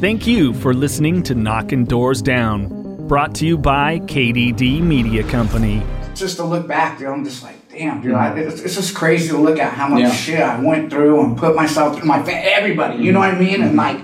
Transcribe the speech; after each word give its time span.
Thank 0.00 0.26
you 0.26 0.52
for 0.52 0.74
listening 0.74 1.22
to 1.22 1.34
Knocking 1.34 1.86
Doors 1.86 2.20
Down, 2.20 3.06
brought 3.08 3.34
to 3.36 3.46
you 3.46 3.56
by 3.56 4.00
KDD 4.00 4.82
Media 4.82 5.22
Company. 5.22 5.82
Just 6.14 6.36
to 6.36 6.44
look 6.44 6.68
back, 6.68 6.98
dude, 6.98 7.08
I'm 7.08 7.24
just 7.24 7.42
like, 7.42 7.70
damn, 7.70 8.02
dude, 8.02 8.12
I, 8.12 8.36
it's, 8.36 8.60
it's 8.60 8.74
just 8.74 8.94
crazy 8.94 9.28
to 9.28 9.38
look 9.38 9.58
at 9.58 9.72
how 9.72 9.88
much 9.88 10.00
Yeah. 10.00 10.12
shit 10.12 10.40
I 10.40 10.60
went 10.60 10.90
through 10.90 11.24
and 11.24 11.38
put 11.38 11.56
myself 11.56 11.96
through 11.96 12.06
my 12.06 12.22
everybody. 12.30 13.02
You 13.02 13.10
know 13.12 13.20
what 13.20 13.32
I 13.32 13.38
mean? 13.38 13.62
And 13.62 13.74
like 13.74 14.02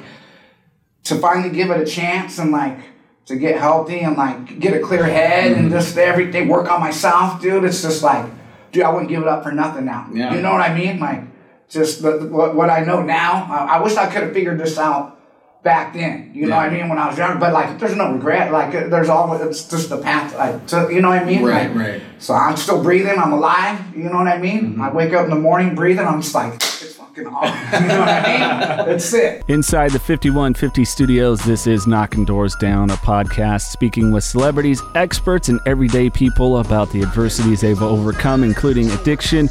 to 1.05 1.17
finally 1.17 1.51
give 1.51 1.71
it 1.71 1.79
a 1.79 1.85
chance 1.85 2.39
and 2.39 2.53
like 2.53 2.79
to 3.27 3.37
get 3.37 3.59
healthy 3.59 4.01
and 4.01 4.17
like 4.17 4.59
get 4.59 4.73
a 4.73 4.81
clear 4.81 5.05
head 5.05 5.53
and 5.53 5.67
mm-hmm. 5.67 5.75
just 5.75 5.99
every 5.99 6.31
day 6.31 6.47
work 6.47 6.71
on 6.71 6.81
myself, 6.81 7.43
dude. 7.43 7.65
It's 7.65 7.83
just 7.83 8.03
like, 8.03 8.25
dude, 8.73 8.85
I 8.85 8.91
wouldn't 8.91 9.11
give 9.11 9.21
it 9.21 9.29
up 9.29 9.43
for 9.43 9.53
nothing 9.53 9.85
now. 9.85 10.09
Yeah. 10.11 10.35
You 10.35 10.41
know 10.41 10.53
what 10.53 10.63
I 10.63 10.75
mean? 10.75 11.01
Like 11.01 11.25
just 11.69 12.01
the, 12.01 12.29
what, 12.31 12.55
what 12.55 12.71
I 12.71 12.83
know 12.83 13.03
now. 13.03 13.47
I, 13.51 13.77
I 13.77 13.83
wish 13.83 13.97
I 13.97 14.11
could 14.11 14.23
have 14.23 14.33
figured 14.33 14.59
this 14.59 14.79
out 14.79 15.19
back 15.63 15.95
then. 15.95 16.31
You 16.35 16.47
know 16.47 16.57
what 16.57 16.69
I 16.69 16.71
mean? 16.71 16.89
When 16.89 16.99
I 16.99 17.09
was 17.09 17.19
younger, 17.19 17.39
but 17.39 17.53
like 17.53 17.79
there's 17.79 17.97
no 17.97 18.13
regret. 18.13 18.53
Like 18.53 18.73
there's 18.73 19.09
always 19.09 19.41
it's 19.43 19.69
just 19.69 19.89
the 19.89 19.99
path. 19.99 20.35
Like 20.37 20.67
to, 20.69 20.93
you 20.93 21.01
know 21.01 21.11
what 21.11 21.23
I 21.23 21.25
mean? 21.25 21.45
Right, 21.45 21.69
Like, 21.69 21.77
right. 21.77 22.03
So 22.19 22.35
I'm 22.35 22.57
still 22.57 22.83
breathing. 22.83 23.19
I'm 23.19 23.33
alive. 23.33 23.81
You 23.97 24.05
know 24.05 24.19
what 24.19 24.29
I 24.29 24.39
mean? 24.39 24.73
Mm-hmm. 24.73 24.83
I 24.83 24.93
wake 24.93 25.13
up 25.13 25.25
in 25.25 25.31
the 25.31 25.37
morning 25.37 25.75
breathing. 25.75 26.07
I'm 26.07 26.21
just 26.21 26.35
like 26.35 26.55
it's 26.55 26.95
fucking 26.95 27.27
off. 27.27 27.43
You 27.83 27.89
know 27.89 28.01
what 28.01 28.09
I 28.09 28.23
mean? 28.27 28.87
That's 28.87 29.13
it. 29.15 29.45
Inside 29.49 29.93
the 29.93 29.99
5150 29.99 30.85
studios, 30.85 31.41
this 31.45 31.67
is 31.67 31.87
Knocking 31.87 32.25
Doors 32.25 32.55
Down, 32.57 32.91
a 32.91 32.95
podcast 32.95 33.71
speaking 33.71 34.13
with 34.13 34.25
celebrities, 34.25 34.83
experts, 34.95 35.49
and 35.49 35.59
everyday 35.67 36.11
people 36.11 36.59
about 36.59 36.91
the 36.91 37.03
adversities 37.03 37.61
they've 37.63 37.83
overcome, 37.83 38.45
including 38.45 38.91
addiction, 38.91 39.49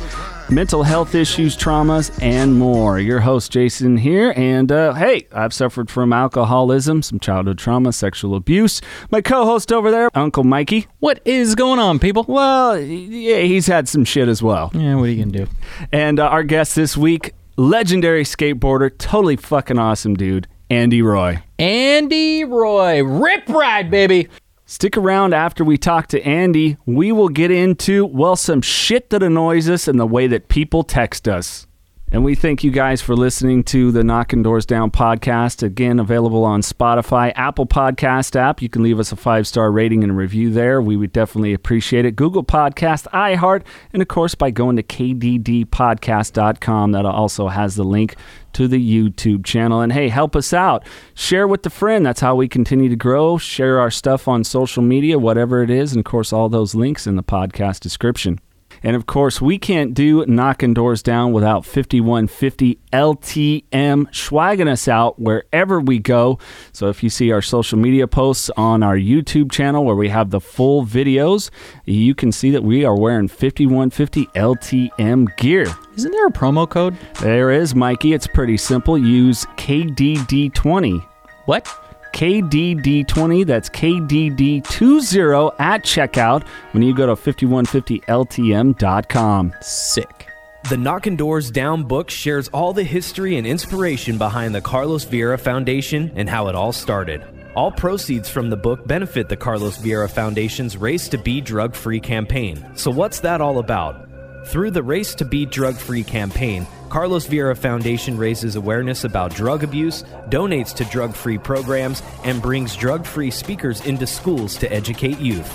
mental 0.52 0.84
health 0.84 1.16
issues, 1.16 1.56
traumas, 1.56 2.12
and 2.22 2.60
more. 2.60 3.00
Your 3.00 3.22
host, 3.22 3.52
Jason, 3.52 3.98
here. 3.98 4.34
And 4.36 4.72
uh, 4.72 4.94
hey, 4.94 5.28
I've 5.32 5.54
suffered 5.54 5.90
from 5.90 6.12
alcoholism, 6.14 7.02
some 7.02 7.20
childhood 7.20 7.58
trauma, 7.58 7.94
sexual 7.94 8.36
abuse. 8.36 8.82
My 9.10 9.22
co 9.22 9.46
host 9.46 9.72
over 9.72 9.90
there, 9.90 10.10
Uncle 10.14 10.44
Mikey. 10.44 10.88
What 11.00 11.22
is 11.26 11.56
going 11.56 11.80
on, 11.80 12.00
people? 12.00 12.26
Well, 12.28 12.78
yeah, 12.80 13.40
he's 13.40 13.68
had 13.68 13.88
some 13.88 14.04
shit 14.04 14.28
as 14.28 14.44
well. 14.44 14.72
Yeah, 14.74 14.96
what 14.96 15.04
are 15.04 15.08
you 15.08 15.24
gonna 15.24 15.46
do? 15.46 15.52
And 15.92 16.20
uh, 16.20 16.28
our 16.28 16.44
guest 16.44 16.76
this 16.76 16.98
week, 16.98 17.34
legendary 17.56 18.24
skateboarder, 18.24 18.96
totally 18.98 19.38
fucking 19.38 19.80
awesome 19.80 20.16
dude, 20.16 20.48
Andy 20.70 21.02
Roy. 21.02 21.42
Andy 21.60 22.44
Roy, 22.44 23.04
Rip 23.04 23.48
Ride, 23.48 23.90
baby. 23.90 24.28
Stick 24.72 24.96
around 24.96 25.34
after 25.34 25.66
we 25.66 25.78
talk 25.78 26.08
to 26.08 26.26
Andy. 26.26 26.78
We 26.86 27.12
will 27.12 27.28
get 27.28 27.52
into, 27.52 28.06
well, 28.06 28.38
some 28.38 28.62
shit 28.62 29.10
that 29.10 29.22
annoys 29.22 29.68
us 29.68 29.86
and 29.86 30.00
the 30.00 30.06
way 30.06 30.28
that 30.28 30.48
people 30.48 30.84
text 30.84 31.28
us. 31.28 31.68
And 32.14 32.24
we 32.24 32.36
thank 32.36 32.64
you 32.64 32.72
guys 32.72 33.02
for 33.02 33.14
listening 33.14 33.66
to 33.66 33.92
the 33.92 34.02
Knocking 34.02 34.44
Doors 34.44 34.66
Down 34.66 34.90
podcast. 34.90 35.62
Again, 35.62 36.00
available 36.00 36.46
on 36.46 36.62
Spotify, 36.62 37.34
Apple 37.36 37.66
Podcast 37.66 38.38
app. 38.38 38.62
You 38.62 38.70
can 38.70 38.82
leave 38.82 38.98
us 38.98 39.12
a 39.12 39.18
five 39.18 39.46
star 39.46 39.74
rating 39.74 40.06
and 40.06 40.16
review 40.16 40.52
there. 40.52 40.82
We 40.82 40.96
would 40.96 41.12
definitely 41.12 41.54
appreciate 41.54 42.06
it. 42.06 42.16
Google 42.16 42.46
Podcast, 42.46 43.10
iHeart, 43.12 43.64
and 43.92 44.02
of 44.02 44.08
course 44.08 44.36
by 44.36 44.52
going 44.52 44.78
to 44.78 44.84
kddpodcast.com. 44.84 46.94
That 46.94 47.06
also 47.06 47.50
has 47.50 47.76
the 47.76 47.84
link 47.84 48.16
to 48.54 48.68
the 48.68 48.80
YouTube 48.80 49.46
channel. 49.46 49.82
And 49.82 49.94
hey, 49.94 50.10
help 50.10 50.36
us 50.36 50.54
out. 50.54 50.86
Share 51.14 51.48
with 51.48 51.66
a 51.66 51.70
friend. 51.70 52.06
That's 52.06 52.22
how 52.22 52.36
we 52.36 52.48
continue 52.48 52.90
to 52.90 52.96
grow. 52.96 53.38
Share 53.38 53.80
our 53.80 53.92
stuff 53.92 54.28
on 54.28 54.44
social 54.44 54.84
media, 54.84 55.18
whatever 55.20 55.64
it 55.64 55.70
is. 55.70 55.92
And 55.94 56.00
of 56.00 56.06
course, 56.06 56.32
all 56.34 56.50
those 56.50 56.76
links 56.76 57.08
in 57.08 57.16
the 57.16 57.24
podcast 57.24 57.80
description. 57.80 58.40
And 58.84 58.96
of 58.96 59.06
course, 59.06 59.40
we 59.42 59.58
can't 59.58 59.94
do 59.94 60.26
knocking 60.26 60.74
doors 60.74 61.04
down 61.04 61.34
without 61.34 61.66
5150 61.66 62.80
LTM 62.92 64.14
swagging 64.14 64.68
us 64.68 64.88
out 64.88 65.20
wherever 65.20 65.80
we 65.80 66.00
go. 66.00 66.40
So 66.72 66.90
if 66.90 67.04
you 67.04 67.10
see 67.10 67.32
our 67.32 67.42
social 67.42 67.78
media 67.78 68.08
posts 68.08 68.50
on 68.58 68.84
our 68.84 68.98
YouTube 68.98 69.52
channel 69.52 69.86
where 69.86 69.96
we 69.96 70.10
have 70.10 70.32
the 70.32 70.42
full 70.42 70.86
videos, 70.86 71.50
you 71.86 72.16
can 72.16 72.32
see 72.32 72.52
that 72.52 72.64
we 72.64 72.84
are 72.84 72.98
wearing 72.98 73.28
5150 73.28 74.26
LTM 74.28 75.38
gear. 75.38 75.68
Isn't 75.96 76.12
there 76.12 76.28
a 76.28 76.32
promo 76.32 76.70
code? 76.70 76.98
There 77.22 77.52
is, 77.52 77.76
Mikey. 77.76 78.14
It's 78.14 78.28
pretty 78.28 78.58
simple. 78.58 78.98
Use 78.98 79.46
KDD20. 79.58 81.06
What? 81.46 81.81
KDD20. 82.14 83.46
That's 83.46 83.70
KDD20 83.70 85.56
at 85.60 85.84
checkout 85.84 86.48
when 86.72 86.84
you 86.84 86.96
go 86.96 87.08
to 87.08 87.16
5150LTM.com. 87.16 89.54
Sick. 89.62 90.28
The 90.70 90.78
Knockin' 90.78 91.16
Doors 91.16 91.50
Down 91.50 91.84
book 91.84 92.10
shares 92.10 92.48
all 92.50 92.72
the 92.72 92.84
history 92.84 93.38
and 93.38 93.48
inspiration 93.48 94.18
behind 94.18 94.54
the 94.54 94.62
Carlos 94.62 95.06
Vieira 95.06 95.40
Foundation 95.40 96.12
and 96.16 96.30
how 96.30 96.48
it 96.48 96.56
all 96.56 96.72
started. 96.72 97.24
All 97.56 97.72
proceeds 97.72 98.30
from 98.30 98.50
the 98.50 98.56
book 98.56 98.88
benefit 98.88 99.28
the 99.28 99.36
Carlos 99.36 99.78
Vieira 99.80 100.10
Foundation's 100.10 100.78
Race 100.78 101.10
to 101.10 101.18
Be 101.18 101.42
Drug 101.42 101.76
Free 101.76 102.00
campaign. 102.00 102.64
So, 102.76 102.92
what's 102.92 103.20
that 103.22 103.42
all 103.42 103.58
about? 103.58 104.08
Through 104.48 104.72
the 104.72 104.84
Race 104.84 105.16
to 105.16 105.26
Be 105.26 105.46
Drug 105.46 105.76
Free 105.76 106.04
campaign, 106.04 106.66
Carlos 106.92 107.26
Vieira 107.26 107.58
Foundation 107.58 108.18
raises 108.18 108.58
awareness 108.58 109.06
about 109.06 109.34
drug 109.34 109.64
abuse, 109.64 110.04
donates 110.28 110.76
to 110.76 110.84
drug 110.84 111.16
free 111.16 111.38
programs, 111.38 112.04
and 112.26 112.42
brings 112.42 112.76
drug 112.76 113.06
free 113.06 113.32
speakers 113.32 113.86
into 113.86 114.06
schools 114.06 114.58
to 114.58 114.70
educate 114.74 115.18
youth. 115.18 115.50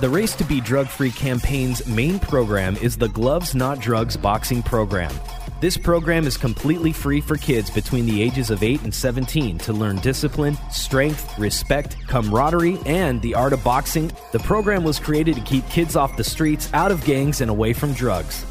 The 0.00 0.08
Race 0.08 0.36
to 0.36 0.44
Be 0.44 0.60
Drug 0.60 0.86
Free 0.86 1.10
campaign's 1.10 1.84
main 1.88 2.20
program 2.20 2.76
is 2.76 2.96
the 2.96 3.08
Gloves 3.08 3.52
Not 3.52 3.80
Drugs 3.80 4.16
boxing 4.16 4.62
program. 4.62 5.12
This 5.60 5.76
program 5.76 6.24
is 6.24 6.36
completely 6.36 6.92
free 6.92 7.20
for 7.20 7.36
kids 7.36 7.68
between 7.68 8.06
the 8.06 8.22
ages 8.22 8.50
of 8.50 8.62
8 8.62 8.82
and 8.82 8.94
17 8.94 9.58
to 9.58 9.72
learn 9.72 9.96
discipline, 9.96 10.56
strength, 10.70 11.36
respect, 11.36 11.96
camaraderie, 12.06 12.78
and 12.86 13.20
the 13.22 13.34
art 13.34 13.52
of 13.52 13.64
boxing. 13.64 14.12
The 14.30 14.38
program 14.38 14.84
was 14.84 15.00
created 15.00 15.34
to 15.34 15.40
keep 15.40 15.68
kids 15.68 15.96
off 15.96 16.16
the 16.16 16.22
streets, 16.22 16.72
out 16.72 16.92
of 16.92 17.04
gangs, 17.04 17.40
and 17.40 17.50
away 17.50 17.72
from 17.72 17.92
drugs. 17.92 18.46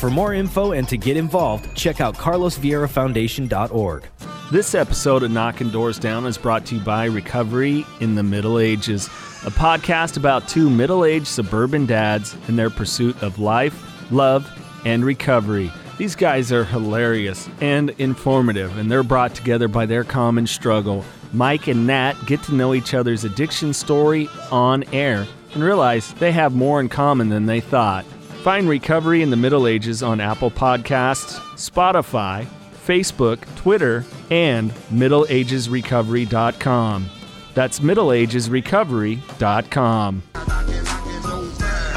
For 0.00 0.08
more 0.08 0.32
info 0.32 0.72
and 0.72 0.88
to 0.88 0.96
get 0.96 1.18
involved, 1.18 1.76
check 1.76 2.00
out 2.00 2.16
carlosvieirafoundation.org. 2.16 4.08
This 4.50 4.74
episode 4.74 5.22
of 5.22 5.30
Knocking 5.30 5.68
Doors 5.68 5.98
Down 5.98 6.24
is 6.24 6.38
brought 6.38 6.64
to 6.66 6.76
you 6.76 6.80
by 6.80 7.04
Recovery 7.04 7.84
in 8.00 8.14
the 8.14 8.22
Middle 8.22 8.58
Ages, 8.58 9.08
a 9.44 9.50
podcast 9.50 10.16
about 10.16 10.48
two 10.48 10.70
middle 10.70 11.04
aged 11.04 11.26
suburban 11.26 11.84
dads 11.84 12.34
in 12.48 12.56
their 12.56 12.70
pursuit 12.70 13.22
of 13.22 13.38
life, 13.38 14.10
love, 14.10 14.50
and 14.86 15.04
recovery. 15.04 15.70
These 15.98 16.16
guys 16.16 16.50
are 16.50 16.64
hilarious 16.64 17.50
and 17.60 17.90
informative, 17.98 18.78
and 18.78 18.90
they're 18.90 19.02
brought 19.02 19.34
together 19.34 19.68
by 19.68 19.84
their 19.84 20.04
common 20.04 20.46
struggle. 20.46 21.04
Mike 21.34 21.66
and 21.66 21.86
Nat 21.86 22.14
get 22.24 22.42
to 22.44 22.54
know 22.54 22.72
each 22.72 22.94
other's 22.94 23.24
addiction 23.24 23.74
story 23.74 24.30
on 24.50 24.82
air 24.94 25.26
and 25.52 25.62
realize 25.62 26.14
they 26.14 26.32
have 26.32 26.54
more 26.54 26.80
in 26.80 26.88
common 26.88 27.28
than 27.28 27.44
they 27.44 27.60
thought. 27.60 28.06
Find 28.42 28.68
Recovery 28.68 29.22
in 29.22 29.30
the 29.30 29.36
Middle 29.36 29.66
Ages 29.66 30.02
on 30.02 30.18
Apple 30.18 30.50
Podcasts, 30.50 31.38
Spotify, 31.56 32.46
Facebook, 32.86 33.40
Twitter, 33.56 34.06
and 34.30 34.70
MiddleAgesRecovery.com. 34.90 37.10
That's 37.52 37.80
MiddleAgesRecovery.com. 37.80 40.22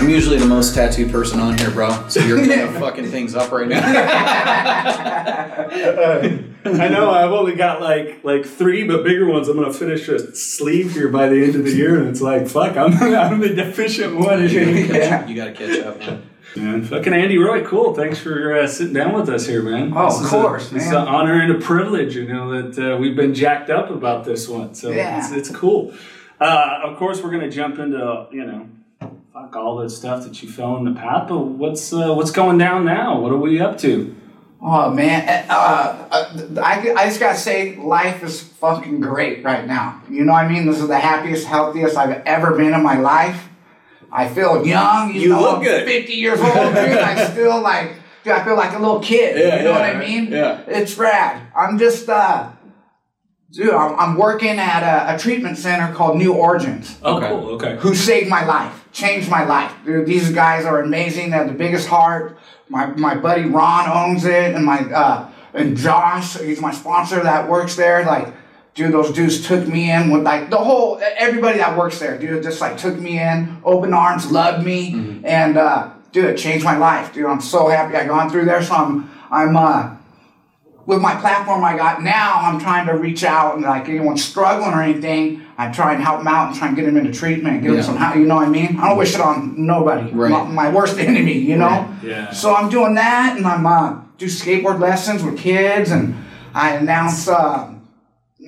I'm 0.04 0.10
usually 0.10 0.38
the 0.38 0.46
most 0.46 0.76
tattooed 0.76 1.14
person 1.14 1.40
on 1.40 1.58
here, 1.58 1.72
bro. 1.72 2.10
So 2.10 2.20
you're 2.20 2.46
kind 2.46 2.60
of 2.60 2.76
fucking 2.76 3.10
things 3.10 3.36
up 3.36 3.54
right 3.54 3.70
now. 3.70 3.80
I 6.66 6.88
know 6.90 7.12
I've 7.12 7.32
only 7.32 7.56
got 7.56 7.82
like 7.82 8.22
like 8.24 8.46
three, 8.46 8.86
but 8.86 9.06
bigger 9.06 9.28
ones. 9.28 9.48
I'm 9.48 9.56
gonna 9.56 9.72
finish 9.72 10.10
a 10.10 10.36
sleeve 10.36 10.92
here 10.92 11.08
by 11.08 11.30
the 11.30 11.42
end 11.42 11.56
of 11.56 11.64
the 11.64 11.72
year, 11.72 11.98
and 12.00 12.10
it's 12.10 12.20
like 12.20 12.50
fuck, 12.50 12.76
I'm 12.76 12.92
I'm 13.02 13.40
the 13.40 13.48
deficient 13.50 14.18
one. 14.18 14.50
Yeah. 14.50 15.26
You 15.28 15.36
gotta 15.36 15.54
catch 15.54 15.80
up, 15.80 16.00
man. 16.00 16.30
Man, 16.56 16.84
fucking 16.84 17.14
Andy 17.14 17.38
Roy, 17.38 17.64
cool. 17.66 17.94
Thanks 17.96 18.20
for 18.20 18.56
uh, 18.58 18.68
sitting 18.68 18.94
down 18.94 19.14
with 19.14 19.28
us 19.30 19.48
here, 19.48 19.64
man. 19.64 19.92
Oh, 19.96 20.06
This 20.08 20.22
of 20.22 20.28
course, 20.30 20.72
a, 20.72 20.76
It's 20.76 20.88
an 20.88 20.96
honor 20.96 21.42
and 21.42 21.52
a 21.52 21.60
privilege, 21.60 22.16
you 22.16 22.28
know, 22.28 22.70
that 22.70 22.94
uh, 22.94 22.98
we've 22.98 23.16
been 23.16 23.34
jacked 23.34 23.70
up 23.70 23.90
about 23.90 24.24
this 24.24 24.48
one. 24.48 24.76
So 24.76 24.92
Yeah. 24.92 25.18
it's, 25.18 25.32
it's 25.32 25.50
cool. 25.50 25.94
Uh, 26.40 26.82
of 26.84 26.98
course, 26.98 27.22
we're 27.24 27.32
gonna 27.32 27.50
jump 27.50 27.80
into 27.80 28.28
you 28.32 28.46
know, 28.46 28.68
fuck 29.34 29.56
all 29.56 29.78
the 29.78 29.90
stuff 29.90 30.24
that 30.26 30.44
you 30.44 30.50
fell 30.50 30.78
in 30.78 30.84
the 30.84 30.92
path. 30.94 31.28
But 31.30 31.40
what's 31.40 31.92
uh, 31.94 32.14
what's 32.14 32.32
going 32.32 32.58
down 32.58 32.86
now? 32.86 33.20
What 33.20 33.32
are 33.32 33.38
we 33.38 33.60
up 33.60 33.78
to? 33.80 34.16
Oh 34.62 34.90
man, 34.92 35.46
uh, 35.50 36.08
uh, 36.10 36.62
I, 36.62 36.94
I 36.96 37.06
just 37.08 37.20
gotta 37.20 37.38
say, 37.38 37.76
life 37.76 38.24
is 38.24 38.42
fucking 38.42 39.02
great 39.02 39.44
right 39.44 39.68
now. 39.68 40.02
You 40.10 40.24
know 40.24 40.32
what 40.34 40.46
I 40.46 40.48
mean? 40.48 40.66
This 40.66 40.80
is 40.80 40.88
the 40.88 41.00
happiest, 41.00 41.48
healthiest 41.48 41.98
I've 41.98 42.24
ever 42.26 42.52
been 42.56 42.74
in 42.74 42.82
my 42.82 42.98
life. 42.98 43.50
I 44.14 44.30
feel 44.30 44.66
young. 44.66 45.14
You, 45.14 45.22
You 45.22 45.30
know, 45.30 45.42
look 45.42 45.58
I'm 45.58 45.64
good. 45.64 45.86
50 45.88 46.14
years 46.14 46.40
old, 46.40 46.54
dude. 46.54 46.98
I 47.12 47.26
still 47.32 47.60
like, 47.62 47.96
dude, 48.24 48.34
I 48.34 48.44
feel 48.46 48.56
like 48.56 48.74
a 48.74 48.80
little 48.80 49.00
kid. 49.00 49.38
Yeah, 49.38 49.58
you 49.58 49.64
know 49.64 49.72
yeah, 49.72 49.80
what 49.94 49.96
I 49.96 50.00
mean? 50.08 50.32
yeah. 50.32 50.62
It's 50.68 50.98
rad. 50.98 51.42
I'm 51.56 51.78
just, 51.80 52.08
uh, 52.08 52.50
dude, 53.52 53.72
I'm, 53.72 54.00
I'm 54.00 54.18
working 54.18 54.60
at 54.60 54.84
a, 54.84 55.16
a 55.16 55.18
treatment 55.20 55.58
center 55.58 55.94
called 55.94 56.18
New 56.18 56.34
Origins 56.34 56.98
Oh, 57.02 57.18
Okay. 57.18 57.28
cool. 57.30 57.50
Okay. 57.56 57.76
who 57.78 57.96
saved 57.96 58.30
my 58.30 58.46
life, 58.46 58.88
changed 58.92 59.30
my 59.30 59.44
life. 59.46 59.74
Dude, 59.86 60.06
these 60.06 60.32
guys 60.32 60.66
are 60.66 60.80
amazing. 60.82 61.32
They 61.32 61.38
have 61.38 61.48
the 61.48 61.54
biggest 61.54 61.88
heart. 61.88 62.38
My 62.70 62.86
my 62.88 63.16
buddy 63.16 63.46
Ron 63.46 63.90
owns 63.90 64.26
it, 64.26 64.56
and 64.56 64.64
my 64.66 64.80
uh, 64.80 65.30
and 65.54 65.76
Josh, 65.78 66.38
he's 66.40 66.62
my 66.62 66.72
sponsor 66.72 67.22
that 67.22 67.50
works 67.50 67.76
there. 67.76 68.06
Like 68.06 68.34
dude, 68.74 68.92
those 68.94 69.12
dudes 69.12 69.46
took 69.48 69.68
me 69.68 69.92
in 69.92 70.10
with 70.12 70.24
like 70.24 70.50
the 70.50 70.58
whole 70.58 71.00
everybody 71.18 71.58
that 71.60 71.78
works 71.78 72.00
there, 72.00 72.18
dude, 72.18 72.44
just 72.44 72.62
like 72.62 72.78
took 72.78 72.98
me 72.98 73.20
in, 73.20 73.58
open 73.64 73.94
arms, 73.94 74.32
loved 74.32 74.66
me, 74.66 75.22
and 75.24 75.58
uh, 75.58 75.90
dude, 76.12 76.26
it 76.26 76.38
changed 76.38 76.66
my 76.66 76.78
life, 76.78 77.14
dude. 77.14 77.26
I'm 77.26 77.42
so 77.42 77.68
happy 77.70 77.96
I 77.96 78.06
gone 78.06 78.30
through 78.30 78.46
there. 78.46 78.64
So 78.64 78.74
I'm 78.74 79.10
I'm 79.32 79.56
uh, 79.56 79.96
with 80.86 81.00
my 81.02 81.16
platform 81.16 81.64
I 81.64 81.78
got 81.78 82.04
now, 82.04 82.42
I'm 82.44 82.60
trying 82.60 82.88
to 82.88 82.94
reach 82.94 83.24
out 83.24 83.56
and 83.56 83.64
like 83.64 83.88
anyone 83.88 84.18
struggling 84.18 84.74
or 84.74 84.82
anything, 84.82 85.42
I 85.58 85.72
try 85.72 85.94
and 85.94 86.04
help 86.04 86.18
them 86.20 86.28
out 86.28 86.50
and 86.50 86.58
try 86.58 86.68
and 86.68 86.76
get 86.76 86.86
them 86.86 86.98
into 86.98 87.14
treatment, 87.14 87.62
get 87.62 87.70
Yeah. 87.70 87.76
them 87.78 87.84
some 87.86 87.96
how 87.98 88.16
you 88.16 88.26
know 88.26 88.36
what 88.36 88.48
I 88.48 88.50
mean. 88.50 88.78
I 88.80 88.90
don't 88.90 88.98
wish 88.98 89.16
it 89.16 89.22
on 89.22 89.66
nobody, 89.66 90.12
Right. 90.12 90.30
my, 90.30 90.44
my 90.44 90.70
worst 90.70 90.98
enemy, 91.00 91.38
you 91.38 91.56
know. 91.58 91.68
Right. 91.68 91.90
Yeah. 92.04 92.32
So 92.32 92.54
I'm 92.54 92.70
doing 92.70 92.96
that, 92.96 93.38
and 93.38 93.46
I'm 93.48 93.66
uh, 93.66 94.02
do 94.18 94.26
skateboard 94.26 94.80
lessons 94.82 95.24
with 95.24 95.38
kids, 95.38 95.90
and 95.92 96.16
I 96.54 96.72
announce, 96.76 97.28
uh, 97.30 97.70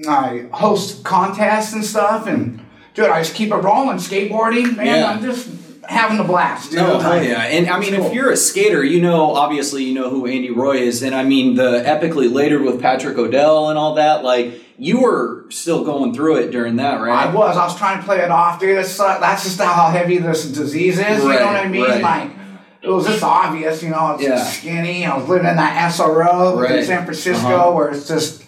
I 0.07 0.47
host 0.51 1.03
contests 1.03 1.73
and 1.73 1.83
stuff, 1.83 2.27
and 2.27 2.59
dude, 2.93 3.05
I 3.09 3.21
just 3.21 3.35
keep 3.35 3.51
it 3.51 3.55
rolling, 3.55 3.97
skateboarding, 3.97 4.75
man. 4.75 4.85
Yeah. 4.85 5.09
I'm 5.11 5.21
just 5.21 5.49
having 5.87 6.19
a 6.19 6.23
blast. 6.23 6.71
dude. 6.71 6.79
No, 6.79 6.99
hell 6.99 7.23
yeah. 7.23 7.41
And 7.43 7.69
I 7.69 7.79
mean, 7.79 7.93
it's 7.93 8.05
if 8.07 8.13
you're 8.13 8.31
a 8.31 8.37
skater, 8.37 8.83
you 8.83 9.01
know, 9.01 9.33
obviously, 9.35 9.83
you 9.83 9.93
know 9.93 10.09
who 10.09 10.25
Andy 10.25 10.49
Roy 10.51 10.77
is. 10.77 11.03
And 11.03 11.13
I 11.15 11.23
mean, 11.23 11.55
the 11.55 11.83
Epicly 11.85 12.31
Later'd 12.31 12.63
with 12.63 12.81
Patrick 12.81 13.17
O'Dell 13.17 13.69
and 13.69 13.77
all 13.77 13.93
that, 13.95 14.23
like, 14.23 14.61
you 14.77 15.01
were 15.01 15.45
still 15.49 15.85
going 15.85 16.13
through 16.13 16.37
it 16.37 16.51
during 16.51 16.75
that, 16.77 16.99
right? 16.99 17.27
I 17.27 17.33
was. 17.33 17.55
I 17.55 17.63
was 17.65 17.77
trying 17.77 17.99
to 17.99 18.03
play 18.03 18.19
it 18.19 18.31
off, 18.31 18.59
dude. 18.59 18.77
That's, 18.77 18.99
uh, 18.99 19.19
that's 19.19 19.43
just 19.43 19.61
how 19.61 19.89
heavy 19.89 20.17
this 20.17 20.45
disease 20.51 20.99
is. 20.99 21.23
you 21.23 21.29
Right, 21.29 21.39
know 21.39 21.45
what 21.45 21.55
I 21.55 21.67
mean? 21.69 21.83
right. 21.83 22.01
Like, 22.01 22.31
it 22.81 22.89
was 22.89 23.05
just 23.07 23.23
obvious. 23.23 23.81
You 23.83 23.89
know, 23.91 23.95
I 23.97 24.11
was 24.13 24.21
Yeah. 24.21 24.43
skinny. 24.43 25.05
I 25.05 25.15
was 25.17 25.29
living 25.29 25.47
in 25.47 25.55
that 25.55 25.91
SRO 25.93 26.59
Right. 26.59 26.79
in 26.79 26.85
San 26.85 27.05
Francisco, 27.05 27.47
Uh-huh. 27.47 27.71
where 27.71 27.87
it's 27.89 28.07
just 28.07 28.43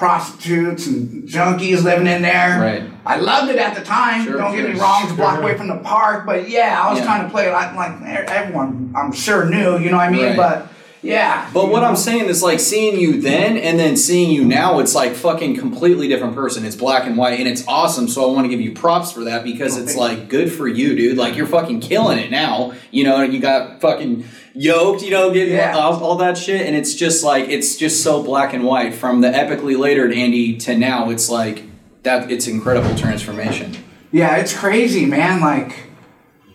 prostitutes 0.00 0.86
and 0.86 1.28
junkies 1.28 1.84
living 1.84 2.06
in 2.06 2.22
there. 2.22 2.58
Right. 2.58 2.82
I 3.04 3.18
loved 3.18 3.50
it 3.50 3.58
at 3.58 3.74
the 3.74 3.82
time. 3.82 4.24
Sure, 4.24 4.38
Don't 4.38 4.56
get 4.56 4.72
me 4.72 4.80
wrong. 4.80 5.02
It's 5.02 5.12
a 5.12 5.14
block 5.14 5.38
away 5.38 5.58
from 5.58 5.68
the 5.68 5.76
park, 5.76 6.24
but 6.24 6.48
yeah, 6.48 6.82
I 6.82 6.88
was 6.88 7.00
Yeah. 7.00 7.04
trying 7.04 7.24
to 7.24 7.30
play 7.30 7.48
it 7.48 7.52
like, 7.52 7.74
like 7.76 8.00
everyone. 8.02 8.94
I'm 8.96 9.12
sure 9.12 9.44
knew. 9.44 9.76
You 9.78 9.90
know 9.90 9.98
what 9.98 10.06
I 10.06 10.10
mean? 10.10 10.24
Right. 10.24 10.36
But 10.38 10.68
yeah. 11.02 11.50
But 11.52 11.68
what? 11.68 11.84
I'm 11.84 11.96
saying 11.96 12.30
is 12.30 12.42
like 12.42 12.60
seeing 12.60 12.98
you 12.98 13.20
then 13.20 13.58
and 13.58 13.78
then 13.78 13.94
seeing 13.98 14.30
you 14.30 14.42
now, 14.42 14.78
it's 14.78 14.94
like 14.94 15.12
fucking 15.12 15.56
completely 15.58 16.08
different 16.08 16.34
person. 16.34 16.64
It's 16.64 16.76
black 16.76 17.06
and 17.06 17.18
white 17.18 17.38
and 17.38 17.46
it's 17.46 17.66
awesome. 17.68 18.08
So 18.08 18.26
I 18.26 18.32
want 18.32 18.46
to 18.46 18.48
give 18.48 18.62
you 18.62 18.72
props 18.72 19.12
for 19.12 19.24
that 19.24 19.44
because 19.44 19.76
it's 19.76 19.96
like 19.96 20.28
good 20.30 20.50
for 20.50 20.66
you, 20.66 20.96
dude. 20.96 21.18
Like 21.18 21.36
you're 21.36 21.46
fucking 21.46 21.80
killing 21.80 22.18
it 22.18 22.30
now. 22.30 22.72
You 22.90 23.04
know, 23.04 23.20
you 23.22 23.38
got 23.38 23.82
fucking 23.82 24.24
yoked, 24.54 25.02
you 25.02 25.10
know, 25.10 25.32
getting 25.32 25.54
Yeah. 25.54 25.76
all, 25.76 26.02
all 26.02 26.16
that 26.16 26.36
shit. 26.36 26.66
And 26.66 26.74
it's 26.76 26.94
just 26.94 27.22
like, 27.24 27.48
it's 27.48 27.76
just 27.76 28.02
so 28.02 28.22
black 28.22 28.52
and 28.52 28.64
white 28.64 28.94
from 28.94 29.20
the 29.20 29.28
Epicly 29.28 29.78
Later'd 29.78 30.12
Andy 30.12 30.56
to 30.58 30.76
now. 30.76 31.10
It's 31.10 31.28
like 31.30 31.64
that, 32.02 32.30
it's 32.30 32.46
incredible 32.46 32.94
transformation. 32.96 33.76
Yeah, 34.12 34.36
it's 34.36 34.56
crazy, 34.56 35.06
man. 35.06 35.40
Like 35.40 35.90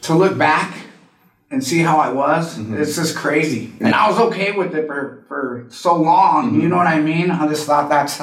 to 0.01 0.13
look 0.13 0.37
back 0.37 0.75
and 1.51 1.63
see 1.63 1.79
how 1.79 1.97
I 1.97 2.11
was, 2.11 2.57
Mm-hmm. 2.57 2.77
it's 2.81 2.95
just 2.95 3.15
crazy. 3.15 3.73
And 3.79 3.93
I 3.95 4.09
was 4.09 4.19
okay 4.19 4.51
with 4.51 4.75
it 4.75 4.87
for, 4.87 5.23
for 5.27 5.65
so 5.69 5.95
long. 5.95 6.51
Mm-hmm. 6.51 6.61
You 6.61 6.69
know 6.69 6.77
what 6.77 6.87
I 6.87 6.99
mean? 6.99 7.31
I 7.31 7.47
just 7.47 7.65
thought 7.65 7.87
that's 7.89 8.17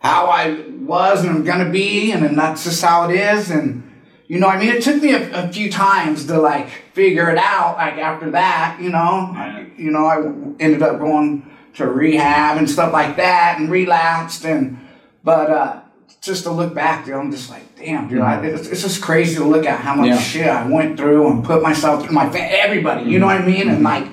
how 0.00 0.26
I 0.26 0.64
was 0.80 1.22
and 1.24 1.30
I'm 1.30 1.44
gonna 1.44 1.70
be, 1.70 2.10
and 2.10 2.24
then 2.24 2.34
that's 2.34 2.64
just 2.64 2.82
how 2.82 3.08
it 3.08 3.14
is. 3.14 3.50
And 3.50 3.88
you 4.26 4.40
know, 4.40 4.48
I 4.48 4.58
mean, 4.58 4.70
it 4.70 4.82
took 4.82 5.00
me 5.02 5.12
a, 5.12 5.44
a 5.44 5.52
few 5.52 5.70
times 5.70 6.26
to 6.26 6.40
like 6.40 6.81
figure 6.92 7.30
it 7.30 7.38
out. 7.38 7.76
Like 7.76 7.94
after 7.94 8.30
that, 8.32 8.78
you 8.80 8.90
know, 8.90 9.30
Yeah. 9.34 9.64
you 9.76 9.90
know, 9.90 10.06
I 10.06 10.16
ended 10.62 10.82
up 10.82 10.98
going 10.98 11.50
to 11.74 11.86
rehab 11.86 12.58
and 12.58 12.68
stuff 12.68 12.92
like 12.92 13.16
that, 13.16 13.56
and 13.58 13.70
relapsed. 13.70 14.44
And 14.44 14.78
but 15.24 15.50
uh, 15.50 15.80
just 16.20 16.44
to 16.44 16.50
look 16.50 16.74
back, 16.74 17.04
dude, 17.06 17.14
I'm 17.14 17.30
just 17.30 17.48
like, 17.50 17.76
damn, 17.76 18.08
dude, 18.08 18.20
I, 18.20 18.44
it's, 18.44 18.68
it's 18.68 18.82
just 18.82 19.00
crazy 19.02 19.36
to 19.36 19.44
look 19.44 19.64
at 19.66 19.80
how 19.80 19.94
much 19.94 20.08
Yeah. 20.08 20.18
shit 20.18 20.46
I 20.46 20.66
went 20.68 20.96
through 20.98 21.30
and 21.30 21.44
put 21.44 21.62
myself 21.62 22.04
through. 22.04 22.14
My 22.14 22.26
everybody, 22.36 23.10
you 23.10 23.18
know 23.18 23.26
what 23.26 23.40
I 23.40 23.46
mean, 23.46 23.68
and 23.70 23.82
like 23.82 24.06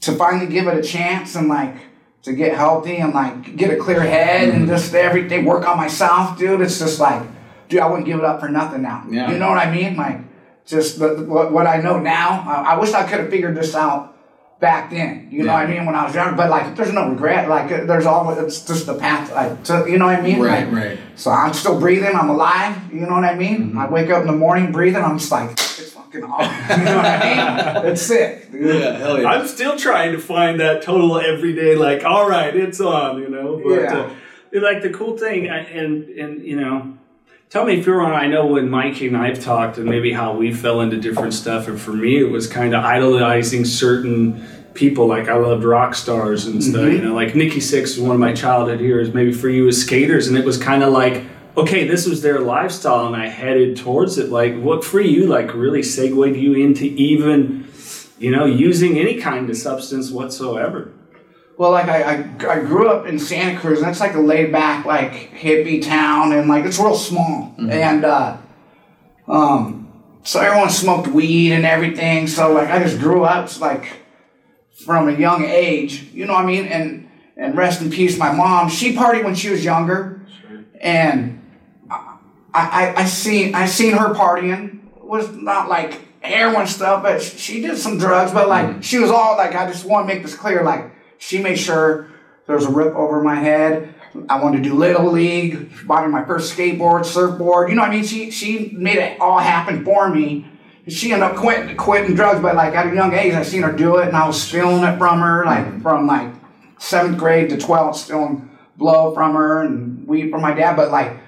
to 0.00 0.12
finally 0.12 0.46
give 0.46 0.66
it 0.66 0.76
a 0.76 0.82
chance 0.82 1.34
and 1.34 1.48
like 1.48 1.74
to 2.22 2.32
get 2.32 2.54
healthy 2.56 2.96
and 2.96 3.14
like 3.14 3.56
get 3.56 3.70
a 3.70 3.76
clear 3.76 4.00
head 4.00 4.48
and 4.48 4.66
just 4.66 4.92
everything 4.94 5.44
work 5.44 5.66
on 5.66 5.76
myself, 5.76 6.36
dude. 6.38 6.60
It's 6.60 6.78
just 6.78 6.98
like, 7.00 7.22
dude, 7.68 7.80
I 7.80 7.86
wouldn't 7.86 8.06
give 8.06 8.18
it 8.18 8.24
up 8.24 8.40
for 8.40 8.48
nothing 8.48 8.82
now. 8.82 9.04
Yeah. 9.08 9.30
You 9.30 9.38
know 9.38 9.48
what 9.48 9.58
I 9.58 9.70
mean? 9.70 9.96
Like, 9.96 10.20
just 10.68 10.98
the, 10.98 11.14
what, 11.24 11.52
what 11.52 11.66
I 11.66 11.78
know 11.80 11.98
now. 11.98 12.44
I, 12.46 12.74
I 12.74 12.78
wish 12.78 12.92
I 12.92 13.08
could 13.08 13.20
have 13.20 13.30
figured 13.30 13.56
this 13.56 13.74
out 13.74 14.14
back 14.60 14.90
then. 14.90 15.28
You 15.30 15.44
know 15.44 15.52
what 15.52 15.64
I 15.64 15.66
mean? 15.66 15.86
When 15.86 15.94
I 15.94 16.04
was 16.04 16.14
younger, 16.14 16.36
but 16.36 16.50
like, 16.50 16.76
there's 16.76 16.92
no 16.92 17.08
regret. 17.10 17.48
Like, 17.48 17.70
uh, 17.72 17.84
there's 17.84 18.06
always 18.06 18.38
it's 18.38 18.66
just 18.66 18.86
the 18.86 18.94
path. 18.98 19.32
Like, 19.32 19.62
to, 19.64 19.86
you 19.88 19.98
know 19.98 20.06
what 20.06 20.16
I 20.18 20.20
mean? 20.20 20.40
Right, 20.40 20.66
Like, 20.70 20.74
right. 20.84 20.98
So 21.16 21.30
I'm 21.30 21.52
still 21.54 21.78
breathing. 21.80 22.14
I'm 22.14 22.28
alive. 22.28 22.76
You 22.92 23.00
know 23.02 23.14
what 23.14 23.24
I 23.24 23.34
mean? 23.34 23.76
I 23.78 23.88
wake 23.88 24.10
up 24.10 24.20
in 24.22 24.26
the 24.26 24.32
morning 24.36 24.72
breathing. 24.72 25.02
I'm 25.02 25.18
just 25.18 25.30
like, 25.32 25.52
it's 25.52 25.92
fucking 25.92 26.24
awesome. 26.24 26.78
You 26.78 26.84
know 26.84 26.96
what 26.96 27.04
I 27.06 27.74
mean? 27.82 27.92
It's 27.92 28.02
sick. 28.02 28.50
Dude. 28.50 28.74
Yeah, 28.82 28.96
hell 28.98 29.20
yeah. 29.20 29.28
I'm 29.28 29.46
still 29.46 29.76
trying 29.78 30.12
to 30.12 30.18
find 30.18 30.58
that 30.60 30.82
total 30.82 31.18
everyday, 31.18 31.76
like, 31.76 32.04
all 32.04 32.28
right, 32.28 32.54
it's 32.54 32.80
on, 32.80 33.22
you 33.22 33.28
know. 33.28 33.60
But 33.64 33.80
Yeah. 33.80 33.96
uh, 34.60 34.62
like 34.62 34.82
the 34.82 34.90
cool 34.90 35.16
thing, 35.16 35.48
I- 35.48 35.58
and 35.80 36.08
and 36.08 36.42
you 36.44 36.56
know, 36.60 36.96
tell 37.50 37.64
me 37.64 37.78
if 37.78 37.86
you're 37.86 37.98
wrong. 37.98 38.12
I 38.12 38.26
know 38.26 38.46
when 38.46 38.68
Mikey 38.70 39.08
and 39.08 39.16
I've 39.16 39.40
talked, 39.40 39.78
and 39.78 39.86
maybe 39.86 40.12
how 40.12 40.36
we 40.36 40.52
fell 40.52 40.80
into 40.80 40.98
different 40.98 41.34
stuff. 41.34 41.68
And 41.68 41.80
for 41.80 41.92
me, 41.92 42.18
it 42.18 42.30
was 42.30 42.46
kind 42.46 42.74
of 42.74 42.84
idolizing 42.84 43.64
certain 43.64 44.46
people. 44.74 45.06
Like 45.06 45.28
I 45.28 45.36
loved 45.36 45.64
rock 45.64 45.94
stars 45.94 46.46
and 46.46 46.62
stuff. 46.62 46.82
Mm-hmm. 46.82 46.96
You 46.96 47.02
know, 47.02 47.14
like 47.14 47.34
Nikki 47.34 47.60
Sixx 47.60 47.96
was 47.96 48.00
one 48.00 48.14
of 48.14 48.20
my 48.20 48.32
childhood 48.32 48.80
heroes. 48.80 49.12
Maybe 49.12 49.32
for 49.32 49.48
you 49.48 49.68
as 49.68 49.80
skaters, 49.80 50.28
and 50.28 50.36
it 50.36 50.44
was 50.44 50.58
kind 50.58 50.82
of 50.82 50.92
like. 50.92 51.24
Okay, 51.56 51.88
this 51.88 52.06
was 52.06 52.22
their 52.22 52.38
lifestyle, 52.38 53.06
and 53.06 53.16
I 53.16 53.26
headed 53.26 53.76
towards 53.76 54.16
it. 54.16 54.30
Like, 54.30 54.56
what 54.60 54.84
for 54.84 55.00
you? 55.00 55.26
Like, 55.26 55.52
really 55.54 55.82
segued 55.82 56.36
you 56.36 56.54
into 56.54 56.84
even 56.84 57.68
you 58.18 58.30
know, 58.30 58.44
using 58.44 58.98
any 58.98 59.20
kind 59.20 59.48
of 59.48 59.56
substance 59.56 60.10
whatsoever. 60.10 60.92
Well, 61.58 61.72
like 61.72 61.88
I, 61.88 62.02
I, 62.02 62.14
I 62.48 62.60
grew 62.60 62.88
up 62.88 63.06
in 63.06 63.18
Santa 63.18 63.58
Cruz, 63.58 63.80
and 63.80 63.90
it's 63.90 63.98
like 63.98 64.14
a 64.14 64.20
laid 64.20 64.52
back, 64.52 64.86
like 64.86 65.32
hippie 65.32 65.84
town, 65.84 66.32
and 66.32 66.48
like 66.48 66.64
it's 66.64 66.78
real 66.78 66.94
small. 66.94 67.52
And 67.58 68.04
uh, 68.04 68.36
um, 69.26 69.92
so 70.22 70.38
everyone 70.38 70.70
smoked 70.70 71.08
weed 71.08 71.52
and 71.52 71.66
everything. 71.66 72.28
So 72.28 72.52
like 72.52 72.68
I 72.68 72.78
just 72.78 73.00
grew 73.00 73.24
up 73.24 73.60
like 73.60 73.88
from 74.84 75.08
a 75.08 75.12
young 75.12 75.44
age, 75.44 76.04
you 76.12 76.26
know 76.26 76.34
what 76.34 76.44
I 76.44 76.46
mean? 76.46 76.66
And 76.66 77.10
and 77.36 77.56
rest 77.56 77.82
in 77.82 77.90
peace, 77.90 78.16
my 78.16 78.30
mom. 78.30 78.68
She 78.68 78.94
partied 78.94 79.24
when 79.24 79.34
she 79.34 79.50
was 79.50 79.64
younger, 79.64 80.24
and 80.80 81.44
I, 81.90 82.18
I 82.54 82.94
I 82.98 83.04
seen 83.06 83.56
I 83.56 83.66
seen 83.66 83.94
her 83.94 84.14
partying. 84.14 84.78
It 84.96 85.04
was 85.04 85.28
not 85.32 85.68
like 85.68 86.00
heroin 86.20 86.68
stuff, 86.68 87.02
but 87.02 87.20
she 87.20 87.62
did 87.62 87.78
some 87.78 87.98
drugs. 87.98 88.30
But 88.30 88.48
like 88.48 88.84
she 88.84 89.00
was 89.00 89.10
all 89.10 89.36
like, 89.36 89.56
I 89.56 89.66
just 89.66 89.84
want 89.84 90.08
to 90.08 90.14
make 90.14 90.22
this 90.22 90.36
clear. 90.36 90.62
Like 90.62 90.92
she 91.18 91.40
made 91.40 91.58
sure 91.58 92.08
there 92.46 92.56
was 92.56 92.64
a 92.64 92.70
rip 92.70 92.94
over 92.94 93.22
my 93.22 93.34
head. 93.34 93.94
I 94.28 94.42
wanted 94.42 94.62
to 94.64 94.70
do 94.70 94.74
little 94.74 95.10
league. 95.10 95.86
Bought 95.86 96.06
me 96.06 96.12
my 96.12 96.24
first 96.24 96.56
skateboard, 96.56 97.04
surfboard. 97.04 97.68
You 97.68 97.76
know 97.76 97.82
what 97.82 97.90
I 97.90 97.94
mean? 97.94 98.04
She 98.04 98.30
she 98.30 98.70
made 98.72 98.96
it 98.96 99.20
all 99.20 99.38
happen 99.38 99.84
for 99.84 100.08
me. 100.08 100.46
She 100.88 101.12
ended 101.12 101.28
up 101.30 101.36
quitting 101.36 101.76
quitting 101.76 102.14
drugs, 102.14 102.40
but 102.40 102.56
like 102.56 102.74
at 102.74 102.90
a 102.90 102.94
young 102.94 103.12
age, 103.12 103.34
I 103.34 103.42
seen 103.42 103.62
her 103.62 103.72
do 103.72 103.98
it, 103.98 104.08
and 104.08 104.16
I 104.16 104.26
was 104.26 104.42
stealing 104.42 104.82
it 104.82 104.96
from 104.96 105.20
her, 105.20 105.44
like 105.44 105.82
from 105.82 106.06
like 106.06 106.32
seventh 106.78 107.18
grade 107.18 107.50
to 107.50 107.58
twelfth, 107.58 107.98
stealing 107.98 108.48
blow 108.76 109.12
from 109.12 109.34
her 109.34 109.62
and 109.62 110.06
weed 110.06 110.30
from 110.30 110.40
my 110.40 110.54
dad. 110.54 110.76
But 110.76 110.90
like 110.90 111.18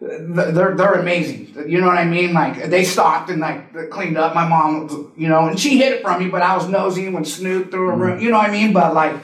they're 0.00 0.76
they're 0.76 0.92
amazing. 0.92 1.68
You 1.68 1.80
know 1.80 1.88
what 1.88 1.98
I 1.98 2.04
mean? 2.04 2.32
Like 2.32 2.70
they 2.70 2.84
stopped 2.84 3.30
and 3.30 3.40
like 3.40 3.90
cleaned 3.90 4.16
up. 4.16 4.34
My 4.34 4.46
mom, 4.46 5.12
you 5.16 5.28
know, 5.28 5.48
and 5.48 5.58
she 5.58 5.78
hid 5.78 5.94
it 5.94 6.02
from 6.02 6.22
me, 6.22 6.28
but 6.28 6.42
I 6.42 6.56
was 6.56 6.68
nosy 6.68 7.06
and 7.06 7.16
would 7.16 7.26
snoop 7.26 7.72
through 7.72 7.90
a 7.90 7.96
room. 7.96 8.12
Mm-hmm. 8.12 8.24
You 8.24 8.30
know 8.30 8.38
what 8.38 8.48
I 8.48 8.52
mean? 8.52 8.72
But 8.72 8.94
like 8.94 9.16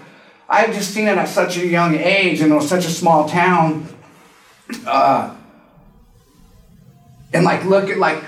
I've 0.49 0.75
just 0.75 0.93
seen 0.93 1.09
it 1.09 1.17
at 1.17 1.29
such 1.29 1.57
a 1.57 1.67
young 1.67 1.95
age, 1.95 2.41
and 2.41 2.53
it 2.53 2.55
was 2.55 2.69
such 2.69 2.85
a 2.87 2.91
small 2.91 3.29
town. 3.29 3.89
Uh, 4.87 5.35
and 7.33 7.45
like 7.45 7.65
look 7.65 7.89
at 7.91 7.99
like 7.99 8.23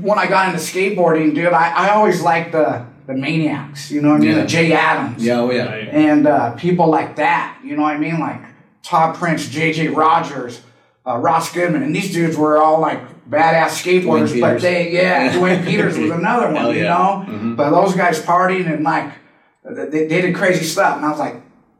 when 0.00 0.18
I 0.18 0.26
got 0.26 0.48
into 0.48 0.58
skateboarding, 0.60 1.34
dude, 1.34 1.46
I, 1.52 1.88
I 1.88 1.90
always 1.90 2.20
liked 2.22 2.52
the 2.52 2.86
the 3.06 3.14
maniacs. 3.14 3.90
You 3.90 4.00
know 4.02 4.10
what 4.10 4.16
I 4.16 4.20
mean? 4.20 4.30
Yeah. 4.30 4.40
The 4.42 4.46
Jay 4.46 4.72
Adams 4.72 5.22
yeah, 5.24 5.40
oh 5.40 5.50
yeah. 5.50 5.64
and 5.66 6.26
uh, 6.26 6.54
people 6.54 6.88
like 6.88 7.16
that. 7.16 7.58
You 7.64 7.76
know 7.76 7.82
what 7.82 7.94
I 7.94 7.98
mean? 7.98 8.18
Like 8.18 8.40
Todd 8.82 9.16
Prince, 9.16 9.48
J.J. 9.48 9.88
Rogers, 9.88 10.60
uh, 11.06 11.16
Ross 11.18 11.52
Goodman, 11.52 11.82
and 11.82 11.94
these 11.94 12.12
dudes 12.12 12.36
were 12.36 12.58
all 12.62 12.80
like 12.80 13.00
badass 13.28 13.82
skateboarders. 13.82 14.28
Duane 14.28 14.40
But 14.40 14.46
Peters. 14.48 14.62
they, 14.62 14.92
yeah, 14.92 15.32
Duane 15.38 15.64
Peters 15.64 15.98
was 15.98 16.10
another 16.10 16.46
one. 16.46 16.56
Hell 16.56 16.74
You 16.74 16.84
yeah. 16.84 16.96
Mm-hmm. 16.96 17.50
know, 17.50 17.56
but 17.56 17.70
those 17.70 17.94
guys 17.94 18.20
partying 18.22 18.72
and 18.72 18.82
like 18.84 19.12
they, 19.64 20.06
they 20.06 20.22
did 20.22 20.34
crazy 20.34 20.64
stuff, 20.64 20.96
and 20.96 21.04
I 21.04 21.10
was 21.10 21.18
like, 21.18 21.36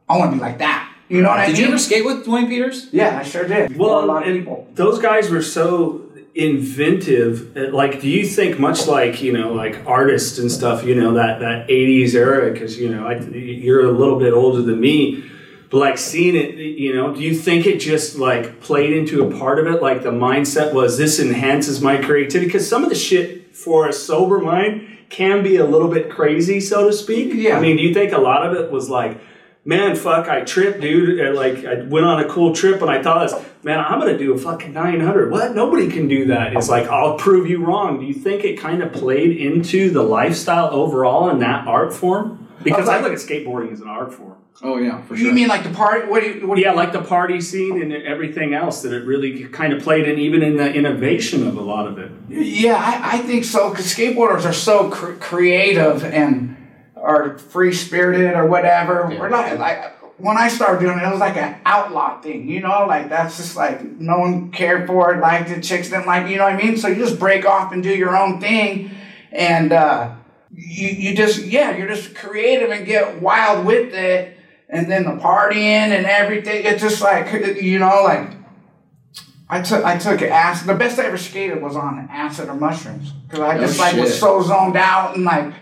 I 0.09 0.17
want 0.17 0.31
to 0.31 0.37
be 0.37 0.41
like 0.41 0.59
that. 0.59 0.93
You 1.09 1.21
know 1.21 1.29
what 1.29 1.39
I 1.39 1.47
mean? 1.47 1.55
Did 1.55 1.61
you 1.61 1.67
ever 1.69 1.77
skate 1.77 2.05
with 2.05 2.25
Duane 2.25 2.47
Peters? 2.47 2.89
yeah, 2.91 3.17
I 3.19 3.23
sure 3.23 3.47
did. 3.47 3.77
Well, 3.77 4.03
a 4.03 4.05
lot 4.05 4.27
of 4.27 4.33
people. 4.33 4.67
those 4.73 4.99
guys 4.99 5.29
were 5.29 5.41
so 5.41 6.03
inventive. 6.35 7.55
uh, 7.57 7.71
Like, 7.71 8.01
do 8.01 8.09
you 8.09 8.25
think 8.27 8.59
much 8.59 8.87
like 8.87 9.21
you 9.21 9.31
know, 9.33 9.53
like 9.53 9.85
artists 9.85 10.37
and 10.39 10.51
stuff? 10.51 10.83
You 10.83 10.95
know 10.95 11.13
that 11.13 11.39
that 11.39 11.67
'80s 11.69 12.13
era, 12.13 12.51
because 12.51 12.79
you 12.79 12.89
know 12.89 13.07
I, 13.07 13.19
you're 13.19 13.85
a 13.85 13.91
little 13.91 14.19
bit 14.19 14.33
older 14.33 14.61
than 14.61 14.79
me. 14.79 15.23
But 15.69 15.79
like 15.79 15.97
seeing 15.97 16.35
it, 16.35 16.55
you 16.55 16.93
know, 16.95 17.13
do 17.13 17.19
you 17.21 17.35
think 17.35 17.65
it 17.65 17.79
just 17.79 18.17
like 18.17 18.61
played 18.61 18.93
into 18.93 19.23
a 19.27 19.37
part 19.37 19.59
of 19.59 19.67
it? 19.67 19.81
Like 19.81 20.01
the 20.03 20.11
mindset 20.11 20.73
was 20.73 20.97
this 20.97 21.19
enhances 21.19 21.81
my 21.81 21.97
creativity? 21.97 22.45
Because 22.47 22.67
some 22.67 22.83
of 22.83 22.89
the 22.89 22.95
shit 22.95 23.53
for 23.55 23.87
a 23.87 23.91
sober 23.93 24.39
mind 24.39 24.87
can 25.09 25.43
be 25.43 25.57
a 25.57 25.65
little 25.65 25.89
bit 25.89 26.09
crazy, 26.09 26.61
so 26.61 26.87
to 26.87 26.93
speak. 26.93 27.33
Yeah. 27.33 27.57
I 27.57 27.59
mean, 27.59 27.75
do 27.77 27.83
you 27.83 27.93
think 27.93 28.13
a 28.13 28.17
lot 28.17 28.45
of 28.45 28.55
it 28.55 28.71
was 28.71 28.89
like, 28.89 29.19
man, 29.67 29.95
fuck, 29.95 30.27
I 30.29 30.41
tripped, 30.41 30.79
dude. 30.81 31.19
And, 31.19 31.35
like 31.35 31.63
I 31.65 31.83
went 31.83 32.05
on 32.05 32.19
a 32.23 32.27
cool 32.27 32.55
trip 32.55 32.81
and 32.81 32.89
I 32.89 33.03
thought, 33.03 33.29
man, 33.63 33.79
I'm 33.79 33.99
gonna 33.99 34.17
do 34.17 34.33
a 34.33 34.37
fucking 34.37 34.73
900. 34.73 35.29
What? 35.29 35.53
Nobody 35.53 35.89
can 35.89 36.07
do 36.07 36.25
that. 36.27 36.53
It's 36.55 36.69
like 36.69 36.87
I'll 36.87 37.17
prove 37.17 37.47
you 37.47 37.63
wrong. 37.63 37.99
Do 37.99 38.05
you 38.05 38.13
think 38.13 38.43
it 38.43 38.57
kind 38.59 38.81
of 38.81 38.91
played 38.93 39.37
into 39.37 39.91
the 39.91 40.01
lifestyle 40.01 40.73
overall 40.73 41.29
in 41.29 41.39
that 41.39 41.67
art 41.67 41.93
form? 41.93 42.47
Because 42.63 42.89
I 42.89 42.99
look 43.01 43.11
at 43.11 43.19
skateboarding 43.19 43.71
as 43.71 43.81
an 43.81 43.87
art 43.87 44.13
form. 44.13 44.35
Oh 44.63 44.79
yeah, 44.79 45.03
for 45.03 45.15
sure. 45.15 45.27
You 45.27 45.33
mean 45.33 45.47
like 45.49 45.63
the 45.63 45.69
party? 45.69 46.07
What 46.07 46.23
do 46.23 46.31
you? 46.31 46.47
What 46.47 46.55
do 46.55 46.61
Yeah, 46.61 46.71
you, 46.71 46.77
like 46.77 46.91
the 46.91 47.03
party 47.03 47.39
scene 47.41 47.79
and 47.79 47.93
everything 47.93 48.55
else 48.55 48.81
that 48.81 48.91
it 48.91 49.05
really 49.05 49.45
kind 49.49 49.71
of 49.71 49.83
played 49.83 50.07
in, 50.09 50.17
even 50.17 50.41
in 50.41 50.57
the 50.57 50.73
innovation 50.73 51.45
of 51.47 51.57
a 51.57 51.61
lot 51.61 51.85
of 51.87 51.99
it. 51.99 52.11
Yeah, 52.27 52.75
I, 52.75 53.17
I 53.17 53.19
think 53.19 53.45
so. 53.45 53.69
Because 53.69 53.85
skateboarders 53.93 54.45
are 54.45 54.53
so 54.53 54.89
cr- 54.89 55.11
creative 55.13 56.03
and 56.03 56.56
are 57.01 57.37
free 57.37 57.73
spirited 57.73 58.33
or 58.33 58.45
whatever. 58.45 59.07
We're 59.19 59.29
not 59.29 59.57
like 59.59 59.93
when 60.19 60.35
I 60.37 60.47
started 60.47 60.79
doing 60.79 60.97
it, 60.97 61.03
it 61.03 61.11
was 61.11 61.19
like 61.19 61.37
an 61.37 61.59
outlaw 61.65 62.19
thing. 62.21 62.49
You 62.49 62.61
know, 62.61 62.85
like 62.87 63.09
that's 63.09 63.37
just 63.37 63.55
like 63.55 63.83
no 63.83 64.19
one 64.19 64.51
cared 64.51 64.87
for 64.87 65.13
it. 65.13 65.19
Like 65.19 65.47
the 65.47 65.61
chicks 65.61 65.89
didn't 65.89 66.07
like. 66.07 66.29
You 66.29 66.37
know 66.37 66.45
what 66.45 66.53
I 66.53 66.57
mean? 66.57 66.77
So 66.77 66.87
you 66.87 66.95
just 66.95 67.19
break 67.19 67.45
off 67.45 67.71
and 67.71 67.83
do 67.83 67.95
your 67.95 68.17
own 68.17 68.39
thing, 68.39 68.91
and 69.31 69.71
uh, 69.71 70.15
you 70.53 70.87
you 70.89 71.15
just 71.15 71.43
yeah, 71.45 71.75
you're 71.77 71.87
just 71.87 72.15
creative 72.15 72.71
and 72.71 72.85
get 72.85 73.21
wild 73.21 73.65
with 73.65 73.93
it. 73.93 74.37
And 74.69 74.91
then 74.91 75.05
the 75.05 75.11
partying 75.11 75.63
and 75.95 76.05
everything, 76.05 76.65
it's 76.65 76.81
just 76.81 77.01
like 77.01 77.31
you 77.61 77.79
know, 77.79 78.03
like 78.03 78.31
I 79.49 79.61
took 79.61 79.85
I 79.85 79.97
took 79.97 80.21
acid. 80.21 80.67
The 80.67 80.73
best 80.75 80.99
I 80.99 81.05
ever 81.05 81.17
skated 81.17 81.61
was 81.61 81.75
on 81.75 82.07
acid 82.11 82.49
or 82.49 82.55
mushrooms 82.55 83.11
because 83.11 83.39
I 83.39 83.57
Oh, 83.57 83.61
just 83.61 83.79
like 83.79 83.95
was 83.95 84.19
so 84.19 84.41
zoned 84.41 84.75
out 84.75 85.15
and 85.15 85.23
like, 85.23 85.53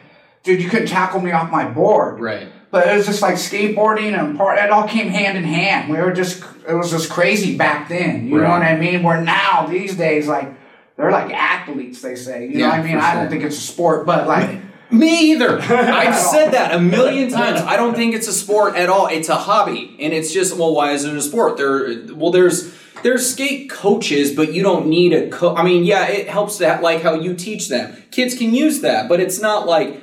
dude, 0.45 0.61
you 0.61 0.69
couldn't 0.69 0.87
tackle 0.87 1.19
me 1.19 1.31
off 1.31 1.51
my 1.51 1.67
board. 1.67 2.19
right. 2.21 2.47
But 2.71 2.87
it 2.87 2.97
was 2.97 3.05
just 3.05 3.21
like 3.21 3.35
skateboarding 3.35 4.19
and 4.19 4.37
part. 4.37 4.59
It 4.59 4.69
all 4.69 4.85
came 4.85 5.07
hand 5.07 5.37
in 5.37 5.45
hand. 5.45 5.89
We 5.89 5.97
were 5.97 6.11
just 6.11 6.43
it 6.67 6.73
was 6.73 6.91
just 6.91 7.09
crazy 7.09 7.55
back 7.55 7.87
then. 7.87 8.27
You 8.27 8.37
know 8.39 8.49
what 8.49 8.63
I 8.63 8.75
mean? 8.75 9.01
Where 9.01 9.21
now 9.21 9.65
these 9.65 9.95
days 9.95 10.27
like 10.27 10.51
they're 10.97 11.11
like 11.11 11.31
athletes. 11.33 12.01
They 12.01 12.15
say. 12.15 12.47
You 12.47 12.59
know 12.59 12.69
what 12.69 12.79
I 12.79 12.83
mean? 12.83 12.97
for 12.97 13.05
I 13.05 13.15
don't 13.15 13.29
think 13.29 13.43
it's 13.43 13.57
a 13.57 13.61
sport, 13.61 14.05
but 14.05 14.27
like. 14.27 14.59
Me 14.91 15.31
either. 15.31 15.59
I've 15.61 16.15
said 16.15 16.51
that 16.51 16.73
a 16.75 16.79
million 16.79 17.29
times. 17.31 17.61
I 17.61 17.77
don't 17.77 17.95
think 17.95 18.13
it's 18.13 18.27
a 18.27 18.33
sport 18.33 18.75
at 18.75 18.89
all. 18.89 19.07
It's 19.07 19.29
a 19.29 19.35
hobby, 19.35 19.95
and 19.99 20.13
it's 20.13 20.33
just 20.33 20.57
well, 20.57 20.75
why 20.75 20.91
is 20.91 21.05
it 21.05 21.15
a 21.15 21.21
sport? 21.21 21.57
There, 21.57 22.03
well, 22.13 22.31
there's 22.31 22.73
there's 23.03 23.29
skate 23.29 23.69
coaches, 23.69 24.35
but 24.35 24.53
you 24.53 24.63
don't 24.63 24.87
need 24.87 25.13
a 25.13 25.29
coach. 25.29 25.57
I 25.57 25.63
mean, 25.63 25.85
yeah, 25.85 26.07
it 26.07 26.27
helps 26.27 26.57
that 26.59 26.83
like 26.83 27.01
how 27.01 27.13
you 27.13 27.35
teach 27.35 27.69
them. 27.69 27.95
Kids 28.11 28.37
can 28.37 28.53
use 28.53 28.81
that, 28.81 29.07
but 29.07 29.21
it's 29.21 29.39
not 29.39 29.65
like. 29.65 30.01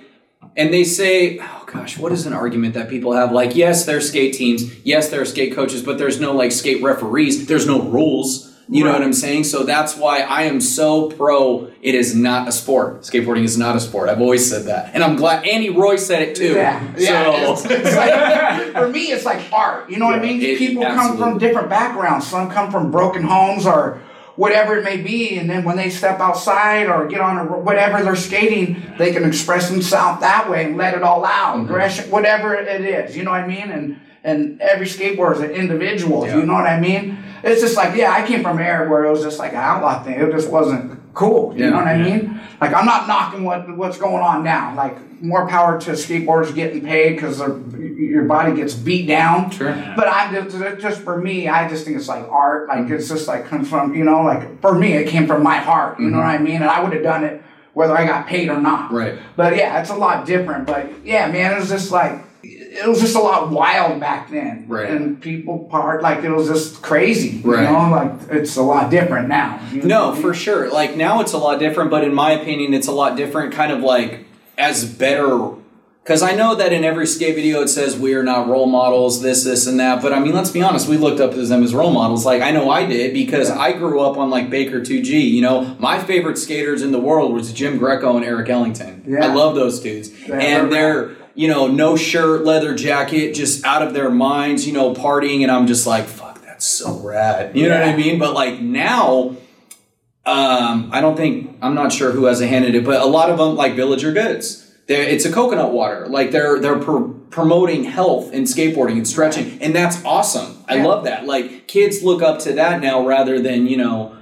And 0.57 0.73
they 0.73 0.85
say, 0.85 1.39
oh 1.41 1.65
gosh, 1.67 1.97
what 1.99 2.13
is 2.13 2.27
an 2.27 2.33
argument 2.35 2.75
that 2.75 2.89
people 2.91 3.13
have? 3.13 3.33
Like, 3.33 3.57
yes, 3.57 3.87
there's 3.87 4.09
skate 4.09 4.35
teams, 4.35 4.85
yes, 4.85 5.09
there 5.09 5.21
are 5.23 5.25
skate 5.25 5.55
coaches, 5.55 5.83
but 5.83 5.97
there's 5.99 6.21
no 6.21 6.33
like 6.35 6.53
skate 6.53 6.83
referees. 6.83 7.47
There's 7.47 7.67
no 7.67 7.81
rules. 7.83 8.51
You 8.69 8.85
know 8.85 8.93
what 8.93 9.03
I'm 9.03 9.13
saying? 9.13 9.45
So 9.45 9.65
that's 9.65 9.97
why 9.97 10.21
I 10.21 10.43
am 10.45 10.61
so 10.61 11.11
pro. 11.11 11.71
It 11.83 11.95
is 11.95 12.15
not 12.15 12.49
a 12.49 12.53
sport. 12.53 13.01
Skateboarding 13.03 13.43
is 13.45 13.59
not 13.59 13.77
a 13.77 13.81
sport. 13.81 14.09
I've 14.09 14.21
always 14.21 14.49
said 14.49 14.65
that, 14.67 14.95
and 14.95 15.03
I'm 15.03 15.17
glad 15.17 15.45
Andy 15.47 15.69
Roy 15.69 15.97
said 15.97 16.23
it 16.23 16.37
too. 16.37 16.55
Yeah, 16.55 16.95
yeah. 16.97 17.55
So 17.55 17.65
It's, 17.65 17.65
it's 17.67 17.97
like, 17.97 18.73
for 18.73 18.89
me, 18.89 19.01
it's 19.13 19.25
like 19.27 19.53
art. 19.53 19.91
You 19.91 19.99
know 19.99 20.07
what 20.07 20.15
I 20.15 20.23
mean? 20.23 20.41
it- 20.41 20.57
People 20.59 20.85
come 20.85 21.19
from 21.19 21.39
different 21.39 21.69
backgrounds. 21.69 22.27
Some 22.29 22.51
come 22.51 22.71
from 22.71 22.91
broken 22.91 23.25
homes 23.25 23.67
or 23.67 24.01
whatever 24.37 24.77
it 24.79 24.85
may 24.85 24.97
be, 24.97 25.39
and 25.39 25.49
then 25.49 25.65
when 25.65 25.77
they 25.77 25.91
step 25.91 26.21
outside 26.21 26.89
or 26.89 27.07
get 27.07 27.21
on 27.21 27.39
a, 27.39 27.45
whatever 27.45 28.03
they're 28.03 28.17
skating, 28.17 28.83
they 28.99 29.13
can 29.13 29.25
express 29.25 29.69
themselves 29.69 30.21
that 30.21 30.49
way 30.51 30.65
and 30.65 30.77
let 30.77 30.95
it 30.95 31.03
all 31.03 31.25
out. 31.25 31.57
Mm-hmm. 31.57 31.67
Aggression, 31.67 32.11
whatever 32.11 32.55
it 32.55 32.81
is. 32.81 33.17
You 33.17 33.25
know 33.25 33.31
what 33.31 33.41
I 33.43 33.47
mean? 33.47 33.71
And 33.71 34.01
and 34.25 34.61
every 34.61 34.87
skateboarder 34.87 35.35
is 35.35 35.41
an 35.41 35.51
individual. 35.51 36.27
Yeah. 36.27 36.37
You 36.37 36.47
know 36.47 36.55
what 36.55 36.67
I 36.67 36.79
mean? 36.79 37.19
It's 37.43 37.61
just 37.61 37.77
like 37.77 37.97
yeah, 37.97 38.13
I 38.13 38.27
came 38.27 38.43
from 38.43 38.59
era 38.59 38.89
where 38.89 39.05
it 39.05 39.11
was 39.11 39.23
just 39.23 39.39
like 39.39 39.53
an 39.53 39.59
outlaw 39.59 40.03
thing. 40.03 40.21
It 40.21 40.31
just 40.31 40.51
wasn't 40.51 41.02
cool. 41.15 41.53
You 41.57 41.65
Yeah, 41.65 41.71
know 41.71 41.77
what 41.77 41.89
I 41.89 41.99
mean? 41.99 42.41
Like 42.61 42.75
I'm 42.75 42.87
not 42.87 43.09
knocking 43.09 43.45
what 43.45 43.77
what's 43.77 43.99
going 43.99 44.23
on 44.23 44.45
now. 44.45 44.75
Like 44.75 44.97
more 45.23 45.47
power 45.49 45.81
to 45.81 45.93
skateboarders 45.93 46.55
getting 46.55 46.83
paid 46.83 47.15
because 47.15 47.39
your 47.39 48.25
body 48.25 48.55
gets 48.55 48.75
beat 48.75 49.07
down. 49.07 49.51
Sure. 49.51 49.73
But 49.97 50.09
I 50.09 50.33
just 50.33 50.81
just 50.81 51.03
for 51.03 51.19
me, 51.21 51.49
I 51.49 51.69
just 51.69 51.85
think 51.85 51.97
it's 51.97 52.09
like 52.09 52.27
art. 52.29 52.69
Like 52.69 52.91
it's 52.91 53.09
just 53.09 53.29
like 53.29 53.47
comes 53.47 53.69
from 53.69 53.95
you 53.95 54.05
know 54.05 54.23
like 54.23 54.61
for 54.61 54.75
me, 54.75 54.95
it 54.95 55.09
came 55.09 55.27
from 55.27 55.43
my 55.43 55.59
heart. 55.59 56.01
You 56.01 56.11
know 56.11 56.19
what 56.19 56.27
I 56.27 56.39
mean? 56.39 56.57
And 56.57 56.65
I 56.65 56.83
would 56.83 56.93
have 56.93 57.03
done 57.03 57.25
it 57.25 57.43
whether 57.75 57.97
I 57.97 58.05
got 58.07 58.27
paid 58.27 58.49
or 58.49 58.61
not. 58.61 58.87
Mm-hmm. 58.87 58.97
Right. 58.97 59.19
But 59.37 59.57
yeah, 59.57 59.81
it's 59.81 59.91
a 59.91 59.95
lot 59.95 60.27
different. 60.27 60.67
But 60.67 61.05
yeah, 61.05 61.31
man, 61.31 61.53
it 61.53 61.59
was 61.59 61.69
just 61.69 61.91
like 61.91 62.21
it 62.75 62.89
was 62.89 63.01
just 63.01 63.15
a 63.15 63.21
lot 63.21 63.51
wild 63.51 64.01
back 64.01 64.31
then. 64.31 64.65
Right. 64.67 64.89
And 64.91 65.21
people 65.21 65.61
part 65.71 66.03
like 66.03 66.25
it 66.25 66.31
was 66.31 66.49
just 66.49 66.81
crazy. 66.83 67.41
Right. 67.43 67.65
You 67.65 67.71
know, 67.73 67.91
like 67.91 68.13
it's 68.31 68.57
a 68.57 68.63
lot 68.63 68.91
different 68.91 69.29
now. 69.29 69.61
You 69.71 69.83
know 69.83 69.89
No, 69.89 70.11
I 70.11 70.13
mean? 70.15 70.23
for 70.23 70.35
sure. 70.35 70.71
Like 70.73 70.97
now 70.97 71.21
it's 71.21 71.33
a 71.33 71.39
lot 71.39 71.59
different, 71.59 71.91
but 71.91 72.03
in 72.05 72.15
my 72.15 72.33
opinion, 72.33 72.73
it's 72.75 72.89
a 72.89 72.93
lot 72.93 73.17
different, 73.17 73.53
kind 73.53 73.73
of 73.73 73.81
like 73.81 74.25
as 74.57 74.85
better. 74.85 75.51
Because 76.03 76.21
I 76.21 76.33
know 76.35 76.57
that 76.57 76.73
in 76.73 76.83
every 76.83 77.07
skate 77.07 77.37
video 77.37 77.61
it 77.63 77.69
says 77.69 77.97
we 77.97 78.15
are 78.15 78.25
not 78.25 78.49
role 78.49 78.67
models, 78.67 79.23
this, 79.23 79.45
this, 79.45 79.69
and 79.69 79.79
that. 79.79 80.03
But 80.03 80.13
I 80.13 80.19
mean, 80.19 80.33
let's 80.35 80.51
be 80.51 80.61
honest, 80.61 80.89
we 80.89 80.97
looked 80.97 81.21
up 81.21 81.31
to 81.33 81.47
them 81.47 81.63
as 81.63 81.75
role 81.75 81.93
models. 81.93 82.27
Like 82.27 82.43
I 82.43 82.51
know 82.51 82.71
I 82.71 82.87
did 82.87 83.15
because 83.15 83.51
I 83.51 83.73
grew 83.73 84.01
up 84.01 84.17
on 84.17 84.29
like 84.29 84.51
Baker 84.51 84.81
2G. 84.81 85.31
You 85.31 85.43
know, 85.43 85.77
my 85.79 86.01
favorite 86.03 86.39
skaters 86.39 86.83
in 86.83 86.91
the 86.91 86.99
world 86.99 87.33
was 87.33 87.53
Jim 87.53 87.79
Greco 87.79 88.17
and 88.17 88.25
Eric 88.25 88.49
Ellington. 88.49 89.05
Yeah. 89.07 89.27
I 89.27 89.33
love 89.35 89.55
those 89.55 89.79
dudes, 89.79 90.11
Yeah, 90.27 90.39
and 90.41 90.73
they're 90.73 91.05
they're 91.05 91.17
you 91.35 91.49
know 91.49 91.67
no 91.67 91.97
shirt, 91.97 92.45
leather 92.45 92.75
jacket, 92.75 93.33
just 93.35 93.65
out 93.65 93.83
of 93.83 93.95
their 93.95 94.11
minds, 94.11 94.67
you 94.67 94.73
know, 94.73 94.95
partying, 94.95 95.43
and 95.43 95.51
I'm 95.51 95.67
just 95.67 95.87
like, 95.87 96.05
fuck, 96.07 96.43
that's 96.43 96.67
so 96.67 96.99
rad. 97.01 97.57
You 97.57 97.69
know 97.69 97.79
what 97.79 97.89
I 97.89 97.97
mean? 97.97 98.19
But 98.19 98.35
like 98.35 98.61
now. 98.61 99.37
Um, 100.25 100.91
I 100.93 101.01
don't 101.01 101.17
think 101.17 101.57
I'm 101.63 101.75
not 101.75 101.93
sure 101.93 102.13
who 102.13 102.27
has 102.27 102.41
a 102.41 102.47
hand 102.47 102.65
in 102.65 102.77
it, 102.77 102.85
but 102.85 103.01
a 103.03 103.07
lot 103.07 103.29
of 103.29 103.39
them 103.39 103.57
like 103.57 103.75
Villager 103.75 104.13
Goods. 104.13 104.73
They're, 104.87 105.03
it's 105.03 105.25
a 105.25 105.33
coconut 105.33 105.73
water. 105.73 106.07
Like 106.07 106.31
they're 106.31 106.61
they're 106.61 106.79
pr- 106.79 107.09
promoting 107.31 107.83
health 107.83 108.33
and 108.33 108.47
skateboarding 108.47 108.93
and 108.99 109.09
stretching, 109.09 109.61
and 109.61 109.75
that's 109.75 110.05
awesome. 110.05 110.63
I 110.69 110.77
Yeah. 110.77 110.87
love 110.87 111.05
that. 111.05 111.27
Like 111.27 111.67
kids 111.67 112.05
look 112.05 112.23
up 112.23 112.39
to 112.41 112.53
that 112.53 112.81
now 112.81 113.05
rather 113.05 113.41
than 113.41 113.67
you 113.67 113.77
know. 113.77 114.17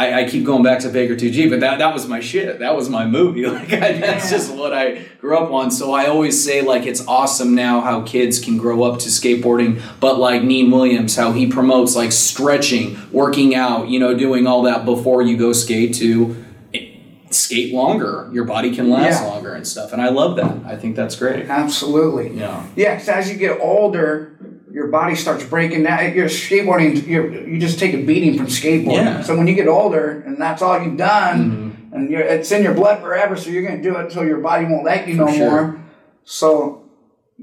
I, 0.00 0.22
I 0.22 0.28
keep 0.30 0.44
going 0.44 0.62
back 0.62 0.78
to 0.80 0.88
Baker 0.90 1.16
2G, 1.16 1.50
but 1.50 1.58
that, 1.58 1.78
that 1.80 1.92
was 1.92 2.06
my 2.06 2.20
shit. 2.20 2.60
That 2.60 2.76
was 2.76 2.88
my 2.88 3.04
movie. 3.04 3.44
Like 3.58 3.72
I, 3.72 3.92
that's 3.98 4.30
just 4.30 4.54
what 4.54 4.72
I 4.72 5.02
grew 5.20 5.36
up 5.36 5.50
on. 5.50 5.72
So 5.72 5.92
I 5.92 6.06
always 6.06 6.42
say 6.42 6.62
like 6.62 6.86
it's 6.86 7.04
awesome 7.08 7.56
now 7.56 7.80
how 7.80 8.02
kids 8.02 8.38
can 8.38 8.58
grow 8.58 8.84
up 8.84 9.00
to 9.00 9.08
skateboarding. 9.08 9.82
But 9.98 10.18
like 10.20 10.42
Neen 10.44 10.70
Williams, 10.70 11.16
how 11.16 11.32
he 11.32 11.48
promotes 11.48 11.96
like 11.96 12.12
stretching, 12.12 12.96
working 13.10 13.56
out, 13.56 13.88
you 13.88 13.98
know, 13.98 14.14
doing 14.16 14.46
all 14.46 14.62
that 14.62 14.84
before 14.84 15.22
you 15.22 15.36
go 15.36 15.52
skate 15.52 15.94
to 15.96 16.36
eh, 16.72 16.90
skate 17.30 17.74
longer. 17.74 18.28
Your 18.32 18.44
body 18.44 18.72
can 18.72 18.90
last 18.90 19.22
Yeah. 19.22 19.28
longer 19.28 19.54
and 19.54 19.66
stuff. 19.66 19.92
And 19.92 20.00
I 20.00 20.10
love 20.10 20.36
that. 20.36 20.58
I 20.64 20.76
think 20.76 20.94
that's 20.94 21.16
great. 21.16 21.46
Absolutely. 21.48 22.38
Yeah. 22.38 22.64
Yeah, 22.76 22.96
'cause 22.96 23.08
as 23.08 23.30
you 23.32 23.36
get 23.36 23.58
older, 23.60 24.32
your 24.78 24.86
body 24.86 25.16
starts 25.16 25.42
breaking 25.42 25.82
down. 25.82 26.14
You're 26.14 26.28
skateboarding. 26.28 27.04
You're, 27.04 27.48
you 27.48 27.58
just 27.58 27.80
take 27.80 27.94
a 27.94 28.02
beating 28.04 28.36
from 28.36 28.46
skateboarding. 28.46 28.92
Yeah. 28.92 29.14
Mm-hmm. 29.14 29.22
So 29.24 29.36
when 29.36 29.48
you 29.48 29.56
get 29.56 29.66
older, 29.66 30.22
and 30.24 30.40
that's 30.40 30.62
all 30.62 30.80
you've 30.80 30.96
done, 30.96 31.90
and 31.92 32.08
you're, 32.08 32.20
it's 32.20 32.52
in 32.52 32.62
your 32.62 32.74
blood 32.74 33.00
forever, 33.00 33.36
so 33.36 33.50
you're 33.50 33.68
gonna 33.68 33.82
do 33.82 33.96
it 33.96 34.04
until 34.04 34.24
your 34.24 34.38
body 34.38 34.66
won't 34.66 34.84
let 34.84 35.08
you 35.08 35.14
no 35.14 35.26
sure. 35.32 35.50
more. 35.50 35.84
So 36.22 36.88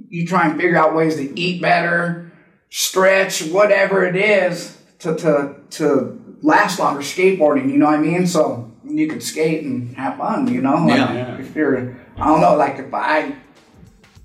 you 0.08 0.26
try 0.26 0.48
and 0.48 0.56
figure 0.58 0.78
out 0.78 0.96
ways 0.96 1.18
to 1.18 1.38
eat 1.38 1.62
better, 1.62 2.32
stretch, 2.70 3.44
whatever 3.48 4.06
it 4.06 4.16
is 4.16 4.82
to 5.00 5.14
to 5.18 5.58
to 5.72 6.38
last 6.42 6.80
longer 6.80 7.02
skateboarding. 7.02 7.70
You 7.70 7.80
know 7.80 7.88
what 7.88 7.96
I 7.96 8.02
mean? 8.02 8.28
So 8.28 8.72
you 8.88 9.10
could 9.10 9.22
skate 9.22 9.66
and 9.66 9.94
have 9.98 10.18
fun. 10.18 10.48
You 10.48 10.62
know? 10.62 10.86
Like, 10.86 11.00
Yeah. 11.00 11.14
Yeah. 11.14 11.38
If 11.40 11.54
you're, 11.54 11.98
I 12.16 12.28
don't 12.28 12.40
know, 12.40 12.56
like 12.56 12.80
if 12.80 12.94
I 12.94 13.36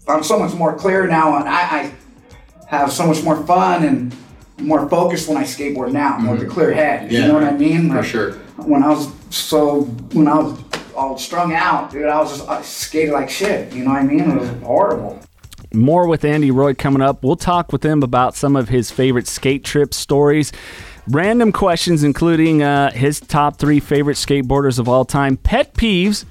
I'm 0.07 0.23
so 0.23 0.39
much 0.39 0.55
more 0.55 0.77
clear 0.77 1.09
now, 1.09 1.37
and 1.37 1.49
I, 1.49 1.81
I 1.81 1.93
have 2.71 2.93
so 2.93 3.05
much 3.05 3.23
more 3.25 3.45
fun 3.47 3.85
and 3.85 4.17
more 4.59 4.89
focused 4.89 5.29
when 5.29 5.37
I 5.37 5.43
skateboard 5.43 5.93
now, 5.93 6.31
with 6.31 6.43
a 6.43 6.47
clear 6.47 6.73
head. 6.73 7.03
Mm-hmm. 7.03 7.13
Yeah. 7.13 7.21
You 7.21 7.29
know 7.29 7.35
what 7.35 7.45
I 7.45 7.57
mean? 7.57 7.91
For 7.91 8.03
sure. 8.05 8.33
When 8.59 8.85
I 8.85 8.91
was 8.91 9.13
so 9.31 9.83
when 10.13 10.29
I 10.29 10.39
was 10.39 10.59
all 10.95 11.19
strung 11.19 11.53
out, 11.53 11.91
dude, 11.91 12.07
I 12.07 12.21
was 12.21 12.39
just 12.39 12.49
I 12.49 12.63
skated 12.63 13.13
like 13.13 13.29
shit. 13.29 13.73
You 13.73 13.85
know 13.85 13.91
what 13.91 14.03
I 14.03 14.05
mean? 14.05 14.31
It 14.31 14.41
was 14.41 14.49
horrible. 14.63 15.19
More 15.73 16.07
with 16.07 16.25
Andy 16.25 16.51
Roy 16.51 16.75
coming 16.75 17.03
up. 17.03 17.25
We'll 17.25 17.37
talk 17.37 17.73
with 17.73 17.85
him 17.85 18.03
about 18.03 18.37
some 18.37 18.55
of 18.55 18.69
his 18.69 18.91
favorite 18.91 19.27
skate 19.27 19.65
trip 19.65 19.93
stories. 19.93 20.53
Random 21.09 21.51
questions, 21.51 22.05
including 22.05 22.63
uh, 22.63 22.93
his 22.93 23.19
top 23.19 23.57
three 23.57 23.81
favorite 23.81 24.17
skateboarders 24.17 24.79
of 24.79 24.89
all 24.89 25.05
time, 25.05 25.37
pet 25.37 25.75
peeves, 25.75 26.25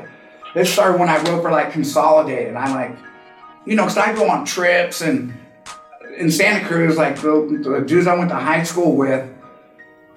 this 0.54 0.72
started 0.72 0.98
when 0.98 1.08
I 1.08 1.16
wrote 1.22 1.42
for 1.42 1.50
like 1.50 1.72
Consolidated. 1.72 2.48
And 2.48 2.58
I'm 2.58 2.74
like, 2.74 2.96
you 3.66 3.76
know, 3.76 3.84
because 3.84 3.98
I 3.98 4.14
go 4.14 4.28
on 4.28 4.44
trips 4.44 5.00
and 5.00 5.34
in 6.16 6.30
Santa 6.30 6.66
Cruz, 6.66 6.96
like 6.96 7.16
the, 7.16 7.60
the 7.62 7.84
dudes 7.86 8.06
I 8.06 8.14
went 8.14 8.30
to 8.30 8.36
high 8.36 8.62
school 8.62 8.96
with, 8.96 9.28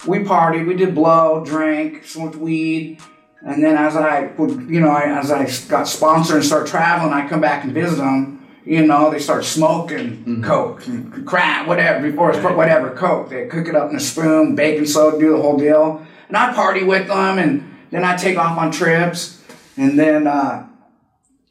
we 0.06 0.20
partied, 0.20 0.68
we 0.68 0.76
did 0.76 0.94
blow, 0.94 1.44
drank, 1.46 2.06
smoked 2.06 2.36
weed, 2.36 3.00
and 3.46 3.64
then 3.64 3.76
as 3.76 3.96
I 3.96 4.28
would, 4.38 4.70
you 4.70 4.80
know, 4.80 4.96
as 4.96 5.32
I 5.32 5.50
got 5.68 5.88
sponsored 5.88 6.38
and 6.38 6.46
start 6.46 6.68
traveling, 6.68 7.14
I 7.14 7.28
come 7.28 7.42
back 7.42 7.64
and 7.64 7.74
visit 7.74 7.98
them. 7.98 8.40
You 8.66 8.88
know, 8.88 9.12
they 9.12 9.20
start 9.20 9.44
smoking 9.44 10.42
coke, 10.42 10.88
and 10.88 11.28
crack, 11.28 11.68
whatever. 11.68 12.10
Before 12.10 12.32
it's 12.32 12.42
whatever 12.42 12.92
coke, 12.92 13.30
they 13.30 13.48
cook 13.48 13.68
it 13.68 13.76
up 13.76 13.90
in 13.90 13.98
a 13.98 14.00
spoon, 14.00 14.56
baking 14.56 14.86
soda, 14.86 15.20
do 15.20 15.32
the 15.32 15.42
whole 15.42 15.58
deal. 15.58 16.06
And 16.30 16.38
I 16.38 16.54
party 16.54 16.84
with 16.84 17.08
them, 17.08 17.40
and 17.40 17.70
then 17.92 18.06
I 18.06 18.16
take 18.16 18.38
off 18.38 18.58
on 18.58 18.72
trips, 18.72 19.44
and 19.76 20.00
then 20.00 20.28
uh, 20.28 20.66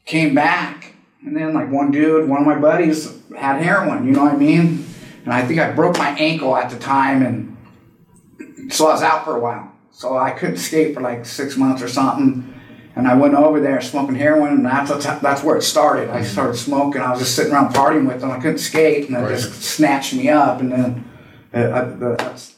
came 0.05 0.33
back, 0.33 0.92
and 1.25 1.35
then 1.35 1.53
like 1.53 1.71
one 1.71 1.91
dude, 1.91 2.27
one 2.27 2.41
of 2.41 2.47
my 2.47 2.59
buddies 2.59 3.17
had 3.35 3.61
heroin. 3.61 4.05
You 4.05 4.11
know 4.13 4.23
what 4.23 4.33
I 4.33 4.37
mean? 4.37 4.85
And 5.23 5.33
I 5.33 5.45
think 5.45 5.59
I 5.59 5.71
broke 5.71 5.97
my 5.97 6.09
ankle 6.09 6.55
at 6.55 6.69
the 6.69 6.77
time, 6.77 7.23
and 7.23 8.71
so 8.73 8.87
I 8.87 8.93
was 8.93 9.01
out 9.01 9.23
for 9.23 9.37
a 9.37 9.39
while. 9.39 9.71
So 9.91 10.17
I 10.17 10.31
couldn't 10.31 10.57
skate 10.57 10.95
for 10.95 11.01
like 11.01 11.25
six 11.25 11.55
months 11.55 11.81
or 11.81 11.87
something. 11.87 12.49
And 12.95 13.07
I 13.07 13.15
went 13.15 13.33
over 13.33 13.59
there 13.59 13.81
smoking 13.81 14.15
heroin, 14.15 14.53
and 14.53 14.65
that's 14.65 14.91
that's 15.21 15.43
where 15.43 15.57
it 15.57 15.63
started. 15.63 16.09
I 16.09 16.23
started 16.23 16.55
smoking. 16.55 17.01
I 17.01 17.11
was 17.11 17.19
just 17.19 17.35
sitting 17.35 17.53
around 17.53 17.73
partying 17.73 18.07
with 18.07 18.21
them. 18.21 18.29
I 18.29 18.39
couldn't 18.39 18.59
skate, 18.59 19.09
and 19.09 19.17
it 19.17 19.29
just 19.29 19.63
snatched 19.63 20.13
me 20.13 20.29
up. 20.29 20.59
And 20.59 20.71
then 20.71 21.11
uh, 21.53 21.57
uh, 21.57 22.15
that's 22.15 22.55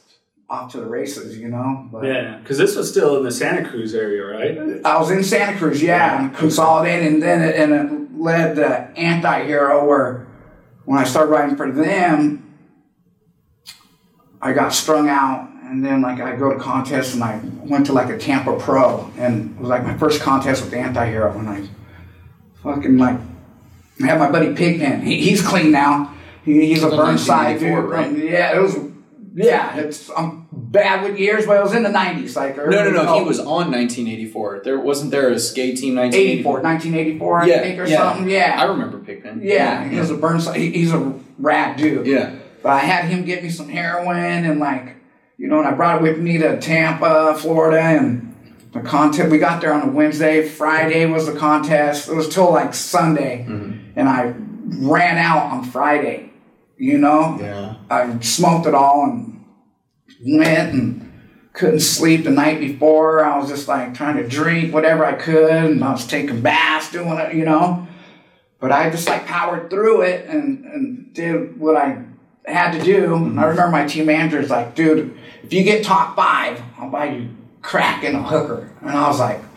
off 0.48 0.72
to 0.72 0.78
the 0.78 0.86
races, 0.86 1.38
you 1.38 1.48
know. 1.48 1.88
But 1.90 2.04
Yeah, 2.04 2.38
because 2.38 2.58
this 2.58 2.76
was 2.76 2.90
still 2.90 3.16
in 3.16 3.24
the 3.24 3.30
Santa 3.30 3.68
Cruz 3.68 3.94
area, 3.94 4.24
right? 4.24 4.84
I 4.84 4.98
was 4.98 5.10
in 5.10 5.24
Santa 5.24 5.58
Cruz, 5.58 5.82
yeah, 5.82 6.22
and 6.22 6.36
consolidated, 6.36 7.14
and 7.14 7.22
then 7.22 7.42
it, 7.42 7.56
and 7.56 7.72
it 7.72 8.05
led 8.16 8.56
the 8.56 8.68
anti-hero, 8.98 9.86
where 9.86 10.26
when 10.84 10.98
I 10.98 11.04
started 11.04 11.30
writing 11.30 11.56
for 11.56 11.70
them, 11.70 12.42
I 14.40 14.52
got 14.52 14.72
strung 14.72 15.08
out, 15.08 15.48
and 15.64 15.84
then 15.84 16.02
like 16.02 16.20
I 16.20 16.36
go 16.36 16.52
to 16.52 16.58
contests, 16.58 17.14
and 17.14 17.22
I 17.22 17.40
went 17.64 17.86
to 17.86 17.92
like 17.92 18.08
a 18.08 18.18
Tampa 18.18 18.58
Pro, 18.58 19.10
and 19.18 19.56
it 19.56 19.60
was 19.60 19.68
like 19.68 19.82
my 19.82 19.96
first 19.96 20.20
contest 20.20 20.62
with 20.62 20.70
the 20.70 20.78
anti-hero, 20.78 21.36
and 21.38 21.48
I 21.48 21.68
fucking 22.62 22.98
like 22.98 23.18
I 24.02 24.06
had 24.06 24.18
my 24.18 24.30
buddy 24.30 24.54
Pigpen. 24.54 25.02
He, 25.02 25.20
he's 25.22 25.42
clean 25.46 25.70
now. 25.72 26.14
He, 26.44 26.66
he's 26.66 26.82
a 26.82 26.90
Burnside 26.90 27.60
1984, 27.60 27.80
dude. 27.80 27.90
right? 27.90 28.32
Yeah, 28.32 28.56
it 28.56 28.62
was. 28.62 28.76
Yeah, 29.34 29.76
it's 29.76 30.10
I'm 30.10 30.45
bad 30.76 31.18
years, 31.18 31.46
but 31.46 31.56
it 31.56 31.62
was 31.62 31.74
in 31.74 31.82
the 31.82 31.88
'90s, 31.88 32.36
like 32.36 32.56
No, 32.56 32.64
no, 32.64 32.90
no. 32.90 33.14
He 33.14 33.20
oh, 33.20 33.24
was 33.24 33.38
on 33.38 33.70
1984. 33.70 34.60
There 34.64 34.78
wasn't 34.78 35.10
there 35.10 35.30
a 35.30 35.38
skate 35.38 35.78
team 35.78 35.96
1984. 35.96 36.60
84, 36.60 36.62
1984, 36.62 37.40
I 37.40 37.46
Yeah, 37.46 37.60
think, 37.60 37.78
or 37.78 37.86
yeah. 37.86 37.96
something. 37.96 38.28
Yeah. 38.28 38.56
I 38.58 38.64
remember 38.64 38.98
Pigpen. 38.98 39.40
yeah, 39.42 39.88
he 39.88 39.98
was 39.98 40.10
a 40.10 40.16
Burnside. 40.16 40.56
He's 40.56 40.92
a 40.92 41.14
rad 41.38 41.76
dude. 41.76 42.06
Yeah. 42.06 42.34
But 42.62 42.70
I 42.70 42.78
had 42.80 43.04
him 43.06 43.24
get 43.24 43.42
me 43.42 43.50
some 43.50 43.68
heroin 43.68 44.44
and 44.44 44.58
like, 44.58 44.96
you 45.38 45.48
know, 45.48 45.58
and 45.58 45.68
I 45.68 45.72
brought 45.72 45.96
it 45.96 46.02
with 46.02 46.18
me 46.18 46.38
to 46.38 46.60
Tampa, 46.60 47.36
Florida, 47.38 47.80
and 47.80 48.34
the 48.72 48.80
contest. 48.80 49.30
We 49.30 49.38
got 49.38 49.60
there 49.60 49.72
on 49.72 49.88
a 49.88 49.92
Wednesday. 49.92 50.48
Friday 50.48 51.06
was 51.06 51.26
the 51.26 51.38
contest. 51.38 52.08
It 52.08 52.14
was 52.14 52.28
till 52.28 52.50
like 52.50 52.74
Sunday, 52.74 53.46
mm-hmm. 53.48 53.98
and 53.98 54.08
I 54.08 54.34
ran 54.84 55.18
out 55.18 55.52
on 55.52 55.64
Friday. 55.64 56.32
You 56.78 56.98
know, 56.98 57.38
Yeah. 57.40 57.76
I 57.88 58.18
smoked 58.20 58.66
it 58.66 58.74
all 58.74 59.04
and 59.04 59.35
went 60.24 60.72
and 60.72 61.12
couldn't 61.52 61.80
sleep 61.80 62.24
the 62.24 62.30
night 62.30 62.60
before. 62.60 63.24
I 63.24 63.38
was 63.38 63.48
just 63.48 63.66
like 63.66 63.94
trying 63.94 64.16
to 64.16 64.28
drink 64.28 64.72
whatever 64.74 65.04
I 65.04 65.14
could, 65.14 65.50
and 65.50 65.82
I 65.82 65.92
was 65.92 66.06
taking 66.06 66.42
baths, 66.42 66.92
doing 66.92 67.18
it, 67.18 67.34
you 67.34 67.44
know. 67.44 67.88
But 68.60 68.72
I 68.72 68.90
just 68.90 69.08
like 69.08 69.26
powered 69.26 69.70
through 69.70 70.02
it 70.02 70.26
and, 70.28 70.64
and 70.64 71.14
did 71.14 71.58
what 71.58 71.76
I 71.76 72.04
had 72.46 72.72
to 72.72 72.82
do. 72.82 73.08
Mm-hmm. 73.08 73.38
I 73.38 73.44
remember 73.46 73.70
my 73.70 73.86
team 73.86 74.06
manager 74.06 74.36
manager's 74.36 74.50
like, 74.50 74.74
dude, 74.74 75.18
if 75.42 75.52
you 75.52 75.62
get 75.62 75.84
top 75.84 76.16
five, 76.16 76.60
I'll 76.78 76.90
buy 76.90 77.06
you 77.06 77.28
crack 77.62 78.04
and 78.04 78.16
a 78.16 78.22
hooker. 78.22 78.70
And 78.80 78.90
I 78.90 79.08
was 79.08 79.18
like, 79.18 79.42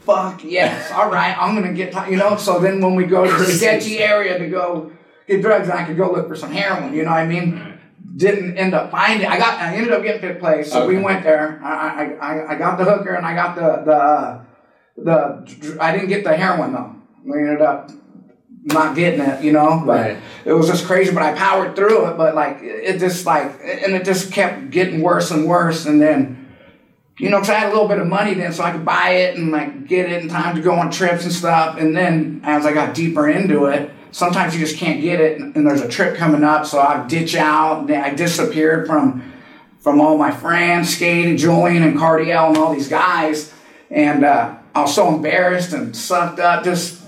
fuck 0.00 0.42
yes, 0.44 0.90
all 0.92 1.10
right, 1.10 1.36
I'm 1.38 1.54
gonna 1.54 1.74
get 1.74 1.92
top, 1.92 2.08
you 2.08 2.16
know. 2.16 2.36
So 2.36 2.58
then 2.58 2.80
when 2.80 2.94
we 2.94 3.04
go 3.04 3.24
to 3.24 3.44
the 3.44 3.50
sketchy 3.50 3.98
area 3.98 4.38
to 4.38 4.48
go 4.48 4.92
get 5.26 5.42
drugs, 5.42 5.68
I 5.68 5.84
could 5.84 5.96
go 5.96 6.10
look 6.12 6.28
for 6.28 6.36
some 6.36 6.52
heroin, 6.52 6.94
you 6.94 7.04
know 7.04 7.10
what 7.10 7.20
I 7.20 7.26
mean? 7.26 7.79
Didn't 8.20 8.58
end 8.58 8.74
up 8.74 8.90
finding. 8.90 9.26
I 9.26 9.38
got. 9.38 9.58
I 9.60 9.74
ended 9.76 9.92
up 9.92 10.02
getting 10.02 10.20
fifth 10.20 10.40
place. 10.40 10.70
So 10.70 10.86
we 10.86 10.98
went 10.98 11.24
there. 11.24 11.58
I, 11.64 11.72
I, 11.72 12.04
I, 12.28 12.52
I 12.52 12.54
got 12.58 12.76
the 12.76 12.84
hooker 12.84 13.14
and 13.14 13.24
I 13.24 13.34
got 13.34 13.54
the 13.56 13.82
the 13.84 13.96
uh, 13.96 14.44
the. 14.96 15.78
I 15.80 15.92
didn't 15.92 16.08
get 16.08 16.22
the 16.24 16.36
heroin 16.36 16.72
though. 16.74 16.94
We 17.24 17.38
ended 17.38 17.62
up 17.62 17.90
not 18.64 18.94
getting 18.94 19.20
it, 19.20 19.42
you 19.42 19.52
know. 19.52 19.82
But 19.86 20.00
Right. 20.00 20.18
it 20.44 20.52
was 20.52 20.66
just 20.68 20.84
crazy. 20.84 21.14
But 21.14 21.22
I 21.22 21.32
powered 21.32 21.74
through 21.76 22.10
it. 22.10 22.18
But 22.18 22.34
like 22.34 22.58
it 22.60 22.98
just 22.98 23.24
like 23.24 23.46
and 23.62 23.94
it 23.94 24.04
just 24.04 24.32
kept 24.32 24.68
getting 24.70 25.00
worse 25.00 25.30
and 25.30 25.46
worse. 25.46 25.86
And 25.86 26.00
then 26.02 26.36
you 27.18 27.30
know, 27.30 27.38
because 27.38 27.50
I 27.50 27.58
had 27.58 27.68
a 27.68 27.72
little 27.72 27.88
bit 27.88 27.98
of 28.00 28.06
money 28.06 28.34
then, 28.34 28.52
so 28.52 28.62
I 28.64 28.72
could 28.72 28.84
buy 28.84 29.10
it 29.10 29.36
and 29.38 29.50
like 29.50 29.86
get 29.86 30.10
it 30.10 30.22
in 30.22 30.28
time 30.28 30.56
to 30.56 30.60
go 30.62 30.74
on 30.74 30.90
trips 30.90 31.24
and 31.24 31.32
stuff. 31.32 31.78
And 31.78 31.96
then 31.96 32.42
as 32.44 32.66
I 32.66 32.74
got 32.74 32.94
deeper 32.94 33.28
into 33.30 33.66
it, 33.66 33.90
sometimes 34.12 34.54
you 34.54 34.60
just 34.60 34.76
can't 34.76 35.00
get 35.00 35.20
it, 35.20 35.40
and, 35.40 35.54
and 35.56 35.66
there's 35.66 35.80
a 35.80 35.88
trip 35.88 36.16
coming 36.16 36.44
up, 36.44 36.66
so 36.66 36.80
I 36.80 37.06
ditch 37.06 37.34
out. 37.34 37.90
And 37.90 37.92
I 37.92 38.14
disappeared 38.14 38.86
from 38.86 39.32
from 39.80 40.00
all 40.00 40.18
my 40.18 40.30
friends, 40.30 40.94
skating, 40.94 41.36
Julien 41.36 41.82
and 41.82 41.98
Cardiel 41.98 42.48
and 42.48 42.56
all 42.58 42.74
these 42.74 42.88
guys, 42.88 43.52
and 43.90 44.24
uh, 44.24 44.56
I 44.74 44.82
was 44.82 44.94
so 44.94 45.14
embarrassed 45.14 45.72
and 45.72 45.96
sucked 45.96 46.38
up. 46.38 46.64
Just 46.64 47.00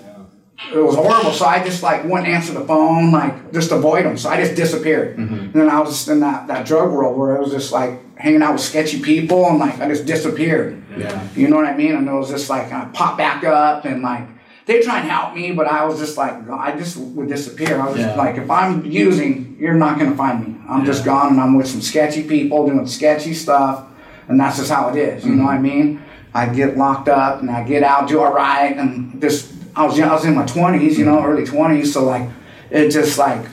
it 0.72 0.78
was 0.78 0.94
horrible. 0.94 1.32
So 1.32 1.44
I 1.44 1.62
just 1.64 1.82
like 1.82 2.04
wouldn't 2.04 2.28
answer 2.28 2.52
the 2.52 2.64
phone, 2.64 3.10
like 3.10 3.52
just 3.52 3.72
avoid 3.72 4.04
them. 4.04 4.16
So 4.16 4.28
I 4.28 4.36
just 4.36 4.54
disappeared. 4.54 5.18
And 5.18 5.52
then 5.52 5.68
I 5.68 5.80
was 5.80 5.90
just 5.90 6.08
in 6.08 6.20
that, 6.20 6.46
that 6.46 6.66
drug 6.66 6.92
world 6.92 7.18
where 7.18 7.34
it 7.36 7.40
was 7.40 7.50
just 7.50 7.72
like 7.72 8.16
hanging 8.16 8.42
out 8.42 8.52
with 8.52 8.62
sketchy 8.62 9.02
people 9.02 9.46
and 9.48 9.58
like 9.58 9.80
I 9.80 9.88
just 9.88 10.06
disappeared. 10.06 10.82
Yeah. 10.96 11.28
You 11.34 11.48
know 11.48 11.56
what 11.56 11.66
I 11.66 11.76
mean? 11.76 11.94
And 11.94 12.08
it 12.08 12.12
was 12.12 12.30
just 12.30 12.48
like 12.48 12.72
I 12.72 12.84
popped 12.92 13.18
back 13.18 13.44
up 13.44 13.84
and 13.84 14.02
like 14.02 14.26
they 14.66 14.80
try 14.80 15.00
and 15.00 15.08
help 15.08 15.34
me, 15.34 15.52
but 15.52 15.66
I 15.66 15.84
was 15.84 15.98
just 15.98 16.16
like, 16.16 16.48
I 16.48 16.76
just 16.76 16.96
would 16.96 17.28
disappear. 17.28 17.80
I 17.80 17.88
was 17.88 17.96
just 17.96 18.16
like, 18.16 18.36
if 18.36 18.50
I'm 18.50 18.84
using, 18.84 19.56
you're 19.58 19.74
not 19.74 19.98
gonna 19.98 20.16
find 20.16 20.46
me. 20.46 20.60
I'm 20.68 20.84
just 20.84 21.04
gone, 21.04 21.32
and 21.32 21.40
I'm 21.40 21.56
with 21.56 21.66
some 21.66 21.80
sketchy 21.80 22.22
people 22.22 22.66
doing 22.66 22.86
sketchy 22.86 23.34
stuff, 23.34 23.84
and 24.28 24.38
that's 24.38 24.58
just 24.58 24.70
how 24.70 24.88
it 24.90 24.96
is. 24.96 25.24
You 25.24 25.34
know 25.34 25.44
what 25.44 25.54
I 25.54 25.54
mm-hmm. 25.56 25.62
mean? 25.62 26.02
I 26.34 26.46
get 26.46 26.76
locked 26.76 27.08
up, 27.08 27.40
and 27.40 27.50
I 27.50 27.64
get 27.64 27.82
out, 27.82 28.08
do 28.08 28.20
all 28.20 28.32
right, 28.32 28.76
and 28.76 29.20
just 29.20 29.52
I 29.74 29.84
was 29.84 29.98
I 29.98 30.12
was 30.12 30.24
in 30.24 30.34
my 30.34 30.44
20s, 30.44 30.96
you 30.96 31.04
know, 31.04 31.16
mm-hmm. 31.16 31.26
early 31.26 31.44
20s, 31.44 31.86
so 31.86 32.04
like 32.04 32.28
it 32.70 32.90
just 32.90 33.18
like 33.18 33.44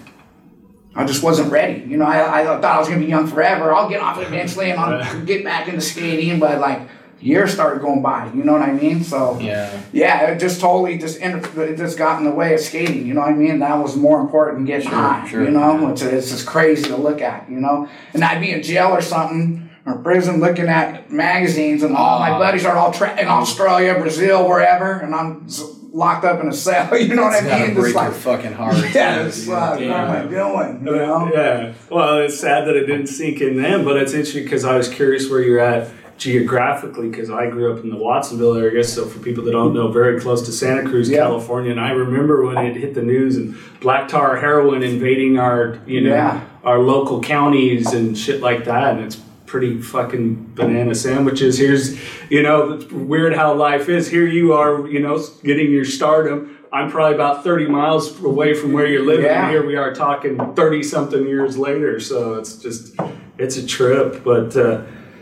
I 0.95 1.05
just 1.05 1.23
wasn't 1.23 1.51
ready. 1.51 1.81
You 1.87 1.97
know, 1.97 2.05
I, 2.05 2.41
I 2.41 2.43
thought 2.43 2.63
I 2.63 2.79
was 2.79 2.87
gonna 2.87 2.99
be 2.99 3.07
young 3.07 3.27
forever. 3.27 3.73
I'll 3.73 3.89
get 3.89 4.01
off 4.01 4.19
eventually, 4.19 4.71
and 4.71 4.79
I'll 4.79 5.21
get 5.25 5.43
back 5.43 5.67
in 5.67 5.75
the 5.75 5.81
skating. 5.81 6.39
But 6.39 6.59
like 6.59 6.87
years 7.21 7.51
started 7.53 7.81
going 7.81 8.01
by. 8.01 8.29
You 8.33 8.43
know 8.43 8.53
what 8.53 8.61
I 8.61 8.71
mean? 8.71 9.03
So 9.03 9.37
Yeah. 9.39 9.69
yeah, 9.91 10.21
it 10.27 10.39
just 10.39 10.61
totally 10.61 10.97
just 10.97 11.17
inter- 11.17 11.63
it 11.63 11.77
just 11.77 11.97
got 11.97 12.19
in 12.19 12.25
the 12.25 12.31
way 12.31 12.53
of 12.53 12.59
skating. 12.59 13.05
You 13.05 13.13
know 13.13 13.21
what 13.21 13.29
I 13.31 13.33
mean? 13.33 13.59
That 13.59 13.77
was 13.81 13.95
more 13.95 14.19
important 14.21 14.57
than 14.57 14.65
getting 14.65 14.89
high. 14.89 15.27
sure, 15.27 15.43
You 15.43 15.51
know, 15.51 15.89
it's, 15.89 16.01
it's 16.01 16.29
just 16.31 16.45
crazy 16.45 16.83
to 16.89 16.97
look 16.97 17.21
at. 17.21 17.49
You 17.49 17.59
know, 17.59 17.87
and 18.13 18.23
I'd 18.23 18.39
be 18.41 18.51
in 18.51 18.63
jail 18.63 18.87
or 18.89 19.01
something 19.01 19.69
or 19.85 19.95
prison 19.97 20.39
looking 20.39 20.67
at 20.67 21.11
magazines, 21.11 21.83
and 21.83 21.95
all 21.95 22.19
my 22.19 22.31
ah. 22.31 22.37
buddies 22.39 22.65
are 22.65 22.75
all 22.75 22.91
tra- 22.91 23.19
in 23.19 23.27
Australia, 23.27 23.95
Brazil, 23.99 24.47
wherever, 24.47 24.91
and 24.99 25.15
I'm 25.15 25.43
s- 25.47 25.63
locked 25.91 26.23
up 26.25 26.39
in 26.41 26.47
a 26.47 26.53
cell. 26.53 26.95
You 26.99 27.15
know 27.15 27.23
what 27.23 27.33
It's 27.33 27.43
I 27.45 27.47
gotta 27.49 27.65
mean? 27.65 27.73
break 27.73 27.85
Just 27.93 27.95
like 27.95 28.05
your 28.11 28.13
fucking 28.13 28.53
heart. 28.53 28.75
yeah, 28.93 29.21
too, 29.23 29.27
it's 29.27 29.39
dude. 29.39 29.49
like, 29.53 29.79
what 29.79 29.81
am 29.81 30.27
I 30.27 30.29
doing? 30.29 30.85
You 30.85 30.95
know? 30.95 31.31
Yeah. 31.33 31.73
Well, 31.89 32.19
it's 32.19 32.39
sad 32.39 32.67
that 32.67 32.75
it 32.75 32.85
didn't 32.85 33.07
sink 33.07 33.41
in 33.41 33.59
then, 33.59 33.83
but 33.83 33.97
it's 33.97 34.13
interesting 34.13 34.43
because 34.43 34.63
I 34.65 34.75
was 34.75 34.87
curious 34.89 35.27
where 35.29 35.41
you're 35.41 35.59
at 35.59 35.89
geographically 36.19 37.09
because 37.09 37.29
I 37.29 37.49
grew 37.49 37.73
up 37.73 37.83
in 37.83 37.89
the 37.89 37.95
Watsonville 37.97 38.55
area. 38.55 38.83
So 38.83 39.05
for 39.05 39.19
people 39.19 39.43
that 39.45 39.51
don't 39.51 39.73
know, 39.73 39.87
very 39.91 40.19
close 40.19 40.41
to 40.43 40.51
Santa 40.51 40.83
Cruz, 40.87 41.09
Yeah. 41.09 41.19
California, 41.19 41.71
and 41.71 41.79
I 41.79 41.91
remember 41.91 42.45
when 42.45 42.57
it 42.57 42.75
hit 42.75 42.93
the 42.93 43.01
news 43.01 43.37
and 43.37 43.55
black 43.81 44.07
tar 44.07 44.35
heroin 44.37 44.83
invading 44.83 45.39
our, 45.39 45.79
you 45.87 46.01
know, 46.01 46.09
Yeah. 46.13 46.41
our 46.63 46.79
local 46.79 47.21
counties 47.21 47.93
and 47.93 48.17
shit 48.17 48.41
like 48.41 48.65
that, 48.65 48.95
and 48.95 49.05
it's 49.05 49.15
pretty 49.45 49.81
fucking 49.81 50.51
banana 50.53 50.93
sandwiches. 50.93 51.57
Here's, 51.57 51.97
you 52.29 52.43
know, 52.43 52.73
it's 52.73 52.91
weird 52.91 53.33
how 53.35 53.53
life 53.55 53.89
is. 53.89 54.07
Here 54.09 54.27
you 54.27 54.53
are, 54.53 54.87
you 54.87 54.99
know, 54.99 55.19
getting 55.43 55.71
your 55.71 55.85
stardom. 55.85 56.55
I'm 56.71 56.91
probably 56.91 57.15
about 57.15 57.43
30 57.43 57.65
miles 57.65 58.21
away 58.23 58.53
from 58.53 58.73
where 58.73 58.85
you're 58.85 59.03
living. 59.03 59.25
Yeah. 59.25 59.43
and 59.45 59.51
Here 59.51 59.65
we 59.65 59.75
are 59.75 59.91
talking 59.91 60.37
30 60.53 60.83
something 60.83 61.25
years 61.25 61.57
later. 61.57 61.99
So 61.99 62.35
it's 62.35 62.57
just, 62.57 62.93
it's 63.39 63.57
a 63.57 63.65
trip. 63.65 64.23
But 64.23 64.55
uh, 64.55 64.81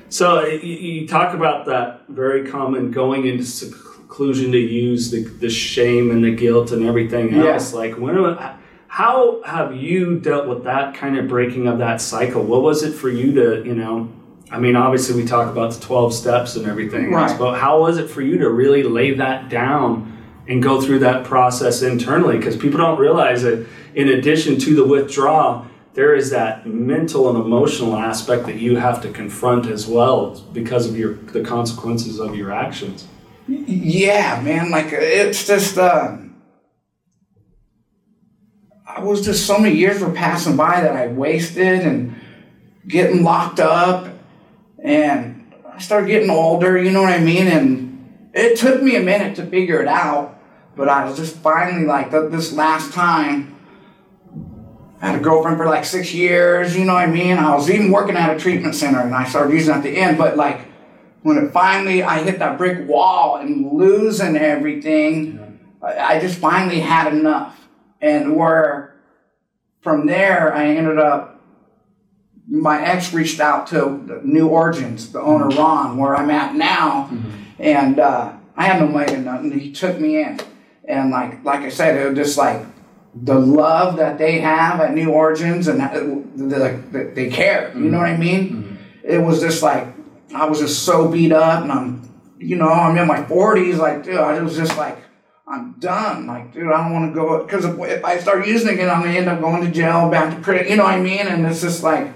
so 0.09 0.45
you, 0.45 1.07
talk 1.07 1.33
about 1.33 1.65
that 1.65 2.03
very 2.09 2.47
common 2.49 2.91
going 2.91 3.25
into 3.27 3.43
seclusion 3.43 4.51
to 4.51 4.57
use 4.57 5.11
the, 5.11 5.23
the 5.23 5.49
shame 5.49 6.11
and 6.11 6.23
the 6.23 6.31
guilt 6.35 6.71
and 6.71 6.85
everything 6.85 7.33
Yeah. 7.33 7.53
else. 7.53 7.73
Like, 7.73 7.97
when, 7.97 8.37
how 8.87 9.41
have 9.43 9.75
you 9.75 10.19
dealt 10.19 10.47
with 10.47 10.63
that 10.63 10.95
kind 10.95 11.17
of 11.17 11.27
breaking 11.27 11.67
of 11.67 11.79
that 11.79 12.01
cycle? 12.01 12.43
What 12.43 12.61
was 12.63 12.83
it 12.83 12.93
for 12.93 13.09
you 13.09 13.33
to, 13.33 13.65
you 13.65 13.75
know, 13.75 14.09
I 14.49 14.59
mean, 14.59 14.75
obviously 14.77 15.21
we 15.21 15.27
talk 15.27 15.51
about 15.51 15.73
the 15.73 15.81
12 15.85 16.13
steps 16.13 16.55
and 16.55 16.65
everything, 16.67 17.13
else, 17.13 17.31
Right. 17.31 17.39
but 17.39 17.59
how 17.59 17.81
was 17.81 17.97
it 17.97 18.09
for 18.09 18.21
you 18.21 18.37
to 18.39 18.49
really 18.49 18.81
lay 18.83 19.13
that 19.15 19.49
down 19.49 20.13
and 20.47 20.63
go 20.63 20.79
through 20.79 20.99
that 20.99 21.25
process 21.25 21.81
internally? 21.81 22.37
Because 22.37 22.55
people 22.55 22.77
don't 22.79 22.97
realize 22.97 23.43
that 23.43 23.65
in 23.93 24.07
addition 24.07 24.57
to 24.59 24.73
the 24.73 24.85
withdrawal, 24.85 25.65
there 25.97 26.13
is 26.13 26.29
that 26.29 26.67
mental 26.67 27.27
and 27.27 27.43
emotional 27.43 27.95
aspect 27.95 28.45
that 28.45 28.57
you 28.57 28.75
have 28.75 29.01
to 29.01 29.09
confront 29.09 29.65
as 29.65 29.87
well 29.87 30.39
because 30.53 30.87
of 30.87 30.95
your 30.95 31.15
the 31.15 31.41
consequences 31.41 32.19
of 32.19 32.35
your 32.35 32.51
actions. 32.51 33.07
Yeah, 33.47 34.39
man. 34.43 34.69
Like 34.69 34.89
it's 34.91 35.47
just, 35.47 35.75
uh, 35.79 36.17
I 38.85 39.03
was 39.03 39.25
just 39.25 39.47
so 39.47 39.57
many 39.57 39.75
years 39.75 39.99
were 39.99 40.11
passing 40.11 40.55
by 40.55 40.81
that 40.81 40.95
I 40.95 41.07
wasted 41.07 41.79
and 41.79 42.15
getting 42.87 43.23
locked 43.23 43.59
up, 43.59 44.07
and 44.77 45.51
I 45.67 45.79
started 45.79 46.09
getting 46.09 46.29
older. 46.29 46.77
You 46.77 46.91
know 46.91 47.01
what 47.01 47.13
I 47.13 47.19
mean? 47.19 47.47
And 47.47 48.29
it 48.35 48.59
took 48.59 48.83
me 48.83 48.97
a 48.97 49.01
minute 49.01 49.35
to 49.37 49.47
figure 49.47 49.81
it 49.81 49.87
out, 49.87 50.39
but 50.75 50.89
I 50.89 51.05
was 51.05 51.17
just 51.17 51.37
finally 51.37 51.87
like 51.87 52.11
this 52.11 52.53
last 52.53 52.93
time. 52.93 53.56
I 54.99 55.11
had 55.11 55.19
a 55.19 55.23
girlfriend 55.23 55.57
for 55.57 55.65
like 55.65 55.85
six 55.85 56.13
years, 56.13 56.75
you 56.75 56.85
know 56.85 56.93
what 56.93 57.07
I 57.07 57.11
mean? 57.11 57.37
I 57.37 57.53
was 57.55 57.69
even 57.69 57.91
working 57.91 58.15
at 58.15 58.35
a 58.35 58.39
treatment 58.39 58.73
center 58.73 58.99
and 59.01 59.13
I 59.13 59.25
started 59.25 59.53
using 59.53 59.73
it 59.73 59.77
at 59.77 59.83
the 59.83 59.95
end, 59.95 60.17
but 60.17 60.37
like 60.37 60.61
when 61.21 61.37
it 61.37 61.51
finally 61.51 62.01
I 62.01 62.23
hit 62.23 62.39
that 62.39 62.57
brick 62.57 62.87
wall 62.87 63.37
and 63.37 63.71
losing 63.71 64.35
everything, 64.35 65.59
I, 65.83 66.19
just 66.19 66.39
finally 66.39 66.79
had 66.79 67.13
enough. 67.13 67.67
And 68.01 68.35
where 68.35 68.95
from 69.81 70.07
there 70.07 70.53
I 70.53 70.67
ended 70.67 70.97
up 70.97 71.41
my 72.49 72.81
ex 72.81 73.13
reached 73.13 73.39
out 73.39 73.67
to 73.67 74.21
New 74.23 74.47
Origins, 74.47 75.11
the 75.11 75.19
owner 75.19 75.49
Ron, 75.49 75.97
where 75.97 76.15
I'm 76.15 76.31
at 76.31 76.55
now, 76.55 77.11
and 77.59 77.99
uh, 77.99 78.33
I 78.55 78.63
had 78.63 78.79
no 78.79 78.87
money 78.87 79.15
or 79.15 79.17
nothing. 79.17 79.59
He 79.59 79.73
took 79.73 79.99
me 79.99 80.21
in, 80.21 80.39
and 80.85 81.11
like 81.11 81.43
like 81.43 81.61
I 81.61 81.69
said, 81.69 81.97
it 81.97 82.09
was 82.09 82.17
just 82.17 82.37
like 82.37 82.65
the 83.23 83.39
love 83.39 83.97
that 83.97 84.17
they 84.17 84.39
have 84.39 84.79
at 84.79 84.93
New 84.93 85.11
Origins, 85.11 85.67
and 85.67 85.79
that 85.79 87.13
they 87.15 87.29
care. 87.29 87.71
You 87.75 87.89
know 87.89 87.97
what 87.97 88.07
I 88.07 88.17
mean? 88.17 88.49
Mm-hmm. 88.49 88.61
Mm-hmm. 88.61 89.09
It 89.09 89.17
was 89.19 89.39
just 89.39 89.63
like 89.63 89.87
I 90.33 90.45
was 90.45 90.59
just 90.59 90.83
so 90.83 91.07
beat 91.07 91.31
up, 91.31 91.63
and 91.63 91.71
I'm, 91.71 92.09
you 92.37 92.55
know, 92.55 92.69
I'm 92.69 92.97
in 92.97 93.07
my 93.07 93.23
40s. 93.23 93.77
Like, 93.77 94.03
dude, 94.03 94.17
I 94.17 94.39
was 94.41 94.55
just 94.55 94.77
like. 94.77 94.97
I'm 95.49 95.75
done. 95.79 96.27
Like, 96.27 96.51
dude, 96.51 96.67
I 96.67 96.83
don't 96.83 96.91
want 96.91 97.09
to 97.09 97.15
go 97.15 97.41
because 97.41 97.63
if, 97.63 97.79
if 97.79 98.03
I 98.03 98.19
start 98.19 98.45
using 98.45 98.67
again, 98.67 98.89
I'm 98.89 99.01
gonna 99.01 99.13
end 99.13 99.29
up 99.29 99.39
going 99.39 99.63
to 99.63 99.71
jail, 99.71 100.09
back 100.09 100.35
to 100.35 100.41
prison. 100.41 100.67
You 100.67 100.75
know 100.75 100.83
what 100.83 100.95
I 100.95 100.99
mean? 100.99 101.25
And 101.25 101.45
it's 101.45 101.61
just 101.61 101.83
like, 101.83 102.11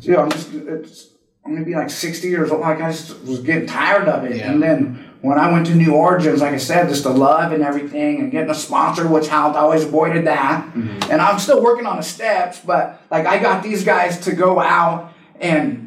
dude, 0.00 0.16
I'm 0.16 0.30
just, 0.30 0.52
it's, 0.52 1.08
I'm 1.46 1.54
gonna 1.54 1.64
be 1.64 1.74
like 1.74 1.88
60 1.88 2.28
years 2.28 2.50
old. 2.50 2.60
Like, 2.60 2.82
I 2.82 2.90
just 2.90 3.22
was 3.22 3.40
getting 3.40 3.66
tired 3.66 4.06
of 4.06 4.24
it. 4.24 4.36
Yeah. 4.36 4.52
And 4.52 4.62
then 4.62 5.07
when 5.20 5.38
I 5.38 5.50
went 5.50 5.66
to 5.66 5.74
New 5.74 5.94
Origins, 5.94 6.40
like 6.40 6.52
I 6.52 6.58
said, 6.58 6.88
just 6.88 7.04
the 7.04 7.10
love 7.10 7.52
and 7.52 7.62
everything, 7.62 8.20
and 8.20 8.30
getting 8.30 8.50
a 8.50 8.54
sponsor, 8.54 9.08
which 9.08 9.28
helped. 9.28 9.56
I 9.56 9.60
always 9.60 9.84
avoided 9.84 10.26
that. 10.26 10.64
Mm-hmm. 10.66 11.10
And 11.10 11.20
I'm 11.20 11.38
still 11.38 11.62
working 11.62 11.86
on 11.86 11.96
the 11.96 12.02
steps, 12.02 12.60
but 12.60 13.02
like 13.10 13.26
I 13.26 13.38
got 13.38 13.62
these 13.62 13.84
guys 13.84 14.20
to 14.20 14.32
go 14.32 14.60
out 14.60 15.12
and 15.40 15.84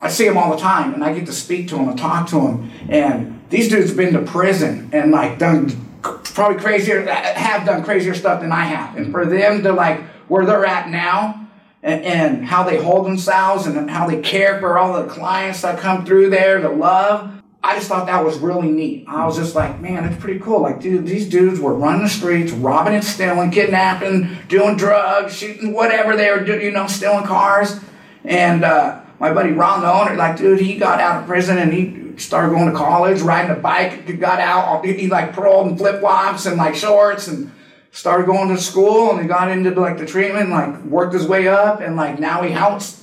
I 0.00 0.08
see 0.08 0.26
them 0.26 0.36
all 0.36 0.50
the 0.50 0.60
time, 0.60 0.94
and 0.94 1.04
I 1.04 1.14
get 1.14 1.26
to 1.26 1.32
speak 1.32 1.68
to 1.68 1.76
them 1.76 1.88
and 1.88 1.98
talk 1.98 2.28
to 2.30 2.36
them. 2.36 2.70
And 2.88 3.40
these 3.50 3.68
dudes 3.68 3.94
been 3.94 4.12
to 4.14 4.22
prison 4.22 4.90
and 4.92 5.12
like 5.12 5.38
done 5.38 5.70
probably 6.02 6.60
crazier, 6.60 7.06
have 7.06 7.64
done 7.64 7.84
crazier 7.84 8.12
stuff 8.14 8.40
than 8.40 8.50
I 8.50 8.64
have. 8.64 8.96
And 8.96 9.12
for 9.12 9.24
them 9.24 9.62
to 9.62 9.72
like 9.72 10.00
where 10.28 10.44
they're 10.44 10.66
at 10.66 10.88
now, 10.88 11.38
and, 11.82 12.04
and 12.04 12.44
how 12.44 12.62
they 12.62 12.82
hold 12.82 13.06
themselves 13.06 13.66
and 13.66 13.90
how 13.90 14.08
they 14.08 14.20
care 14.20 14.60
for 14.60 14.78
all 14.78 15.02
the 15.02 15.08
clients 15.08 15.62
that 15.62 15.78
come 15.80 16.04
through 16.04 16.30
there, 16.30 16.60
the 16.60 16.68
love. 16.68 17.41
I 17.64 17.76
just 17.76 17.88
thought 17.88 18.06
that 18.06 18.24
was 18.24 18.38
really 18.38 18.70
neat. 18.70 19.04
I 19.06 19.24
was 19.24 19.36
just 19.36 19.54
like, 19.54 19.80
man, 19.80 20.04
it's 20.04 20.20
pretty 20.20 20.40
cool. 20.40 20.62
Like, 20.62 20.80
dude, 20.80 21.06
these 21.06 21.28
dudes 21.28 21.60
were 21.60 21.74
running 21.74 22.02
the 22.02 22.08
streets, 22.08 22.50
robbing 22.50 22.94
and 22.94 23.04
stealing, 23.04 23.52
kidnapping, 23.52 24.36
doing 24.48 24.76
drugs, 24.76 25.36
shooting, 25.36 25.72
whatever 25.72 26.16
they 26.16 26.30
were 26.30 26.44
doing, 26.44 26.62
you 26.62 26.70
know, 26.72 26.88
stealing 26.88 27.24
cars. 27.24 27.78
And 28.24 28.64
uh, 28.64 29.02
my 29.20 29.32
buddy 29.32 29.52
Ron, 29.52 29.82
the 29.82 29.92
owner, 29.92 30.16
like, 30.16 30.36
dude, 30.36 30.60
he 30.60 30.76
got 30.76 30.98
out 30.98 31.20
of 31.20 31.28
prison 31.28 31.56
and 31.58 31.72
he 31.72 32.18
started 32.18 32.50
going 32.50 32.66
to 32.66 32.76
college, 32.76 33.20
riding 33.20 33.56
a 33.56 33.60
bike, 33.60 34.18
got 34.18 34.40
out, 34.40 34.84
he, 34.84 35.06
like 35.06 35.32
paroled 35.32 35.68
in 35.68 35.76
flip 35.76 36.00
flops 36.00 36.46
and 36.46 36.56
like 36.56 36.74
shorts 36.74 37.28
and 37.28 37.52
started 37.92 38.26
going 38.26 38.48
to 38.48 38.60
school 38.60 39.12
and 39.12 39.20
he 39.20 39.28
got 39.28 39.48
into 39.48 39.70
like 39.80 39.98
the 39.98 40.06
treatment, 40.06 40.50
like 40.50 40.82
worked 40.82 41.14
his 41.14 41.26
way 41.26 41.46
up 41.46 41.80
and 41.80 41.94
like 41.94 42.18
now 42.18 42.42
he 42.42 42.50
helps 42.50 43.01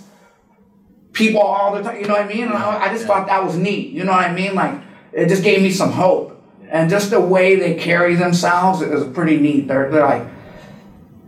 people 1.14 1.42
all 1.42 1.76
the 1.76 1.84
time. 1.84 2.00
You 2.00 2.08
know 2.08 2.14
what 2.14 2.26
I 2.26 2.28
mean? 2.28 2.44
And 2.44 2.54
I, 2.54 2.86
I 2.86 2.94
just 2.94 3.06
thought 3.06 3.28
that 3.28 3.44
was 3.44 3.58
neat. 3.58 3.92
You 3.92 4.04
know 4.04 4.12
what 4.12 4.26
I 4.26 4.34
mean? 4.34 4.56
Like 4.56 4.82
it 5.12 5.28
just 5.28 5.44
gave 5.44 5.62
me 5.62 5.72
some 5.72 5.92
hope. 5.92 6.36
And 6.70 6.90
just 6.90 7.10
the 7.10 7.20
way 7.20 7.56
they 7.56 7.76
carry 7.76 8.16
themselves 8.16 8.82
is 8.82 9.12
pretty 9.14 9.40
neat. 9.40 9.68
They're, 9.68 9.90
they're 9.90 10.06
like, 10.06 10.28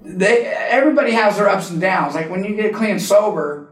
they 0.04 0.46
everybody 0.46 1.12
has 1.12 1.38
their 1.38 1.50
ups 1.50 1.72
and 1.72 1.82
downs. 1.82 2.16
Like 2.16 2.30
when 2.30 2.44
you 2.44 2.56
get 2.56 2.74
clean 2.74 2.92
and 2.92 3.02
sober, 3.02 3.72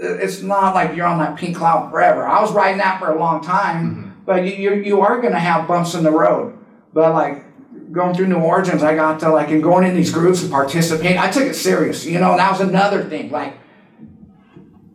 it's 0.00 0.42
not 0.42 0.74
like 0.74 0.96
you're 0.96 1.06
on 1.06 1.18
that 1.18 1.36
pink 1.36 1.56
cloud 1.56 1.90
forever. 1.90 2.26
I 2.26 2.40
was 2.40 2.52
riding 2.52 2.78
that 2.78 3.00
for 3.00 3.10
a 3.10 3.18
long 3.18 3.42
time, 3.42 3.86
mm-hmm. 3.86 4.10
but 4.24 4.44
you, 4.44 4.52
you 4.52 4.74
you 4.82 5.00
are 5.00 5.20
gonna 5.20 5.38
have 5.38 5.66
bumps 5.66 5.94
in 5.94 6.04
the 6.04 6.10
road. 6.10 6.58
But 6.92 7.12
like 7.12 7.44
going 7.92 8.14
through 8.14 8.28
New 8.28 8.38
Origins, 8.38 8.82
I 8.82 8.94
got 8.94 9.20
to 9.20 9.30
like 9.30 9.50
and 9.50 9.62
going 9.62 9.86
in 9.86 9.94
these 9.94 10.12
groups 10.12 10.42
and 10.42 10.50
participating. 10.50 11.18
I 11.18 11.30
took 11.30 11.44
it 11.44 11.54
serious, 11.54 12.04
you 12.04 12.18
know. 12.18 12.32
And 12.32 12.40
that 12.40 12.52
was 12.52 12.60
another 12.60 13.04
thing. 13.04 13.30
Like 13.30 13.54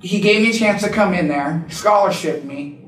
he 0.04 0.20
gave 0.20 0.42
me 0.42 0.50
a 0.50 0.54
chance 0.54 0.84
to 0.84 0.90
come 0.90 1.14
in 1.14 1.28
there, 1.28 1.66
scholarship 1.70 2.44
me. 2.44 2.80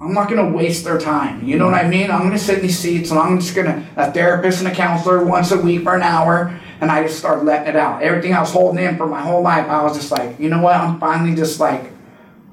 I'm 0.00 0.12
not 0.14 0.28
gonna 0.28 0.50
waste 0.50 0.84
their 0.84 0.98
time. 0.98 1.44
You 1.46 1.58
know 1.58 1.66
what 1.66 1.74
I 1.74 1.86
mean? 1.86 2.10
I'm 2.10 2.22
gonna 2.22 2.38
sit 2.38 2.56
in 2.58 2.62
these 2.62 2.78
seats 2.78 3.10
and 3.10 3.18
I'm 3.20 3.38
just 3.38 3.54
gonna 3.54 3.86
a 3.96 4.10
therapist 4.10 4.60
and 4.60 4.68
a 4.68 4.74
counselor 4.74 5.24
once 5.24 5.52
a 5.52 5.58
week 5.60 5.82
for 5.84 5.94
an 5.94 6.02
hour, 6.02 6.58
and 6.80 6.90
I 6.90 7.02
just 7.04 7.18
started 7.18 7.44
letting 7.44 7.68
it 7.68 7.76
out. 7.76 8.02
Everything 8.02 8.34
I 8.34 8.40
was 8.40 8.50
holding 8.50 8.82
in 8.82 8.96
for 8.96 9.06
my 9.06 9.20
whole 9.20 9.42
life, 9.42 9.66
I 9.68 9.82
was 9.82 9.96
just 9.96 10.10
like, 10.10 10.40
you 10.40 10.48
know 10.48 10.60
what? 10.62 10.74
I'm 10.74 10.98
finally 10.98 11.36
just 11.36 11.60
like, 11.60 11.92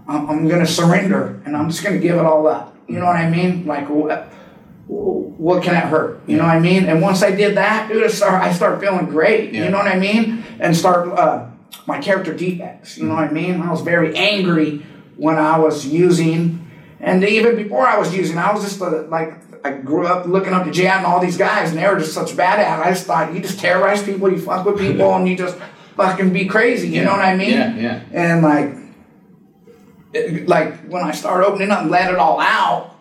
I'm, 0.07 0.29
I'm 0.29 0.47
gonna 0.47 0.67
surrender 0.67 1.41
and 1.45 1.55
I'm 1.55 1.69
just 1.69 1.83
gonna 1.83 1.99
give 1.99 2.17
it 2.17 2.25
all 2.25 2.47
up. 2.47 2.75
You 2.87 2.99
know 2.99 3.05
what 3.05 3.15
I 3.15 3.29
mean? 3.29 3.65
Like, 3.65 3.87
wh- 3.87 4.89
what 4.89 5.63
can 5.63 5.75
it 5.75 5.83
hurt? 5.85 6.21
You 6.27 6.37
know 6.37 6.43
what 6.43 6.55
I 6.55 6.59
mean? 6.59 6.85
And 6.85 7.01
once 7.01 7.23
I 7.23 7.31
did 7.31 7.55
that, 7.57 7.89
dude, 7.89 8.03
I 8.03 8.07
start, 8.07 8.41
I 8.43 8.53
start 8.53 8.79
feeling 8.79 9.05
great. 9.05 9.53
Yeah. 9.53 9.65
You 9.65 9.71
know 9.71 9.77
what 9.77 9.87
I 9.87 9.97
mean? 9.97 10.43
And 10.59 10.75
start 10.75 11.07
uh, 11.09 11.47
my 11.85 11.99
character 11.99 12.33
defects. 12.33 12.97
You 12.97 13.05
know 13.05 13.15
what 13.15 13.25
I 13.25 13.31
mean? 13.31 13.61
I 13.61 13.71
was 13.71 13.81
very 13.81 14.15
angry 14.15 14.85
when 15.15 15.37
I 15.37 15.57
was 15.59 15.85
using, 15.85 16.67
and 16.99 17.23
even 17.23 17.55
before 17.55 17.85
I 17.87 17.97
was 17.97 18.15
using, 18.15 18.37
I 18.37 18.53
was 18.53 18.63
just 18.63 18.81
uh, 18.81 19.03
like 19.03 19.33
I 19.65 19.71
grew 19.71 20.05
up 20.07 20.25
looking 20.27 20.53
up 20.53 20.65
to 20.65 20.71
Jan 20.71 20.99
and 20.99 21.05
all 21.07 21.19
these 21.19 21.37
guys, 21.37 21.69
and 21.69 21.77
they 21.77 21.87
were 21.87 21.99
just 21.99 22.13
such 22.13 22.31
badass. 22.31 22.79
I 22.85 22.89
just 22.91 23.05
thought 23.05 23.33
you 23.33 23.39
just 23.41 23.59
terrorize 23.59 24.03
people, 24.03 24.31
you 24.31 24.39
fuck 24.39 24.65
with 24.65 24.77
people, 24.79 25.13
and 25.15 25.27
you 25.27 25.35
just 25.37 25.57
fucking 25.95 26.31
be 26.33 26.45
crazy. 26.45 26.87
You 26.89 27.03
know 27.03 27.11
what 27.11 27.21
I 27.25 27.35
mean? 27.35 27.51
Yeah, 27.51 27.75
yeah. 27.75 28.01
And 28.11 28.41
like, 28.43 28.75
it- 30.13 30.47
like 30.47 30.87
when 30.87 31.03
I 31.03 31.11
started 31.11 31.45
opening 31.47 31.71
up 31.71 31.81
and 31.81 31.91
let 31.91 32.11
it 32.11 32.17
all 32.17 32.39
out. 32.39 32.93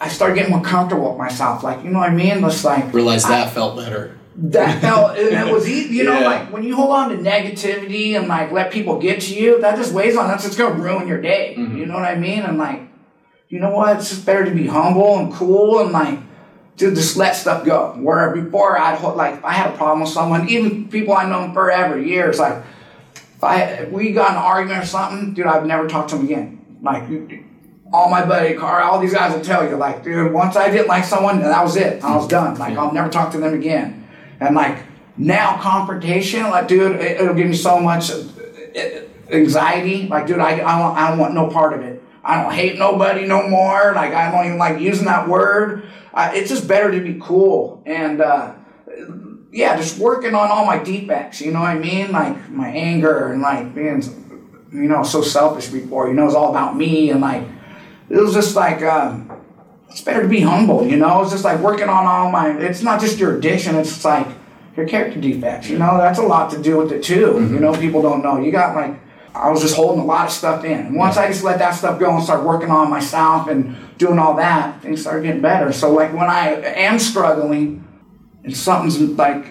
I 0.00 0.08
started 0.08 0.34
getting 0.34 0.50
more 0.50 0.62
comfortable 0.64 1.10
with 1.10 1.18
myself, 1.18 1.62
like 1.62 1.84
you 1.84 1.90
know 1.90 2.00
what 2.00 2.10
I 2.10 2.14
mean. 2.14 2.40
Just 2.40 2.64
like 2.64 2.92
Realized 2.92 3.28
that 3.28 3.52
felt 3.52 3.76
better. 3.76 4.18
That 4.34 4.80
felt 4.80 5.16
and 5.18 5.48
it 5.48 5.52
was 5.52 5.68
easy 5.68 5.94
you 5.96 6.04
know 6.04 6.18
Yeah. 6.18 6.26
like 6.26 6.52
when 6.52 6.62
you 6.62 6.74
hold 6.74 6.90
on 6.90 7.10
to 7.10 7.16
negativity 7.16 8.16
and 8.16 8.28
like 8.28 8.50
let 8.52 8.72
people 8.72 8.98
get 8.98 9.20
to 9.22 9.34
you 9.34 9.60
that 9.60 9.76
just 9.76 9.92
weighs 9.92 10.16
on 10.16 10.30
us 10.30 10.46
it's 10.46 10.56
gonna 10.56 10.74
ruin 10.74 11.06
your 11.06 11.20
day 11.20 11.54
Mm-hmm. 11.58 11.76
you 11.78 11.86
know 11.86 11.94
what 11.94 12.04
i 12.04 12.14
mean? 12.14 12.40
And 12.42 12.56
like 12.58 12.80
you 13.48 13.60
know 13.60 13.70
what 13.70 13.96
it's 13.98 14.08
just 14.08 14.24
better 14.24 14.44
to 14.46 14.50
be 14.50 14.66
humble 14.66 15.18
and 15.18 15.32
cool 15.32 15.80
and 15.80 15.92
like 15.92 16.18
to 16.78 16.94
just 16.94 17.18
let 17.18 17.36
stuff 17.36 17.66
go. 17.66 17.92
Where 17.98 18.34
before 18.34 18.78
i'd 18.78 18.96
hold 18.98 19.16
like 19.16 19.34
if 19.34 19.44
i 19.44 19.52
had 19.52 19.74
a 19.74 19.76
problem 19.76 20.00
with 20.00 20.08
someone 20.10 20.48
even 20.48 20.88
people 20.88 21.12
i've 21.14 21.28
known 21.28 21.52
forever 21.52 22.00
years 22.00 22.38
like 22.38 22.64
if 23.14 23.44
i 23.44 23.60
if 23.62 23.90
we 23.92 24.12
got 24.12 24.30
an 24.30 24.36
argument 24.38 24.82
or 24.82 24.86
something 24.86 25.34
dude 25.34 25.44
i've 25.46 25.66
never 25.66 25.86
talked 25.88 26.08
to 26.10 26.16
them 26.16 26.24
again. 26.24 26.58
Like 26.82 27.04
all 27.92 28.08
my 28.08 28.24
buddy 28.24 28.54
car 28.54 28.80
all 28.80 28.98
these 28.98 29.12
guys 29.12 29.34
will 29.34 29.44
tell 29.44 29.68
you 29.68 29.76
like 29.76 30.02
dude 30.02 30.32
once 30.32 30.56
i 30.56 30.70
didn't 30.70 30.86
like 30.88 31.04
someone 31.04 31.40
that 31.42 31.62
was 31.62 31.76
it. 31.76 32.02
I 32.02 32.16
was 32.16 32.26
done. 32.26 32.56
Like 32.58 32.78
i'll 32.78 32.92
never 32.92 33.10
talk 33.10 33.30
to 33.32 33.38
them 33.38 33.52
again 33.52 34.01
and 34.46 34.54
like 34.54 34.84
now 35.16 35.60
confrontation 35.60 36.42
like 36.50 36.68
dude 36.68 36.96
it, 36.96 37.20
it'll 37.20 37.34
give 37.34 37.48
me 37.48 37.56
so 37.56 37.80
much 37.80 38.10
uh, 38.10 38.22
anxiety 39.30 40.08
like 40.08 40.26
dude 40.26 40.38
I, 40.38 40.52
I, 40.52 40.56
don't, 40.56 40.96
I 40.96 41.08
don't 41.10 41.18
want 41.18 41.34
no 41.34 41.48
part 41.48 41.72
of 41.72 41.82
it 41.82 42.02
i 42.24 42.42
don't 42.42 42.52
hate 42.52 42.78
nobody 42.78 43.26
no 43.26 43.48
more 43.48 43.92
like 43.94 44.12
i 44.12 44.30
don't 44.30 44.46
even 44.46 44.58
like 44.58 44.80
using 44.80 45.06
that 45.06 45.28
word 45.28 45.84
uh, 46.14 46.30
it's 46.34 46.50
just 46.50 46.68
better 46.68 46.90
to 46.90 47.00
be 47.00 47.18
cool 47.20 47.82
and 47.86 48.20
uh, 48.20 48.54
yeah 49.50 49.76
just 49.76 49.98
working 49.98 50.34
on 50.34 50.50
all 50.50 50.64
my 50.64 50.82
defects 50.82 51.40
you 51.40 51.52
know 51.52 51.60
what 51.60 51.70
i 51.70 51.78
mean 51.78 52.12
like 52.12 52.50
my 52.50 52.68
anger 52.68 53.32
and 53.32 53.42
like 53.42 53.74
being 53.74 54.02
you 54.72 54.88
know 54.88 55.02
so 55.02 55.22
selfish 55.22 55.68
before 55.68 56.08
you 56.08 56.14
know 56.14 56.26
it's 56.26 56.34
all 56.34 56.50
about 56.50 56.76
me 56.76 57.10
and 57.10 57.20
like 57.20 57.46
it 58.12 58.16
was 58.16 58.34
just 58.34 58.54
like 58.56 58.82
um, 58.82 59.30
it's 59.92 60.02
better 60.02 60.22
to 60.22 60.28
be 60.28 60.40
humble, 60.40 60.86
you 60.86 60.96
know. 60.96 61.22
It's 61.22 61.30
just 61.30 61.44
like 61.44 61.60
working 61.60 61.88
on 61.88 62.06
all 62.06 62.30
my. 62.30 62.50
It's 62.50 62.82
not 62.82 63.00
just 63.00 63.18
your 63.18 63.36
addiction. 63.36 63.76
It's 63.76 64.04
like 64.04 64.26
your 64.76 64.86
character 64.86 65.20
defects. 65.20 65.68
You 65.68 65.78
know, 65.78 65.98
that's 65.98 66.18
a 66.18 66.22
lot 66.22 66.50
to 66.52 66.62
do 66.62 66.78
with 66.78 66.92
it 66.92 67.02
too. 67.02 67.14
You 67.14 67.32
mm-hmm. 67.32 67.58
know, 67.60 67.74
people 67.74 68.02
don't 68.02 68.22
know. 68.22 68.40
You 68.40 68.50
got 68.50 68.74
like 68.74 68.98
I 69.34 69.50
was 69.50 69.62
just 69.62 69.76
holding 69.76 70.00
a 70.00 70.04
lot 70.04 70.26
of 70.26 70.32
stuff 70.32 70.64
in. 70.64 70.86
And 70.86 70.96
once 70.96 71.16
I 71.16 71.28
just 71.28 71.42
let 71.42 71.58
that 71.58 71.72
stuff 71.72 71.98
go 71.98 72.14
and 72.14 72.22
start 72.22 72.44
working 72.44 72.70
on 72.70 72.90
myself 72.90 73.48
and 73.48 73.76
doing 73.98 74.18
all 74.18 74.34
that, 74.36 74.82
things 74.82 75.00
started 75.00 75.22
getting 75.22 75.40
better. 75.40 75.72
So 75.72 75.92
like 75.92 76.12
when 76.12 76.28
I 76.28 76.50
am 76.62 76.98
struggling 76.98 77.86
and 78.44 78.56
something's 78.56 79.00
like 79.00 79.46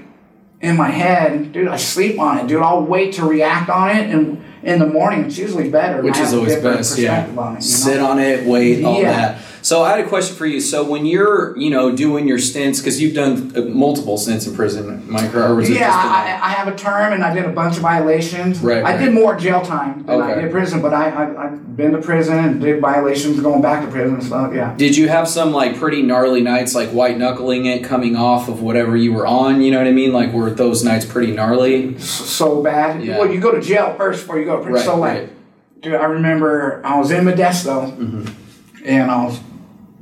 in 0.61 0.77
my 0.77 0.89
head, 0.89 1.51
dude, 1.51 1.67
I 1.67 1.77
sleep 1.77 2.19
on 2.19 2.37
it, 2.37 2.47
dude. 2.47 2.61
I'll 2.61 2.83
wait 2.83 3.13
to 3.13 3.25
react 3.25 3.69
on 3.69 3.89
it, 3.89 4.09
and 4.11 4.43
in 4.61 4.77
the 4.77 4.85
morning 4.85 5.25
it's 5.25 5.37
usually 5.37 5.69
better. 5.69 6.03
Which 6.03 6.17
is 6.17 6.33
always 6.33 6.55
best, 6.57 6.99
yeah. 6.99 7.23
on 7.23 7.23
it, 7.23 7.29
you 7.29 7.35
know? 7.35 7.59
Sit 7.59 7.99
on 7.99 8.19
it, 8.19 8.45
wait, 8.45 8.85
all 8.85 9.01
Yeah. 9.01 9.11
that. 9.11 9.41
So 9.63 9.83
I 9.83 9.91
had 9.95 9.99
a 9.99 10.07
question 10.09 10.35
for 10.35 10.45
you. 10.47 10.59
So 10.59 10.83
when 10.83 11.05
you're, 11.05 11.55
you 11.57 11.69
know, 11.69 11.95
doing 11.95 12.27
your 12.27 12.39
stints, 12.39 12.79
because 12.79 12.99
you've 12.99 13.13
done 13.13 13.51
uh, 13.55 13.61
multiple 13.61 14.17
stints 14.17 14.47
in 14.47 14.55
prison, 14.55 15.09
Mike, 15.09 15.33
or 15.35 15.53
was 15.53 15.69
it 15.69 15.77
Yeah? 15.77 15.91
I, 15.93 16.39
I 16.47 16.49
have 16.53 16.67
a 16.67 16.75
term 16.75 17.13
and 17.13 17.23
I 17.23 17.33
did 17.33 17.45
a 17.45 17.49
bunch 17.51 17.75
of 17.75 17.83
violations. 17.83 18.59
Right, 18.59 18.79
I 18.79 18.95
right. 18.95 18.99
did 19.05 19.13
more 19.13 19.35
jail 19.35 19.61
time 19.61 20.03
than 20.05 20.19
I 20.21 20.33
did 20.41 20.51
prison, 20.51 20.81
but 20.81 20.93
I, 20.93 21.09
I 21.09 21.45
I've 21.45 21.77
been 21.77 21.91
to 21.91 22.01
prison 22.01 22.37
and 22.39 22.59
did 22.61 22.81
violations, 22.81 23.39
going 23.39 23.61
back 23.61 23.85
to 23.85 23.91
prison 23.91 24.15
and 24.15 24.23
stuff. 24.23 24.51
Yeah. 24.53 24.73
Did 24.75 24.97
you 24.97 25.07
have 25.09 25.27
some 25.27 25.51
like 25.51 25.77
pretty 25.77 26.01
gnarly 26.01 26.41
nights, 26.41 26.73
like 26.73 26.89
white 26.89 27.17
knuckling 27.19 27.65
it, 27.67 27.83
coming 27.83 28.15
off 28.15 28.49
of 28.49 28.61
whatever 28.63 28.97
you 28.97 29.13
were 29.13 29.27
on? 29.27 29.61
You 29.61 29.69
know 29.71 29.77
what 29.77 29.87
I 29.87 29.91
mean? 29.91 30.11
Like 30.11 30.31
were 30.33 30.49
those 30.49 30.83
nights 30.83 31.05
pretty 31.05 31.33
gnarly? 31.33 31.99
So 31.99 32.63
bad. 32.63 33.03
Yeah. 33.03 33.19
Well, 33.19 33.31
you 33.31 33.39
go 33.39 33.51
to 33.51 33.61
jail 33.61 33.93
first 33.95 34.21
before 34.21 34.39
you 34.39 34.45
go 34.45 34.57
to 34.57 34.63
prison. 34.63 34.73
Right, 34.73 34.85
so 34.85 34.97
like, 34.97 35.19
right. 35.19 35.81
dude, 35.81 35.93
I 35.93 36.05
remember 36.05 36.81
I 36.83 36.97
was 36.97 37.11
in 37.11 37.25
Modesto, 37.25 37.95
Mm-hmm. 37.95 38.85
and 38.87 39.11
I 39.11 39.25
was, 39.25 39.39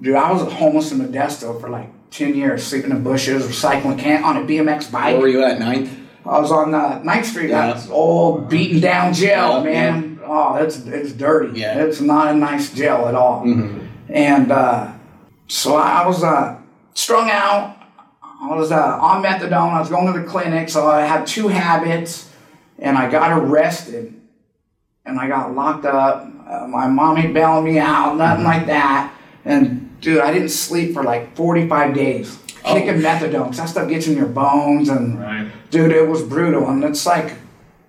dude, 0.02 0.16
I 0.16 0.32
was 0.32 0.52
homeless 0.54 0.92
in 0.92 1.00
Modesto 1.00 1.60
for 1.60 1.70
like 1.70 1.90
ten 2.12 2.36
years, 2.36 2.64
sleeping 2.64 2.92
in 2.92 3.04
bushes, 3.04 3.46
recycling 3.46 4.00
can 4.00 4.24
on 4.24 4.38
a 4.38 4.42
BMX 4.42 4.92
bike. 4.92 5.14
Where 5.14 5.22
were 5.22 5.28
you 5.28 5.44
at 5.44 5.60
ninth? 5.60 5.98
I 6.26 6.40
was 6.40 6.52
on 6.52 6.76
uh, 6.76 7.02
Ninth 7.02 7.26
Street. 7.26 7.50
Yeah. 7.50 7.68
That's 7.68 7.90
old, 7.90 8.50
beaten 8.50 8.80
down 8.82 9.14
jail, 9.14 9.64
Yeah, 9.64 9.64
man. 9.64 10.20
Oh, 10.24 10.56
it's 10.56 10.86
it's 10.86 11.12
dirty. 11.14 11.60
Yeah. 11.60 11.76
Mm-hmm. 11.76 11.90
It's 11.90 12.02
not 12.02 12.28
a 12.28 12.38
nice 12.38 12.74
jail 12.74 13.08
at 13.08 13.16
all. 13.16 13.44
And 14.10 14.52
uh, 14.52 14.94
so 15.48 15.76
I 15.76 16.06
was 16.06 16.24
uh, 16.24 16.60
strung 16.94 17.30
out. 17.32 17.78
I 18.22 18.56
was 18.56 18.72
uh, 18.72 19.00
on 19.02 19.24
methadone. 19.24 19.74
I 19.74 19.80
was 19.80 19.90
going 19.90 20.14
to 20.14 20.20
the 20.20 20.26
clinic. 20.26 20.70
So 20.70 20.88
I 20.88 21.02
had 21.02 21.26
two 21.26 21.48
habits, 21.48 22.30
and 22.78 22.98
I 22.98 23.10
got 23.10 23.32
arrested, 23.32 24.14
and 25.06 25.20
I 25.20 25.28
got 25.28 25.56
locked 25.56 25.86
up. 25.86 26.28
Uh, 26.48 26.68
my 26.68 26.88
mom 26.88 27.18
ain't 27.18 27.34
bailing 27.34 27.66
me 27.66 27.80
out, 27.80 28.16
nothing 28.18 28.44
like 28.44 28.66
that. 28.68 29.14
And 29.46 29.89
dude, 30.02 30.20
I 30.20 30.32
didn't 30.34 30.50
sleep 30.50 30.94
for 30.94 31.04
like 31.04 31.36
45 31.36 31.94
days. 31.94 32.38
Oh. 32.66 32.74
Kicking 32.74 33.02
methadone, 33.02 33.48
'cause 33.48 33.58
that 33.58 33.70
stuff 33.70 33.88
gets 33.88 34.08
in 34.08 34.18
your 34.18 34.26
bones 34.28 34.90
and 34.90 35.20
Right. 35.20 35.46
dude, 35.72 35.92
it 35.92 36.08
was 36.10 36.22
brutal, 36.24 36.68
and 36.70 36.84
it's 36.84 37.06
like, 37.06 37.34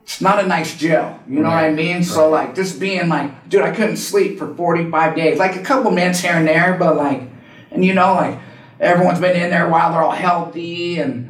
it's 0.05 0.21
not 0.21 0.43
a 0.43 0.47
nice 0.47 0.77
jail. 0.77 1.19
You 1.29 1.41
know 1.41 1.49
what 1.49 1.59
I 1.59 1.67
Right, 1.67 1.75
mean? 1.75 2.03
So 2.05 2.31
like, 2.31 2.55
just 2.55 2.79
being 2.81 3.09
like, 3.09 3.49
dude, 3.49 3.63
I 3.63 3.71
couldn't 3.71 3.97
sleep 3.97 4.39
for 4.39 4.47
forty 4.55 4.89
five 4.91 5.15
days, 5.17 5.39
like 5.39 5.57
a 5.57 5.61
couple 5.61 5.91
minutes 5.91 6.21
here 6.21 6.35
and 6.35 6.47
there, 6.47 6.77
but 6.79 6.97
like, 6.97 7.23
and 7.73 7.85
you 7.85 7.95
know, 7.95 8.15
like 8.15 8.37
everyone's 8.81 9.19
been 9.21 9.37
in 9.37 9.51
there 9.51 9.69
while, 9.69 9.93
they're 9.93 10.03
all 10.03 10.11
healthy, 10.13 10.99
and 11.01 11.27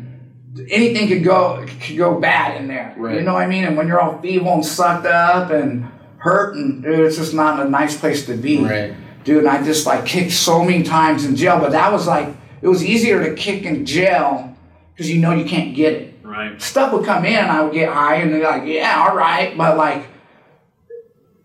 anything 0.71 1.09
could 1.09 1.25
go 1.25 1.65
could 1.87 1.97
go 1.97 2.21
bad 2.21 2.61
in 2.61 2.69
there. 2.69 2.95
You 2.99 3.23
know 3.23 3.35
what 3.35 3.43
I 3.43 3.47
mean? 3.47 3.65
And 3.65 3.77
when 3.77 3.87
you're 3.89 4.01
all 4.01 4.19
feeble 4.23 4.53
and 4.53 4.65
sucked 4.65 5.07
up 5.07 5.51
and 5.51 5.87
hurting, 6.19 6.83
dude, 6.83 7.01
it's 7.01 7.17
just 7.17 7.33
not 7.35 7.65
a 7.65 7.69
nice 7.71 7.97
place 7.97 8.27
to 8.27 8.35
be. 8.35 8.63
Right. 8.63 8.93
Dude, 9.31 9.45
and 9.45 9.49
I 9.49 9.63
just 9.63 9.87
like 9.87 10.05
kicked 10.05 10.33
so 10.33 10.65
many 10.65 10.83
times 10.83 11.25
in 11.25 11.37
jail, 11.37 11.61
but 11.61 11.71
that 11.71 11.93
was 11.93 12.05
like 12.09 12.27
it 12.63 12.67
was 12.67 12.85
easier 12.85 13.23
to 13.25 13.33
kick 13.37 13.63
in 13.63 13.87
jail 13.87 14.57
because 14.93 15.09
you 15.09 15.21
know 15.21 15.33
you 15.33 15.45
can't 15.45 15.73
get 15.73 15.93
it 15.93 16.15
Right. 16.25 16.61
stuff 16.61 16.93
would 16.93 17.05
come 17.05 17.25
in 17.25 17.37
and 17.37 17.49
I 17.49 17.63
would 17.63 17.73
get 17.73 17.93
high 17.93 18.17
and 18.17 18.33
they're 18.35 18.43
like, 18.43 18.65
yeah, 18.67 19.05
all 19.09 19.15
right, 19.17 19.57
but 19.57 19.77
like 19.77 20.03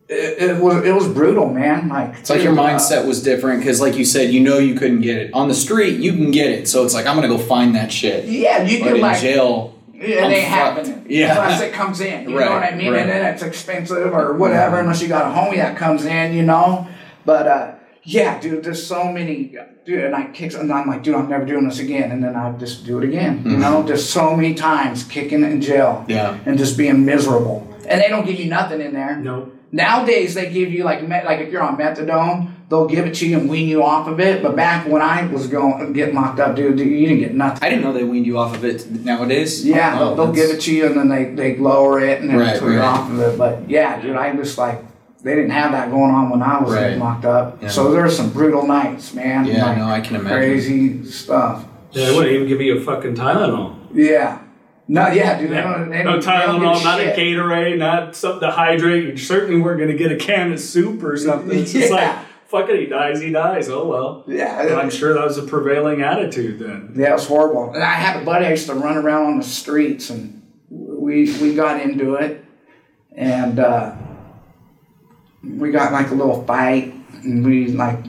it, 0.09 0.41
it 0.51 0.57
was 0.61 0.83
it 0.83 0.95
was 0.95 1.07
brutal, 1.07 1.49
man. 1.51 1.89
Like 1.89 2.15
It's 2.19 2.29
like 2.31 2.41
your 2.41 2.53
mindset 2.55 3.05
was 3.05 3.21
different 3.21 3.59
because, 3.59 3.79
like 3.79 3.95
you 3.95 4.05
said, 4.05 4.31
you 4.33 4.39
know 4.39 4.57
you 4.57 4.73
couldn't 4.73 5.01
get 5.01 5.17
it 5.17 5.33
on 5.35 5.47
the 5.47 5.53
street. 5.55 5.99
You 5.99 6.11
can 6.13 6.31
get 6.31 6.49
it, 6.49 6.67
so 6.67 6.85
it's 6.85 6.93
like 6.95 7.05
I'm 7.05 7.15
gonna 7.15 7.27
go 7.27 7.37
find 7.37 7.75
that 7.75 7.91
shit. 7.91 8.25
Yeah, 8.25 8.63
you 8.63 8.79
But 8.79 8.85
could 8.87 8.95
in 8.95 9.01
like 9.01 9.21
jail, 9.21 9.79
it 9.93 10.23
I'm 10.23 10.31
ain't 10.31 10.47
fucked. 10.47 10.87
happening. 10.87 11.05
Yeah. 11.09 11.33
Unless 11.33 11.61
it 11.61 11.71
comes 11.73 12.01
in. 12.01 12.29
You 12.31 12.37
Right, 12.39 12.45
know 12.45 12.51
what 12.53 12.63
I 12.63 12.75
mean? 12.75 12.91
right. 12.91 13.01
And 13.01 13.09
then 13.11 13.31
it's 13.31 13.43
expensive 13.43 14.11
or 14.11 14.33
whatever, 14.33 14.79
unless 14.79 15.03
you 15.03 15.07
got 15.07 15.31
a 15.31 15.35
homie 15.35 15.57
that 15.57 15.77
comes 15.77 16.03
in, 16.03 16.33
you 16.33 16.41
know? 16.41 16.87
But 17.25 17.47
uh 17.47 17.74
yeah, 18.05 18.39
dude, 18.39 18.63
there's 18.63 18.85
so 18.85 19.11
many 19.11 19.55
dude, 19.83 20.03
and 20.03 20.15
I 20.15 20.27
kick 20.27 20.53
and 20.53 20.71
I'm 20.71 20.87
like, 20.87 21.03
dude, 21.03 21.15
I'm 21.15 21.27
never 21.29 21.43
doing 21.45 21.67
this 21.67 21.79
again. 21.79 22.11
And 22.11 22.23
then 22.23 22.35
I 22.35 22.51
just 22.57 22.85
do 22.85 22.99
it 22.99 23.03
again. 23.03 23.41
You 23.45 23.57
know, 23.57 23.83
just 23.85 24.11
so 24.11 24.35
many 24.35 24.53
times 24.53 25.03
kicking 25.03 25.43
in 25.43 25.59
jail. 25.61 26.01
Mm-hmm. 26.03 26.11
Yeah. 26.11 26.37
And 26.45 26.57
just 26.57 26.77
being 26.77 27.03
miserable. 27.05 27.67
And 27.87 27.99
they 28.01 28.07
don't 28.07 28.25
give 28.25 28.39
you 28.39 28.45
nothing 28.45 28.79
in 28.81 28.93
there. 28.93 29.15
No. 29.17 29.51
Nowadays 29.71 30.35
they 30.35 30.51
give 30.53 30.71
you 30.71 30.83
like 30.83 31.01
me- 31.01 31.23
like 31.25 31.39
if 31.39 31.51
you're 31.51 31.61
on 31.61 31.77
methadone, 31.77 32.51
they'll 32.69 32.87
give 32.87 33.05
it 33.05 33.13
to 33.15 33.27
you 33.27 33.37
and 33.39 33.49
wean 33.49 33.67
you 33.67 33.83
off 33.83 34.07
of 34.07 34.19
it. 34.19 34.41
But 34.41 34.55
back 34.55 34.87
when 34.87 35.01
I 35.01 35.25
was 35.27 35.47
going 35.47 35.91
getting 35.93 36.15
locked 36.15 36.39
up, 36.39 36.55
dude, 36.55 36.79
you 36.79 37.07
didn't 37.07 37.19
get 37.19 37.33
nothing. 37.35 37.59
I 37.61 37.69
didn't 37.69 37.83
know 37.83 37.91
they 37.91 38.03
weaned 38.03 38.25
you 38.25 38.37
off 38.37 38.55
of 38.55 38.63
it 38.63 38.89
nowadays. 38.89 39.65
Yeah, 39.65 39.97
Oh, 39.99 40.15
they'll, 40.15 40.25
they'll 40.27 40.33
give 40.33 40.49
it 40.55 40.61
to 40.61 40.73
you 40.73 40.85
and 40.85 40.95
then 40.97 41.09
they, 41.09 41.25
they 41.25 41.57
lower 41.57 41.99
it 41.99 42.21
and 42.21 42.29
then 42.29 42.37
Right, 42.37 42.57
twist 42.57 42.77
right. 42.77 42.85
off 42.85 43.09
of 43.11 43.19
it. 43.19 43.37
But 43.37 43.69
yeah, 43.69 43.99
dude, 44.01 44.15
I 44.15 44.33
just 44.35 44.57
like 44.57 44.81
they 45.25 45.33
didn't 45.35 45.49
have 45.49 45.71
that 45.73 45.89
going 45.89 46.11
on 46.11 46.29
when 46.29 46.41
I 46.43 46.61
was 46.61 46.71
Right. 46.73 46.97
locked 46.97 47.25
up. 47.25 47.57
Yeah. 47.61 47.67
So 47.67 47.91
there 47.91 48.03
were 48.03 48.09
some 48.09 48.29
brutal 48.29 48.65
nights, 48.67 49.13
man. 49.13 49.45
Yeah, 49.45 49.65
like, 49.65 49.77
no, 49.79 49.85
I 49.87 49.99
can 49.99 50.15
imagine. 50.17 50.37
Crazy 50.37 51.03
stuff. 51.05 51.65
Yeah, 51.91 52.05
they 52.09 52.15
wouldn't 52.15 52.33
even 52.35 52.47
give 52.47 52.61
you 52.61 52.77
a 52.77 52.81
fucking 52.81 53.15
Tylenol. 53.15 53.73
Yeah. 53.93 54.39
No, 54.87 55.07
yeah, 55.07 55.39
dude. 55.39 55.49
They 55.49 55.55
Yeah. 55.55 55.63
don't, 55.77 55.89
they 55.89 56.03
No 56.03 56.11
don't, 56.11 56.19
they 56.21 56.31
don't 56.31 56.61
Tylenol, 56.61 56.73
give 56.75 56.83
not 56.83 56.99
a. 56.99 57.15
Gatorade, 57.17 57.77
not 57.79 58.15
something 58.15 58.41
to 58.41 58.51
hydrate. 58.51 59.05
You 59.05 59.17
certainly 59.17 59.59
weren't 59.59 59.79
going 59.79 59.89
to 59.91 59.97
get 59.97 60.11
a 60.11 60.15
can 60.15 60.53
of 60.53 60.59
soup 60.59 61.03
or 61.03 61.17
something. 61.17 61.57
It's 61.57 61.73
just 61.73 61.89
Yeah. 61.91 61.95
like, 61.95 62.15
fuck 62.47 62.69
it, 62.69 62.79
he 62.79 62.85
dies, 62.85 63.19
he 63.19 63.31
dies. 63.31 63.67
Oh 63.67 63.87
well. 63.87 64.23
Yeah. 64.27 64.61
And 64.61 64.75
I'm 64.75 64.91
sure 64.91 65.13
that 65.15 65.23
was 65.23 65.39
a 65.39 65.43
prevailing 65.43 66.03
attitude 66.03 66.59
then. 66.59 66.93
Yeah, 66.95 67.09
it 67.09 67.13
was 67.13 67.25
horrible. 67.27 67.73
And 67.73 67.83
I 67.83 67.93
had 67.93 68.21
a 68.21 68.25
buddy 68.25 68.45
I 68.45 68.51
used 68.51 68.67
to 68.67 68.75
run 68.75 68.95
around 68.95 69.25
on 69.25 69.37
the 69.39 69.43
streets, 69.43 70.11
and 70.11 70.43
we 70.69 71.33
we 71.41 71.55
got 71.55 71.81
into 71.81 72.13
it, 72.15 72.45
and 73.15 73.57
uh, 73.59 73.93
we 75.45 75.71
got 75.71 75.91
like 75.91 76.11
a 76.11 76.15
little 76.15 76.43
fight, 76.45 76.93
and 77.23 77.45
we 77.45 77.67
like 77.67 77.99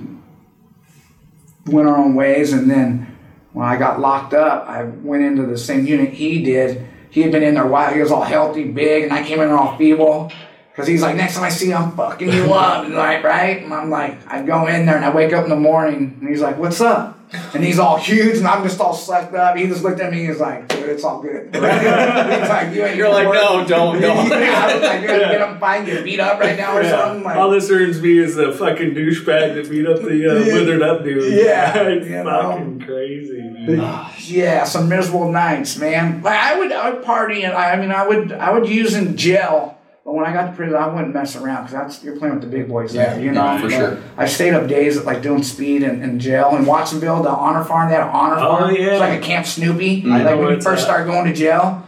went 1.66 1.88
our 1.88 1.96
own 1.96 2.14
ways. 2.14 2.52
And 2.52 2.70
then 2.70 3.16
when 3.52 3.66
I 3.66 3.76
got 3.76 4.00
locked 4.00 4.34
up, 4.34 4.68
I 4.68 4.84
went 4.84 5.24
into 5.24 5.46
the 5.46 5.58
same 5.58 5.86
unit 5.86 6.12
he 6.12 6.42
did. 6.42 6.86
He 7.10 7.22
had 7.22 7.32
been 7.32 7.42
in 7.42 7.54
there 7.54 7.64
a 7.64 7.68
while. 7.68 7.94
He 7.94 8.00
was 8.00 8.10
all 8.10 8.22
healthy, 8.22 8.64
big, 8.64 9.04
and 9.04 9.12
I 9.12 9.22
came 9.22 9.40
in 9.40 9.48
there 9.48 9.56
all 9.56 9.76
feeble. 9.76 10.32
Cause 10.74 10.86
he's 10.86 11.00
like, 11.00 11.16
next 11.16 11.36
time 11.36 11.44
I 11.44 11.48
see 11.48 11.68
you, 11.68 11.74
I'm 11.74 11.96
fucking 11.96 12.30
you 12.30 12.52
up, 12.52 12.86
like, 12.90 13.24
right? 13.24 13.62
And 13.62 13.72
I'm 13.72 13.88
like, 13.88 14.30
I 14.30 14.42
go 14.42 14.66
in 14.66 14.84
there 14.84 14.96
and 14.96 15.06
I 15.06 15.10
wake 15.10 15.32
up 15.32 15.44
in 15.44 15.48
the 15.48 15.56
morning, 15.56 16.18
and 16.20 16.28
he's 16.28 16.42
like, 16.42 16.58
what's 16.58 16.82
up? 16.82 17.15
And 17.32 17.64
he's 17.64 17.78
all 17.78 17.96
huge, 17.96 18.38
and 18.38 18.46
I'm 18.46 18.62
just 18.62 18.80
all 18.80 18.94
sucked 18.94 19.34
up. 19.34 19.56
He 19.56 19.66
just 19.66 19.82
looked 19.82 20.00
at 20.00 20.12
me, 20.12 20.20
and 20.20 20.28
he's 20.28 20.40
like, 20.40 20.68
dude, 20.68 20.88
it's 20.88 21.02
all 21.02 21.20
good. 21.20 21.46
he's 21.52 21.62
like, 21.62 22.74
you 22.74 22.84
ain't 22.84 22.96
You're 22.96 23.08
like, 23.10 23.26
worried." 23.26 23.40
no, 23.40 23.66
don't, 23.66 24.00
don't. 24.00 24.30
yeah, 24.30 24.64
I 24.64 24.74
was 24.74 24.82
like, 24.82 25.00
you 25.02 25.08
get 25.08 25.48
him 25.48 25.58
fine, 25.58 25.84
get 25.84 26.04
beat 26.04 26.20
up 26.20 26.38
right 26.38 26.56
now 26.56 26.76
or 26.76 26.84
something. 26.84 27.24
Like, 27.24 27.36
All 27.36 27.50
this 27.50 27.68
earns 27.70 28.00
me 28.00 28.18
is 28.18 28.36
a 28.36 28.52
fucking 28.52 28.94
douchebag 28.94 29.54
that 29.54 29.68
beat 29.70 29.86
up 29.86 30.02
the 30.02 30.30
uh, 30.30 30.44
withered 30.54 30.82
up 30.82 31.02
dude. 31.02 31.32
Yeah, 31.44 31.76
it's 31.82 32.06
you 32.06 32.22
know. 32.22 32.52
fucking 32.52 32.80
crazy, 32.80 33.40
man. 33.40 34.10
Yeah, 34.18 34.64
some 34.64 34.88
miserable 34.88 35.30
nights, 35.30 35.76
man. 35.78 36.22
Like 36.22 36.38
I 36.38 36.58
would, 36.58 36.72
I 36.72 36.90
would 36.90 37.04
party, 37.04 37.42
and 37.42 37.54
I, 37.54 37.72
I 37.72 37.76
mean, 37.76 37.90
I 37.90 38.06
would, 38.06 38.32
I 38.32 38.52
would 38.52 38.68
use 38.68 38.94
in 38.94 39.16
jail. 39.16 39.75
But 40.06 40.14
when 40.14 40.24
I 40.24 40.32
got 40.32 40.46
to 40.46 40.52
prison, 40.56 40.76
I 40.76 40.86
wouldn't 40.86 41.12
mess 41.12 41.34
around 41.34 41.64
because 41.64 41.72
that's 41.72 42.04
you're 42.04 42.16
playing 42.16 42.34
with 42.36 42.44
the 42.44 42.48
big 42.48 42.68
boys. 42.68 42.94
Yeah, 42.94 43.14
there, 43.14 43.24
you 43.24 43.32
know. 43.32 43.42
yeah, 43.44 43.56
for 43.58 43.68
But 43.68 43.70
sure. 43.76 43.98
I 44.16 44.26
stayed 44.26 44.54
up 44.54 44.68
days 44.68 45.02
like 45.04 45.20
doing 45.20 45.42
speed 45.42 45.82
in, 45.82 46.00
in 46.00 46.20
jail 46.20 46.54
in 46.56 46.64
Watsonville, 46.64 47.24
the 47.24 47.28
honor 47.28 47.64
farm. 47.64 47.88
They 47.88 47.96
had 47.96 48.04
an 48.04 48.10
honor 48.10 48.36
Oh, 48.38 48.58
farm. 48.60 48.74
yeah. 48.76 48.92
It's 48.92 49.00
like 49.00 49.18
a 49.20 49.22
Camp 49.22 49.46
Snoopy. 49.46 50.02
Mm-hmm. 50.02 50.12
I 50.12 50.18
know 50.22 50.30
Like 50.30 50.38
when 50.38 50.54
you 50.54 50.60
first 50.60 50.82
at. 50.82 50.84
start 50.84 51.06
going 51.08 51.26
to 51.26 51.32
jail, 51.34 51.84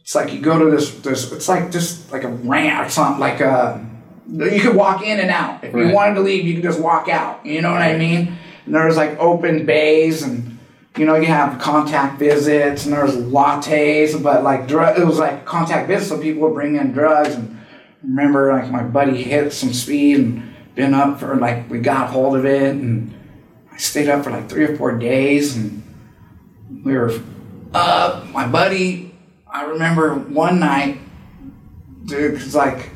it's 0.00 0.14
like 0.14 0.32
you 0.32 0.40
go 0.40 0.60
to 0.60 0.70
this. 0.70 0.94
This 1.00 1.32
it's 1.32 1.48
like 1.48 1.72
just 1.72 2.12
like 2.12 2.22
a 2.22 2.28
ramp 2.28 2.86
or 2.86 2.90
something. 2.90 3.18
Like 3.18 3.40
a 3.40 3.84
you 4.32 4.60
could 4.60 4.76
walk 4.76 5.02
in 5.02 5.18
and 5.18 5.30
out. 5.30 5.64
If 5.64 5.74
you 5.74 5.92
wanted 5.92 6.14
to 6.14 6.20
leave, 6.20 6.44
you 6.46 6.54
could 6.54 6.62
just 6.62 6.78
walk 6.80 7.08
out. 7.08 7.44
You 7.44 7.62
know 7.62 7.72
what 7.72 7.82
I 7.82 7.96
mean? 7.98 8.38
And 8.64 8.74
there 8.76 8.86
was 8.86 8.96
like 8.96 9.18
open 9.18 9.66
bays 9.66 10.22
and 10.22 10.52
you 10.96 11.04
know, 11.04 11.16
you 11.16 11.26
have 11.26 11.60
contact 11.60 12.18
visits 12.20 12.84
and 12.86 12.94
there 12.94 13.04
was 13.04 13.16
lattes, 13.16 14.22
but 14.22 14.42
like 14.44 14.66
drug, 14.68 14.98
it 14.98 15.04
was 15.04 15.18
like 15.18 15.44
contact 15.44 15.88
visits, 15.88 16.08
so 16.08 16.18
people 16.22 16.42
would 16.42 16.54
bring 16.54 16.76
in 16.76 16.92
drugs. 16.92 17.34
And 17.34 17.55
remember, 18.06 18.52
like 18.52 18.70
my 18.70 18.82
buddy 18.82 19.22
hit 19.22 19.52
some 19.52 19.72
speed 19.72 20.18
and 20.18 20.54
been 20.74 20.94
up 20.94 21.20
for 21.20 21.36
like 21.36 21.68
we 21.68 21.80
got 21.80 22.10
hold 22.10 22.36
of 22.36 22.44
it, 22.44 22.74
and 22.74 23.14
I 23.72 23.76
stayed 23.78 24.08
up 24.08 24.24
for 24.24 24.30
like 24.30 24.48
three 24.48 24.64
or 24.64 24.76
four 24.76 24.96
days, 24.96 25.56
and 25.56 25.82
we 26.84 26.94
were 26.94 27.20
up. 27.74 28.28
My 28.30 28.46
buddy, 28.46 29.14
I 29.46 29.64
remember 29.64 30.14
one 30.14 30.60
night, 30.60 30.98
dude, 32.04 32.34
it's 32.34 32.54
like 32.54 32.90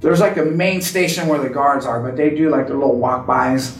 there's 0.00 0.20
like 0.20 0.36
a 0.36 0.44
main 0.44 0.82
station 0.82 1.28
where 1.28 1.40
the 1.40 1.50
guards 1.50 1.86
are, 1.86 2.02
but 2.02 2.16
they 2.16 2.30
do 2.30 2.50
like 2.50 2.66
their 2.66 2.76
little 2.76 2.98
walk 2.98 3.26
bys. 3.26 3.76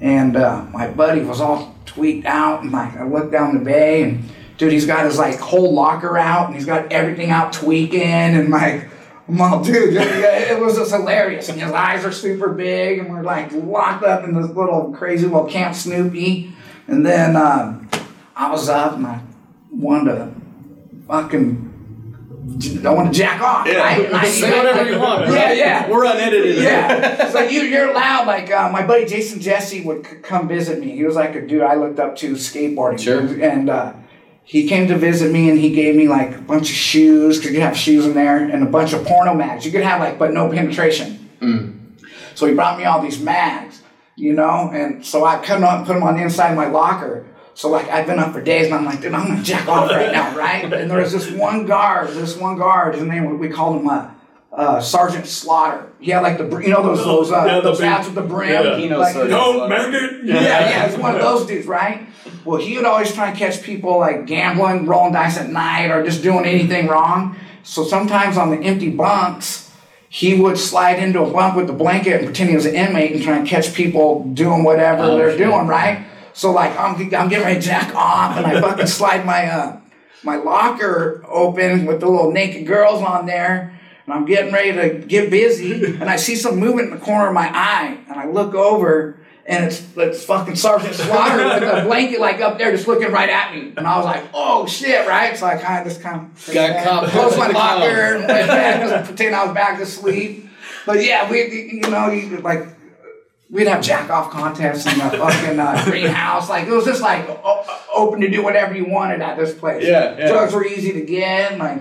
And 0.00 0.36
uh, 0.36 0.66
my 0.72 0.88
buddy 0.88 1.22
was 1.22 1.40
all 1.40 1.74
tweaked 1.86 2.26
out, 2.26 2.62
and 2.62 2.72
like 2.72 2.96
I 2.96 3.04
looked 3.04 3.32
down 3.32 3.58
the 3.58 3.64
bay, 3.64 4.02
and 4.02 4.24
dude, 4.58 4.72
he's 4.72 4.86
got 4.86 5.06
his 5.06 5.18
like 5.18 5.38
whole 5.38 5.72
locker 5.72 6.18
out, 6.18 6.46
and 6.46 6.54
he's 6.54 6.66
got 6.66 6.92
everything 6.92 7.30
out 7.30 7.52
tweaking, 7.52 8.02
and 8.02 8.50
like, 8.50 8.90
I'm 9.28 9.40
all, 9.40 9.62
dude, 9.62 9.94
it 9.96 10.60
was 10.60 10.76
just 10.76 10.92
hilarious. 10.92 11.48
And 11.48 11.60
his 11.60 11.72
eyes 11.72 12.04
are 12.04 12.12
super 12.12 12.50
big, 12.50 13.00
and 13.00 13.10
we're 13.10 13.22
like 13.22 13.50
locked 13.52 14.04
up 14.04 14.22
in 14.24 14.34
this 14.40 14.50
little 14.50 14.92
crazy 14.96 15.24
little 15.26 15.46
Camp 15.46 15.74
Snoopy. 15.74 16.52
And 16.86 17.04
then 17.04 17.34
um, 17.36 17.88
I 18.36 18.50
was 18.50 18.68
up, 18.68 18.94
and 18.94 19.06
I 19.06 19.20
wanted 19.70 20.14
to 20.14 20.32
fucking. 21.08 21.64
I 22.86 22.90
want 22.90 23.12
to 23.12 23.18
jack 23.18 23.40
off. 23.42 23.66
right? 23.66 24.06
And 24.06 24.14
I- 24.16 24.28
Say 24.28 24.56
whatever 24.56 24.88
you 24.90 25.00
want. 25.00 25.28
Yeah, 25.32 25.52
yeah. 25.52 25.90
We're 25.90 26.04
unedited. 26.04 26.58
Yeah, 26.62 27.28
so 27.28 27.40
you 27.40 27.62
you're 27.62 27.90
allowed. 27.90 28.28
Like 28.28 28.50
uh, 28.52 28.70
my 28.70 28.86
buddy 28.86 29.04
Jason 29.06 29.40
Jessee 29.40 29.82
would 29.82 30.06
c- 30.06 30.16
come 30.22 30.46
visit 30.46 30.78
me. 30.78 30.92
He 30.92 31.02
was 31.04 31.16
like 31.16 31.34
a 31.34 31.44
dude 31.44 31.62
I 31.62 31.74
looked 31.74 31.98
up 31.98 32.14
to 32.16 32.32
skateboarding. 32.34 33.00
Sure. 33.00 33.20
And 33.42 33.68
uh, 33.68 33.94
he 34.48 34.68
came 34.68 34.86
to 34.86 34.96
visit 34.96 35.32
me, 35.32 35.50
and 35.50 35.58
he 35.58 35.70
gave 35.70 35.96
me 35.96 36.06
like 36.06 36.36
a 36.36 36.40
bunch 36.40 36.70
of 36.70 36.76
shoes 36.76 37.38
because 37.38 37.52
you 37.52 37.60
have 37.60 37.76
shoes 37.76 38.06
in 38.06 38.14
there, 38.14 38.38
and 38.38 38.62
a 38.62 38.66
bunch 38.66 38.92
of 38.92 39.04
porno 39.04 39.34
mags. 39.34 39.66
You 39.66 39.72
could 39.72 39.82
have 39.82 40.00
like, 40.00 40.20
but 40.20 40.32
no 40.32 40.48
penetration. 40.48 41.28
So 42.36 42.46
he 42.46 42.54
brought 42.54 42.78
me 42.78 42.84
all 42.84 43.02
these 43.02 43.20
mags, 43.20 43.82
you 44.14 44.34
know, 44.34 44.70
and 44.72 45.04
so 45.04 45.24
I 45.24 45.38
cut 45.38 45.56
them 45.56 45.64
up 45.64 45.84
put 45.84 45.94
them 45.94 46.04
on 46.04 46.16
the 46.16 46.22
inside 46.22 46.50
of 46.50 46.56
my 46.56 46.68
locker. 46.68 47.26
So 47.54 47.68
like 47.68 47.88
I've 47.88 48.06
been 48.06 48.20
up 48.20 48.32
for 48.32 48.40
days, 48.40 48.66
and 48.66 48.74
I'm 48.76 48.84
like, 48.84 49.00
dude, 49.00 49.14
I'm 49.14 49.26
gonna 49.26 49.42
jack 49.42 49.66
off 49.66 49.90
right 49.90 50.12
now, 50.12 50.36
right? 50.36 50.72
And 50.72 50.88
there 50.90 50.98
was 50.98 51.12
this 51.12 51.28
one 51.30 51.66
guard, 51.66 52.10
this 52.10 52.36
one 52.36 52.56
guard, 52.56 52.94
his 52.94 53.02
name 53.02 53.38
we 53.40 53.48
called 53.48 53.80
him 53.80 53.88
uh, 53.88 54.10
uh, 54.56 54.80
Sergeant 54.80 55.26
Slaughter. 55.26 55.92
He 56.00 56.10
had 56.10 56.22
like 56.22 56.38
the 56.38 56.44
br- 56.44 56.62
you 56.62 56.70
know 56.70 56.82
those 56.82 57.04
those 57.04 57.30
uh, 57.30 57.44
Yeah, 57.46 57.60
those 57.60 57.78
hats 57.80 58.06
with 58.06 58.14
the 58.16 58.22
brim. 58.22 58.50
yeah. 58.50 58.76
He 58.78 58.88
knows 58.88 59.00
like, 59.00 59.12
Sergeant 59.12 59.30
Don't 59.30 59.68
make 59.68 60.02
it. 60.02 60.24
yeah, 60.24 60.40
yeah, 60.42 60.86
it's 60.86 60.96
one 60.96 61.14
of 61.14 61.20
those 61.20 61.46
dudes, 61.46 61.66
right? 61.66 62.08
Well, 62.44 62.58
he 62.60 62.76
would 62.76 62.86
always 62.86 63.12
try 63.12 63.28
and 63.28 63.38
catch 63.38 63.62
people 63.62 63.98
like 63.98 64.26
gambling, 64.26 64.86
rolling 64.86 65.12
dice 65.12 65.36
at 65.36 65.50
night, 65.50 65.90
or 65.90 66.02
just 66.04 66.22
doing 66.22 66.44
anything 66.46 66.86
wrong. 66.86 67.36
So 67.64 67.84
sometimes 67.84 68.36
on 68.38 68.50
the 68.50 68.58
empty 68.64 68.90
bunks, 68.90 69.70
he 70.08 70.40
would 70.40 70.56
slide 70.56 71.00
into 71.00 71.20
a 71.22 71.30
bunk 71.30 71.56
with 71.56 71.66
the 71.66 71.72
blanket 71.72 72.14
and 72.14 72.24
pretend 72.24 72.48
he 72.50 72.56
was 72.56 72.64
an 72.66 72.74
inmate 72.76 73.12
and 73.12 73.22
try 73.22 73.36
and 73.36 73.46
catch 73.46 73.74
people 73.74 74.24
doing 74.32 74.62
whatever 74.64 75.02
Oh, 75.02 75.16
they're 75.18 75.30
shit. 75.30 75.38
doing, 75.38 75.66
right? 75.66 76.06
So 76.32 76.52
like 76.52 76.70
I'm, 76.78 76.94
I'm 76.94 77.28
getting 77.28 77.44
ready 77.44 77.60
to 77.60 77.66
jack 77.66 77.94
off, 77.94 78.36
and 78.36 78.46
I 78.46 78.60
fucking 78.60 78.86
slide 78.86 79.26
my 79.26 79.50
uh, 79.50 79.80
my 80.22 80.36
locker 80.36 81.24
open 81.28 81.84
with 81.86 82.00
the 82.00 82.06
little 82.08 82.30
naked 82.32 82.66
girls 82.66 83.02
on 83.02 83.26
there. 83.26 83.75
And 84.06 84.14
I'm 84.14 84.24
getting 84.24 84.52
ready 84.54 84.72
to 84.72 85.04
get 85.06 85.30
busy, 85.30 85.84
and 85.84 86.04
I 86.04 86.14
see 86.16 86.36
some 86.36 86.56
movement 86.58 86.92
in 86.92 86.98
the 86.98 87.04
corner 87.04 87.26
of 87.28 87.34
my 87.34 87.48
eye, 87.52 87.98
and 88.08 88.16
I 88.16 88.26
look 88.28 88.54
over, 88.54 89.18
and 89.44 89.64
it's 89.64 89.84
it's 89.96 90.24
fucking 90.24 90.54
Sergeant 90.54 90.94
Slaughter 90.94 91.44
with 91.44 91.62
a 91.62 91.82
blanket 91.86 92.20
like 92.20 92.40
up 92.40 92.56
there, 92.56 92.70
just 92.70 92.86
looking 92.86 93.10
right 93.10 93.28
at 93.28 93.52
me. 93.54 93.72
And 93.76 93.84
I 93.84 93.96
was 93.96 94.04
like, 94.04 94.24
"Oh 94.32 94.66
shit!" 94.66 95.08
Right? 95.08 95.36
So 95.36 95.44
I 95.46 95.56
kind 95.56 95.84
of 95.84 95.92
just 95.92 96.00
kind 96.02 96.30
of 96.32 96.54
Got 96.54 96.84
caught 96.84 97.08
closed 97.08 97.36
my 97.36 97.48
locker 97.48 98.16
went 98.18 98.28
back, 98.28 98.80
just 98.88 99.06
pretend 99.08 99.34
I 99.34 99.44
was 99.44 99.54
back 99.54 99.78
to 99.80 99.86
sleep. 99.86 100.48
But 100.86 101.02
yeah, 101.04 101.28
we 101.28 101.40
you 101.82 101.90
know 101.90 102.08
you 102.10 102.36
like 102.38 102.64
we'd 103.50 103.66
have 103.66 103.82
jack 103.82 104.08
off 104.10 104.30
contests 104.30 104.86
in 104.86 104.98
the 104.98 105.16
fucking 105.18 105.58
uh, 105.58 105.84
greenhouse. 105.84 106.48
Like 106.48 106.68
it 106.68 106.72
was 106.72 106.84
just 106.84 107.02
like 107.02 107.28
o- 107.28 107.82
open 107.94 108.20
to 108.20 108.28
do 108.30 108.42
whatever 108.42 108.74
you 108.74 108.84
wanted 108.88 109.20
at 109.20 109.36
this 109.36 109.52
place. 109.52 109.84
Yeah, 109.84 110.16
yeah. 110.16 110.28
Drugs 110.28 110.52
were 110.54 110.64
easy 110.64 110.92
to 110.92 111.02
get. 111.02 111.58
Like 111.58 111.80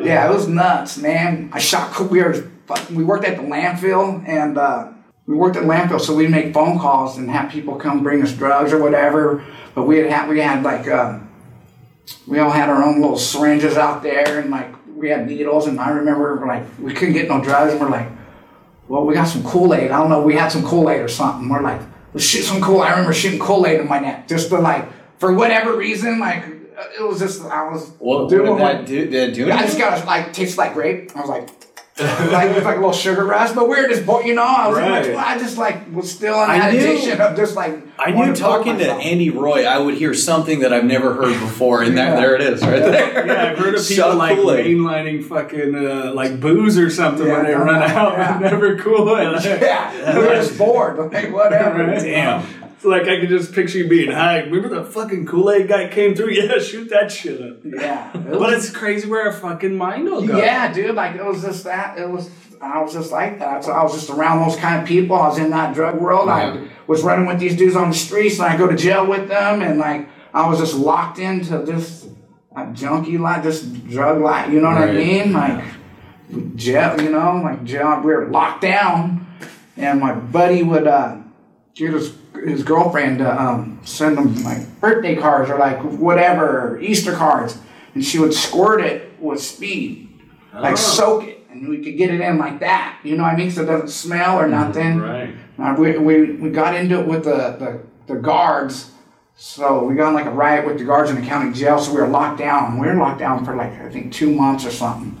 yeah, 0.00 0.28
it 0.28 0.34
was 0.34 0.48
nuts, 0.48 0.98
man. 0.98 1.50
I 1.52 1.58
shot. 1.58 2.10
We 2.10 2.22
were 2.22 2.50
we 2.90 3.04
worked 3.04 3.24
at 3.24 3.36
the 3.36 3.42
landfill 3.42 4.26
and. 4.28 4.58
uh 4.58 4.92
we 5.26 5.34
worked 5.34 5.56
at 5.56 5.64
landfill, 5.64 6.00
so 6.00 6.14
we'd 6.14 6.30
make 6.30 6.54
phone 6.54 6.78
calls 6.78 7.18
and 7.18 7.28
have 7.30 7.50
people 7.50 7.74
come 7.74 8.02
bring 8.02 8.22
us 8.22 8.32
drugs 8.32 8.72
or 8.72 8.80
whatever. 8.80 9.44
But 9.74 9.82
we 9.82 9.98
had, 9.98 10.10
had 10.10 10.28
we 10.28 10.38
had 10.38 10.62
like 10.62 10.86
uh, 10.86 11.18
we 12.26 12.38
all 12.38 12.50
had 12.50 12.68
our 12.68 12.82
own 12.82 13.00
little 13.00 13.18
syringes 13.18 13.76
out 13.76 14.02
there, 14.02 14.38
and 14.38 14.50
like 14.50 14.72
we 14.94 15.08
had 15.08 15.26
needles. 15.26 15.66
And 15.66 15.80
I 15.80 15.90
remember 15.90 16.44
like 16.46 16.64
we 16.78 16.94
couldn't 16.94 17.14
get 17.14 17.28
no 17.28 17.42
drugs, 17.42 17.72
and 17.72 17.80
we're 17.80 17.90
like, 17.90 18.08
well, 18.88 19.04
we 19.04 19.14
got 19.14 19.24
some 19.24 19.42
Kool 19.42 19.74
Aid. 19.74 19.90
I 19.90 19.98
don't 19.98 20.10
know, 20.10 20.22
we 20.22 20.34
had 20.34 20.48
some 20.48 20.64
Kool 20.64 20.88
Aid 20.88 21.00
or 21.00 21.08
something. 21.08 21.48
We're 21.48 21.62
like, 21.62 21.80
let's 22.14 22.24
shoot 22.24 22.42
some 22.42 22.60
Kool. 22.60 22.80
I 22.80 22.90
remember 22.90 23.12
shooting 23.12 23.40
Kool 23.40 23.66
Aid 23.66 23.80
in 23.80 23.88
my 23.88 23.98
neck, 23.98 24.28
just 24.28 24.48
to 24.50 24.58
like 24.60 24.86
for 25.18 25.32
whatever 25.32 25.76
reason, 25.76 26.20
like 26.20 26.44
it 26.98 27.02
was 27.02 27.18
just 27.18 27.42
I 27.44 27.68
was 27.70 27.88
What, 27.98 28.22
what 28.22 28.30
doing 28.30 28.44
did 28.46 28.52
my- 28.62 28.72
that 28.74 28.86
do? 28.86 29.04
Did 29.10 29.14
it 29.30 29.34
do 29.34 29.46
I 29.50 29.62
just 29.62 29.78
anything? 29.78 29.80
got 29.80 30.06
like 30.06 30.32
tastes 30.32 30.58
like 30.58 30.74
grape. 30.74 31.12
I 31.16 31.20
was 31.20 31.30
like. 31.30 31.48
like 31.98 32.50
it 32.50 32.54
was 32.56 32.64
like 32.64 32.76
a 32.76 32.78
little 32.80 32.92
sugar 32.92 33.24
rush, 33.24 33.52
but 33.52 33.70
we 33.70 33.80
were 33.80 33.88
just, 33.88 34.04
bo- 34.04 34.20
you 34.20 34.34
know, 34.34 34.42
I 34.42 34.68
was 34.68 34.76
Right. 34.76 35.14
like, 35.14 35.26
I 35.26 35.38
just 35.38 35.56
like 35.56 35.90
was 35.94 36.12
still 36.12 36.34
in 36.44 36.50
I 36.50 36.58
that 36.58 36.74
addiction 36.74 37.18
of 37.22 37.34
just 37.34 37.56
like. 37.56 37.74
I 37.98 38.10
knew 38.10 38.26
to 38.26 38.38
talking 38.38 38.76
to. 38.76 38.92
Andy 38.92 39.30
Roy, 39.30 39.64
I 39.64 39.78
would 39.78 39.94
hear 39.94 40.12
something 40.12 40.60
that 40.60 40.74
I've 40.74 40.84
never 40.84 41.14
heard 41.14 41.32
before, 41.40 41.82
and 41.82 41.96
Yeah. 41.96 42.10
that, 42.10 42.16
there 42.20 42.34
it 42.34 42.42
is, 42.42 42.60
right 42.60 42.80
there. 42.82 43.26
Yeah, 43.26 43.44
I've 43.52 43.56
heard 43.58 43.74
of 43.76 43.80
people 43.88 44.04
Shot 44.10 44.16
like 44.18 44.36
Kool-Aid. 44.36 44.76
mainlining 44.76 45.24
fucking 45.24 45.74
uh, 45.74 46.12
like 46.12 46.38
booze 46.38 46.76
or 46.76 46.90
something 46.90 47.26
Yeah, 47.26 47.32
when 47.38 47.46
they 47.46 47.54
run 47.54 47.82
out 47.82 48.12
yeah. 48.18 48.32
and 48.34 48.42
never 48.42 48.76
cool 48.76 49.08
it. 49.16 49.44
Yeah, 49.62 50.18
we 50.18 50.26
were 50.26 50.34
just 50.34 50.58
bored. 50.58 50.98
Like 50.98 51.32
whatever. 51.32 51.82
Right? 51.82 51.98
Damn. 51.98 52.46
It's 52.76 52.84
like 52.84 53.04
I 53.08 53.20
could 53.20 53.28
just 53.30 53.52
picture 53.54 53.78
you 53.78 53.88
being 53.88 54.10
high. 54.12 54.40
Remember 54.40 54.68
the 54.68 54.84
fucking 54.84 55.26
Kool 55.26 55.50
Aid 55.50 55.68
guy 55.68 55.88
came 55.88 56.14
through? 56.14 56.30
Yeah, 56.32 56.58
shoot 56.58 56.90
that 56.90 57.10
shit 57.10 57.40
up. 57.40 57.56
Yeah. 57.64 58.10
It 58.16 58.30
But 58.30 58.40
was- 58.40 58.66
it's 58.66 58.76
crazy 58.76 59.08
where 59.08 59.28
a 59.28 59.32
fucking 59.32 59.76
mind 59.76 60.04
will 60.04 60.26
go. 60.26 60.36
yeah, 60.38 60.72
dude. 60.72 60.94
Like 60.94 61.16
it 61.16 61.24
was 61.24 61.42
just 61.42 61.64
that. 61.64 61.98
It 61.98 62.08
was. 62.08 62.30
I 62.60 62.80
was 62.82 62.94
just 62.94 63.12
like 63.12 63.38
that. 63.40 63.64
So 63.64 63.72
I 63.72 63.82
was 63.82 63.92
just 63.94 64.08
around 64.10 64.46
those 64.48 64.56
kind 64.58 64.80
of 64.80 64.88
people. 64.88 65.14
I 65.16 65.28
was 65.28 65.38
in 65.38 65.50
that 65.50 65.74
drug 65.74 66.00
world. 66.00 66.26
Yeah. 66.28 66.54
I 66.54 66.68
was 66.86 67.02
running 67.02 67.26
with 67.26 67.38
these 67.38 67.54
dudes 67.56 67.76
on 67.76 67.90
the 67.90 67.94
streets, 67.94 68.38
and 68.38 68.46
I 68.46 68.56
go 68.56 68.66
to 68.66 68.76
jail 68.76 69.06
with 69.06 69.28
them, 69.28 69.60
and 69.62 69.78
like 69.78 70.08
I 70.32 70.48
was 70.48 70.58
just 70.58 70.74
locked 70.74 71.18
into 71.18 71.58
this 71.58 72.06
a 72.56 72.66
junkie 72.72 73.18
life, 73.18 73.42
this 73.42 73.62
drug 73.62 74.20
life. 74.22 74.50
You 74.50 74.60
know 74.60 74.68
what 74.68 74.78
I 74.88 74.92
mean? 74.92 75.32
Like 75.34 75.64
jail. 76.56 77.00
You 77.00 77.10
know, 77.10 77.40
like 77.42 77.64
jail. 77.64 78.00
We 78.02 78.12
were 78.14 78.28
locked 78.28 78.62
down, 78.62 79.26
and 79.76 80.00
my 80.00 80.14
buddy 80.14 80.62
would 80.62 80.86
uh, 80.86 81.16
get 81.76 81.92
his 81.92 82.16
his 82.44 82.62
girlfriend 82.64 83.18
to 83.18 83.42
um, 83.42 83.80
send 83.84 84.18
him 84.18 84.42
like 84.42 84.80
birthday 84.80 85.14
cards 85.14 85.50
or 85.50 85.58
like 85.58 85.78
whatever 85.82 86.80
Easter 86.80 87.12
cards, 87.14 87.58
and 87.94 88.04
she 88.04 88.18
would 88.18 88.34
squirt 88.34 88.80
it 88.80 89.12
with 89.20 89.40
speed, 89.40 90.08
like 90.52 90.76
soak 90.76 91.24
it, 91.24 91.46
and 91.50 91.68
we 91.68 91.82
could 91.82 91.96
get 91.96 92.10
it 92.10 92.20
in 92.20 92.38
like 92.38 92.60
that. 92.60 92.98
You 93.04 93.16
know 93.16 93.22
what 93.22 93.34
I 93.34 93.36
mean? 93.36 93.50
So 93.50 93.62
it 93.62 93.66
doesn't 93.66 93.88
smell 93.88 94.38
or 94.38 94.48
nothing. 94.48 94.98
Right. 94.98 95.34
Uh, 95.58 95.74
we, 95.78 95.96
we, 95.96 96.32
we 96.32 96.50
got 96.50 96.74
into 96.74 97.00
it 97.00 97.06
with 97.06 97.24
the, 97.24 97.56
the, 97.58 98.14
the 98.14 98.20
guards 98.20 98.90
So 99.34 99.84
we 99.84 99.94
got 99.94 100.08
in 100.10 100.14
like 100.14 100.26
a 100.26 100.30
riot 100.30 100.66
with 100.66 100.78
the 100.78 100.84
guards 100.84 101.10
in 101.10 101.16
the 101.20 101.26
county 101.26 101.52
jail, 101.52 101.78
so 101.78 101.92
we 101.94 102.00
were 102.00 102.08
locked 102.08 102.38
down. 102.38 102.78
We 102.78 102.86
were 102.86 102.94
locked 102.94 103.18
down 103.20 103.44
for 103.44 103.54
like 103.54 103.72
I 103.72 103.90
think 103.90 104.12
two 104.12 104.34
months 104.34 104.64
or 104.64 104.70
something. 104.70 105.20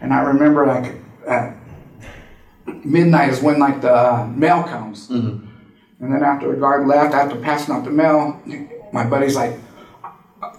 And 0.00 0.12
I 0.12 0.20
remember 0.20 0.66
like 0.66 0.96
at 1.26 1.56
midnight 2.84 3.30
is 3.30 3.40
when 3.40 3.58
like 3.58 3.80
the 3.80 3.94
uh, 3.94 4.26
mail 4.26 4.62
comes. 4.64 5.08
And 6.04 6.14
then 6.14 6.22
after 6.22 6.50
the 6.50 6.56
guard 6.58 6.86
left, 6.86 7.14
after 7.14 7.36
passing 7.36 7.74
out 7.74 7.84
the 7.84 7.90
mail, 7.90 8.38
my 8.92 9.06
buddy's 9.06 9.34
like, 9.34 9.58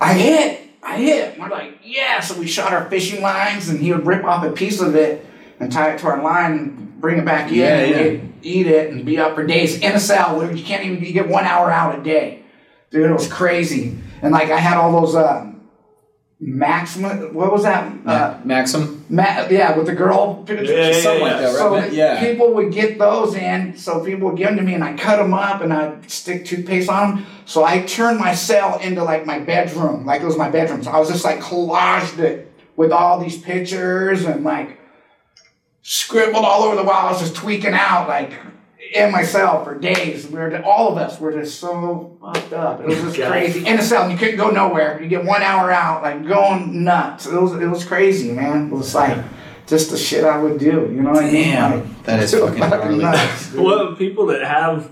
I 0.02 0.16
hit, 0.16 0.72
I 0.82 0.98
hit. 0.98 1.34
And 1.34 1.44
we're 1.44 1.50
like, 1.50 1.78
yeah. 1.84 2.20
So 2.20 2.40
we 2.40 2.48
shot 2.48 2.74
our 2.74 2.90
fishing 2.90 3.22
lines, 3.22 3.70
and 3.70 3.80
he 3.80 3.94
would 3.94 4.08
rip 4.08 4.24
off 4.26 4.44
a 4.44 4.52
piece 4.52 4.82
of 4.82 4.96
it 4.96 5.24
and 5.60 5.72
tie 5.72 5.92
it 5.94 6.00
to 6.00 6.08
our 6.08 6.24
line, 6.24 6.52
and 6.54 7.00
bring 7.00 7.20
it 7.20 7.26
back 7.26 7.52
in, 7.52 7.58
Yeah, 7.60 7.78
and 7.78 8.24
yeah. 8.24 8.30
eat 8.42 8.66
it, 8.66 8.90
and 8.92 9.06
be 9.06 9.20
up 9.20 9.36
for 9.36 9.46
days 9.46 9.80
in 9.80 9.92
a 9.92 10.00
cell 10.00 10.36
where 10.36 10.52
you 10.52 10.64
can't 10.66 10.84
even 10.84 11.06
you 11.06 11.14
get 11.14 11.28
one 11.30 11.44
hour 11.46 11.70
out 11.72 11.98
a 12.00 12.02
day. 12.02 12.42
Dude, 12.90 13.08
it 13.08 13.14
was 13.14 13.28
crazy. 13.32 13.96
And 14.24 14.32
like 14.34 14.50
I 14.50 14.58
had 14.58 14.78
all 14.78 15.00
those 15.00 15.14
uh, 15.14 15.52
maximum. 16.46 17.34
What 17.34 17.52
was 17.52 17.64
that? 17.64 17.92
Uh, 18.06 18.40
Maxim. 18.44 19.04
Ma- 19.10 19.48
yeah, 19.50 19.76
with 19.76 19.88
the 19.88 19.96
girl 19.96 20.44
picture. 20.44 20.64
Yeah, 20.64 20.90
yeah, 20.90 21.02
Something 21.02 21.22
like 21.22 21.32
yeah. 21.32 21.42
that, 21.42 21.48
right? 21.48 21.56
So 21.56 21.72
man? 21.72 21.94
yeah. 21.94 22.20
people 22.20 22.54
would 22.54 22.72
get 22.72 23.00
those 23.00 23.36
in, 23.36 23.76
so 23.78 24.04
people 24.06 24.30
would 24.30 24.38
give 24.38 24.50
them 24.50 24.58
to 24.58 24.64
me, 24.64 24.76
and 24.76 24.84
I 24.84 24.96
cut 24.96 25.18
them 25.18 25.34
up, 25.34 25.62
and 25.62 25.74
I 25.74 25.90
would 25.90 26.10
stick 26.10 26.46
toothpaste 26.46 26.90
on 26.90 27.16
them. 27.16 27.26
So 27.46 27.64
I 27.64 27.82
turned 27.82 28.20
my 28.20 28.36
cell 28.36 28.80
into 28.80 29.04
like 29.04 29.26
my 29.26 29.40
bedroom, 29.40 30.06
like 30.06 30.22
it 30.22 30.26
was 30.26 30.38
my 30.38 30.50
bedroom. 30.50 30.84
So 30.84 30.92
I 30.92 31.00
was 31.00 31.10
just 31.10 31.26
like 31.26 31.40
collaged 31.40 32.20
it 32.20 32.52
with 32.76 32.92
all 32.92 33.20
these 33.20 33.42
pictures 33.42 34.26
and 34.26 34.44
like 34.44 34.80
scribbled 35.82 36.46
all 36.46 36.64
over 36.64 36.76
the 36.76 36.84
wall. 36.84 37.08
I 37.08 37.12
was 37.12 37.22
just 37.22 37.36
tweaking 37.36 37.74
out, 37.74 38.08
like 38.08 38.34
in 38.94 39.12
myself 39.12 39.66
for 39.66 39.78
days. 39.78 40.28
We 40.28 40.38
were 40.40 40.62
all 40.64 40.92
of 40.92 40.98
us 40.98 41.20
were 41.20 41.32
just 41.32 41.60
so 41.60 42.18
fucked 42.22 42.54
up. 42.54 42.82
It 42.82 42.88
was 42.88 43.02
just 43.02 43.18
God. 43.18 43.32
crazy 43.32 43.66
in 43.66 43.80
a 43.80 43.82
cell. 43.82 44.10
You 44.10 44.18
couldn't 44.18 44.38
go 44.38 44.50
nowhere. 44.50 45.02
You 45.02 45.08
get 45.08 45.26
one 45.26 45.42
hour 45.42 45.72
out, 45.72 46.04
like 46.04 46.26
going 46.28 46.84
nuts. 46.84 47.26
It 47.26 47.34
was 47.40 47.54
it 47.54 47.68
was 47.68 47.84
crazy, 47.86 48.32
man. 48.32 48.68
It 48.68 48.72
was 48.74 48.94
like 48.96 49.18
just 49.68 49.90
the 49.92 49.98
shit 49.98 50.24
I 50.24 50.38
would 50.38 50.60
do. 50.60 50.66
You 50.94 51.02
know 51.02 51.12
what 51.12 51.24
I 51.24 51.32
mean? 51.32 51.52
Damn, 51.52 51.72
Like, 51.80 52.04
that 52.04 52.20
is 52.20 52.34
it 52.34 52.42
was 52.44 52.58
fucking 52.58 52.70
gnarly. 52.98 52.98
nuts. 53.00 53.52
Well, 53.54 53.96
people 53.96 54.28
that 54.28 54.44
have 54.44 54.92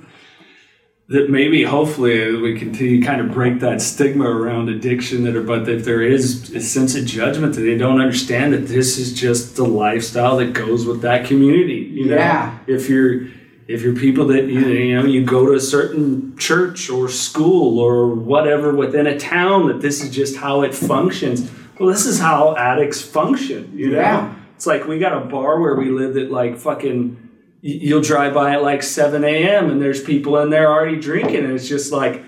that 1.10 1.30
maybe 1.30 1.64
hopefully 1.64 2.36
we 2.38 2.58
continue 2.58 3.00
to 3.02 3.06
kind 3.06 3.20
of 3.22 3.32
break 3.32 3.60
that 3.60 3.82
stigma 3.82 4.24
around 4.26 4.70
addiction 4.70 5.26
that 5.26 5.36
are 5.36 5.44
but 5.44 5.68
if 5.68 5.84
there 5.84 6.02
is 6.02 6.50
a 6.56 6.62
sense 6.62 6.96
of 6.96 7.06
judgment 7.06 7.54
that 7.56 7.62
they 7.62 7.78
don't 7.78 8.00
understand 8.00 8.54
that 8.54 8.68
this 8.68 8.98
is 8.98 9.14
just 9.14 9.58
the 9.58 9.66
lifestyle 9.66 10.38
that 10.38 10.54
goes 10.54 10.86
with 10.86 11.02
that 11.02 11.26
community 11.28 11.76
you 11.94 12.06
know 12.06 12.16
Yeah. 12.16 12.58
if 12.68 12.90
you're 12.90 13.28
if 13.68 13.82
you're 13.82 13.96
people 13.96 14.28
that 14.28 14.46
you 14.48 14.94
know 14.96 15.06
you 15.06 15.24
go 15.26 15.46
to 15.46 15.54
a 15.54 15.60
certain 15.60 16.36
church 16.38 16.90
or 16.90 17.08
school 17.10 17.80
or 17.80 18.14
whatever 18.14 18.74
within 18.76 19.08
a 19.08 19.18
town 19.18 19.68
that 19.68 19.82
this 19.82 20.04
is 20.04 20.10
just 20.10 20.36
how 20.38 20.62
it 20.64 20.74
functions 20.76 21.50
well 21.80 21.90
this 21.90 22.06
is 22.06 22.20
how 22.20 22.56
addicts 22.58 23.02
function 23.02 23.72
you 23.76 23.92
know 23.92 24.00
Yeah. 24.00 24.36
it's 24.56 24.68
like 24.68 24.86
we 24.88 25.00
got 25.00 25.14
a 25.14 25.26
bar 25.26 25.60
where 25.62 25.76
we 25.76 25.90
live 25.90 26.14
that 26.16 26.30
like 26.32 26.58
fucking 26.58 27.18
you'll 27.62 28.02
drive 28.02 28.34
by 28.34 28.52
at 28.56 28.62
like 28.62 28.84
7 28.84 29.24
a.m. 29.24 29.70
and 29.72 29.82
there's 29.82 30.04
people 30.04 30.38
in 30.40 30.50
there 30.50 30.70
already 30.70 31.00
drinking 31.00 31.46
and 31.46 31.54
it's 31.54 31.68
just 31.70 31.92
like 31.94 32.22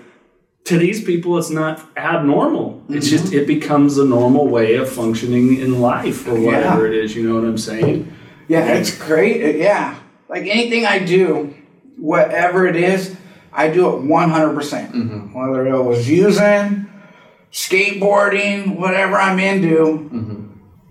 to 0.64 0.78
these 0.78 1.04
people 1.04 1.36
it's 1.38 1.50
not 1.50 1.80
abnormal 1.96 2.82
it's 2.88 3.08
just 3.10 3.26
Mm-hmm. 3.26 3.38
it 3.40 3.46
becomes 3.46 3.98
a 3.98 4.04
normal 4.04 4.48
way 4.48 4.74
of 4.76 4.88
functioning 4.88 5.58
in 5.60 5.80
life 5.82 6.26
or 6.26 6.40
whatever 6.40 6.86
it 6.86 6.94
is 6.94 7.14
you 7.14 7.28
know 7.28 7.34
what 7.34 7.44
i'm 7.44 7.58
saying 7.58 8.10
Yeah, 8.48 8.66
it's 8.74 8.96
great. 8.96 9.56
Yeah. 9.56 9.98
Like 10.28 10.46
anything 10.46 10.86
I 10.86 10.98
do, 11.00 11.54
whatever 11.96 12.66
it 12.66 12.76
is, 12.76 13.16
I 13.52 13.68
do 13.68 13.88
it 13.96 14.02
100%. 14.02 14.54
percent 14.54 14.92
mm-hmm. 14.92 15.34
Whether 15.34 15.66
it 15.66 15.82
was 15.82 16.08
using, 16.08 16.86
skateboarding, 17.52 18.78
whatever 18.78 19.16
I'm 19.16 19.38
into. 19.38 20.08
Mm-hmm. 20.12 20.42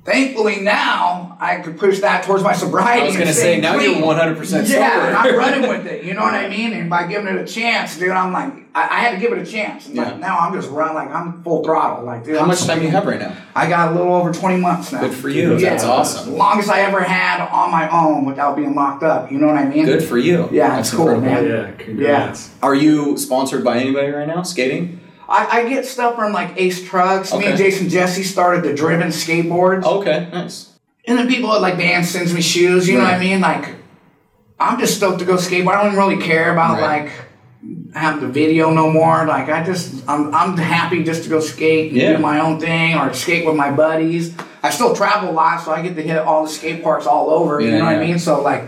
Thankfully 0.04 0.62
now 0.62 1.25
I 1.40 1.58
could 1.58 1.78
push 1.78 2.00
that 2.00 2.24
towards 2.24 2.44
my 2.44 2.54
sobriety. 2.54 3.02
I 3.02 3.06
was 3.08 3.18
gonna 3.18 3.34
say 3.34 3.60
now 3.60 3.76
clean. 3.76 3.98
you're 3.98 4.06
100 4.06 4.38
percent 4.38 4.68
sober. 4.68 4.80
Yeah, 4.80 5.16
I'm 5.18 5.36
running 5.36 5.70
with 5.70 5.86
it. 5.92 6.04
You 6.04 6.14
know 6.14 6.22
what 6.22 6.34
I 6.34 6.48
mean? 6.50 6.74
And 6.74 6.90
by 6.90 7.08
giving 7.08 7.28
it 7.28 7.42
a 7.42 7.46
chance, 7.46 7.98
dude, 7.98 8.10
I'm 8.12 8.32
like, 8.32 8.54
I, 8.74 8.84
I 8.84 9.00
had 9.00 9.12
to 9.12 9.18
give 9.20 9.32
it 9.32 9.40
a 9.40 9.46
chance. 9.46 9.88
And 9.88 9.96
Yeah. 9.96 10.04
like, 10.12 10.20
now 10.20 10.38
I'm 10.40 10.54
just 10.54 10.70
running, 10.70 10.96
like 10.96 11.10
I'm 11.10 11.44
full 11.44 11.64
throttle. 11.64 12.06
Like, 12.06 12.24
dude, 12.24 12.36
How 12.36 12.42
I'm 12.44 12.48
much 12.48 12.64
time 12.66 12.80
do 12.80 12.86
you 12.86 12.92
have 12.92 13.06
right 13.06 13.20
now? 13.20 13.36
I 13.56 13.68
got 13.68 13.92
a 13.92 13.96
little 13.96 14.14
over 14.14 14.32
20 14.34 14.58
months 14.58 14.92
now. 14.92 15.02
Good 15.02 15.14
for 15.14 15.30
you. 15.30 15.58
Yeah, 15.58 15.72
That's 15.72 15.84
awesome. 15.84 16.36
Longest 16.36 16.70
I 16.70 16.82
ever 16.82 17.02
had 17.02 17.48
on 17.50 17.72
my 17.72 17.90
own 17.90 18.26
without 18.26 18.56
being 18.56 18.76
locked 18.76 19.04
up. 19.04 19.32
You 19.32 19.38
know 19.40 19.48
what 19.48 19.58
I 19.58 19.66
mean? 19.66 19.86
Good 19.86 20.04
for 20.04 20.18
you. 20.18 20.48
Yeah, 20.52 20.70
That's 20.76 20.90
it's 20.90 20.98
cool, 20.98 21.10
incredible. 21.10 21.50
man. 21.50 21.70
yeah 21.78 21.84
congrats 21.86 22.50
Are 22.62 22.76
you 22.76 23.18
sponsored 23.18 23.64
by 23.64 23.78
anybody 23.78 24.10
right 24.12 24.28
now? 24.28 24.42
Skating? 24.44 25.00
I, 25.28 25.62
I 25.64 25.70
get 25.70 25.86
stuff 25.86 26.16
from 26.16 26.34
like 26.34 26.52
Ace 26.56 26.84
Trucks. 26.88 27.34
Me 27.34 27.46
and 27.46 27.58
Jason 27.58 27.90
Jessee 27.90 28.22
started 28.24 28.64
the 28.64 28.74
Driven 28.76 29.08
skateboards. 29.08 29.84
Okay, 29.84 30.30
nice. 30.32 30.70
And 31.08 31.18
then 31.18 31.28
people 31.28 31.50
like 31.62 31.78
band 31.78 32.06
sends 32.06 32.34
me 32.34 32.42
shoes. 32.42 32.88
You 32.88 32.98
know 32.98 33.04
what 33.04 33.14
I 33.14 33.20
mean? 33.20 33.40
Like, 33.42 33.76
I'm 34.60 34.80
just 34.80 34.98
stoked 34.98 35.20
to 35.20 35.26
go 35.26 35.36
skateboard. 35.36 35.76
I 35.76 35.84
don't 35.84 35.96
really 35.96 36.22
care 36.22 36.52
about 36.52 36.80
Right. 36.82 37.04
like 37.06 37.12
have 37.94 38.22
the 38.22 38.28
video 38.28 38.72
no 38.72 38.92
more. 38.92 39.26
Like 39.26 39.50
I 39.50 39.64
just 39.64 40.04
I'm 40.08 40.34
I'm 40.34 40.58
happy 40.58 41.04
just 41.04 41.24
to 41.24 41.30
go 41.30 41.40
skate 41.40 41.92
and 41.92 41.98
Yeah. 42.02 42.14
do 42.14 42.20
my 42.20 42.40
own 42.40 42.60
thing 42.60 42.96
or 42.98 43.14
skate 43.14 43.46
with 43.46 43.56
my 43.56 43.72
buddies. 43.72 44.34
I 44.64 44.70
still 44.72 44.96
travel 44.96 45.30
a 45.30 45.32
lot, 45.32 45.62
so 45.62 45.72
I 45.72 45.82
get 45.82 45.96
to 45.96 46.02
hit 46.02 46.18
all 46.18 46.44
the 46.44 46.50
skate 46.50 46.84
parks 46.84 47.06
all 47.06 47.30
over. 47.30 47.62
you 47.62 47.70
Yeah, 47.70 47.78
know 47.80 47.86
what. 47.86 47.96
I 47.96 48.00
mean? 48.00 48.18
So 48.20 48.42
like, 48.42 48.64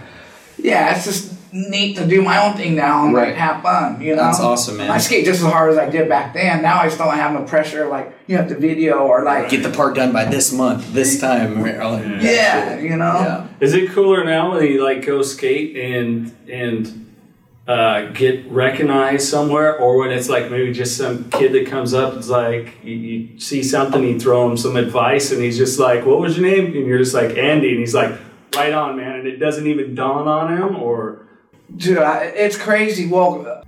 yeah, 0.58 0.96
it's 0.96 1.06
just 1.06 1.34
neat 1.52 1.96
to 1.98 2.06
do 2.06 2.22
my 2.22 2.46
own 2.46 2.56
thing 2.58 2.76
now 2.76 3.06
and 3.06 3.14
Right. 3.14 3.30
like 3.30 3.38
have 3.38 3.62
fun. 3.64 4.02
You 4.02 4.16
know, 4.16 4.24
That's 4.24 4.40
awesome, 4.40 4.78
man. 4.78 4.92
I 4.92 4.98
skate 4.98 5.26
just 5.26 5.42
as 5.44 5.52
hard 5.52 5.72
as 5.72 5.78
I 5.78 5.90
did 5.90 6.10
back 6.10 6.34
then. 6.34 6.62
Now 6.62 6.80
I 6.82 6.90
still 6.90 7.06
don't 7.06 7.16
have 7.16 7.34
no 7.34 7.44
pressure. 7.44 7.88
Like 7.88 8.14
you 8.28 8.38
have 8.38 8.48
to 8.50 8.56
video 8.58 9.00
or 9.00 9.24
like 9.24 9.50
Get 9.50 9.64
the 9.64 9.70
part 9.70 9.96
done 9.96 10.12
by 10.12 10.26
this 10.26 10.52
month, 10.52 10.94
this 10.94 11.20
time. 11.22 11.64
or 11.64 11.82
all 11.82 11.98
that 11.98 12.22
yeah, 12.22 12.80
you 12.80 12.98
know. 12.98 13.20
Yeah. 13.20 13.48
Is 13.60 13.74
it 13.74 13.92
cooler 13.92 14.24
now 14.24 14.54
when 14.56 14.66
you 14.66 14.84
like 14.84 15.06
go 15.06 15.22
skate 15.22 15.76
and 15.78 16.36
and 16.52 17.04
uh, 17.68 18.12
get 18.14 18.50
recognized 18.50 19.28
somewhere, 19.28 19.78
or 19.78 19.98
when 19.98 20.10
it's 20.10 20.30
like 20.30 20.50
maybe 20.50 20.72
just 20.72 20.96
some 20.96 21.30
kid 21.32 21.52
that 21.52 21.68
comes 21.68 21.94
up, 21.94 22.14
it's 22.16 22.30
like 22.30 22.78
you, 22.82 22.96
you 22.96 23.40
see 23.42 23.62
something, 23.62 24.02
you 24.04 24.18
throw 24.18 24.50
him 24.50 24.56
some 24.56 24.78
advice, 24.78 25.34
and 25.34 25.42
he's 25.42 25.58
just 25.58 25.78
like, 25.78 26.06
"What 26.06 26.20
was 26.22 26.38
your 26.38 26.48
name?" 26.50 26.68
And 26.68 26.88
you're 26.88 26.98
just 27.00 27.14
like 27.14 27.36
Andy, 27.38 27.72
and 27.72 27.80
he's 27.80 27.94
like, 27.94 28.14
"Right 28.56 28.72
on, 28.72 28.96
man," 28.96 29.16
and 29.20 29.28
it 29.28 29.36
doesn't 29.36 29.68
even 29.68 29.96
dawn 29.96 30.30
on 30.30 30.58
him, 30.58 30.78
or 30.78 31.27
Dude, 31.76 31.98
I, 31.98 32.26
it's 32.26 32.58
crazy. 32.58 33.08
Well, 33.08 33.64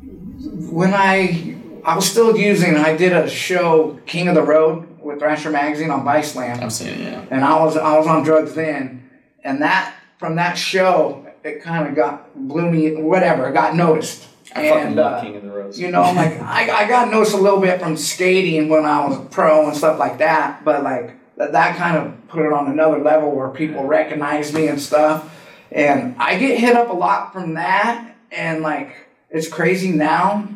when 0.72 0.94
I 0.94 1.58
I 1.84 1.96
was 1.96 2.10
still 2.10 2.36
using, 2.38 2.76
I 2.76 2.96
did 2.96 3.14
a 3.14 3.30
show, 3.30 4.00
King 4.06 4.28
of 4.28 4.36
the 4.36 4.44
Road, 4.44 4.90
with 5.02 5.20
Thrasher 5.20 5.50
Magazine 5.50 5.90
on 5.90 6.06
Viceland, 6.06 6.62
I'm 6.62 6.70
seeing 6.70 7.00
it, 7.00 7.12
yeah. 7.12 7.26
and 7.32 7.44
I 7.44 7.64
was 7.64 7.78
I 7.78 7.98
was 7.98 8.08
on 8.08 8.24
drugs 8.24 8.54
then, 8.54 9.10
and 9.44 9.62
that 9.62 9.96
from 10.18 10.36
that 10.36 10.58
show, 10.58 11.26
it 11.44 11.62
kind 11.62 11.88
of 11.88 11.96
got 11.96 12.36
blew 12.36 12.70
me, 12.70 13.02
whatever, 13.02 13.50
it 13.50 13.54
got 13.54 13.76
noticed. 13.76 14.28
I 14.54 14.68
fucking 14.68 14.88
and, 14.88 14.96
love 14.96 15.14
uh, 15.14 15.22
King 15.22 15.36
of 15.36 15.44
the 15.44 15.52
Road. 15.52 15.76
You 15.76 15.92
know, 15.92 16.02
I'm 16.02 16.16
like, 16.16 16.40
I, 16.42 16.86
I 16.86 16.88
got 16.88 17.12
noticed 17.12 17.34
a 17.34 17.38
little 17.38 17.62
bit 17.62 17.80
from 17.80 17.96
skating 17.96 18.68
when 18.68 18.86
I 18.86 19.08
was 19.08 19.28
pro 19.30 19.68
and 19.68 19.78
stuff 19.78 20.00
like 20.00 20.18
that, 20.18 20.66
but 20.66 20.84
like 20.84 21.16
that, 21.38 21.52
that 21.52 21.78
kind 21.78 21.98
of 21.98 22.28
put 22.28 22.46
it 22.46 22.52
on 22.52 22.70
another 22.70 23.00
level 23.00 23.32
where 23.32 23.50
people 23.50 23.84
recognize 23.84 24.54
me 24.54 24.68
and 24.68 24.82
stuff. 24.82 25.36
And 25.72 26.16
I 26.18 26.38
get 26.38 26.60
hit 26.60 26.76
up 26.76 26.90
a 26.90 26.94
lot 26.94 27.34
from 27.34 27.54
that, 27.54 28.16
and 28.32 28.62
like 28.62 28.96
it's 29.30 29.48
crazy 29.48 29.92
now. 29.92 30.48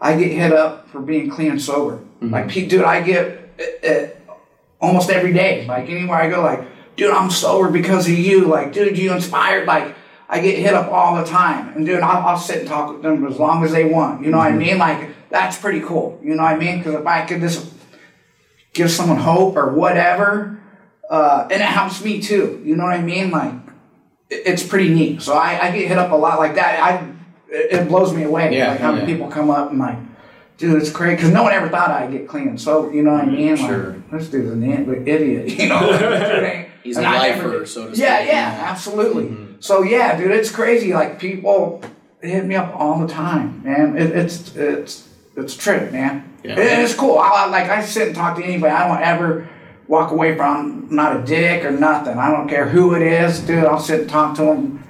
I 0.00 0.16
get 0.16 0.32
hit 0.32 0.52
up 0.52 0.88
for 0.88 1.00
being 1.00 1.30
clean 1.30 1.52
and 1.52 1.62
sober. 1.62 1.96
Mm-hmm. 1.96 2.30
Like, 2.30 2.52
dude, 2.52 2.82
I 2.82 3.02
get 3.02 3.26
it, 3.58 3.84
it 3.84 4.28
almost 4.80 5.10
every 5.10 5.32
day. 5.32 5.64
Like 5.66 5.88
anywhere 5.88 6.18
I 6.18 6.28
go, 6.28 6.42
like, 6.42 6.66
dude, 6.96 7.12
I'm 7.12 7.30
sober 7.30 7.70
because 7.70 8.08
of 8.08 8.18
you. 8.18 8.46
Like, 8.46 8.72
dude, 8.72 8.98
you 8.98 9.12
inspired. 9.12 9.68
Like, 9.68 9.94
I 10.28 10.40
get 10.40 10.58
hit 10.58 10.74
up 10.74 10.90
all 10.90 11.16
the 11.16 11.24
time, 11.24 11.76
and 11.76 11.86
dude, 11.86 12.00
I'll, 12.00 12.26
I'll 12.26 12.38
sit 12.38 12.60
and 12.60 12.68
talk 12.68 12.92
with 12.92 13.02
them 13.02 13.24
as 13.26 13.38
long 13.38 13.64
as 13.64 13.70
they 13.70 13.84
want. 13.84 14.24
You 14.24 14.32
know 14.32 14.38
what 14.38 14.48
I 14.48 14.50
mm-hmm. 14.50 14.58
mean? 14.58 14.78
Like, 14.78 15.10
that's 15.30 15.56
pretty 15.56 15.80
cool. 15.80 16.18
You 16.22 16.34
know 16.34 16.42
what 16.42 16.54
I 16.54 16.58
mean? 16.58 16.78
Because 16.78 16.94
if 16.94 17.06
I 17.06 17.24
could 17.24 17.40
just 17.40 17.72
give 18.72 18.90
someone 18.90 19.18
hope 19.18 19.56
or 19.56 19.72
whatever, 19.72 20.60
uh, 21.08 21.46
and 21.50 21.60
it 21.60 21.66
helps 21.66 22.02
me 22.02 22.20
too. 22.20 22.60
You 22.64 22.74
know 22.74 22.84
what 22.84 22.94
I 22.94 23.02
mean? 23.02 23.30
Like, 23.30 23.54
it's 24.32 24.62
pretty 24.66 24.92
neat. 24.92 25.22
So 25.22 25.34
I, 25.34 25.68
I 25.68 25.70
get 25.70 25.88
hit 25.88 25.98
up 25.98 26.10
a 26.12 26.16
lot 26.16 26.38
like 26.38 26.54
that. 26.56 26.80
I 26.82 27.06
it, 27.48 27.72
it 27.80 27.88
blows 27.88 28.12
me 28.14 28.22
away. 28.24 28.56
Yeah, 28.56 28.70
like 28.70 28.80
having 28.80 29.00
yeah. 29.00 29.06
people 29.06 29.28
come 29.28 29.50
up 29.50 29.70
and 29.70 29.78
like, 29.78 29.98
dude, 30.58 30.80
it's 30.80 30.90
crazy 30.90 31.16
because 31.16 31.30
no 31.30 31.42
one 31.42 31.52
ever 31.52 31.68
thought 31.68 31.90
I'd 31.90 32.10
get 32.10 32.26
clean. 32.28 32.56
So 32.58 32.90
you 32.90 33.02
know 33.02 33.12
what 33.12 33.24
I 33.24 33.26
mm, 33.26 33.36
mean? 33.36 33.56
Sure. 33.56 33.92
Like, 33.92 34.10
this 34.10 34.28
dude's 34.28 34.50
an 34.52 34.64
i- 34.64 35.10
idiot. 35.10 35.48
You 35.58 35.68
know, 35.68 35.92
This 35.92 36.28
dude 36.30 36.42
ain't- 36.44 36.68
He's 36.82 36.96
and 36.96 37.06
a 37.06 37.08
I 37.10 37.28
never 37.28 37.46
lifer, 37.48 37.58
did- 37.60 37.68
so 37.68 37.90
to 37.90 37.96
Yeah, 37.96 38.16
speak. 38.16 38.28
yeah, 38.28 38.56
yeah, 38.58 38.70
absolutely. 38.70 39.24
Mm-hmm. 39.26 39.52
So 39.60 39.82
yeah, 39.82 40.16
dude, 40.16 40.32
it's 40.32 40.50
crazy. 40.50 40.92
Like 40.92 41.20
people 41.20 41.80
hit 42.20 42.44
me 42.44 42.56
up 42.56 42.74
all 42.74 42.98
the 42.98 43.06
time, 43.12 43.62
man. 43.64 43.96
It, 43.96 44.10
it's 44.10 44.56
it's 44.56 45.08
it's 45.36 45.54
a 45.54 45.58
trip, 45.58 45.92
man. 45.92 46.36
Yeah. 46.42 46.58
It- 46.58 46.78
it's 46.80 46.94
cool. 46.94 47.18
I, 47.18 47.28
I- 47.28 47.46
like 47.46 47.68
I 47.70 47.84
sit 47.84 48.08
and 48.08 48.16
talk 48.16 48.36
to 48.38 48.42
anybody. 48.44 48.72
I 48.72 48.88
don't 48.88 49.02
ever 49.06 49.48
walk 49.92 50.10
away 50.10 50.34
from 50.34 50.86
I'm 50.88 50.96
not 50.96 51.16
a 51.20 51.22
dick 51.22 51.64
or 51.66 51.70
nothing. 51.70 52.16
I 52.16 52.30
don't 52.30 52.48
care 52.48 52.66
who 52.66 52.94
it 52.94 53.02
is, 53.02 53.40
dude. 53.40 53.64
I'll 53.64 53.78
sit 53.78 54.00
and 54.00 54.10
talk 54.10 54.34
to 54.36 54.42
them 54.42 54.82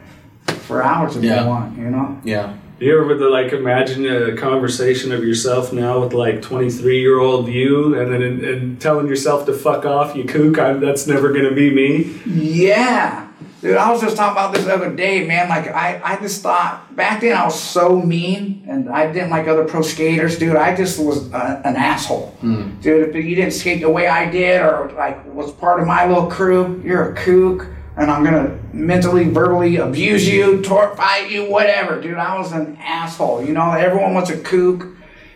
for 0.66 0.80
hours 0.80 1.16
if 1.16 1.24
Yeah. 1.24 1.42
they 1.42 1.48
want. 1.48 1.76
You 1.76 1.90
know. 1.90 2.20
Yeah. 2.22 2.54
Do 2.78 2.86
you 2.86 3.00
ever 3.00 3.14
like 3.28 3.52
imagine 3.52 4.06
a 4.06 4.36
conversation 4.36 5.10
of 5.12 5.24
yourself 5.24 5.72
now 5.72 6.00
with 6.00 6.12
like 6.12 6.40
23 6.40 7.00
year 7.00 7.18
old 7.18 7.48
you 7.48 7.98
and 7.98 8.12
then 8.12 8.22
and, 8.22 8.44
and 8.44 8.80
telling 8.80 9.08
yourself 9.08 9.44
to 9.46 9.52
fuck 9.52 9.84
off, 9.84 10.14
you 10.16 10.24
kook, 10.24 10.58
I'm, 10.58 10.80
that's 10.80 11.06
never 11.08 11.32
gonna 11.32 11.52
be 11.52 11.70
me? 11.70 12.20
Yeah. 12.24 13.26
Dude, 13.62 13.76
I 13.76 13.92
was 13.92 14.00
just 14.00 14.16
talking 14.16 14.32
about 14.32 14.52
this 14.52 14.64
the 14.64 14.74
other 14.74 14.92
day, 14.92 15.24
man. 15.24 15.48
Like, 15.48 15.68
I, 15.68 16.00
I 16.02 16.20
just 16.20 16.42
thought 16.42 16.96
back 16.96 17.20
then 17.20 17.36
I 17.36 17.44
was 17.44 17.62
so 17.62 18.02
mean 18.02 18.64
and 18.68 18.90
I 18.90 19.12
didn't 19.12 19.30
like 19.30 19.46
other 19.46 19.64
pro 19.64 19.82
skaters, 19.82 20.36
dude. 20.36 20.56
I 20.56 20.74
just 20.74 20.98
was 20.98 21.30
a, 21.32 21.62
an 21.64 21.76
asshole. 21.76 22.30
Hmm. 22.40 22.80
Dude, 22.80 23.08
if 23.08 23.14
you 23.14 23.36
didn't 23.36 23.52
skate 23.52 23.80
the 23.80 23.88
way 23.88 24.08
I 24.08 24.28
did 24.28 24.60
or 24.62 24.90
like 24.96 25.24
was 25.32 25.52
part 25.52 25.80
of 25.80 25.86
my 25.86 26.08
little 26.08 26.26
crew, 26.26 26.82
you're 26.84 27.12
a 27.12 27.14
kook 27.14 27.68
and 27.96 28.10
I'm 28.10 28.24
gonna 28.24 28.58
mentally, 28.72 29.28
verbally 29.28 29.76
abuse 29.76 30.28
you, 30.28 30.60
tort 30.62 30.96
fight 30.96 31.30
you, 31.30 31.48
whatever. 31.48 32.00
Dude, 32.00 32.14
I 32.18 32.36
was 32.36 32.50
an 32.50 32.76
asshole. 32.80 33.44
You 33.44 33.52
know, 33.52 33.70
everyone 33.70 34.12
was 34.12 34.28
a 34.28 34.38
kook. 34.38 34.88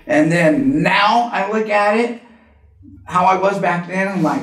And 0.09 0.33
then 0.33 0.83
now 0.83 1.31
I 1.33 1.49
look 1.53 1.69
at 1.69 1.97
it, 1.97 2.21
how 3.05 3.25
I 3.27 3.39
was 3.39 3.61
back 3.61 3.87
then, 3.87 4.09
I'm 4.09 4.25
like, 4.25 4.43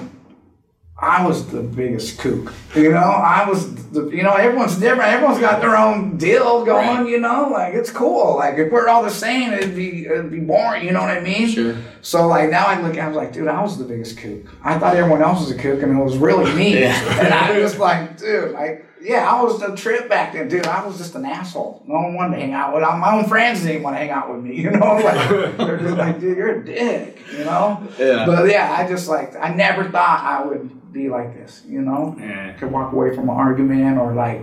I 0.98 1.26
was 1.28 1.48
the 1.48 1.62
biggest 1.62 2.20
kook. 2.20 2.54
You 2.76 2.92
know, 2.92 2.98
I 3.00 3.50
was 3.50 3.76
the, 3.92 4.08
you 4.10 4.24
know, 4.24 4.34
everyone's 4.36 4.78
different. 4.78 5.12
Everyone's 5.12 5.40
got 5.40 5.60
their 5.60 5.76
own 5.76 6.18
deal 6.18 6.64
going, 6.64 6.88
Right. 7.00 7.10
you 7.10 7.20
know, 7.20 7.50
like 7.52 7.74
it's 7.74 7.90
cool. 7.92 8.36
Like 8.38 8.58
if 8.58 8.72
we're 8.72 8.88
all 8.88 9.04
the 9.04 9.10
same, 9.10 9.52
it'd 9.54 9.76
be, 9.76 10.06
it'd 10.06 10.32
be 10.32 10.40
boring, 10.40 10.86
you 10.86 10.92
know 10.92 11.02
what 11.02 11.10
I 11.10 11.20
mean? 11.20 11.48
Sure. 11.50 11.76
So 12.02 12.28
like 12.28 12.50
now 12.52 12.66
I 12.68 12.80
look 12.80 12.96
at 12.96 13.04
I 13.04 13.08
was 13.08 13.18
like, 13.18 13.34
dude, 13.34 13.48
I 13.48 13.62
was 13.62 13.78
the 13.78 13.84
biggest 13.86 14.18
kook. 14.20 14.46
I 14.64 14.78
thought 14.78 14.96
everyone 14.96 15.22
else 15.22 15.42
was 15.42 15.52
a 15.52 15.58
kook 15.58 15.82
and 15.82 16.00
it 16.00 16.02
was 16.04 16.16
really 16.18 16.54
me. 16.54 16.80
Yeah. 16.80 17.20
And 17.26 17.34
I 17.34 17.60
was 17.60 17.78
like, 17.80 18.18
dude, 18.18 18.52
like, 18.52 18.86
yeah, 19.04 19.30
I 19.30 19.42
was 19.44 19.60
the 19.60 19.76
trip 19.76 20.08
back 20.08 20.34
then, 20.34 20.48
dude. 20.48 20.66
I 20.66 20.86
was 20.86 20.98
just 20.98 21.14
an 21.16 21.26
asshole. 21.26 21.84
No 21.86 21.96
one 21.96 22.14
wanted 22.14 22.38
to 22.38 22.42
hang 22.42 22.54
out 22.54 22.74
with. 22.74 22.82
My 22.84 23.14
own 23.14 23.26
friends 23.26 23.64
didn't 23.64 23.84
want 23.84 23.96
to 23.96 24.00
hang 24.00 24.12
out 24.12 24.34
with 24.34 24.44
me, 24.44 24.56
you 24.62 24.72
know. 24.72 24.96
Like 24.96 25.58
they're 25.58 25.78
just 25.78 25.98
like, 25.98 26.20
dude, 26.20 26.38
you're 26.38 26.62
a 26.62 26.66
dick, 26.66 27.20
you 27.32 27.44
know. 27.44 27.86
Yeah. 28.00 28.26
But 28.26 28.50
yeah, 28.50 28.76
I 28.78 28.88
just 28.88 29.10
like 29.10 29.36
I 29.36 29.54
never 29.54 29.90
thought 29.90 30.24
I 30.24 30.46
would 30.46 30.94
be 30.94 31.10
like 31.10 31.36
this, 31.36 31.64
you 31.68 31.82
know. 31.82 32.16
Yeah. 32.18 32.54
Could 32.54 32.72
walk 32.72 32.94
away 32.94 33.14
from 33.14 33.26
an 33.26 33.36
argument 33.36 33.98
or 33.98 34.14
like 34.14 34.42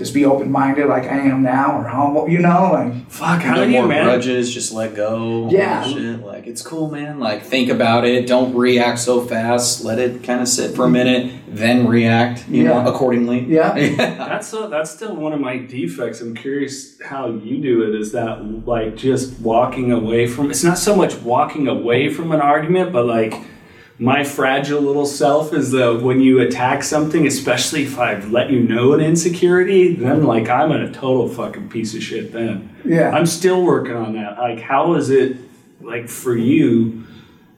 just 0.00 0.14
be 0.14 0.24
open 0.24 0.50
minded 0.50 0.86
like 0.86 1.04
I 1.04 1.18
am 1.18 1.42
now 1.42 1.78
or 1.78 1.84
humble, 1.86 2.26
you 2.26 2.38
know, 2.38 2.70
like 2.72 3.10
Fuck, 3.10 3.42
how 3.42 3.54
no 3.56 3.64
do 3.66 3.70
you, 3.70 3.76
more 3.80 3.86
man? 3.86 4.04
grudges, 4.04 4.52
just 4.52 4.72
let 4.72 4.94
go. 4.94 5.50
Yeah. 5.50 5.84
Shit. 5.84 6.20
Like 6.20 6.46
it's 6.46 6.62
cool, 6.62 6.90
man. 6.90 7.20
Like 7.20 7.42
think 7.44 7.68
about 7.68 8.06
it. 8.06 8.26
Don't 8.26 8.54
react 8.54 8.98
so 8.98 9.20
fast. 9.20 9.84
Let 9.84 9.98
it 9.98 10.22
kind 10.24 10.40
of 10.40 10.48
sit 10.48 10.74
for 10.74 10.86
a 10.86 10.88
minute, 10.88 11.30
then 11.48 11.86
react. 11.86 12.48
You 12.48 12.62
Yeah. 12.64 12.82
know, 12.82 12.90
accordingly. 12.90 13.40
Yeah. 13.44 13.74
That's 13.96 14.48
so, 14.48 14.68
that's 14.70 14.90
still 14.90 15.14
one 15.16 15.34
of 15.34 15.40
my 15.40 15.58
defects. 15.58 16.22
I'm 16.22 16.34
curious 16.34 16.98
how 17.02 17.28
you 17.28 17.60
do 17.60 17.82
it. 17.82 17.94
Is 18.00 18.12
that 18.12 18.66
like 18.66 18.96
just 18.96 19.38
walking 19.40 19.92
away 19.92 20.26
from? 20.26 20.50
It's 20.50 20.64
not 20.64 20.78
so 20.78 20.96
much 20.96 21.14
walking 21.16 21.68
away 21.68 22.08
from 22.08 22.32
an 22.32 22.40
argument, 22.40 22.90
but 22.90 23.04
like 23.04 23.34
my 24.00 24.24
fragile 24.24 24.80
little 24.80 25.04
self 25.04 25.52
is 25.52 25.72
that 25.72 26.00
when 26.00 26.20
you 26.20 26.40
attack 26.40 26.82
something, 26.82 27.26
especially 27.26 27.82
if 27.82 27.98
I've 27.98 28.32
let 28.32 28.48
you 28.50 28.60
know 28.60 28.94
an 28.94 29.00
insecurity, 29.00 29.94
then 29.94 30.24
like 30.24 30.48
I'm 30.48 30.72
a 30.72 30.90
total 30.90 31.28
fucking 31.28 31.68
piece 31.68 31.94
of 31.94 32.02
shit. 32.02 32.32
Then 32.32 32.74
Yeah. 32.82 33.10
I'm 33.10 33.26
still 33.26 33.62
working 33.62 33.94
on 33.94 34.14
that. 34.14 34.38
Like, 34.38 34.58
how 34.60 34.94
is 34.94 35.10
it 35.10 35.36
like 35.82 36.08
for 36.08 36.34
you? 36.34 37.04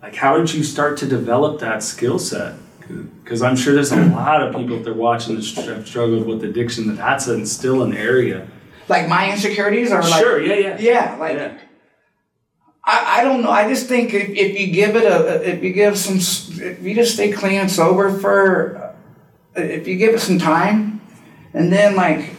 Like, 0.03 0.17
how 0.17 0.37
did 0.37 0.53
you 0.53 0.65
start 0.65 0.99
to 0.99 1.07
develop 1.07 1.61
that 1.61 1.81
skill 1.85 2.19
set? 2.19 2.55
Because 3.23 3.41
I'm 3.41 3.55
sure 3.55 3.73
there's 3.73 3.93
a 3.93 4.05
lot 4.07 4.43
of 4.43 4.57
people 4.57 4.77
if 4.79 4.85
they're 4.85 4.95
watching 4.95 5.37
that 5.37 5.45
have 5.67 5.87
struggled 5.87 6.27
with 6.27 6.43
addiction. 6.43 6.89
That 6.89 6.97
that's 7.25 7.53
still 7.53 7.85
an 7.85 7.97
area. 7.97 8.49
like 8.89 9.09
my 9.09 9.31
insecurities 9.31 9.93
are 9.93 10.03
like 10.03 10.21
sure, 10.21 10.43
yeah, 10.43 10.55
yeah, 10.55 10.79
yeah, 10.81 11.17
like 11.21 11.37
yeah. 11.37 11.57
I, 12.85 13.21
I 13.21 13.25
don't 13.25 13.43
know. 13.43 13.51
I 13.51 13.69
just 13.69 13.87
think 13.87 14.13
if, 14.13 14.29
if 14.31 14.59
you 14.59 14.73
give 14.73 14.97
it 14.97 15.05
a, 15.05 15.49
if 15.49 15.63
you 15.63 15.73
give 15.73 15.97
some, 15.97 16.17
if 16.17 16.83
you 16.83 16.95
just 16.95 17.15
stay 17.15 17.31
clean 17.31 17.61
and 17.61 17.71
sober 17.71 18.19
for, 18.19 18.77
uh, 19.57 19.61
if 19.61 19.87
you 19.87 19.97
give 19.97 20.15
it 20.15 20.21
some 20.21 20.39
time, 20.39 21.01
and 21.55 21.73
then 21.73 21.95
like, 21.95 22.35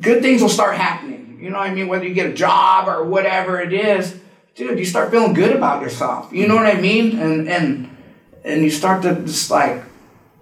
good 0.00 0.22
things 0.22 0.42
will 0.42 0.50
start 0.50 0.76
happening. 0.76 1.38
You 1.40 1.50
know 1.50 1.58
what 1.58 1.70
I 1.70 1.74
mean? 1.74 1.88
Whether 1.88 2.06
you 2.06 2.14
get 2.14 2.26
a 2.26 2.34
job 2.34 2.88
or 2.88 3.04
whatever 3.04 3.60
it 3.60 3.72
is, 3.72 4.18
dude, 4.54 4.78
you 4.78 4.84
start 4.84 5.10
feeling 5.10 5.32
good 5.32 5.54
about 5.54 5.82
yourself. 5.82 6.32
You 6.32 6.46
know 6.48 6.56
what 6.56 6.66
I 6.66 6.80
mean? 6.80 7.18
And 7.18 7.48
and 7.48 7.96
and 8.44 8.62
you 8.62 8.70
start 8.70 9.02
to 9.02 9.14
just 9.22 9.50
like, 9.50 9.82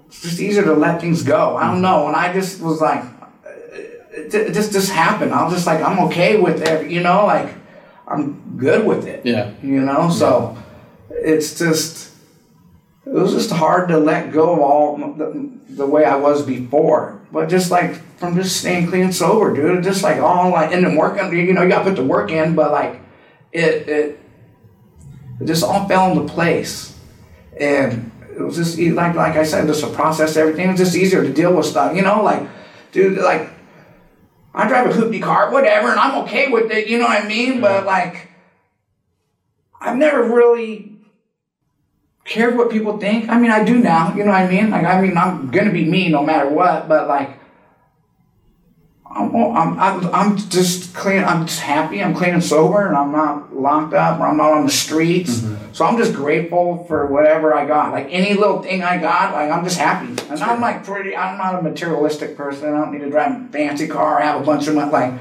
it's 0.07 0.22
just 0.22 0.40
easier 0.40 0.64
to 0.64 0.74
let 0.74 1.00
things 1.00 1.22
go. 1.22 1.57
I 1.57 1.70
don't 1.70 1.82
know. 1.82 2.07
And 2.07 2.16
I 2.16 2.32
just 2.32 2.61
was 2.61 2.80
like, 2.80 3.05
it, 4.12 4.34
it 4.34 4.55
just 4.55 4.72
just 4.72 4.90
happened. 4.90 5.32
I 5.32 5.44
was 5.44 5.52
just 5.52 5.66
like, 5.66 5.82
I'm 5.82 5.98
okay 6.07 6.40
with 6.40 6.62
it. 6.62 6.90
You 6.90 7.00
know, 7.00 7.26
like. 7.26 7.55
I'm 8.07 8.43
good 8.57 8.86
with 8.86 9.07
it. 9.07 9.24
Yeah. 9.24 9.52
You 9.62 9.80
know, 9.80 10.11
so 10.11 10.57
it's 11.11 11.59
just 11.59 12.12
it 13.07 13.12
was 13.12 13.32
just 13.32 13.50
hard 13.50 13.88
to 13.88 13.98
let 13.98 14.32
go 14.32 14.55
of 14.55 14.61
all 14.61 14.96
the, 14.96 15.50
the 15.68 15.86
way 15.86 16.05
I 16.05 16.16
was 16.16 16.44
before. 16.44 17.20
But 17.30 17.48
just 17.48 17.70
like 17.70 17.94
from 18.18 18.36
just 18.36 18.59
staying 18.59 18.88
clean 18.88 19.05
and 19.05 19.14
sober, 19.14 19.55
dude, 19.55 19.82
just 19.82 20.02
like 20.02 20.18
all 20.18 20.50
like 20.50 20.72
and 20.72 20.84
then 20.84 20.96
working, 20.96 21.32
you 21.32 21.52
know, 21.52 21.62
you 21.62 21.68
got 21.68 21.80
to 21.80 21.90
put 21.90 21.96
the 21.96 22.05
work 22.05 22.30
in, 22.30 22.55
but 22.55 22.70
like 22.70 23.00
it 23.52 23.88
it 23.88 24.20
it 25.40 25.46
just 25.46 25.64
all 25.64 25.86
fell 25.88 26.12
into 26.12 26.32
place, 26.32 26.96
and 27.59 28.12
it 28.30 28.40
was 28.40 28.57
just 28.57 28.78
like 28.78 29.14
like 29.14 29.36
I 29.36 29.42
said, 29.42 29.66
just 29.66 29.80
to 29.82 29.90
process 29.90 30.36
everything. 30.36 30.70
It's 30.70 30.78
just 30.78 30.94
easier 30.94 31.22
to 31.22 31.32
deal 31.32 31.55
with 31.55 31.66
stuff, 31.66 31.96
you 31.96 32.02
know, 32.02 32.22
like 32.22 32.48
dude, 32.92 33.18
like 33.18 33.50
I 34.55 34.68
drive 34.68 34.88
a 34.88 34.92
hoopty 34.92 35.20
car, 35.20 35.50
whatever, 35.50 35.90
and 35.90 35.98
I'm 35.98 36.22
okay 36.22 36.48
with 36.48 36.70
it, 36.70 36.86
you 36.86 36.98
know 36.98 37.07
what 37.07 37.24
I 37.24 37.26
mean? 37.26 37.61
But 37.61 37.84
like, 37.84 38.28
I've 39.81 39.97
never 39.97 40.22
really 40.22 40.95
cared 42.25 42.57
what 42.57 42.70
people 42.70 42.99
think. 42.99 43.29
I 43.29 43.39
mean, 43.39 43.51
I 43.51 43.64
do 43.64 43.79
now, 43.79 44.14
you 44.14 44.25
know 44.25 44.31
what 44.31 44.41
I 44.41 44.49
mean? 44.49 44.70
Like, 44.70 44.85
I 44.85 45.01
mean, 45.01 45.16
I'm 45.16 45.51
gonna 45.51 45.72
be 45.72 45.85
me 45.85 46.09
no 46.09 46.25
matter 46.25 46.49
what, 46.49 46.89
but 46.89 47.07
like, 47.07 47.39
I'm, 49.16 49.79
I'm, 49.79 50.07
I'm, 50.12 50.37
just 50.37 50.93
clean, 50.93 51.22
I'm 51.22 51.47
just 51.47 51.61
happy, 51.61 52.03
I'm 52.03 52.14
clean 52.14 52.35
and 52.35 52.43
sober, 52.43 52.87
and 52.87 52.97
I'm 52.97 53.12
not 53.12 53.55
locked 53.55 53.95
up, 53.95 54.18
or 54.18 54.27
I'm 54.27 54.37
not 54.37 54.53
on 54.53 54.64
the 54.64 54.72
streets. 54.72 55.37
Mm-hmm. 55.37 55.72
So 55.72 55.85
I'm 55.85 55.97
just 55.97 56.14
grateful 56.14 56.85
for 56.85 57.07
whatever 57.07 57.55
I 57.55 57.64
got. 57.64 57.93
Like, 57.93 58.09
any 58.11 58.35
little 58.35 58.62
thing 58.62 58.83
I 58.83 58.99
got, 58.99 59.33
like, 59.33 59.53
I'm 59.53 59.62
just 59.62 59.79
happy. 59.79 60.09
And 60.29 60.43
I'm 60.43 60.61
like 60.61 60.85
pretty, 60.85 61.16
I'm 61.16 61.39
not 61.39 61.59
a 61.59 61.62
materialistic 61.62 62.37
person. 62.37 62.75
I 62.75 62.79
don't 62.79 62.93
need 62.93 63.01
to 63.01 63.11
drive 63.11 63.41
a 63.41 63.49
fancy 63.53 63.87
car, 63.87 64.20
I 64.20 64.25
have 64.25 64.41
a 64.41 64.45
bunch 64.45 64.66
of 64.66 64.75
money, 64.75 64.91
like, 64.91 65.14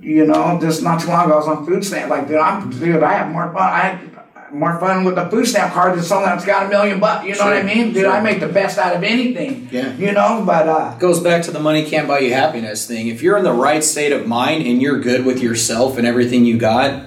you 0.00 0.26
know, 0.26 0.58
just 0.60 0.82
not 0.82 1.00
too 1.00 1.08
long 1.08 1.26
ago, 1.26 1.34
I 1.34 1.36
was 1.36 1.48
on 1.48 1.66
food 1.66 1.84
stamp. 1.84 2.10
Like, 2.10 2.28
dude, 2.28 2.38
I'm, 2.38 2.70
dude, 2.70 3.02
I 3.02 3.14
have 3.14 3.30
more 3.30 3.52
fun. 3.52 3.62
I 3.62 3.78
had 3.80 4.14
more 4.54 4.78
fun 4.78 5.04
with 5.04 5.16
the 5.16 5.28
food 5.28 5.46
stamp 5.46 5.72
card 5.72 5.96
than 5.96 6.04
someone 6.04 6.30
that's 6.30 6.44
got 6.44 6.66
a 6.66 6.68
million 6.68 7.00
bucks. 7.00 7.26
You 7.26 7.34
know 7.34 7.44
what 7.44 7.56
I 7.56 7.62
mean, 7.62 7.92
dude? 7.92 8.02
sure. 8.02 8.10
I 8.10 8.20
make 8.20 8.40
the 8.40 8.48
best 8.48 8.78
out 8.78 8.94
of 8.94 9.02
anything. 9.02 9.68
Yeah. 9.70 9.94
You 9.96 10.12
know, 10.12 10.44
but 10.46 10.68
uh, 10.68 10.94
goes 10.98 11.20
back 11.20 11.42
to 11.44 11.50
the 11.50 11.60
money 11.60 11.84
can't 11.84 12.06
buy 12.06 12.20
you 12.20 12.32
happiness 12.32 12.86
thing. 12.86 13.08
If 13.08 13.22
you're 13.22 13.36
in 13.36 13.44
the 13.44 13.52
right 13.52 13.82
state 13.82 14.12
of 14.12 14.26
mind 14.26 14.66
and 14.66 14.80
you're 14.80 15.00
good 15.00 15.24
with 15.24 15.40
yourself 15.40 15.98
and 15.98 16.06
everything 16.06 16.44
you 16.44 16.56
got, 16.56 17.04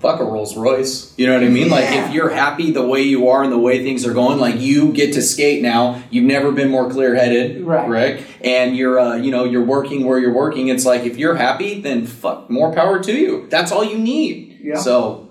fuck 0.00 0.20
a 0.20 0.24
Rolls 0.24 0.56
Royce. 0.56 1.12
You 1.18 1.26
know 1.26 1.34
what 1.34 1.42
I 1.42 1.48
mean? 1.48 1.68
Like 1.68 1.86
if 1.90 2.12
you're 2.12 2.30
happy 2.30 2.70
the 2.70 2.86
way 2.86 3.02
you 3.02 3.28
are 3.28 3.42
and 3.42 3.52
the 3.52 3.58
way 3.58 3.82
things 3.82 4.06
are 4.06 4.14
going, 4.14 4.38
like 4.38 4.60
you 4.60 4.92
get 4.92 5.14
to 5.14 5.22
skate 5.22 5.62
now. 5.62 6.02
You've 6.10 6.24
never 6.24 6.52
been 6.52 6.70
more 6.70 6.90
clear 6.90 7.14
headed, 7.14 7.64
Right. 7.64 7.88
Rick. 7.88 8.26
And 8.42 8.76
you're, 8.76 8.98
uh, 8.98 9.16
you 9.16 9.30
know, 9.30 9.44
you're 9.44 9.64
working 9.64 10.04
where 10.04 10.18
you're 10.18 10.32
working. 10.32 10.68
It's 10.68 10.84
like 10.84 11.02
if 11.02 11.16
you're 11.16 11.34
happy, 11.36 11.80
then 11.80 12.06
fuck, 12.06 12.48
more 12.48 12.72
power 12.72 13.02
to 13.02 13.12
you. 13.12 13.46
That's 13.50 13.72
all 13.72 13.84
you 13.84 13.98
need. 13.98 14.60
Yeah. 14.62 14.76
So 14.78 15.28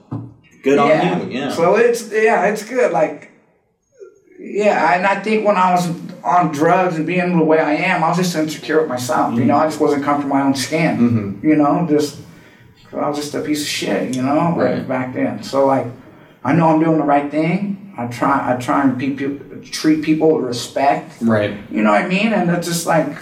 good 0.63 0.77
on 0.77 1.29
you. 1.29 1.39
Yeah. 1.39 1.51
So 1.51 1.75
it's 1.77 2.11
yeah, 2.11 2.47
it's 2.47 2.67
good. 2.67 2.91
Like 2.91 3.31
yeah, 4.39 4.95
and 4.95 5.05
I 5.05 5.21
think 5.21 5.45
when 5.45 5.57
I 5.57 5.71
was 5.73 5.89
on 6.23 6.51
drugs 6.51 6.95
and 6.97 7.07
being 7.07 7.37
the 7.37 7.43
way 7.43 7.59
I 7.59 7.73
am, 7.73 8.03
I 8.03 8.09
was 8.09 8.17
just 8.17 8.35
insecure 8.35 8.79
with 8.81 8.89
myself. 8.89 9.33
You 9.35 9.45
know, 9.45 9.55
I 9.55 9.65
just 9.67 9.79
wasn't 9.79 10.03
comfortable 10.03 10.35
in 10.35 10.41
my 10.41 10.45
own 10.47 10.55
skin. 10.55 11.39
You 11.41 11.55
know, 11.55 11.85
just 11.89 12.19
I 12.93 13.09
was 13.09 13.17
just 13.17 13.33
a 13.35 13.41
piece 13.41 13.61
of 13.61 13.67
shit. 13.67 14.15
You 14.15 14.21
know, 14.21 14.55
like, 14.57 14.87
back 14.87 15.13
then. 15.13 15.43
So 15.43 15.65
like, 15.65 15.87
I 16.43 16.53
know 16.53 16.69
I'm 16.69 16.79
doing 16.79 16.97
the 16.97 17.03
right 17.05 17.29
thing. 17.29 17.93
I 17.97 18.07
try. 18.07 18.53
I 18.53 18.57
try 18.57 18.83
and 18.83 18.99
treat 19.71 20.03
people 20.03 20.35
with 20.35 20.45
respect. 20.45 21.21
right. 21.21 21.57
You 21.71 21.81
know 21.81 21.91
what 21.91 22.03
I 22.03 22.07
mean? 22.07 22.31
And 22.33 22.49
it's 22.51 22.67
just 22.67 22.85
like, 22.85 23.17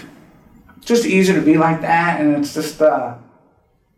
just 0.81 1.05
easy 1.05 1.33
to 1.33 1.41
be 1.41 1.57
like 1.57 1.81
that. 1.81 2.19
And 2.21 2.35
it's 2.35 2.53
just, 2.53 2.81
uh, 2.81 3.15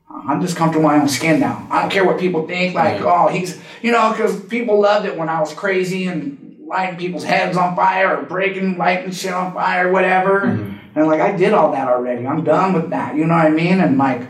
I'm 0.10 0.40
just 0.42 0.56
comfortable 0.56 0.90
in 0.90 0.96
my 0.96 1.02
own 1.02 1.10
skin 1.10 1.40
now. 1.40 1.68
I 1.70 1.82
don't 1.82 1.92
care 1.92 2.06
what 2.06 2.20
people 2.20 2.48
think. 2.48 2.76
Like, 2.76 3.02
oh, 3.02 3.28
he's, 3.28 3.60
you 3.82 3.92
know, 3.92 4.12
because 4.12 4.40
people 4.46 4.80
loved 4.80 5.06
it 5.06 5.18
when 5.18 5.30
I 5.30 5.40
was 5.40 5.54
crazy 5.54 6.06
and 6.08 6.58
lighting 6.66 6.98
people's 6.98 7.24
heads 7.24 7.58
on 7.58 7.76
fire 7.76 8.18
or 8.18 8.24
breaking, 8.24 8.78
lighting 8.78 9.12
shit 9.12 9.34
on 9.34 9.54
fire, 9.54 9.92
whatever. 9.92 10.42
And 10.96 11.08
like, 11.08 11.22
I 11.22 11.36
did 11.36 11.54
all 11.54 11.72
that 11.74 11.88
already. 11.88 12.26
I'm 12.26 12.44
done 12.44 12.74
with 12.74 12.90
that. 12.92 13.16
You 13.16 13.26
know 13.26 13.36
what 13.36 13.46
I 13.46 13.50
mean? 13.50 13.80
And 13.80 13.98
like, 13.98 14.22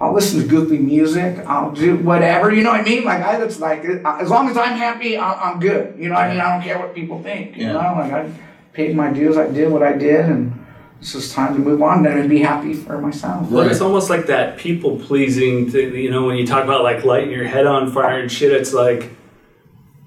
I'll 0.00 0.14
listen 0.14 0.40
to 0.40 0.46
goofy 0.46 0.78
music. 0.78 1.38
I'll 1.46 1.72
do 1.72 1.96
whatever. 1.96 2.50
You 2.50 2.62
know 2.62 2.70
what 2.70 2.80
I 2.80 2.84
mean? 2.84 3.04
Like, 3.04 3.22
I 3.22 3.38
just 3.38 3.60
like, 3.60 3.84
as 3.84 4.30
long 4.30 4.48
as 4.48 4.56
I'm 4.56 4.76
happy, 4.78 5.18
I'm, 5.18 5.36
I'm 5.38 5.60
good. 5.60 5.94
You 5.98 6.08
know 6.08 6.14
what 6.14 6.24
I 6.24 6.30
mean? 6.30 6.40
I 6.40 6.54
don't 6.54 6.62
care 6.62 6.78
what 6.78 6.94
people 6.94 7.22
think. 7.22 7.56
You 7.56 7.66
Yeah. 7.66 7.72
know, 7.72 7.78
like 7.98 8.12
I 8.12 8.30
paid 8.72 8.96
my 8.96 9.10
dues. 9.12 9.36
I 9.36 9.48
did 9.48 9.70
what 9.70 9.82
I 9.82 9.92
did, 9.92 10.24
and 10.24 10.64
it's 11.00 11.12
just 11.12 11.34
time 11.34 11.52
to 11.54 11.60
move 11.60 11.82
on 11.82 12.02
then 12.02 12.16
and 12.18 12.30
be 12.30 12.38
happy 12.38 12.72
for 12.72 12.98
myself. 12.98 13.50
Well, 13.50 13.68
it's 13.68 13.82
almost 13.82 14.08
like 14.08 14.26
that 14.26 14.56
people 14.56 14.98
pleasing 14.98 15.70
thing, 15.70 15.94
you 15.94 16.10
know, 16.10 16.24
when 16.24 16.36
you 16.36 16.46
talk 16.46 16.64
about 16.64 16.82
like 16.82 17.04
lighting 17.04 17.30
your 17.30 17.44
head 17.44 17.66
on 17.66 17.90
fire 17.92 18.20
and 18.20 18.32
shit, 18.32 18.52
it's 18.52 18.72
like 18.72 19.10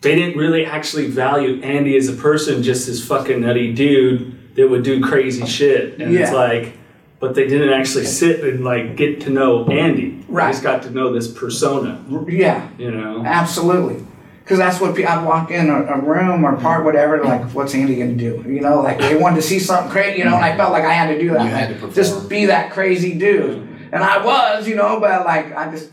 they 0.01 0.15
didn't 0.15 0.37
really 0.39 0.65
actually 0.65 1.05
value 1.07 1.61
Andy 1.61 1.95
as 1.97 2.09
a 2.09 2.13
person, 2.13 2.63
just 2.63 2.87
this 2.87 3.05
fucking 3.05 3.41
nutty 3.41 3.71
dude 3.73 4.55
that 4.55 4.67
would 4.67 4.83
do 4.83 5.01
crazy 5.01 5.45
shit. 5.45 5.99
And 6.01 6.15
it's 6.15 6.31
like, 6.31 6.77
but 7.23 7.35
they 7.35 7.47
didn't 7.47 7.69
actually 7.69 8.03
sit 8.03 8.43
and 8.43 8.65
like 8.65 8.97
get 8.97 9.21
to 9.21 9.29
know 9.29 9.65
Andy. 9.67 10.09
They 10.09 10.25
Right. 10.27 10.51
just 10.51 10.61
got 10.61 10.83
to 10.83 10.89
know 10.89 11.13
this 11.13 11.29
persona, 11.29 12.03
Yeah, 12.27 12.67
you 12.77 12.91
know? 12.91 13.23
absolutely. 13.25 14.03
Because 14.43 14.57
that's 14.57 14.81
what 14.81 14.99
I'd 14.99 15.25
walk 15.25 15.49
in 15.49 15.69
a, 15.69 15.83
a 15.85 16.01
room 16.01 16.43
or 16.43 16.57
part, 16.57 16.79
mm-hmm. 16.79 16.85
whatever, 16.85 17.23
like, 17.23 17.43
what's 17.51 17.73
Andy 17.75 17.95
gonna 17.95 18.11
do? 18.11 18.43
You 18.45 18.59
know, 18.59 18.81
like 18.81 18.97
they 18.99 19.15
wanted 19.15 19.37
to 19.37 19.41
see 19.41 19.57
something 19.57 19.89
crazy, 19.89 20.17
you 20.17 20.25
know, 20.25 20.35
and 20.35 20.43
I 20.43 20.49
mm-hmm. 20.49 20.57
felt 20.57 20.73
like 20.73 20.83
I 20.83 20.91
had 20.91 21.13
to 21.13 21.17
do 21.17 21.29
that. 21.29 21.43
You 21.45 21.49
had 21.49 21.69
to 21.69 21.75
perform. 21.75 21.93
Just 21.93 22.27
be 22.27 22.47
that 22.47 22.73
crazy 22.73 23.17
dude. 23.17 23.69
And 23.93 24.03
I 24.03 24.21
was, 24.21 24.67
you 24.67 24.75
know, 24.75 24.99
but 24.99 25.25
like, 25.25 25.55
I 25.55 25.71
just 25.71 25.91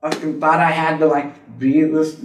fucking 0.00 0.40
thought 0.40 0.58
I 0.58 0.72
had 0.72 0.98
to, 0.98 1.06
like, 1.06 1.56
be 1.56 1.82
this 1.82 2.16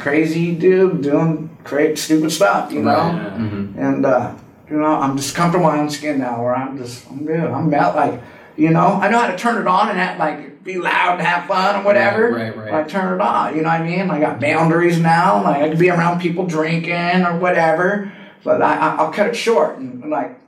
crazy 0.00 0.54
dude 0.54 1.02
doing 1.02 1.54
crazy, 1.62 1.96
stupid 1.96 2.32
stuff, 2.32 2.72
you 2.72 2.80
know? 2.80 2.90
Yeah. 2.90 3.36
Mm-hmm. 3.36 3.78
And, 3.78 4.06
uh, 4.06 4.34
you 4.70 4.78
know, 4.78 4.84
I'm 4.84 5.16
just 5.16 5.34
comfortable 5.34 5.68
in 5.68 5.76
my 5.76 5.80
own 5.80 5.90
skin 5.90 6.18
now 6.18 6.42
where 6.42 6.54
I'm 6.54 6.78
just, 6.78 7.08
I'm 7.10 7.24
good. 7.24 7.50
I'm 7.50 7.72
out, 7.74 7.94
like, 7.94 8.22
you 8.56 8.70
know, 8.70 8.98
I 9.00 9.10
know 9.10 9.18
how 9.18 9.30
to 9.30 9.36
turn 9.36 9.60
it 9.60 9.66
on 9.66 9.88
and 9.88 9.98
have, 9.98 10.18
like, 10.18 10.62
be 10.62 10.78
loud 10.78 11.18
and 11.18 11.26
have 11.26 11.46
fun 11.46 11.80
or 11.80 11.84
whatever. 11.84 12.30
Right, 12.30 12.56
right, 12.56 12.72
right. 12.72 12.84
I 12.84 12.88
turn 12.88 13.14
it 13.14 13.20
on, 13.20 13.56
you 13.56 13.62
know 13.62 13.68
what 13.68 13.80
I 13.80 13.86
mean? 13.86 14.10
I 14.10 14.20
got 14.20 14.40
boundaries 14.40 14.98
now. 14.98 15.42
Like, 15.42 15.62
I 15.62 15.68
can 15.68 15.78
be 15.78 15.90
around 15.90 16.20
people 16.20 16.46
drinking 16.46 17.24
or 17.24 17.38
whatever, 17.38 18.12
but 18.44 18.62
I, 18.62 18.76
I, 18.76 18.96
I'll 18.96 19.12
cut 19.12 19.26
it 19.26 19.34
short. 19.34 19.78
And, 19.78 20.08
like, 20.10 20.38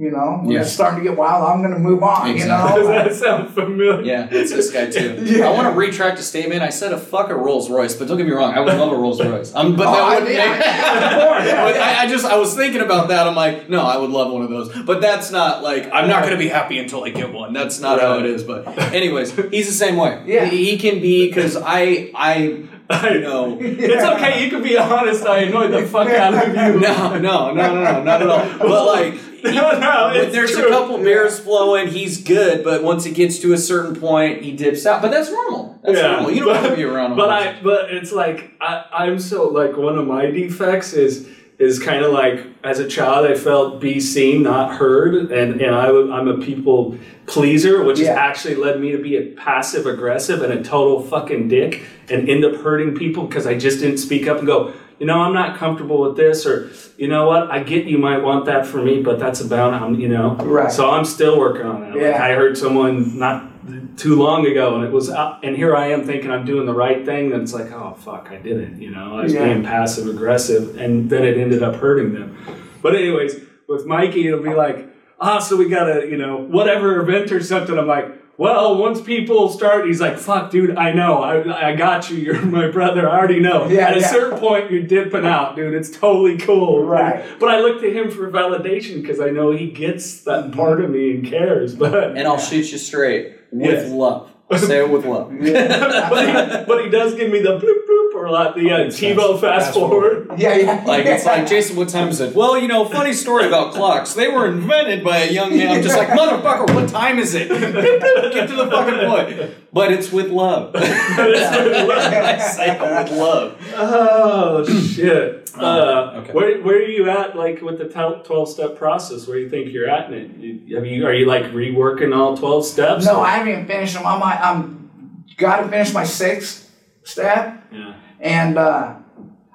you 0.00 0.12
know, 0.12 0.38
when 0.42 0.52
Yeah. 0.52 0.60
it's 0.60 0.70
starting 0.72 1.00
to 1.02 1.04
get 1.10 1.18
wild, 1.18 1.42
I'm 1.42 1.60
going 1.60 1.72
to 1.74 1.78
move 1.80 2.04
on, 2.04 2.30
Exactly. 2.30 2.82
you 2.82 2.86
Does 2.86 2.88
know? 2.88 3.04
that 3.04 3.14
sound 3.16 3.50
familiar? 3.52 4.02
Yeah, 4.02 4.28
it's 4.30 4.52
this 4.52 4.70
guy 4.70 4.88
too. 4.88 5.16
Yeah. 5.24 5.48
I 5.48 5.52
want 5.52 5.66
to 5.66 5.76
retract 5.76 6.20
a 6.20 6.22
statement. 6.22 6.62
I 6.62 6.70
said 6.70 6.92
a 6.92 6.98
fuck 6.98 7.30
a 7.30 7.34
Rolls 7.34 7.68
Royce, 7.68 7.96
but 7.96 8.06
don't 8.06 8.16
get 8.16 8.24
me 8.26 8.32
wrong, 8.32 8.54
I 8.54 8.60
would 8.60 8.74
love 8.78 8.92
a 8.92 8.96
Rolls 8.96 9.20
Royce. 9.20 9.52
Um, 9.56 9.74
but 9.74 9.88
Oh, 9.88 9.92
that 9.92 10.00
I- 10.02 10.14
wouldn't 10.20 10.32
yeah, 10.34 10.52
make- 10.52 10.60
yeah, 10.64 11.16
of 11.16 11.28
course, 11.28 11.46
yeah, 11.46 11.64
But. 11.64 11.76
I, 11.78 12.02
I 12.04 12.06
just 12.06 12.24
I 12.24 12.36
was 12.38 12.54
thinking 12.54 12.80
about 12.80 13.08
that. 13.08 13.26
I'm 13.26 13.34
like, 13.34 13.68
no, 13.68 13.80
I 13.82 13.96
would 13.96 14.10
love 14.10 14.32
one 14.32 14.42
of 14.42 14.50
those. 14.50 14.68
But 14.84 15.00
that's 15.00 15.32
not 15.32 15.64
like 15.64 15.90
I'm 15.92 16.08
not 16.08 16.22
gonna 16.22 16.36
be 16.38 16.48
happy 16.48 16.78
until 16.78 17.02
I 17.02 17.10
get 17.10 17.32
one. 17.32 17.52
That's 17.52 17.80
not 17.80 18.00
how 18.00 18.18
it 18.20 18.26
is. 18.26 18.44
But 18.44 18.68
anyways, 18.94 19.34
he's 19.50 19.66
the 19.66 19.74
same 19.74 19.96
way. 19.96 20.22
Yeah. 20.26 20.44
he, 20.44 20.70
he 20.70 20.78
can 20.78 21.00
be 21.00 21.26
because 21.26 21.56
I 21.56 22.12
I 22.14 22.62
you 22.90 23.20
know. 23.20 23.58
It's 23.60 24.04
okay, 24.04 24.44
you 24.44 24.50
can 24.50 24.62
be 24.62 24.76
honest. 24.76 25.26
I 25.26 25.40
annoyed 25.40 25.72
the 25.72 25.86
fuck 25.86 26.08
out 26.08 26.34
of 26.34 26.48
you. 26.48 26.80
No, 26.80 27.18
no, 27.18 27.18
no, 27.18 27.52
no, 27.52 27.74
no, 27.74 28.02
not 28.02 28.22
at 28.22 28.28
all. 28.28 28.58
But 28.58 28.86
like, 28.86 29.14
No, 29.44 29.78
no, 29.78 30.10
it's 30.14 30.32
there's 30.32 30.50
true. 30.50 30.66
a 30.66 30.70
couple 30.70 30.98
beers 30.98 31.38
flowing, 31.38 31.88
he's 31.88 32.22
good. 32.22 32.64
But 32.64 32.82
once 32.82 33.06
it 33.06 33.14
gets 33.14 33.38
to 33.40 33.52
a 33.52 33.58
certain 33.58 33.94
point, 33.94 34.42
he 34.42 34.52
dips 34.52 34.84
out. 34.84 35.00
But 35.00 35.12
that's 35.12 35.30
normal. 35.30 35.78
That's 35.82 36.00
normal. 36.00 36.30
You 36.32 36.44
don't 36.44 36.54
but, 36.54 36.62
want 36.62 36.70
to 36.70 36.76
be 36.76 36.82
around. 36.82 37.16
But 37.16 37.30
I, 37.30 37.60
but 37.62 37.92
it's 37.92 38.10
like 38.10 38.52
I, 38.60 38.84
I'm 38.92 39.20
so 39.20 39.48
like 39.48 39.76
one 39.76 39.96
of 39.96 40.06
my 40.06 40.26
defects 40.26 40.92
is 40.92 41.28
is 41.58 41.78
kind 41.78 42.04
of 42.04 42.12
like 42.12 42.46
as 42.62 42.78
a 42.78 42.88
child 42.88 43.26
I 43.26 43.34
felt 43.34 43.80
be 43.80 43.98
seen, 44.00 44.42
not 44.42 44.76
heard, 44.76 45.14
and 45.14 45.60
and 45.60 45.74
I, 45.74 45.88
I'm 45.88 46.28
a 46.28 46.38
people 46.38 46.96
pleaser, 47.26 47.82
which 47.82 47.98
has 47.98 48.08
actually 48.08 48.54
led 48.54 48.80
me 48.80 48.92
to 48.92 48.98
be 48.98 49.16
a 49.16 49.22
passive 49.34 49.86
aggressive 49.86 50.42
and 50.42 50.52
a 50.52 50.62
total 50.62 51.02
fucking 51.02 51.48
dick, 51.48 51.82
and 52.08 52.28
end 52.28 52.44
up 52.44 52.56
hurting 52.62 52.94
people 52.94 53.26
because 53.26 53.46
I 53.46 53.58
just 53.58 53.80
didn't 53.80 53.98
speak 53.98 54.26
up 54.26 54.38
and 54.38 54.46
go. 54.46 54.72
You 55.00 55.06
know, 55.06 55.20
I'm 55.20 55.32
not 55.32 55.56
comfortable 55.56 56.00
with 56.00 56.16
this, 56.16 56.44
or 56.44 56.70
you 56.96 57.06
know 57.06 57.28
what? 57.28 57.50
I 57.52 57.62
get 57.62 57.84
you 57.86 57.98
might 57.98 58.18
want 58.18 58.46
that 58.46 58.66
for 58.66 58.82
me, 58.82 59.00
but 59.00 59.20
that's 59.20 59.40
about 59.40 59.72
I'm, 59.72 59.94
you 59.94 60.08
know. 60.08 60.34
Right. 60.34 60.72
So 60.72 60.90
I'm 60.90 61.04
still 61.04 61.38
working 61.38 61.66
on 61.66 61.84
it. 61.84 61.90
Like, 61.90 62.00
Yeah. 62.00 62.22
I 62.22 62.34
heard 62.34 62.58
someone 62.58 63.16
not 63.16 63.57
too 63.96 64.16
long 64.16 64.46
ago, 64.46 64.76
and 64.76 64.84
it 64.84 64.92
was, 64.92 65.10
uh, 65.10 65.38
and 65.42 65.56
here 65.56 65.74
I 65.76 65.88
am 65.88 66.04
thinking 66.04 66.30
I'm 66.30 66.44
doing 66.44 66.66
the 66.66 66.74
right 66.74 67.04
thing. 67.04 67.30
Then 67.30 67.42
it's 67.42 67.52
like, 67.54 67.70
oh 67.72 67.94
fuck, 67.98 68.28
I 68.30 68.36
didn't. 68.36 68.80
You 68.80 68.90
know, 68.90 69.18
I 69.18 69.22
was 69.24 69.32
Yeah. 69.34 69.44
being 69.44 69.62
passive 69.64 70.06
aggressive, 70.08 70.76
and 70.78 71.08
then 71.10 71.24
it 71.24 71.36
ended 71.36 71.62
up 71.62 71.76
hurting 71.76 72.12
them. 72.14 72.36
But 72.82 72.94
anyways, 72.96 73.40
with 73.68 73.86
Mikey, 73.86 74.28
it'll 74.28 74.42
be 74.42 74.54
like, 74.54 74.88
ah, 75.20 75.38
so 75.38 75.56
we 75.56 75.68
got 75.68 75.90
a, 75.90 76.06
you 76.06 76.16
know, 76.16 76.36
whatever 76.36 77.00
event 77.00 77.32
or 77.32 77.42
something. 77.42 77.78
I'm 77.78 77.86
like. 77.86 78.14
Well, 78.40 78.78
once 78.78 79.00
people 79.00 79.48
start, 79.48 79.84
he's 79.88 80.00
like, 80.00 80.16
"Fuck, 80.16 80.52
dude, 80.52 80.76
I 80.76 80.92
know, 80.92 81.20
I, 81.24 81.70
I 81.70 81.74
got 81.74 82.08
you. 82.08 82.18
You're 82.18 82.40
my 82.42 82.68
brother. 82.70 83.08
I 83.10 83.18
already 83.18 83.40
know." 83.40 83.66
Yeah, 83.66 83.88
At 83.88 83.96
a 83.96 84.00
certain 84.00 84.38
point, 84.38 84.70
you're 84.70 84.84
dipping 84.84 85.26
out, 85.26 85.56
dude. 85.56 85.74
It's 85.74 85.90
totally 85.90 86.38
cool, 86.38 86.84
Right. 86.84 87.24
But 87.40 87.48
I 87.48 87.58
look 87.58 87.80
to 87.80 87.92
him 87.92 88.12
for 88.12 88.30
validation 88.30 89.02
because 89.02 89.18
I 89.18 89.30
know 89.30 89.50
he 89.50 89.72
gets 89.72 90.20
that 90.20 90.52
part 90.52 90.80
of 90.80 90.88
me 90.88 91.16
and 91.16 91.26
cares. 91.26 91.74
But 91.78 92.16
And 92.16 92.28
I'll 92.28 92.38
shoot 92.38 92.70
you 92.70 92.78
straight 92.78 93.37
with 93.52 93.62
Yes. 93.70 93.90
love. 93.90 94.30
I'll 94.50 94.58
say 94.58 94.78
it 94.82 94.88
with 94.88 95.04
love. 95.04 95.28
but, 95.28 95.38
he, 95.46 96.64
but 96.64 96.82
he 96.82 96.88
does 96.90 97.14
give 97.14 97.30
me 97.30 97.40
the 97.40 97.58
bloop 97.58 97.86
bloop 97.86 98.14
or 98.14 98.30
like 98.30 98.54
the 98.54 98.70
uh, 98.72 98.78
TiVo 98.86 99.38
fast 99.38 99.74
forward. 99.74 100.30
Yeah, 100.38 100.56
yeah. 100.56 100.84
Like 100.86 101.04
it's 101.04 101.26
like 101.26 101.46
Jason, 101.46 101.76
what 101.76 101.90
time 101.90 102.08
is 102.08 102.20
it? 102.22 102.34
Well, 102.34 102.56
you 102.56 102.66
know, 102.66 102.86
funny 102.86 103.12
story 103.12 103.46
about 103.46 103.74
clocks. 103.74 104.14
They 104.14 104.28
were 104.28 104.46
invented 104.48 105.04
by 105.04 105.18
a 105.18 105.30
young 105.30 105.54
man. 105.54 105.76
I'm 105.76 105.82
just 105.82 105.98
like, 105.98 106.08
motherfucker, 106.08 106.74
what 106.74 106.88
time 106.88 107.18
is 107.18 107.34
it? 107.34 107.48
Get 108.32 108.48
to 108.48 108.54
the 108.56 108.70
fucking 108.70 109.06
point. 109.06 109.54
But 109.70 109.92
it's 109.92 110.10
with 110.10 110.30
love. 110.30 110.72
I 110.76 112.38
say 112.38 112.70
it 112.74 112.80
with 112.80 113.18
love. 113.18 113.58
Oh 113.74 114.64
shit! 114.64 115.47
Uh, 115.60 116.20
okay. 116.22 116.32
Where 116.32 116.62
where 116.62 116.76
are 116.76 116.82
you 116.82 117.08
at, 117.10 117.36
like 117.36 117.60
with 117.62 117.78
the 117.78 117.86
twelve 118.24 118.48
step 118.48 118.76
process? 118.76 119.26
Where 119.26 119.36
do 119.36 119.42
you 119.44 119.50
think 119.50 119.72
you're 119.72 119.88
at 119.88 120.12
in 120.12 120.14
it? 120.18 120.36
You, 120.36 120.76
have 120.76 120.86
you 120.86 121.06
are 121.06 121.14
you 121.14 121.26
like 121.26 121.44
reworking 121.44 122.16
all 122.16 122.36
twelve 122.36 122.64
steps? 122.64 123.04
No, 123.04 123.20
I 123.20 123.30
haven't 123.30 123.52
even 123.52 123.66
finished 123.66 123.94
them. 123.94 124.06
I'm, 124.06 124.22
I'm 124.22 125.24
got 125.36 125.62
to 125.62 125.68
finish 125.68 125.92
my 125.94 126.04
sixth 126.04 126.70
step. 127.04 127.64
Yeah. 127.72 127.94
and 128.20 128.58
uh, 128.58 128.96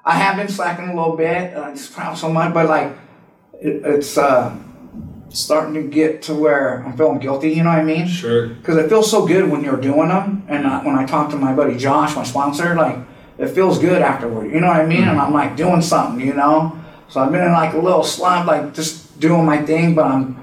I 0.04 0.14
have 0.14 0.36
been 0.36 0.48
slacking 0.48 0.88
a 0.88 0.94
little 0.94 1.16
bit. 1.16 1.56
I 1.56 1.72
just 1.72 1.92
proud 1.92 2.16
so 2.16 2.32
much, 2.32 2.52
but 2.52 2.68
like 2.68 2.92
it, 3.60 3.82
it's 3.84 4.16
uh, 4.18 4.56
starting 5.28 5.74
to 5.74 5.82
get 5.82 6.22
to 6.22 6.34
where 6.34 6.84
I'm 6.84 6.96
feeling 6.96 7.18
guilty. 7.18 7.50
You 7.50 7.64
know 7.64 7.70
what 7.70 7.78
I 7.78 7.84
mean? 7.84 8.06
Sure. 8.06 8.48
Because 8.48 8.76
it 8.76 8.88
feels 8.88 9.10
so 9.10 9.26
good 9.26 9.50
when 9.50 9.62
you're 9.64 9.80
doing 9.80 10.08
them, 10.08 10.44
and 10.48 10.66
I, 10.66 10.84
when 10.84 10.96
I 10.96 11.04
talk 11.06 11.30
to 11.30 11.36
my 11.36 11.54
buddy 11.54 11.76
Josh, 11.76 12.14
my 12.16 12.24
sponsor, 12.24 12.74
like 12.74 12.98
it 13.38 13.48
feels 13.48 13.78
good 13.78 14.00
afterward. 14.02 14.50
You 14.52 14.60
know 14.60 14.68
what 14.68 14.80
I 14.80 14.86
mean? 14.86 15.04
And 15.04 15.18
I'm 15.18 15.32
like 15.32 15.56
doing 15.56 15.82
something. 15.82 16.24
You 16.26 16.34
know. 16.34 16.78
So 17.08 17.20
I've 17.20 17.30
been 17.32 17.44
in 17.44 17.52
like 17.52 17.74
a 17.74 17.78
little 17.78 18.02
slump, 18.04 18.46
like 18.46 18.74
just 18.74 19.20
doing 19.20 19.44
my 19.44 19.62
thing, 19.62 19.94
but 19.94 20.06
I'm. 20.06 20.40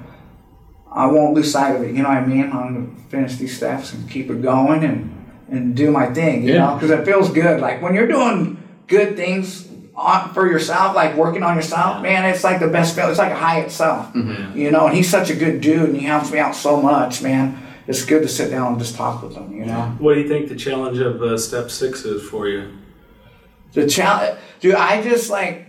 I 0.94 1.06
won't 1.08 1.34
lose 1.34 1.52
sight 1.52 1.76
of 1.76 1.84
it. 1.84 1.96
You 1.96 2.04
know 2.04 2.10
what 2.10 2.18
I 2.18 2.26
mean? 2.26 2.52
I'm 2.52 2.74
gonna 2.86 2.88
finish 3.10 3.36
these 3.38 3.56
steps 3.56 3.94
and 3.94 4.10
keep 4.10 4.30
it 4.30 4.42
going 4.42 4.84
and 4.84 5.18
and 5.50 5.76
do 5.76 5.90
my 5.92 6.08
thing. 6.14 6.44
You 6.44 6.54
Yeah. 6.56 6.66
know, 6.68 6.74
because 6.76 6.92
it 6.92 7.06
feels 7.06 7.30
good. 7.32 7.62
Like 7.62 7.82
when 7.82 7.94
you're 7.96 8.08
doing 8.08 8.58
good 8.88 9.16
things 9.16 9.68
on, 9.96 10.34
for 10.34 10.50
yourself, 10.50 10.94
like 10.96 11.16
working 11.16 11.44
on 11.44 11.56
yourself, 11.56 12.02
man, 12.02 12.26
it's 12.26 12.44
like 12.44 12.60
the 12.60 12.68
best 12.68 12.96
feel. 12.96 13.08
It's 13.10 13.20
like 13.20 13.32
a 13.32 13.36
high 13.36 13.60
itself. 13.62 14.14
You 14.16 14.70
know, 14.72 14.88
and 14.88 14.96
he's 14.96 15.10
such 15.10 15.30
a 15.30 15.36
good 15.36 15.62
dude, 15.62 15.90
and 15.90 15.98
he 15.98 16.06
helps 16.06 16.30
me 16.32 16.40
out 16.40 16.56
so 16.56 16.82
much, 16.82 17.22
man. 17.22 17.58
It's 17.88 18.04
good 18.06 18.22
to 18.22 18.28
sit 18.28 18.50
down 18.52 18.74
and 18.74 18.80
just 18.80 18.96
talk 18.96 19.24
with 19.24 19.36
him. 19.36 19.54
You 19.54 19.66
know, 19.66 19.96
What 20.00 20.14
do 20.16 20.22
you 20.22 20.28
think 20.28 20.50
the 20.50 20.56
challenge 20.56 21.00
of 21.00 21.22
uh, 21.22 21.38
step 21.38 21.72
six 21.72 22.04
is 22.06 22.22
for 22.30 22.48
you? 22.50 22.68
The 23.74 23.88
challenge, 23.88 24.40
dude. 24.60 24.76
I 24.76 25.02
just 25.02 25.30
like. 25.30 25.68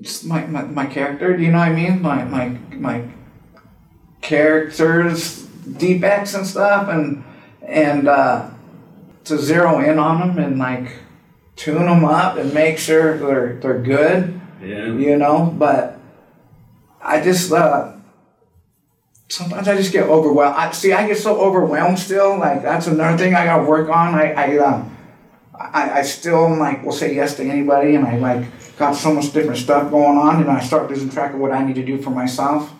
Just 0.00 0.24
my, 0.24 0.46
my, 0.46 0.62
my 0.62 0.86
character, 0.86 1.36
do 1.36 1.42
you 1.42 1.52
know 1.52 1.58
what 1.58 1.68
I 1.68 1.72
mean? 1.74 2.00
My 2.00 2.24
my 2.24 2.48
my 2.72 3.04
characters, 4.22 5.42
defects 5.76 6.32
and 6.34 6.46
stuff, 6.46 6.88
and 6.88 7.22
and 7.66 8.08
uh, 8.08 8.48
to 9.24 9.38
zero 9.38 9.80
in 9.80 9.98
on 9.98 10.20
them 10.34 10.38
and 10.42 10.58
like 10.58 10.96
tune 11.56 11.84
them 11.84 12.04
up 12.04 12.38
and 12.38 12.54
make 12.54 12.78
sure 12.78 13.18
they're 13.18 13.56
they're 13.60 13.82
good, 13.82 14.40
Yeah. 14.62 14.86
you 14.86 15.16
know. 15.18 15.54
But 15.58 15.98
I 17.02 17.20
just 17.20 17.52
uh, 17.52 17.92
sometimes 19.28 19.68
I 19.68 19.76
just 19.76 19.92
get 19.92 20.04
overwhelmed. 20.08 20.56
I 20.56 20.70
see 20.72 20.92
I 20.94 21.06
get 21.06 21.18
so 21.18 21.38
overwhelmed 21.38 21.98
still. 21.98 22.38
Like 22.38 22.62
that's 22.62 22.86
another 22.86 23.18
thing 23.18 23.34
I 23.34 23.44
gotta 23.44 23.64
work 23.64 23.90
on. 23.90 24.14
I 24.14 24.32
I 24.32 24.58
uh, 24.58 24.84
I, 25.72 25.98
I 25.98 26.02
still 26.02 26.56
like 26.56 26.84
will 26.84 26.92
say 26.92 27.14
yes 27.14 27.36
to 27.36 27.44
anybody, 27.44 27.94
and 27.94 28.06
I 28.06 28.16
like 28.18 28.76
got 28.78 28.94
so 28.94 29.12
much 29.14 29.32
different 29.32 29.58
stuff 29.58 29.90
going 29.90 30.18
on, 30.18 30.40
and 30.40 30.50
I 30.50 30.60
start 30.60 30.88
losing 30.90 31.10
track 31.10 31.34
of 31.34 31.40
what 31.40 31.52
I 31.52 31.64
need 31.64 31.76
to 31.76 31.84
do 31.84 32.00
for 32.00 32.10
myself. 32.10 32.72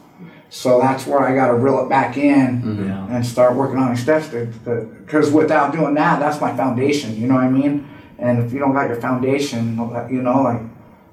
So 0.50 0.80
that's 0.80 1.06
where 1.06 1.20
I 1.20 1.34
got 1.34 1.46
to 1.46 1.54
reel 1.54 1.82
it 1.82 1.88
back 1.88 2.18
in 2.18 2.60
mm-hmm. 2.60 2.86
Yeah. 2.88 3.06
and 3.16 3.24
start 3.26 3.56
working 3.56 3.78
on 3.78 3.90
these 3.90 4.02
steps. 4.02 4.28
Because 4.28 5.30
without 5.30 5.72
doing 5.72 5.94
that, 5.94 6.20
that's 6.20 6.42
my 6.42 6.54
foundation. 6.54 7.16
You 7.18 7.26
know 7.26 7.36
what 7.36 7.44
I 7.44 7.48
mean? 7.50 7.88
And 8.18 8.38
if 8.44 8.52
you 8.52 8.58
don't 8.58 8.74
got 8.74 8.88
your 8.88 9.00
foundation, 9.00 9.78
you 10.10 10.20
know, 10.20 10.42
like 10.42 10.60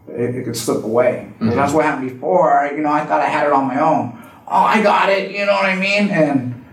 it, 0.10 0.36
it 0.36 0.44
could 0.44 0.58
slip 0.58 0.84
away. 0.84 1.32
'Cause 1.40 1.56
That's 1.56 1.74
what 1.74 1.86
happened 1.86 2.10
before. 2.10 2.70
You 2.76 2.82
know, 2.82 2.92
I 2.92 3.06
thought 3.06 3.22
I 3.22 3.28
had 3.28 3.48
it 3.48 3.54
on 3.54 3.66
my 3.68 3.80
own. 3.80 4.22
Oh, 4.46 4.64
I 4.76 4.82
got 4.82 5.10
it. 5.10 5.32
You 5.32 5.46
know 5.46 5.54
what 5.54 5.66
I 5.66 5.76
mean? 5.76 6.10
And 6.10 6.66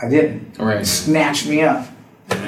I 0.00 0.08
didn't. 0.08 0.58
Right. 0.58 0.80
It 0.80 0.86
snatched 0.86 1.46
me 1.46 1.62
up. 1.62 1.86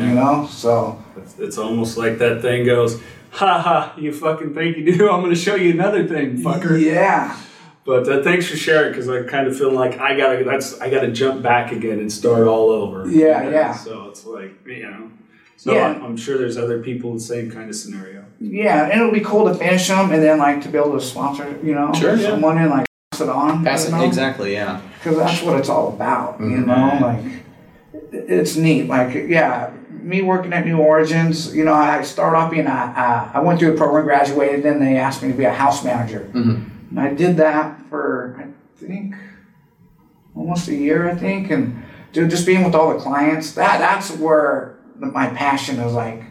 You 0.00 0.14
know, 0.14 0.46
so 0.50 1.02
It's, 1.16 1.38
it's 1.38 1.58
almost 1.58 1.96
like 1.96 2.18
that 2.18 2.42
thing 2.42 2.64
goes, 2.66 3.00
ha 3.30 3.60
ha, 3.60 3.94
you 3.98 4.12
fucking 4.12 4.54
think 4.54 4.76
you 4.76 4.92
do? 4.96 5.10
I'm 5.10 5.20
going 5.20 5.34
to 5.34 5.40
show 5.40 5.54
you 5.54 5.72
another 5.72 6.06
thing, 6.06 6.38
fucker. 6.38 6.80
yeah. 6.80 7.38
But 7.84 8.08
uh, 8.08 8.22
thanks 8.24 8.48
for 8.50 8.56
sharing 8.56 8.90
because 8.92 9.08
I 9.08 9.22
kind 9.22 9.46
of 9.46 9.56
feel 9.56 9.70
like 9.70 10.00
I 10.00 10.16
gotta 10.16 10.42
that's 10.42 10.80
I 10.80 10.90
gotta 10.90 11.12
jump 11.12 11.40
back 11.40 11.70
again 11.70 12.00
and 12.00 12.12
start 12.12 12.48
all 12.48 12.70
over. 12.70 13.08
Yeah, 13.08 13.48
yeah. 13.48 13.72
So 13.76 14.08
it's 14.08 14.26
like 14.26 14.66
you 14.66 14.82
know. 14.90 15.10
So 15.56 15.72
Yeah. 15.72 15.86
I'm, 15.90 16.02
I'm 16.04 16.16
sure 16.16 16.36
there's 16.36 16.56
other 16.58 16.82
people 16.82 17.10
in 17.10 17.18
the 17.18 17.22
same 17.22 17.48
kind 17.48 17.70
of 17.70 17.76
scenario. 17.76 18.24
Yeah, 18.40 18.86
and 18.90 19.00
it'll 19.00 19.12
be 19.12 19.20
cool 19.20 19.44
to 19.46 19.54
finish 19.54 19.86
them 19.86 20.10
and 20.10 20.20
then 20.20 20.38
like 20.38 20.62
to 20.62 20.68
be 20.68 20.76
able 20.78 20.94
to 20.98 21.00
sponsor, 21.00 21.58
you 21.62 21.76
know, 21.76 21.92
Sure, 21.94 22.16
yeah. 22.16 22.30
someone 22.30 22.58
and 22.58 22.70
like 22.70 22.86
pass 23.12 23.20
it 23.20 23.28
on. 23.28 23.64
Pass 23.64 23.86
it 23.86 23.92
know? 23.92 24.02
exactly. 24.04 24.54
Yeah. 24.54 24.80
because 24.98 25.16
that's 25.18 25.42
what 25.42 25.56
it's 25.60 25.68
all 25.68 25.88
about, 25.94 26.40
you 26.40 26.58
know. 26.58 26.98
Like, 27.00 27.24
it's 28.12 28.56
neat. 28.56 28.88
Like, 28.88 29.14
yeah, 29.28 29.70
me 30.06 30.22
working 30.22 30.52
at 30.52 30.64
New 30.64 30.78
Origins, 30.78 31.54
you 31.54 31.64
know, 31.64 31.74
I 31.74 32.02
started 32.02 32.36
off 32.36 32.50
being 32.50 32.66
a, 32.66 32.70
a 32.70 33.30
I 33.34 33.40
went 33.40 33.58
through 33.58 33.74
a 33.74 33.76
program, 33.76 34.04
graduated, 34.04 34.62
then 34.62 34.78
they 34.78 34.96
asked 34.96 35.22
me 35.22 35.30
to 35.30 35.36
be 35.36 35.44
a 35.44 35.52
house 35.52 35.84
manager, 35.84 36.30
mm-hmm. 36.32 36.62
and 36.90 37.00
I 37.00 37.12
did 37.12 37.36
that 37.38 37.80
for 37.90 38.36
I 38.38 38.78
think 38.78 39.16
almost 40.36 40.68
a 40.68 40.74
year, 40.74 41.10
I 41.10 41.16
think, 41.16 41.50
and 41.50 41.82
dude, 42.12 42.30
just 42.30 42.46
being 42.46 42.62
with 42.62 42.74
all 42.74 42.92
the 42.94 43.00
clients, 43.00 43.52
that 43.52 43.78
that's 43.78 44.12
where 44.12 44.78
the, 44.96 45.06
my 45.06 45.26
passion 45.26 45.80
is 45.80 45.92
like 45.92 46.22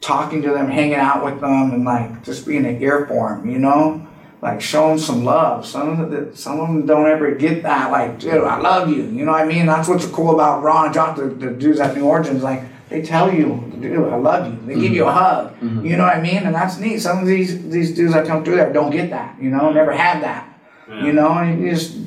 talking 0.00 0.42
to 0.42 0.50
them, 0.50 0.70
hanging 0.70 0.94
out 0.94 1.24
with 1.24 1.40
them, 1.40 1.72
and 1.72 1.84
like 1.84 2.22
just 2.22 2.46
being 2.46 2.66
an 2.66 2.82
ear 2.82 3.06
for 3.06 3.30
them, 3.30 3.48
you 3.48 3.58
know, 3.58 4.06
like 4.40 4.60
show 4.60 4.88
them 4.88 4.98
some 4.98 5.24
love. 5.24 5.66
Some 5.66 6.00
of 6.00 6.10
them, 6.10 6.34
some 6.36 6.60
of 6.60 6.68
them 6.68 6.86
don't 6.86 7.06
ever 7.06 7.32
get 7.32 7.62
that. 7.64 7.90
Like, 7.90 8.18
dude, 8.18 8.44
I 8.44 8.58
love 8.58 8.88
you. 8.88 9.02
You 9.02 9.24
know 9.24 9.32
what 9.32 9.42
I 9.42 9.46
mean? 9.46 9.66
That's 9.66 9.88
what's 9.88 10.06
cool 10.06 10.34
about 10.34 10.62
Ron 10.62 10.86
and 10.86 10.94
John, 10.94 11.16
the, 11.16 11.26
the 11.26 11.52
dudes 11.52 11.80
at 11.80 11.96
New 11.96 12.04
Origins. 12.04 12.42
Like, 12.42 12.62
they 12.88 13.02
tell 13.02 13.32
you, 13.32 13.70
dude, 13.80 13.98
I 14.08 14.16
love 14.16 14.52
you. 14.52 14.66
They 14.66 14.80
give 14.80 14.92
you 14.92 15.04
a 15.04 15.08
mm-hmm. 15.08 15.18
hug. 15.18 15.54
Mm-hmm. 15.60 15.86
You 15.86 15.96
know 15.96 16.04
what 16.04 16.16
I 16.16 16.20
mean? 16.20 16.38
And 16.38 16.54
that's 16.54 16.78
neat. 16.78 17.00
Some 17.00 17.18
of 17.18 17.26
these 17.26 17.68
these 17.68 17.94
dudes 17.94 18.14
that 18.14 18.26
come 18.26 18.44
through 18.44 18.56
there 18.56 18.72
don't 18.72 18.90
get 18.90 19.10
that. 19.10 19.40
You 19.42 19.50
know, 19.50 19.72
never 19.72 19.92
had 19.92 20.22
that. 20.22 20.44
You 20.88 21.12
know, 21.12 21.32
and 21.32 21.60
you 21.60 21.70
just 21.70 21.98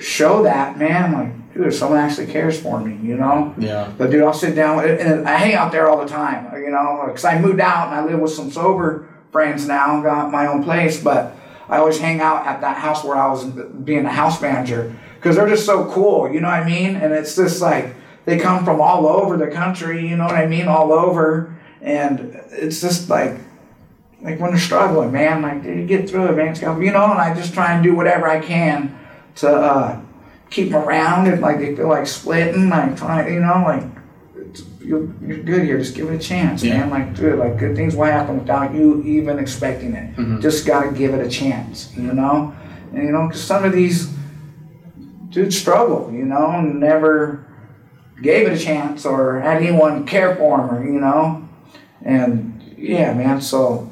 show 0.00 0.44
that, 0.44 0.78
man. 0.78 1.12
Like, 1.12 1.54
dude, 1.54 1.74
someone 1.74 1.98
actually 1.98 2.28
cares 2.28 2.58
for 2.58 2.80
me. 2.80 3.06
You 3.06 3.16
know. 3.16 3.54
Yeah. 3.58 3.92
But 3.98 4.10
dude, 4.10 4.22
I'll 4.22 4.32
sit 4.32 4.54
down 4.54 4.78
with 4.78 4.98
and 4.98 5.28
I 5.28 5.36
hang 5.36 5.54
out 5.54 5.72
there 5.72 5.90
all 5.90 6.00
the 6.00 6.08
time, 6.08 6.50
you 6.58 6.70
know, 6.70 7.02
because 7.06 7.26
I 7.26 7.38
moved 7.38 7.60
out 7.60 7.88
and 7.88 7.96
I 7.96 8.04
live 8.04 8.18
with 8.18 8.32
some 8.32 8.50
sober 8.50 9.08
friends 9.30 9.66
now, 9.66 9.96
and 9.96 10.04
got 10.04 10.30
my 10.30 10.46
own 10.46 10.62
place, 10.62 11.02
but 11.02 11.36
I 11.68 11.78
always 11.78 11.98
hang 11.98 12.20
out 12.20 12.46
at 12.46 12.60
that 12.60 12.76
house 12.76 13.04
where 13.04 13.16
I 13.16 13.28
was 13.28 13.44
being 13.44 14.04
a 14.04 14.12
house 14.12 14.40
manager 14.40 14.94
because 15.16 15.36
they're 15.36 15.48
just 15.48 15.66
so 15.66 15.90
cool, 15.90 16.32
you 16.32 16.40
know 16.40 16.48
what 16.48 16.60
I 16.60 16.64
mean? 16.64 16.96
And 16.96 17.12
it's 17.12 17.36
just 17.36 17.62
like 17.62 17.94
they 18.24 18.38
come 18.38 18.64
from 18.64 18.80
all 18.80 19.06
over 19.06 19.36
the 19.36 19.48
country, 19.48 20.06
you 20.06 20.16
know 20.16 20.24
what 20.24 20.34
I 20.34 20.46
mean, 20.46 20.68
all 20.68 20.92
over, 20.92 21.56
and 21.80 22.40
it's 22.50 22.80
just 22.80 23.08
like 23.08 23.38
like 24.24 24.40
when 24.40 24.50
they're 24.50 24.60
struggling, 24.60 25.12
man, 25.12 25.42
like 25.42 25.62
dude, 25.62 25.86
get 25.86 26.08
through 26.08 26.26
it, 26.28 26.36
man. 26.36 26.48
It's 26.48 26.60
You 26.62 26.68
know, 26.68 27.10
and 27.10 27.20
I 27.20 27.34
just 27.34 27.52
try 27.52 27.74
and 27.74 27.84
do 27.84 27.94
whatever 27.94 28.26
I 28.26 28.40
can 28.40 28.98
to 29.36 29.50
uh, 29.50 30.00
keep 30.50 30.70
them 30.70 30.82
around 30.82 31.26
if 31.26 31.40
like 31.40 31.58
they 31.58 31.76
feel 31.76 31.88
like 31.88 32.06
splitting. 32.06 32.70
Like 32.70 32.96
try, 32.96 33.28
you 33.28 33.40
know, 33.40 33.62
like 33.66 33.84
you're, 34.80 35.08
you're 35.26 35.38
good 35.42 35.64
here. 35.64 35.78
Just 35.78 35.94
give 35.94 36.10
it 36.10 36.14
a 36.14 36.18
chance, 36.18 36.62
Yeah. 36.62 36.78
man. 36.80 36.90
Like 36.90 37.16
dude, 37.16 37.38
like 37.38 37.58
good 37.58 37.74
things 37.76 37.96
will 37.96 38.04
happen 38.04 38.38
without 38.38 38.74
you 38.74 39.02
even 39.04 39.38
expecting 39.38 39.94
it. 39.94 40.14
Mm-hmm. 40.16 40.40
Just 40.40 40.66
gotta 40.66 40.92
give 40.92 41.14
it 41.14 41.24
a 41.26 41.30
chance, 41.30 41.92
you 41.96 42.12
know. 42.12 42.54
And 42.92 43.02
you 43.04 43.10
know, 43.12 43.26
because 43.26 43.42
some 43.42 43.64
of 43.64 43.72
these 43.72 44.12
dudes 45.30 45.58
struggle, 45.58 46.10
you 46.12 46.24
know, 46.24 46.60
never 46.60 47.46
gave 48.22 48.46
it 48.46 48.52
a 48.60 48.62
chance 48.62 49.04
or 49.04 49.40
had 49.40 49.62
anyone 49.62 50.06
care 50.06 50.36
for 50.36 50.58
them, 50.58 50.70
or 50.70 50.84
you 50.84 51.00
know. 51.00 51.48
And 52.02 52.74
yeah, 52.76 53.12
man. 53.14 53.40
So 53.40 53.90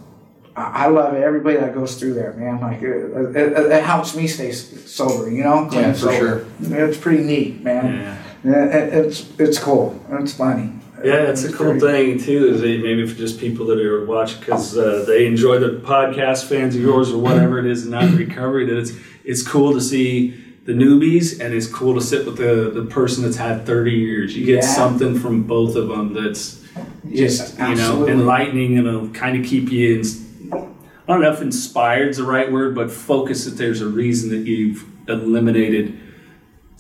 I 0.55 0.85
I 0.85 0.87
love 0.89 1.15
it. 1.15 1.23
Everybody 1.23 1.57
that 1.57 1.75
goes 1.75 1.99
through 1.99 2.15
there, 2.15 2.33
man. 2.35 2.61
Like 2.61 2.83
it, 2.83 3.37
it, 3.37 3.73
it 3.73 3.83
helps 3.83 4.15
me 4.15 4.27
stay 4.27 4.53
sober. 4.53 5.31
You 5.31 5.43
know. 5.43 5.69
Yeah, 5.73 5.93
for 5.93 5.99
sober. 5.99 6.47
It's 6.61 6.99
pretty 6.99 7.25
neat, 7.25 7.63
man. 7.63 7.85
Yeah, 7.87 8.22
it's 8.45 9.39
it's 9.39 9.59
cool. 9.59 10.01
It's 10.11 10.35
funny. 10.35 10.73
Yeah, 11.05 11.31
it's 11.31 11.43
a 11.45 11.53
cool 11.53 11.79
thing 11.81 12.19
too. 12.19 12.49
Is 12.55 12.63
maybe 12.63 13.07
for 13.07 13.17
just 13.17 13.41
people 13.41 13.67
that 13.67 13.81
are 13.81 14.05
watching 14.05 14.39
because 14.41 14.77
uh, 14.79 15.05
they 15.07 15.27
enjoy 15.27 15.59
the 15.59 15.81
podcast, 15.81 16.49
fans 16.49 16.77
of 16.77 16.81
yours 16.83 17.11
or 17.11 17.19
whatever 17.19 17.59
it 17.59 17.67
is, 17.67 17.83
and 17.83 17.91
not 17.91 18.11
recovery. 18.13 18.67
That 18.67 18.79
it's 18.79 18.93
it's 19.25 19.47
cool 19.47 19.73
to 19.73 19.81
see 19.81 20.31
the 20.65 20.73
newbies, 20.73 21.41
and 21.41 21.53
it's 21.55 21.67
cool 21.67 21.95
to 21.95 22.01
sit 22.01 22.25
with 22.25 22.37
the 22.37 22.71
the 22.73 22.87
person 22.89 23.25
that's 23.25 23.37
had 23.37 23.67
thirty 23.67 23.93
years. 23.93 24.37
You 24.37 24.47
get 24.47 24.63
Yeah. 24.63 24.75
something 24.75 25.19
from 25.19 25.43
both 25.43 25.75
of 25.75 25.89
them 25.89 26.13
that's 26.15 26.63
just 27.13 27.59
Yeah, 27.59 27.71
you 27.71 27.77
know 27.77 28.07
enlightening 28.09 28.79
and 28.79 28.87
it'll 28.87 29.09
kind 29.09 29.39
of 29.41 29.45
keep 29.45 29.73
you. 29.73 29.99
In, 29.99 30.53
I 30.53 31.13
don't 31.15 31.21
know 31.21 31.33
if 31.33 31.43
inspired's 31.43 32.19
the 32.19 32.25
right 32.25 32.51
word, 32.51 32.77
but 32.77 32.93
focus 32.93 33.45
that 33.45 33.57
there's 33.59 33.81
a 33.81 33.89
reason 33.89 34.31
that 34.31 34.47
you've 34.47 34.85
eliminated 35.09 35.99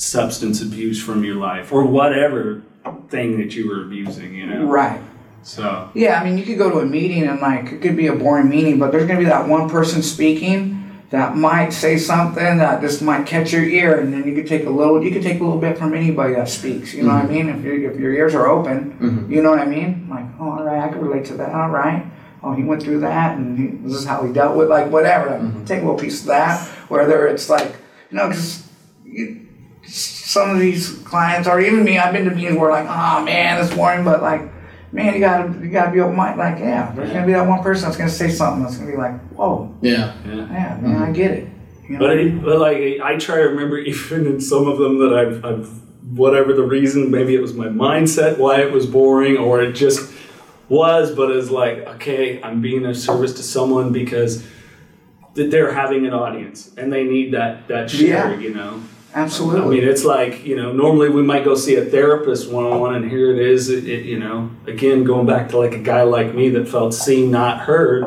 substance 0.02 0.60
abuse 0.60 1.00
from 1.00 1.22
your 1.22 1.36
life 1.36 1.72
or 1.72 1.84
whatever 1.84 2.62
thing 3.08 3.38
that 3.38 3.54
you 3.54 3.68
were 3.68 3.84
abusing, 3.84 4.34
you 4.34 4.46
know. 4.46 4.64
Right. 4.64 5.00
So 5.42 5.90
Yeah, 5.94 6.20
I 6.20 6.24
mean, 6.24 6.38
you 6.38 6.44
could 6.44 6.58
go 6.58 6.70
to 6.70 6.78
a 6.78 6.86
meeting 6.86 7.22
and 7.24 7.40
like 7.40 7.72
it 7.72 7.82
could 7.82 7.96
be 7.96 8.08
a 8.08 8.14
boring 8.14 8.48
meeting, 8.48 8.78
but 8.78 8.90
there's 8.90 9.06
gonna 9.06 9.20
be 9.20 9.26
that 9.26 9.48
one 9.48 9.70
person 9.70 10.02
speaking 10.02 10.78
that 11.10 11.36
might 11.36 11.72
say 11.72 11.98
something 11.98 12.58
that 12.58 12.80
just 12.80 13.02
might 13.02 13.26
catch 13.26 13.52
your 13.52 13.64
ear, 13.64 14.00
and 14.00 14.12
then 14.12 14.26
you 14.26 14.34
could 14.34 14.46
take 14.46 14.64
a 14.64 14.70
little. 14.70 15.04
You 15.04 15.10
could 15.10 15.22
take 15.22 15.40
a 15.40 15.44
little 15.44 15.60
bit 15.60 15.76
from 15.76 15.92
anybody 15.92 16.34
that 16.34 16.48
speaks. 16.48 16.94
You 16.94 17.02
know 17.02 17.10
what 17.10 17.16
I 17.16 17.22
mm-hmm. 17.26 17.32
mean? 17.32 17.48
If, 17.50 17.64
you 17.64 17.90
if 17.90 18.00
your 18.00 18.14
ears 18.14 18.34
are 18.34 18.48
open, 18.48 18.92
mm-hmm. 18.92 19.30
you 19.30 19.42
know 19.42 19.50
what 19.50 19.58
I 19.58 19.66
mean? 19.66 20.08
Like, 20.08 20.24
oh, 20.40 20.50
all 20.50 20.64
right, 20.64 20.82
I 20.82 20.88
can 20.88 21.02
relate 21.02 21.26
to 21.26 21.34
that. 21.34 21.54
All 21.54 21.68
right. 21.68 22.10
Oh, 22.42 22.54
he 22.54 22.64
went 22.64 22.82
through 22.82 23.00
that, 23.00 23.36
and 23.36 23.58
he, 23.58 23.76
this 23.86 23.92
is 23.92 24.06
how 24.06 24.24
he 24.24 24.32
dealt 24.32 24.56
with 24.56 24.68
like 24.68 24.90
whatever. 24.90 25.38
Like, 25.38 25.66
Take 25.66 25.82
a 25.82 25.84
little 25.84 26.00
piece 26.00 26.22
of 26.22 26.28
that. 26.28 26.66
Whether 26.88 27.26
it's 27.26 27.50
like, 27.50 27.76
you 28.10 28.16
know, 28.16 28.28
because 28.28 28.66
some 29.92 30.50
of 30.50 30.58
these 30.58 30.90
clients, 31.04 31.46
or 31.46 31.60
even 31.60 31.84
me, 31.84 31.98
I've 31.98 32.12
been 32.12 32.24
to 32.24 32.34
meetings 32.34 32.56
where 32.56 32.70
like, 32.70 32.86
oh 32.88 33.22
man, 33.24 33.62
it's 33.62 33.74
boring, 33.74 34.04
but 34.04 34.22
like, 34.22 34.42
man, 34.92 35.14
you 35.14 35.20
gotta 35.20 35.52
you 35.60 35.70
gotta 35.70 35.90
be 35.90 36.00
open 36.00 36.16
minded. 36.16 36.38
Like, 36.38 36.58
yeah, 36.58 36.92
there's 36.94 37.10
gonna 37.10 37.26
be 37.26 37.32
that 37.32 37.46
one 37.46 37.62
person 37.62 37.84
that's 37.84 37.96
gonna 37.96 38.10
say 38.10 38.30
something 38.30 38.62
that's 38.62 38.76
gonna 38.76 38.90
be 38.90 38.96
like, 38.96 39.20
whoa, 39.32 39.74
Yeah. 39.82 40.14
yeah, 40.26 40.34
yeah 40.34 40.78
man, 40.80 40.96
I 40.96 41.04
mm-hmm. 41.04 41.12
get 41.12 41.30
it. 41.32 41.48
You 41.88 41.98
know? 41.98 42.06
But, 42.06 42.18
it, 42.18 42.42
but 42.42 42.58
like 42.58 43.00
I 43.02 43.16
try 43.18 43.36
to 43.36 43.48
remember 43.48 43.78
even 43.78 44.26
in 44.26 44.40
some 44.40 44.66
of 44.66 44.78
them 44.78 44.98
that 44.98 45.12
I've, 45.12 45.44
I've 45.44 45.82
whatever 46.16 46.52
the 46.52 46.62
reason 46.62 47.10
maybe 47.10 47.34
it 47.34 47.40
was 47.40 47.54
my 47.54 47.66
mindset 47.68 48.36
why 48.36 48.60
it 48.60 48.72
was 48.72 48.86
boring 48.86 49.38
or 49.38 49.62
it 49.62 49.72
just 49.72 50.12
was 50.68 51.14
but 51.14 51.30
it's 51.30 51.48
like 51.48 51.78
okay 51.86 52.42
I'm 52.42 52.60
being 52.60 52.84
of 52.84 52.96
service 52.96 53.32
to 53.34 53.42
someone 53.42 53.92
because 53.92 54.44
that 55.34 55.50
they're 55.50 55.72
having 55.72 56.04
an 56.04 56.12
audience 56.12 56.70
and 56.76 56.92
they 56.92 57.04
need 57.04 57.32
that 57.32 57.68
that 57.68 57.90
share 57.90 58.34
Yeah. 58.34 58.38
you 58.38 58.52
know 58.52 58.82
Absolutely. 59.14 59.78
I 59.78 59.80
mean 59.80 59.88
it's 59.88 60.04
like 60.04 60.44
you 60.44 60.56
know 60.56 60.72
normally 60.72 61.08
we 61.10 61.22
might 61.22 61.44
go 61.44 61.54
see 61.54 61.76
a 61.76 61.84
therapist 61.84 62.50
one 62.50 62.64
on 62.64 62.80
one 62.80 62.94
and 62.94 63.10
here 63.10 63.30
it 63.32 63.38
is 63.38 63.68
it, 63.68 63.86
it, 63.88 64.06
you 64.06 64.18
know 64.18 64.50
again 64.66 65.04
going 65.04 65.26
back 65.26 65.50
to 65.50 65.58
like 65.58 65.72
a 65.74 65.78
guy 65.78 66.02
like 66.02 66.34
me 66.34 66.48
that 66.50 66.66
felt 66.68 66.94
seen 66.94 67.30
not 67.30 67.60
heard 67.60 68.04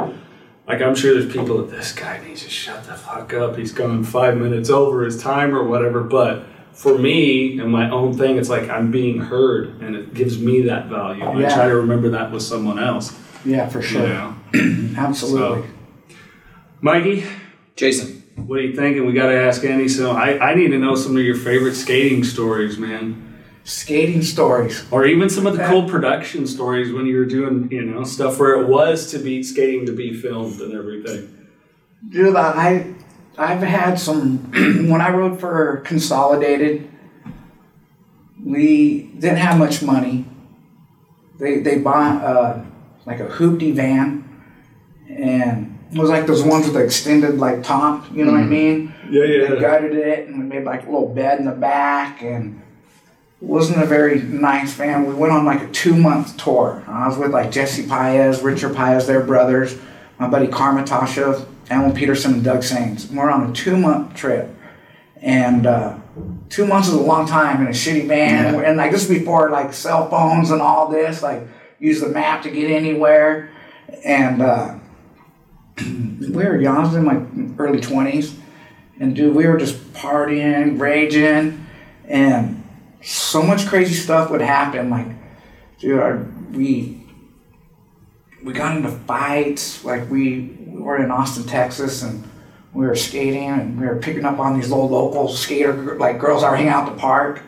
like 0.67 0.81
I'm 0.81 0.95
sure 0.95 1.13
there's 1.13 1.31
people 1.31 1.57
that 1.59 1.69
this 1.69 1.91
guy 1.91 2.19
needs 2.25 2.43
to 2.43 2.49
shut 2.49 2.85
the 2.85 2.93
fuck 2.95 3.33
up. 3.35 3.55
He's 3.55 3.71
going 3.71 4.03
five 4.03 4.35
minutes 4.35 4.71
over 4.71 5.03
his 5.03 5.21
time 5.21 5.55
or 5.55 5.63
whatever. 5.63 6.01
But 6.01 6.43
for 6.73 6.97
me 6.97 7.59
and 7.59 7.71
my 7.71 7.87
own 7.91 8.17
thing, 8.17 8.37
it's 8.37 8.49
like 8.49 8.67
I'm 8.67 8.89
being 8.89 9.19
heard, 9.19 9.79
and 9.81 9.95
it 9.95 10.15
gives 10.15 10.39
me 10.39 10.63
that 10.63 10.87
value. 10.87 11.23
And 11.23 11.45
I 11.45 11.53
try 11.53 11.67
to 11.67 11.75
remember 11.75 12.09
that 12.09 12.31
with 12.31 12.41
someone 12.41 12.79
else. 12.79 13.15
yeah, 13.45 13.69
for 13.69 13.77
You 13.79 13.85
sure. 13.85 14.07
know. 14.07 14.35
Absolutely. 14.97 15.69
Mikey, 16.81 17.25
Jason. 17.75 18.14
What 18.47 18.59
are 18.59 18.63
you 18.63 18.75
thinking? 18.75 19.05
We 19.05 19.13
got 19.13 19.27
to 19.27 19.35
ask 19.41 19.63
Andy. 19.63 19.87
So 19.87 20.11
I, 20.11 20.51
I 20.51 20.55
need 20.55 20.69
to 20.69 20.77
know 20.77 20.95
some 20.95 21.15
of 21.17 21.23
your 21.23 21.35
favorite 21.35 21.75
skating 21.75 22.23
stories, 22.23 22.77
man, 22.77 23.21
Skating 23.63 24.21
stories. 24.21 24.85
or 24.91 25.05
even 25.05 25.29
some 25.29 25.47
of 25.47 25.57
the 25.57 25.65
cool 25.65 25.89
production 25.89 26.45
stories 26.45 26.93
when 26.93 27.07
you 27.07 27.17
were 27.17 27.25
doing 27.25 27.67
you 27.71 27.81
know 27.83 28.03
stuff 28.03 28.39
where 28.39 28.61
it 28.61 28.67
was 28.67 29.09
to 29.11 29.17
be 29.17 29.41
skating 29.41 29.87
to 29.87 29.91
be 29.91 30.13
filmed 30.13 30.61
and 30.61 30.73
everything. 30.73 31.47
Dude, 32.07 32.35
I 32.35 32.93
I've 33.37 33.63
had 33.63 33.99
some 33.99 34.37
when 34.91 35.01
I 35.01 35.09
rode 35.09 35.39
for 35.39 35.77
Consolidated. 35.77 36.89
We 38.43 39.09
didn't 39.17 39.37
have 39.37 39.57
much 39.57 39.81
money. 39.81 40.25
They 41.39 41.59
they 41.59 41.79
bought 41.79 42.23
uh, 42.23 42.63
like 43.07 43.19
a 43.19 43.27
hoopty 43.27 43.73
van, 43.73 44.23
and 45.09 45.64
it 45.91 45.97
was 45.97 46.09
like 46.09 46.25
those 46.27 46.43
ones 46.43 46.65
with 46.65 46.73
the 46.73 46.83
extended 46.83 47.37
like 47.37 47.63
top. 47.63 48.11
You 48.11 48.25
know 48.25 48.31
what 48.31 48.41
I 48.41 48.45
mean? 48.45 48.93
Yeah, 49.09 49.23
yeah. 49.23 49.49
They 49.49 49.59
gutted 49.59 49.93
it, 49.93 50.27
and 50.27 50.39
we 50.39 50.45
made 50.45 50.63
like 50.63 50.83
a 50.83 50.85
little 50.85 51.13
bed 51.13 51.39
in 51.39 51.45
the 51.45 51.51
back, 51.51 52.21
and 52.21 52.61
it 53.41 53.47
wasn't 53.47 53.81
a 53.81 53.85
very 53.85 54.21
nice 54.21 54.73
van. 54.73 55.05
We 55.05 55.13
went 55.13 55.33
on 55.33 55.45
like 55.45 55.61
a 55.61 55.67
two 55.71 55.95
month 55.95 56.37
tour. 56.37 56.83
I 56.87 57.07
was 57.07 57.17
with 57.17 57.31
like 57.31 57.51
Jesse 57.51 57.87
Paez, 57.87 58.41
Richard 58.41 58.75
Paez, 58.75 59.07
their 59.07 59.23
brothers, 59.23 59.77
my 60.19 60.27
buddy 60.27 60.47
Karma 60.47 60.83
Tsocheff, 60.83 61.45
Alan 61.69 61.93
Peterson, 61.93 62.35
and 62.35 62.43
Doug 62.43 62.63
Sains. 62.63 63.09
We're 63.09 63.29
on 63.29 63.49
a 63.49 63.53
two 63.53 63.77
month 63.77 64.15
trip, 64.15 64.53
and 65.21 65.67
uh, 65.67 65.97
two 66.49 66.65
months 66.65 66.87
is 66.87 66.95
a 66.95 67.01
long 67.01 67.27
time 67.27 67.61
in 67.61 67.67
a 67.67 67.71
shitty 67.71 68.07
van. 68.07 68.55
And 68.55 68.77
like 68.77 68.91
this 68.91 69.03
is 69.03 69.09
before 69.09 69.49
like 69.49 69.73
cell 69.73 70.09
phones 70.09 70.51
and 70.51 70.61
all 70.61 70.89
this. 70.89 71.21
Like 71.21 71.43
use 71.79 72.01
the 72.01 72.09
map 72.09 72.43
to 72.43 72.49
get 72.49 72.71
anywhere, 72.71 73.51
and 74.03 74.41
uh, 74.41 74.75
we 75.85 76.43
were 76.43 76.59
young. 76.59 76.93
In 76.95 77.03
my 77.03 77.21
early 77.57 77.81
twenties 77.81 78.35
And 78.99 79.15
dude, 79.15 79.35
we 79.35 79.45
were 79.45 79.57
just 79.57 79.75
partying, 79.93 80.79
raging, 80.79 81.65
and 82.07 82.63
so 83.01 83.41
much 83.41 83.67
crazy 83.67 83.93
stuff 83.93 84.29
would 84.31 84.41
happen. 84.41 84.89
Like, 84.89 85.07
dude, 85.79 85.99
our, 85.99 86.25
we 86.51 87.05
we 88.43 88.53
got 88.53 88.77
into 88.77 88.91
fights. 88.91 89.83
Like 89.83 90.09
we, 90.09 90.55
we 90.67 90.81
were 90.81 91.03
in 91.03 91.11
Austin, 91.11 91.43
Texas, 91.45 92.03
and 92.03 92.23
we 92.73 92.85
were 92.85 92.95
skating, 92.95 93.49
and 93.49 93.79
we 93.79 93.87
were 93.87 93.97
picking 93.97 94.25
up 94.25 94.39
on 94.39 94.59
these 94.59 94.69
little 94.69 94.89
local 94.89 95.27
skater 95.29 95.97
like 95.97 96.19
girls 96.19 96.41
that 96.43 96.51
were 96.51 96.57
hanging 96.57 96.71
out 96.71 96.87
at 96.87 96.95
the 96.95 96.99
park, 96.99 97.41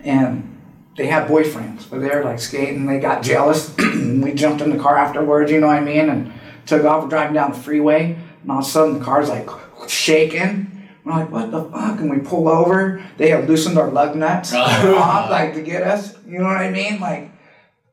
and 0.00 0.52
they 0.96 1.06
had 1.06 1.28
boyfriends, 1.28 1.90
but 1.90 2.00
they 2.00 2.08
were 2.08 2.24
like 2.24 2.38
skating. 2.38 2.86
They 2.86 3.00
got 3.00 3.22
jealous. 3.22 3.74
we 3.78 4.32
jumped 4.32 4.62
in 4.62 4.70
the 4.70 4.82
car 4.82 4.96
afterwards, 4.96 5.50
you 5.50 5.60
know 5.60 5.66
what 5.66 5.76
I 5.76 5.80
mean, 5.80 6.08
and 6.08 6.32
took 6.66 6.84
off. 6.84 7.02
We're 7.04 7.08
driving 7.10 7.34
down 7.34 7.52
the 7.52 7.58
freeway, 7.58 8.16
and 8.42 8.50
all 8.50 8.58
of 8.58 8.64
a 8.64 8.68
sudden 8.68 8.98
the 8.98 9.04
car's 9.04 9.28
like 9.28 9.48
shaking. 9.88 10.88
We're 11.04 11.12
like, 11.12 11.30
what 11.30 11.50
the 11.52 11.64
fuck? 11.64 12.00
And 12.00 12.10
we 12.10 12.18
pull 12.18 12.48
over. 12.48 13.02
They 13.16 13.30
have 13.30 13.48
loosened 13.48 13.78
our 13.78 13.90
lug 13.90 14.16
nuts, 14.16 14.52
off, 14.54 15.30
like 15.30 15.54
to 15.54 15.62
get 15.62 15.82
us. 15.82 16.14
You 16.26 16.38
know 16.40 16.46
what 16.46 16.56
I 16.56 16.70
mean? 16.70 17.00
Like 17.00 17.30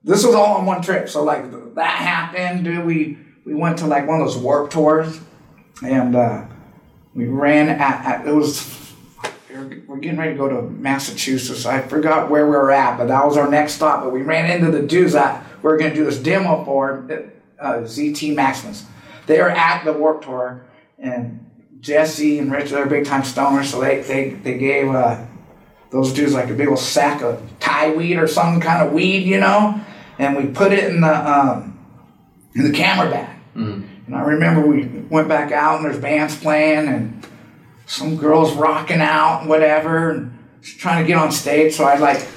this 0.04 0.26
was 0.26 0.36
all 0.36 0.58
on 0.58 0.66
one 0.66 0.82
trip. 0.82 1.08
So 1.10 1.24
like 1.24 1.76
that 1.76 1.98
happened, 2.02 2.66
dude. 2.66 2.86
We 2.86 3.18
we 3.46 3.54
went 3.54 3.80
to 3.80 3.88
like 3.88 4.08
one 4.08 4.20
of 4.22 4.28
those 4.28 4.38
warp 4.38 4.72
tours, 4.72 5.20
and 5.84 6.16
uh, 6.16 6.46
we 7.14 7.28
ran 7.28 7.70
at, 7.70 8.06
at 8.06 8.28
it 8.28 8.32
was 8.34 8.80
we're- 9.52 9.82
getting 10.02 10.18
ready 10.18 10.32
to 10.32 10.38
go 10.38 10.50
to 10.50 10.64
Massachusetts. 10.64 11.66
I 11.66 11.82
forgot 11.82 12.30
where 12.32 12.46
we 12.46 12.52
were 12.52 12.72
at, 12.72 12.98
but 12.98 13.08
that 13.10 13.26
was 13.26 13.38
our 13.38 13.50
next 13.50 13.74
stop. 13.74 14.04
But 14.04 14.12
we 14.12 14.22
ran 14.24 14.50
into 14.50 14.72
the 14.76 14.86
dudes 14.86 15.14
that 15.14 15.46
we 15.62 15.70
were 15.70 15.78
going 15.78 15.92
to 15.92 15.96
do 15.96 16.04
this 16.06 16.18
demo 16.18 16.66
for, 16.66 17.06
uh, 17.64 17.78
ZT 17.80 18.36
Maximus. 18.36 18.86
They 19.26 19.40
were 19.40 19.50
at 19.50 19.84
the 19.86 19.94
Warp 19.94 20.24
Tour, 20.24 20.66
and 21.00 21.50
Jesse 21.80 22.40
and 22.40 22.52
Rich, 22.52 22.72
they're 22.72 22.86
big 22.86 23.06
time 23.06 23.24
stoners, 23.24 23.66
so 23.66 23.82
they, 23.82 24.02
they, 24.02 24.30
they 24.30 24.58
gave 24.58 24.90
uh, 24.90 25.26
those 25.92 26.14
dudes 26.14 26.34
like 26.34 26.50
a 26.50 26.54
big 26.54 26.68
old 26.68 26.80
sack 26.80 27.22
of 27.22 27.42
Thai 27.60 27.94
weed 27.94 28.18
or 28.18 28.28
some 28.28 28.60
kind 28.60 28.86
of 28.86 28.94
weed, 28.94 29.24
you 29.24 29.40
know, 29.40 29.80
and 30.18 30.36
we 30.36 30.48
put 30.48 30.72
it 30.72 30.86
in 30.86 31.02
the 31.02 31.32
um, 31.32 31.80
in 32.56 32.64
the 32.64 32.72
camera 32.72 33.10
bag. 33.10 33.38
And 34.08 34.16
I 34.16 34.22
remember 34.22 34.66
we 34.66 34.86
went 35.10 35.28
back 35.28 35.52
out 35.52 35.78
and 35.78 35.86
there's 35.86 36.00
bands 36.00 36.38
playing 36.38 36.88
and 36.88 37.28
some 37.86 38.18
girls 38.18 38.54
rocking 38.54 39.02
out 39.02 39.42
and 39.42 39.50
whatever 39.50 40.12
and 40.12 40.38
she's 40.62 40.78
trying 40.78 41.04
to 41.04 41.08
get 41.08 41.18
on 41.18 41.32
stage. 41.32 41.74
So 41.74 41.84
I 41.86 41.98
like 41.98 42.28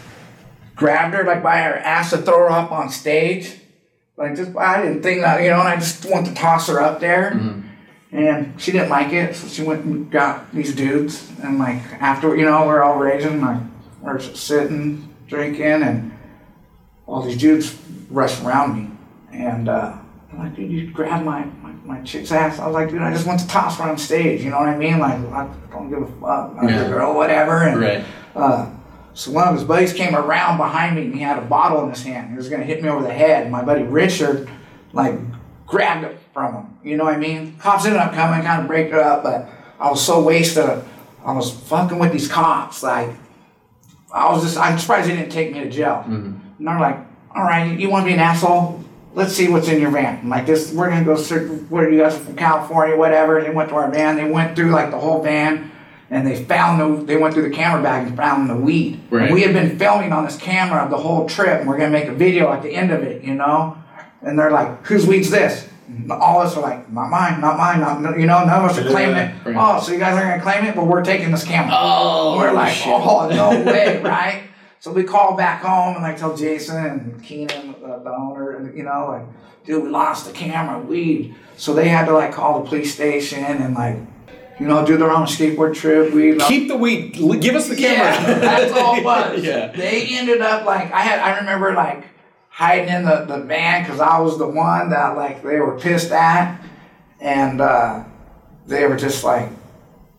grabbed 0.74 1.14
her 1.14 1.24
like 1.24 1.42
by 1.42 1.58
her 1.58 1.76
ass 1.76 2.10
to 2.10 2.18
throw 2.18 2.38
her 2.38 2.50
up 2.50 2.72
on 2.72 2.88
stage. 2.90 3.54
Like 4.16 4.34
just 4.36 4.56
I 4.56 4.82
didn't 4.82 5.02
think 5.02 5.20
that 5.22 5.42
you 5.42 5.50
know, 5.50 5.60
and 5.60 5.68
I 5.68 5.76
just 5.76 6.04
wanted 6.06 6.30
to 6.30 6.34
toss 6.40 6.68
her 6.68 6.80
up 6.80 7.00
there. 7.00 7.28
And 8.12 8.58
she 8.58 8.72
didn't 8.72 8.88
like 8.88 9.12
it, 9.12 9.34
so 9.36 9.46
she 9.48 9.62
went 9.62 9.84
and 9.84 10.10
got 10.10 10.50
these 10.54 10.74
dudes. 10.74 11.30
And 11.42 11.58
like 11.58 11.82
after 12.00 12.34
you 12.36 12.44
know, 12.46 12.66
we're 12.66 12.82
all 12.82 12.96
raging, 12.98 13.40
like 13.42 13.60
we're 14.00 14.18
sitting, 14.20 15.14
drinking, 15.26 15.82
and 15.82 16.16
all 17.06 17.22
these 17.22 17.36
dudes 17.36 17.76
rushed 18.10 18.42
around 18.42 18.76
me. 18.76 18.90
And 19.32 19.68
uh, 19.68 19.96
I'm 20.32 20.38
like, 20.38 20.56
dude, 20.56 20.70
you 20.70 20.90
grabbed 20.92 21.26
my, 21.26 21.44
my, 21.62 21.72
my 21.84 22.00
chick's 22.02 22.32
ass. 22.32 22.58
I 22.58 22.66
was 22.66 22.74
like, 22.74 22.88
dude, 22.88 23.02
I 23.02 23.12
just 23.12 23.26
want 23.26 23.40
to 23.40 23.48
toss 23.48 23.76
her 23.78 23.84
on 23.84 23.98
stage. 23.98 24.42
You 24.42 24.50
know 24.50 24.60
what 24.60 24.68
I 24.68 24.76
mean? 24.78 24.98
Like, 24.98 25.18
I 25.18 25.52
don't 25.70 25.90
give 25.90 26.00
a 26.02 26.06
fuck. 26.06 26.54
I'm 26.58 26.68
Yeah. 26.68 26.82
a 26.86 26.88
girl, 26.88 27.14
whatever. 27.14 27.64
And, 27.64 27.80
Right. 27.80 28.04
uh, 28.34 28.70
so 29.16 29.30
one 29.30 29.48
of 29.48 29.54
his 29.54 29.64
buddies 29.64 29.94
came 29.94 30.14
around 30.14 30.58
behind 30.58 30.94
me 30.94 31.06
and 31.06 31.14
he 31.14 31.22
had 31.22 31.38
a 31.38 31.46
bottle 31.46 31.82
in 31.84 31.88
his 31.88 32.02
hand. 32.02 32.30
He 32.30 32.36
was 32.36 32.50
going 32.50 32.60
to 32.60 32.66
hit 32.66 32.82
me 32.82 32.90
over 32.90 33.02
the 33.02 33.12
head. 33.12 33.44
And 33.44 33.50
my 33.50 33.64
buddy 33.64 33.82
Richard, 33.82 34.46
like, 34.92 35.18
grabbed 35.66 36.04
it 36.04 36.18
from 36.34 36.54
him. 36.54 36.78
You 36.84 36.98
know 36.98 37.04
what 37.04 37.14
I 37.14 37.16
mean? 37.16 37.56
Cops 37.56 37.86
ended 37.86 37.98
up 37.98 38.12
coming, 38.12 38.44
kind 38.44 38.60
of 38.60 38.68
break 38.68 38.88
it 38.88 38.94
up, 38.94 39.22
but 39.22 39.48
I 39.80 39.88
was 39.88 40.04
so 40.04 40.22
wasted. 40.22 40.84
I 41.24 41.32
was 41.32 41.50
fucking 41.50 41.98
with 41.98 42.12
these 42.12 42.28
cops. 42.28 42.82
Like, 42.82 43.08
I 44.12 44.30
was 44.32 44.42
just, 44.42 44.58
I'm 44.58 44.78
surprised 44.78 45.08
they 45.08 45.16
didn't 45.16 45.32
take 45.32 45.50
me 45.50 45.60
to 45.60 45.70
jail. 45.70 46.04
Mm-hmm. 46.06 46.38
And 46.58 46.68
they're 46.68 46.78
like, 46.78 46.98
all 47.34 47.42
right, 47.42 47.78
you 47.80 47.88
want 47.88 48.02
to 48.02 48.08
be 48.08 48.12
an 48.12 48.20
asshole? 48.20 48.84
Let's 49.14 49.32
see 49.32 49.48
what's 49.48 49.68
in 49.68 49.80
your 49.80 49.92
van. 49.92 50.18
I'm 50.18 50.28
like 50.28 50.44
this, 50.44 50.74
we're 50.74 50.90
gonna 50.90 51.02
go 51.02 51.16
search. 51.16 51.50
What 51.70 51.84
are 51.84 51.90
you 51.90 52.00
guys 52.00 52.18
from 52.18 52.36
California? 52.36 52.94
Whatever. 52.96 53.42
They 53.42 53.48
went 53.48 53.70
to 53.70 53.76
our 53.76 53.90
van. 53.90 54.16
They 54.16 54.30
went 54.30 54.54
through 54.54 54.72
like 54.72 54.90
the 54.90 54.98
whole 54.98 55.22
van, 55.22 55.72
and 56.11 56.26
they 56.26 56.42
found 56.44 56.80
the. 56.80 57.04
They 57.04 57.16
went 57.16 57.34
through 57.34 57.48
the 57.48 57.54
camera 57.54 57.82
bag 57.82 58.07
and 58.07 58.16
found 58.16 58.48
the 58.48 58.57
weed. 58.57 59.00
Right. 59.11 59.32
We 59.32 59.42
had 59.42 59.52
been 59.52 59.78
filming 59.78 60.12
on 60.12 60.24
this 60.24 60.36
camera 60.36 60.88
the 60.88 60.96
whole 60.98 61.28
trip, 61.28 61.61
and 61.61 61.68
we're 61.68 61.78
gonna 61.78 61.90
make 61.90 62.07
a 62.07 62.14
video 62.14 62.52
at 62.52 62.62
the 62.62 62.70
end 62.70 62.90
of 62.90 63.02
it, 63.02 63.22
you 63.24 63.34
know. 63.34 63.76
And 64.22 64.38
they're 64.38 64.50
like, 64.50 64.86
"Whose 64.86 65.07
weed's 65.07 65.30
this?" 65.30 65.68
And 65.88 66.11
all 66.11 66.40
of 66.40 66.48
us 66.48 66.57
are 66.57 66.62
like, 66.62 66.90
"Not 66.90 67.11
mine, 67.11 67.40
not 67.40 67.57
mine, 67.57 67.80
not 67.80 68.18
you 68.18 68.26
know." 68.26 68.44
None 68.44 68.64
of 68.64 68.70
us 68.70 68.78
are 68.78 68.88
claiming 68.88 69.16
it. 69.16 69.34
Right. 69.44 69.57
Oh, 69.59 69.80
so 69.80 69.92
you 69.92 69.98
guys 69.98 70.14
aren't 70.14 70.28
gonna 70.28 70.42
claim 70.42 70.64
it, 70.64 70.74
but 70.76 70.86
we're 70.86 71.04
taking 71.04 71.30
this 71.30 71.44
camera. 71.44 71.74
Oh, 71.76 72.36
we're 72.36 72.52
like, 72.52 72.72
shit. 72.72 72.88
oh 72.88 73.28
no 73.28 73.62
way, 73.72 74.00
right? 74.02 74.42
So 74.78 74.92
we 74.92 75.02
call 75.02 75.36
back 75.36 75.62
home 75.62 75.94
and 75.94 76.02
like 76.02 76.16
tell 76.16 76.36
Jason 76.36 76.76
and 76.84 77.22
Keenan, 77.22 77.74
uh, 77.84 77.98
the 77.98 78.14
owner, 78.14 78.57
and 78.57 78.76
you 78.76 78.84
know, 78.84 79.07
like, 79.09 79.22
dude, 79.64 79.82
we 79.82 79.88
lost 79.88 80.26
the 80.26 80.32
camera, 80.32 80.78
weed. 80.78 81.34
So 81.57 81.72
they 81.74 81.88
had 81.88 82.04
to 82.07 82.12
like 82.12 82.32
call 82.32 82.62
the 82.62 82.68
police 82.68 82.94
station 82.94 83.42
and 83.42 83.74
like, 83.74 83.96
you 84.59 84.66
know, 84.66 84.84
do 84.86 84.96
their 84.96 85.11
own 85.11 85.26
skateboard 85.26 85.74
trip. 85.74 86.12
We 86.14 86.36
Keep 86.38 86.68
the 86.68 86.76
weed. 86.76 87.12
Give 87.40 87.54
us 87.54 87.68
the 87.68 87.76
camera. 87.76 88.07
yeah, 88.12 88.38
that's 88.38 88.72
all 88.72 88.96
it 88.96 89.04
was. 89.04 89.42
Yeah. 89.44 89.68
They 89.72 90.07
ended 90.16 90.40
up 90.40 90.64
like 90.64 90.90
I 90.92 91.00
had. 91.00 91.18
I 91.20 91.38
remember 91.38 91.74
like 91.74 92.04
hiding 92.48 92.88
in 92.88 93.04
the, 93.04 93.24
the 93.26 93.38
van 93.38 93.82
because 93.82 94.00
I 94.00 94.18
was 94.20 94.38
the 94.38 94.46
one 94.48 94.90
that 94.90 95.16
like 95.16 95.42
they 95.42 95.59
were 95.61 95.78
pissed 95.78 96.11
at, 96.11 96.61
and 97.20 97.61
uh, 97.61 98.04
they 98.66 98.86
were 98.86 98.96
just 98.96 99.24
like, 99.24 99.50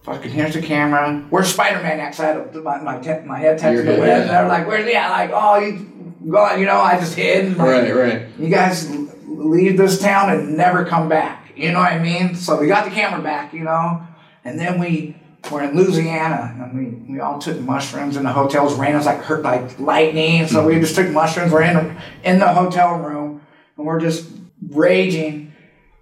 "Fucking 0.04 0.32
here's 0.32 0.54
the 0.54 0.62
camera. 0.62 1.26
Where's 1.30 1.48
Spider 1.54 1.82
Man?" 1.82 2.00
Outside 2.00 2.38
of 2.38 2.54
my 2.64 2.80
my, 2.82 3.00
te- 3.00 3.26
my 3.26 3.40
head 3.40 3.58
touching 3.58 3.78
Your 3.78 3.86
the 3.86 3.96
head, 3.96 4.08
yeah. 4.08 4.22
And 4.22 4.30
they're 4.30 4.48
like, 4.48 4.68
"Where's 4.68 4.86
he 4.86 4.94
at?" 4.96 5.10
Like, 5.10 5.32
"Oh, 5.34 5.58
you 5.60 6.32
gone?" 6.32 6.60
You 6.60 6.66
know, 6.68 6.80
I 6.80 7.00
just 7.00 7.16
hid. 7.16 7.58
like, 7.58 7.68
Right, 7.68 7.96
right. 7.96 8.28
you 8.38 8.50
guys 8.50 8.88
leave 9.26 9.78
this 9.78 10.00
town 10.00 10.30
and 10.30 10.56
never 10.58 10.86
come 10.86 11.10
back. 11.10 11.52
You 11.56 11.72
know 11.72 11.80
what 11.80 11.92
I 11.92 11.98
mean? 12.00 12.36
So 12.36 12.60
we 12.60 12.68
got 12.68 12.86
the 12.86 12.92
camera 12.92 13.22
back, 13.22 13.52
you 13.54 13.64
know, 13.64 14.06
and 14.48 14.58
then 14.58 14.80
we 14.80 15.14
were 15.52 15.62
in 15.62 15.76
Louisiana 15.76 16.56
and 16.58 16.74
we, 16.74 17.14
we 17.14 17.20
all 17.20 17.38
took 17.38 17.60
mushrooms 17.60 18.16
in 18.16 18.24
the 18.24 18.32
hotels. 18.32 18.76
Rain 18.76 18.96
was 18.96 19.06
like 19.06 19.22
hurt 19.22 19.44
like 19.44 19.78
lightning, 19.78 20.48
so 20.48 20.66
we 20.66 20.74
mm-hmm. 20.74 20.82
just 20.82 20.96
took 20.96 21.12
mushrooms. 21.12 21.52
We're 21.52 21.64
in 21.64 21.98
in 22.24 22.40
the 22.40 22.48
hotel 22.48 22.96
room 22.96 23.42
and 23.76 23.86
we're 23.86 24.00
just 24.00 24.30
raging, 24.70 25.54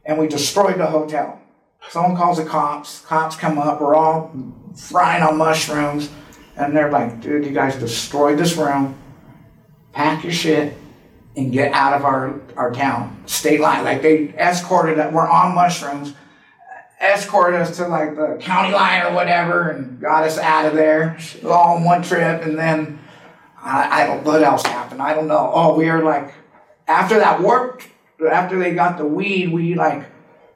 and 0.06 0.20
we 0.20 0.28
destroyed 0.28 0.78
the 0.78 0.86
hotel. 0.86 1.42
Someone 1.90 2.16
calls 2.16 2.38
the 2.38 2.46
cops. 2.46 3.02
Cops 3.02 3.36
come 3.36 3.58
up. 3.58 3.82
We're 3.82 3.96
all 3.96 4.32
frying 4.76 5.24
on 5.24 5.38
mushrooms, 5.38 6.12
and 6.56 6.78
they're 6.78 6.92
like, 6.92 7.22
"Dude, 7.22 7.46
you 7.46 7.52
guys 7.52 7.76
destroyed 7.78 8.38
this 8.38 8.56
room. 8.56 8.96
Pack 9.92 10.24
your 10.24 10.34
shit." 10.34 10.78
and 11.38 11.52
get 11.52 11.74
out 11.74 11.92
of 11.92 12.06
our, 12.06 12.40
our 12.56 12.72
town, 12.72 13.22
state 13.26 13.60
line. 13.60 13.84
Like 13.84 14.02
they 14.02 14.30
escorted 14.38 14.98
us, 14.98 15.14
we're 15.14 15.28
on 15.28 15.54
mushrooms, 15.54 16.14
escorted 17.14 17.60
us 17.62 17.78
to 17.78 17.88
like 17.88 18.16
the 18.16 18.38
county 18.40 18.74
line 18.74 19.06
or 19.06 19.14
whatever 19.14 19.70
and 19.70 20.00
got 20.00 20.24
us 20.24 20.38
out 20.38 20.66
of 20.66 20.74
there. 20.74 21.18
All 21.46 21.78
in 21.78 21.84
one 21.84 22.02
trip. 22.04 22.44
And 22.44 22.58
then 22.58 23.00
I, 23.62 24.04
I 24.04 24.08
don't, 24.08 24.24
what 24.24 24.44
else 24.44 24.64
happened? 24.64 25.02
I 25.02 25.14
don't 25.14 25.28
know. 25.28 25.52
Oh, 25.54 25.76
we 25.76 25.90
were 25.90 26.04
like, 26.04 26.34
after 26.88 27.18
that 27.20 27.42
warp, 27.42 27.82
after 28.30 28.58
they 28.60 28.74
got 28.74 28.98
the 28.98 29.06
weed, 29.06 29.52
we 29.52 29.76
like 29.76 30.06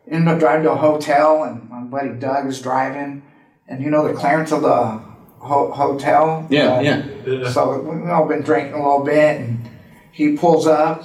ended 0.07 0.27
up 0.33 0.39
driving 0.39 0.63
to 0.63 0.71
a 0.71 0.75
hotel 0.75 1.43
and 1.43 1.69
my 1.69 1.81
buddy 1.81 2.09
Doug 2.19 2.47
is 2.47 2.61
driving. 2.61 3.23
And 3.67 3.83
you 3.83 3.89
know 3.89 4.07
the 4.07 4.13
clearance 4.13 4.51
of 4.51 4.61
the 4.63 5.01
ho- 5.39 5.71
hotel? 5.71 6.47
Yeah, 6.49 6.77
Uh, 6.77 6.81
yeah. 6.81 7.49
so 7.51 7.79
we've 7.81 8.09
all 8.09 8.27
been 8.27 8.41
drinking 8.41 8.73
a 8.73 8.77
little 8.77 9.03
bit, 9.03 9.39
and 9.41 9.69
he 10.11 10.35
pulls 10.35 10.65
up, 10.65 11.03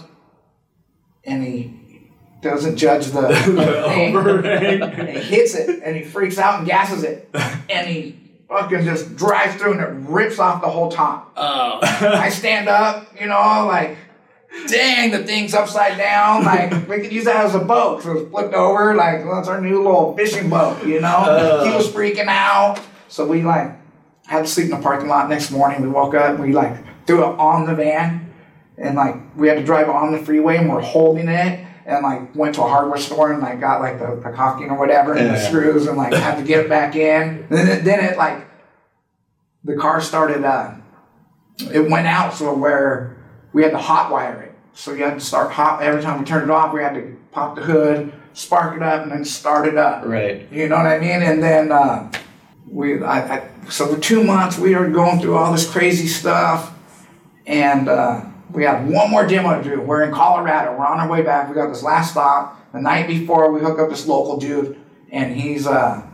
and 1.25 1.43
he 1.45 1.79
doesn't 2.45 2.77
judge 2.77 3.07
the, 3.07 3.23
the 3.23 3.83
thing, 3.89 4.17
and 4.17 5.09
he 5.09 5.19
hits 5.19 5.55
it, 5.55 5.83
and 5.83 5.97
he 5.97 6.05
freaks 6.05 6.39
out 6.39 6.59
and 6.59 6.67
gasses 6.67 7.03
it, 7.03 7.29
and 7.69 7.89
he 7.89 8.21
fucking 8.49 8.85
just 8.85 9.17
drives 9.17 9.57
through, 9.57 9.73
and 9.73 9.81
it 9.81 10.09
rips 10.09 10.39
off 10.39 10.63
the 10.63 10.69
whole 10.69 10.91
top. 10.91 11.33
Oh. 11.37 11.81
I 11.83 12.29
stand 12.29 12.69
up, 12.69 13.09
you 13.21 13.27
know, 13.27 13.67
like, 13.67 13.97
dang, 14.69 15.11
the 15.11 15.25
thing's 15.25 15.55
upside 15.55 15.99
down. 15.99 16.45
Like, 16.45 16.89
we 16.89 17.01
could 17.01 17.13
use 17.13 17.25
that 17.25 17.45
as 17.47 17.55
a 17.55 17.61
boat. 17.61 18.03
So 18.03 18.13
it's 18.19 18.31
flipped 18.31 18.55
over, 18.55 18.95
like, 18.95 19.25
well, 19.25 19.37
that's 19.37 19.49
our 19.49 19.61
new 19.61 19.83
little 19.83 20.17
fishing 20.17 20.49
boat, 20.49 20.87
you 20.87 21.01
know? 21.01 21.65
he 21.65 21.75
was 21.75 21.89
oh. 21.89 21.99
freaking 21.99 22.29
out. 22.29 22.81
So 23.09 23.27
we, 23.27 23.43
like, 23.43 23.73
had 24.27 24.43
to 24.43 24.47
sleep 24.47 24.67
in 24.67 24.71
the 24.71 24.83
parking 24.83 25.09
lot 25.09 25.29
next 25.29 25.51
morning. 25.51 25.83
We 25.83 25.89
woke 25.89 26.15
up, 26.15 26.39
we, 26.39 26.53
like, 26.53 27.07
threw 27.07 27.23
it 27.25 27.39
on 27.39 27.67
the 27.67 27.75
van, 27.75 28.33
and, 28.79 28.97
like, 28.97 29.37
we 29.37 29.49
had 29.49 29.59
to 29.59 29.65
drive 29.65 29.89
on 29.89 30.13
the 30.13 30.19
freeway, 30.19 30.59
and 30.59 30.69
we're 30.69 30.81
holding 30.81 31.29
it. 31.29 31.67
And 31.87 32.03
like 32.03 32.35
went 32.35 32.55
to 32.55 32.63
a 32.63 32.69
hardware 32.69 32.99
store 32.99 33.33
and 33.33 33.43
like 33.43 33.61
got 33.61 33.81
like 33.81 33.99
the, 33.99 34.17
the 34.17 34.35
caulking 34.35 34.71
or 34.71 34.79
whatever 34.79 35.13
and 35.15 35.29
the 35.29 35.39
screws 35.39 35.87
and 35.87 35.99
like 35.99 36.15
had 36.15 36.37
to 36.37 36.43
get 36.43 36.61
it 36.61 36.69
back 36.69 36.97
in. 36.97 37.23
And 37.23 37.49
then 37.51 37.69
it, 37.69 37.85
then 37.85 38.03
it 38.03 38.17
like 38.17 38.47
the 39.65 39.77
car 39.77 40.01
started 40.01 40.45
uh, 40.45 40.75
it 41.73 41.91
went 41.91 42.07
out 42.07 42.35
so 42.35 42.55
where 42.55 43.17
we 43.53 43.63
had 43.63 43.73
to 43.73 43.79
hot 43.79 44.11
wire 44.11 44.43
it. 44.43 44.55
So 44.73 44.93
you 44.93 45.05
had 45.05 45.15
to 45.15 45.21
start 45.21 45.53
hot 45.53 45.83
every 45.83 46.03
time 46.03 46.19
we 46.19 46.25
turned 46.25 46.45
it 46.45 46.51
off. 46.51 46.73
We 46.73 46.83
had 46.83 46.95
to 46.95 47.17
pop 47.33 47.57
the 47.57 47.63
hood, 47.63 48.13
spark 48.33 48.77
it 48.77 48.83
up, 48.83 49.03
and 49.03 49.13
then 49.13 49.25
start 49.25 49.69
it 49.69 49.77
up. 49.77 50.05
Right. 50.05 50.51
You 50.51 50.69
know 50.69 50.77
what 50.77 50.87
I 50.87 50.99
mean? 50.99 51.23
And 51.23 51.43
then 51.43 51.71
uh, 51.71 52.11
we 52.67 53.03
I, 53.03 53.37
I 53.37 53.49
so 53.69 53.87
for 53.95 54.01
two 54.01 54.25
months 54.25 54.59
we 54.59 54.75
were 54.75 54.89
going 54.89 55.21
through 55.21 55.37
all 55.37 55.53
this 55.53 55.71
crazy 55.71 56.09
stuff, 56.09 56.77
and 57.47 57.89
uh, 57.89 58.25
we 58.55 58.63
had 58.63 58.89
one 58.89 59.11
more 59.11 59.27
demo 59.27 59.61
to 59.61 59.69
do. 59.69 59.81
We're 59.81 60.05
in 60.05 60.13
Colorado. 60.13 60.77
We're 60.79 60.87
on 60.87 61.01
our 61.01 61.09
way 61.09 61.23
back. 61.23 61.49
We 61.49 61.55
got 61.55 61.69
this 61.69 61.83
last 61.83 62.13
stop. 62.13 62.73
The 62.73 62.81
night 62.81 63.09
before, 63.09 63.53
we 63.53 63.61
hook 63.61 63.79
up 63.79 63.91
this 63.91 64.07
local 64.07 64.37
dude, 64.39 64.81
and 65.11 65.35
he's 65.35 65.67
uh, 65.67 66.07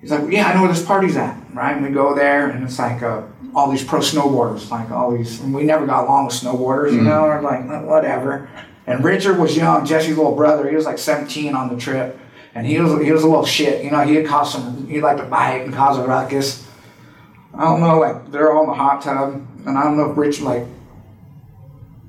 he's 0.00 0.10
like, 0.10 0.30
yeah, 0.30 0.48
I 0.48 0.54
know 0.54 0.62
where 0.62 0.72
this 0.72 0.84
party's 0.84 1.16
at, 1.16 1.40
right? 1.54 1.76
And 1.76 1.86
we 1.86 1.92
go 1.92 2.14
there, 2.14 2.50
and 2.50 2.64
it's 2.64 2.78
like 2.78 3.02
uh, 3.02 3.22
all 3.54 3.70
these 3.70 3.84
pro 3.84 4.00
snowboarders, 4.00 4.70
like 4.70 4.90
all 4.90 5.16
these. 5.16 5.40
And 5.40 5.54
we 5.54 5.64
never 5.64 5.86
got 5.86 6.04
along 6.04 6.26
with 6.26 6.34
snowboarders, 6.34 6.92
you 6.92 7.02
know. 7.02 7.22
We're 7.22 7.40
like, 7.40 7.64
"Uh, 7.64 7.82
whatever. 7.82 8.48
And 8.86 9.02
Richard 9.02 9.38
was 9.38 9.56
young, 9.56 9.86
Jesse's 9.86 10.16
little 10.16 10.34
brother. 10.34 10.68
He 10.68 10.76
was 10.76 10.84
like 10.84 10.98
17 10.98 11.54
on 11.54 11.74
the 11.74 11.80
trip, 11.80 12.18
and 12.54 12.66
he 12.66 12.78
was 12.78 13.02
he 13.02 13.12
was 13.12 13.22
a 13.22 13.28
little 13.28 13.46
shit. 13.46 13.84
You 13.84 13.90
know, 13.90 14.00
he 14.00 14.16
had 14.16 14.26
caused 14.26 14.52
some. 14.52 14.88
He 14.88 15.00
liked 15.00 15.20
to 15.20 15.26
bite 15.26 15.62
and 15.62 15.72
cause 15.72 15.98
a 15.98 16.06
ruckus. 16.06 16.66
I 17.54 17.62
don't 17.62 17.80
know, 17.80 18.00
like 18.00 18.32
they're 18.32 18.52
all 18.52 18.64
in 18.64 18.68
the 18.68 18.74
hot 18.74 19.02
tub, 19.02 19.34
and 19.66 19.78
I 19.78 19.84
don't 19.84 19.96
know 19.96 20.10
if 20.10 20.18
Rich 20.18 20.40
like 20.40 20.66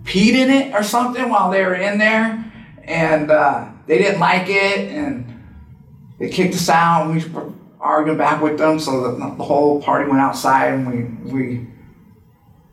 peed 0.06 0.34
in 0.34 0.50
it 0.50 0.74
or 0.74 0.84
something 0.84 1.30
while 1.30 1.52
they 1.52 1.64
were 1.66 1.76
in 1.76 1.98
there, 1.98 2.52
and 2.84 3.32
uh, 3.32 3.68
they 3.88 3.98
didn't 3.98 4.20
like 4.20 4.48
it, 4.48 4.92
and 4.92 5.44
they 6.20 6.30
kicked 6.30 6.54
us 6.54 6.70
out, 6.70 7.06
and 7.06 7.16
we 7.16 7.30
were 7.30 7.52
arguing 7.80 8.18
back 8.18 8.42
with 8.42 8.58
them, 8.58 8.80
so 8.80 9.12
the, 9.12 9.36
the 9.36 9.44
whole 9.44 9.82
party 9.82 10.10
went 10.10 10.22
outside, 10.22 10.74
and 10.74 10.88
we 10.88 11.32
we. 11.32 11.68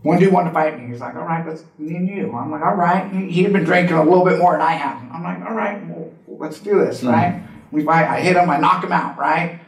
One 0.03 0.19
dude 0.19 0.33
wanted 0.33 0.49
to 0.49 0.55
fight 0.55 0.81
me. 0.81 0.89
He's 0.89 1.01
like, 1.01 1.15
"All 1.15 1.23
right, 1.25 1.47
let's 1.47 1.65
me 1.79 1.95
and 1.95 2.09
you." 2.09 2.35
I'm 2.35 2.51
like, 2.51 2.63
"All 2.63 2.75
right." 2.75 3.13
He, 3.13 3.45
had 3.45 3.53
been 3.53 3.63
drinking 3.63 3.97
a 3.97 4.03
little 4.03 4.25
bit 4.25 4.39
more 4.39 4.53
than 4.53 4.61
I 4.61 4.73
had. 4.73 4.97
I'm 5.13 5.23
like, 5.23 5.49
"All 5.49 5.55
right, 5.55 5.87
well, 5.87 6.13
let's 6.27 6.59
do 6.59 6.79
this." 6.81 7.05
Right? 7.05 7.41
We 7.71 7.85
fight. 7.85 8.09
I 8.09 8.21
hit 8.21 8.37
him. 8.37 8.51
I 8.51 8.59
knock 8.59 8.83
him 8.83 8.91
out. 8.91 9.17
Right? 9.17 9.61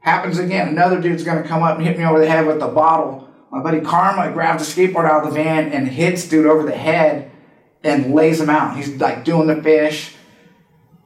Happens 0.00 0.38
again. 0.38 0.68
Another 0.68 1.00
dude's 1.00 1.22
gonna 1.22 1.44
come 1.44 1.62
up 1.62 1.78
and 1.78 1.86
hit 1.86 1.96
me 1.96 2.04
over 2.04 2.18
the 2.18 2.28
head 2.28 2.46
with 2.46 2.58
the 2.58 2.66
bottle. 2.66 3.25
My 3.56 3.62
buddy 3.62 3.80
Karma 3.80 4.32
grabs 4.32 4.74
the 4.74 4.86
skateboard 4.86 5.08
out 5.08 5.24
of 5.24 5.32
the 5.32 5.34
van 5.34 5.72
and 5.72 5.88
hits 5.88 6.28
dude 6.28 6.44
over 6.44 6.62
the 6.62 6.76
head 6.76 7.30
and 7.82 8.14
lays 8.14 8.38
him 8.38 8.50
out. 8.50 8.76
He's 8.76 9.00
like 9.00 9.24
doing 9.24 9.46
the 9.46 9.62
fish. 9.62 10.14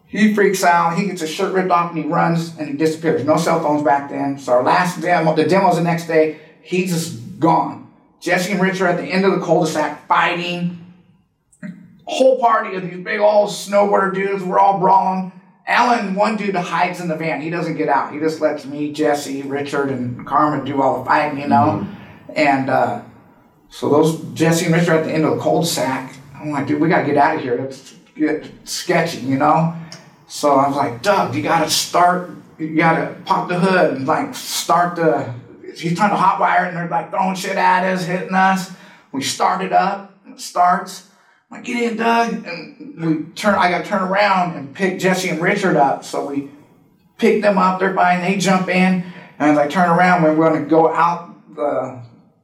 He 0.07 0.35
freaks 0.35 0.65
out. 0.65 0.99
He 0.99 1.07
gets 1.07 1.21
his 1.21 1.31
shirt 1.31 1.55
ripped 1.55 1.71
off 1.71 1.95
and 1.95 2.03
he 2.03 2.11
runs 2.11 2.59
and 2.59 2.69
he 2.69 2.77
disappears. 2.77 3.25
No 3.25 3.37
cell 3.37 3.61
phones 3.61 3.85
back 3.85 4.11
then. 4.11 4.37
So 4.37 4.55
our 4.55 4.65
last 4.65 5.01
demo, 5.01 5.37
the 5.37 5.45
demo's 5.45 5.77
the 5.77 5.85
next 5.85 6.09
day. 6.09 6.41
He's 6.61 6.93
just 6.93 7.39
gone. 7.39 7.89
Jessee 8.19 8.51
and 8.51 8.61
Rich 8.61 8.81
are 8.81 8.89
at 8.89 8.97
the 8.97 9.05
end 9.05 9.25
of 9.25 9.39
the 9.39 9.47
cul-de-sac 9.47 10.09
fighting. 10.09 10.93
Whole 12.05 12.41
party 12.41 12.75
of 12.75 12.83
these 12.83 12.99
big 13.05 13.21
old 13.21 13.51
snowboarder 13.51 14.13
dudes. 14.13 14.43
We're 14.43 14.59
all 14.59 14.81
brawling. 14.81 15.31
Alan, 15.69 16.17
one 16.17 16.37
dude 16.37 16.57
hides 16.57 17.01
in 17.01 17.07
the 17.07 17.15
van. 17.15 17.41
He 17.41 17.49
doesn't 17.49 17.77
get 17.77 17.89
out. 17.89 18.13
He 18.13 18.19
just 18.19 18.41
lets 18.41 18.65
me, 18.65 18.93
Jessee, 18.93 19.43
Richard, 19.43 19.91
and 19.91 20.27
Carmen 20.27 20.65
do 20.65 20.83
all 20.83 20.99
the 20.99 21.05
fighting, 21.05 21.41
you 21.41 21.47
know. 21.47 21.85
Mm-hmm. 21.85 22.00
And 22.35 22.70
uh, 22.70 23.03
so 23.68 23.89
those 23.89 24.20
Jessee 24.35 24.66
and 24.66 24.74
Richard 24.74 24.91
are 24.91 24.99
at 24.99 25.05
the 25.05 25.12
end 25.12 25.24
of 25.24 25.37
the 25.37 25.43
cul-de-sac. 25.43 26.14
I'm 26.35 26.51
like, 26.51 26.66
dude, 26.66 26.81
we 26.81 26.89
gotta 26.89 27.07
get 27.07 27.16
out 27.16 27.37
of 27.37 27.43
here. 27.43 27.55
It's 27.57 27.95
get 28.14 28.51
sketchy, 28.64 29.18
you 29.18 29.37
know. 29.37 29.74
So 30.26 30.55
I 30.55 30.68
was 30.68 30.76
like, 30.76 31.03
Doug, 31.03 31.35
you 31.35 31.43
gotta 31.43 31.70
start. 31.70 32.31
You 32.59 32.76
gotta 32.76 33.16
pop 33.24 33.49
the 33.49 33.59
hood 33.59 33.97
and 33.97 34.07
like 34.07 34.35
start 34.35 34.97
the. 34.97 35.35
He's 35.76 35.97
trying 35.97 36.11
to 36.11 36.16
hotwire 36.16 36.64
it, 36.64 36.68
and 36.68 36.76
they're 36.76 36.89
like 36.89 37.11
throwing 37.11 37.35
shit 37.35 37.57
at 37.57 37.85
us, 37.85 38.05
hitting 38.05 38.35
us. 38.35 38.72
We 39.12 39.22
start 39.22 39.62
it 39.62 39.72
up. 39.72 40.14
It 40.26 40.41
starts. 40.41 41.09
I'm 41.51 41.59
like, 41.59 41.66
get 41.66 41.93
in, 41.93 41.97
Doug. 41.97 42.47
And 42.47 42.97
we 42.99 43.33
turn. 43.33 43.55
I 43.55 43.70
got 43.70 43.85
to 43.85 43.85
turn 43.85 44.03
around 44.03 44.57
and 44.57 44.74
pick 44.74 44.99
Jessee 44.99 45.31
and 45.31 45.41
Richard 45.41 45.76
up. 45.76 46.05
So 46.05 46.26
we 46.26 46.51
pick 47.18 47.43
them 47.43 47.59
up. 47.59 47.81
They're 47.81 47.95
fine. 47.95 48.20
They 48.20 48.37
jump 48.37 48.68
in, 48.68 49.05
and 49.39 49.51
as 49.51 49.59
I 49.59 49.68
turn 49.68 49.89
around, 49.89 50.22
we're 50.22 50.37
going 50.37 50.62
to 50.62 50.68
go 50.68 50.93
out 50.93 51.55
the 51.55 52.03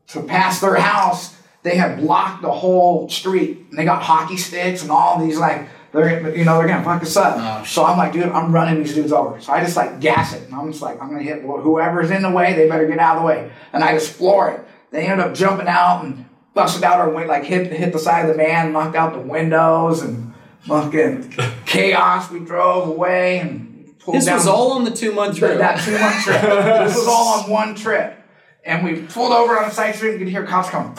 to 0.08 0.22
pass 0.22 0.60
their 0.60 0.76
house. 0.76 1.34
They 1.62 1.76
had 1.76 1.98
blocked 1.98 2.42
the 2.42 2.50
whole 2.52 3.08
street, 3.08 3.66
and 3.70 3.78
they 3.78 3.84
got 3.84 4.02
hockey 4.02 4.36
sticks 4.36 4.82
and 4.82 4.90
all 4.90 5.18
these 5.24 5.36
like 5.38 5.68
they're 5.92 6.36
you 6.36 6.44
know 6.44 6.58
they're 6.58 6.68
gonna 6.68 6.84
fuck 6.84 7.02
us 7.02 7.16
up. 7.16 7.34
Oh, 7.38 7.64
so 7.64 7.84
I'm 7.84 7.98
like, 7.98 8.12
dude, 8.12 8.24
I'm 8.24 8.52
running 8.52 8.82
these 8.82 8.94
dudes 8.94 9.12
over. 9.12 9.40
So 9.40 9.52
I 9.52 9.60
just 9.60 9.76
like 9.76 9.98
gas 10.00 10.32
it, 10.34 10.42
and 10.44 10.54
I'm 10.54 10.70
just 10.70 10.82
like, 10.82 11.00
I'm 11.02 11.08
gonna 11.10 11.22
hit 11.22 11.42
whoever's 11.42 12.10
in 12.10 12.22
the 12.22 12.30
way. 12.30 12.54
They 12.54 12.68
better 12.68 12.86
get 12.86 12.98
out 12.98 13.16
of 13.16 13.22
the 13.22 13.26
way, 13.26 13.50
and 13.72 13.82
I 13.82 13.94
just 13.94 14.12
floor 14.12 14.50
it. 14.50 14.60
They 14.92 15.06
ended 15.06 15.26
up 15.26 15.34
jumping 15.34 15.66
out 15.66 16.04
and 16.04 16.26
busted 16.54 16.84
out 16.84 17.00
our 17.00 17.10
way, 17.10 17.26
like 17.26 17.44
hit 17.44 17.72
hit 17.72 17.92
the 17.92 17.98
side 17.98 18.22
of 18.22 18.28
the 18.28 18.34
van, 18.34 18.72
knocked 18.72 18.94
out 18.94 19.12
the 19.14 19.18
windows, 19.18 20.02
and 20.02 20.34
fucking 20.60 21.34
chaos. 21.66 22.30
We 22.30 22.40
drove 22.40 22.88
away 22.88 23.40
and 23.40 23.98
pulled 23.98 24.16
This 24.18 24.26
down. 24.26 24.36
was 24.36 24.46
all 24.46 24.72
on 24.72 24.84
the 24.84 24.90
two 24.92 25.12
month 25.12 25.38
trip. 25.38 25.58
that 25.58 25.80
two 25.84 25.98
month 25.98 26.22
trip. 26.22 26.40
this 26.86 26.96
was 26.96 27.08
all 27.08 27.40
on 27.42 27.50
one 27.50 27.74
trip. 27.74 28.22
And 28.66 28.84
we 28.84 29.02
pulled 29.02 29.32
over 29.32 29.58
on 29.58 29.70
a 29.70 29.72
side 29.72 29.94
street 29.94 30.10
and 30.10 30.18
could 30.18 30.28
hear 30.28 30.44
cops 30.44 30.68
coming. 30.68 30.98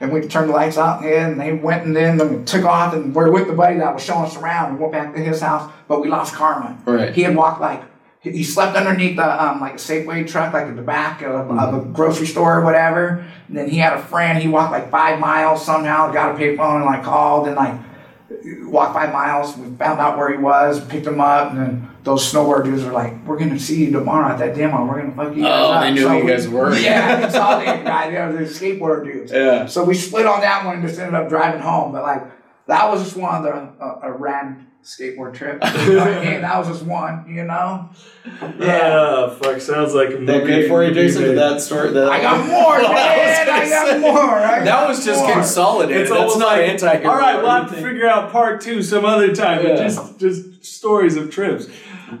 And 0.00 0.12
we 0.12 0.20
turned 0.22 0.50
the 0.50 0.52
lights 0.52 0.76
out 0.76 1.04
and 1.04 1.40
they 1.40 1.52
went 1.52 1.84
and 1.84 1.96
then 1.96 2.18
then 2.18 2.38
we 2.38 2.44
took 2.44 2.64
off 2.64 2.94
and 2.94 3.14
we're 3.14 3.32
with 3.32 3.48
the 3.48 3.52
buddy 3.52 3.78
that 3.78 3.94
was 3.94 4.04
showing 4.04 4.24
us 4.24 4.36
around. 4.36 4.74
We 4.74 4.80
went 4.80 4.92
back 4.92 5.14
to 5.14 5.20
his 5.20 5.40
house, 5.40 5.72
but 5.88 6.00
we 6.00 6.08
lost 6.08 6.34
Karma. 6.34 6.78
Right. 6.84 7.12
He 7.12 7.22
had 7.22 7.34
walked 7.34 7.60
like 7.60 7.82
he 8.20 8.42
slept 8.42 8.76
underneath 8.76 9.16
the 9.16 9.44
um, 9.44 9.60
like 9.60 9.74
a 9.74 9.76
Safeway 9.76 10.28
truck, 10.28 10.52
like 10.52 10.66
at 10.66 10.76
the 10.76 10.82
back 10.82 11.22
of, 11.22 11.50
of 11.50 11.74
a 11.74 11.86
grocery 11.92 12.26
store 12.26 12.58
or 12.58 12.64
whatever. 12.64 13.24
And 13.46 13.56
then 13.56 13.70
he 13.70 13.78
had 13.78 13.92
a 13.92 14.02
friend. 14.02 14.42
He 14.42 14.48
walked 14.48 14.72
like 14.72 14.90
five 14.90 15.20
miles 15.20 15.64
somehow, 15.64 16.12
got 16.12 16.34
a 16.34 16.38
payphone 16.38 16.76
and 16.76 16.84
like 16.84 17.04
called 17.04 17.46
and 17.46 17.56
like 17.56 17.74
walked 18.44 18.94
five 18.94 19.12
miles. 19.12 19.56
We 19.56 19.74
found 19.76 20.00
out 20.00 20.16
where 20.18 20.30
he 20.30 20.38
was, 20.38 20.84
picked 20.86 21.06
him 21.06 21.20
up, 21.20 21.52
and 21.52 21.58
then 21.60 21.90
those 22.04 22.32
snowboard 22.32 22.64
dudes 22.64 22.84
were 22.84 22.92
like, 22.92 23.26
"We're 23.26 23.38
gonna 23.38 23.58
see 23.58 23.84
you 23.84 23.90
tomorrow 23.92 24.32
at 24.32 24.38
that 24.38 24.54
demo. 24.54 24.84
We're 24.86 25.00
gonna 25.02 25.14
fuck 25.14 25.36
you 25.36 25.42
guys 25.42 25.64
Oh, 25.64 25.72
up." 25.72 25.82
they 25.82 25.92
knew 25.92 26.08
who 26.08 26.16
you 26.18 26.24
we- 26.24 26.30
guys 26.30 26.48
were. 26.48 26.74
Yeah, 26.74 27.20
the 27.26 27.28
guy. 27.84 28.10
They 28.10 28.16
were 28.18 28.32
the 28.44 28.50
skateboard 28.50 29.04
dudes. 29.04 29.32
Yeah. 29.32 29.66
So 29.66 29.84
we 29.84 29.94
split 29.94 30.26
on 30.26 30.40
that 30.40 30.64
one 30.64 30.76
and 30.76 30.86
just 30.86 30.98
ended 30.98 31.14
up 31.14 31.28
driving 31.28 31.60
home. 31.60 31.92
But 31.92 32.02
like 32.02 32.22
that 32.66 32.90
was 32.90 33.02
just 33.02 33.16
one 33.16 33.34
of 33.34 33.42
the 33.42 33.84
uh, 33.84 34.00
a 34.02 34.12
rad 34.12 34.64
skateboard 34.88 35.34
trip. 35.34 35.62
You 35.86 35.92
know 35.96 35.98
what 35.98 36.08
I 36.08 36.24
mean? 36.24 36.40
That 36.42 36.58
was 36.58 36.68
just 36.68 36.82
one. 36.82 37.26
You 37.28 37.44
know. 37.44 37.90
Yeah, 38.58 39.30
fuck. 39.30 39.60
Sounds 39.60 39.94
like 39.94 40.08
a 40.08 40.12
movie. 40.12 40.26
that 40.26 40.46
good 40.46 40.68
for 40.68 40.82
you, 40.84 40.92
Jason? 40.94 41.22
Did 41.22 41.38
that 41.38 41.60
story? 41.60 41.92
That, 41.92 42.08
I 42.08 42.20
got 42.20 42.38
more, 42.46 42.78
man. 42.78 42.88
I, 42.88 43.44
gonna 43.46 43.68
got 43.70 43.86
say. 43.88 43.98
more. 44.00 44.18
I 44.18 44.58
that 44.60 44.64
got 44.64 44.88
was 44.88 45.04
just 45.04 45.20
more. 45.22 45.32
consolidated. 45.32 46.02
It's 46.02 46.10
That's 46.10 46.36
not 46.38 46.58
like, 46.58 46.68
anti 46.68 47.02
All 47.04 47.16
right, 47.18 47.36
we'll 47.40 47.50
have 47.50 47.70
to 47.70 47.76
figure 47.76 48.08
out 48.08 48.32
part 48.32 48.60
two 48.60 48.82
some 48.82 49.04
other 49.04 49.34
time. 49.34 49.62
But 49.62 49.76
Yeah. 49.76 49.82
just 49.84 50.18
just 50.18 50.64
stories 50.64 51.16
of 51.16 51.30
trips. 51.30 51.68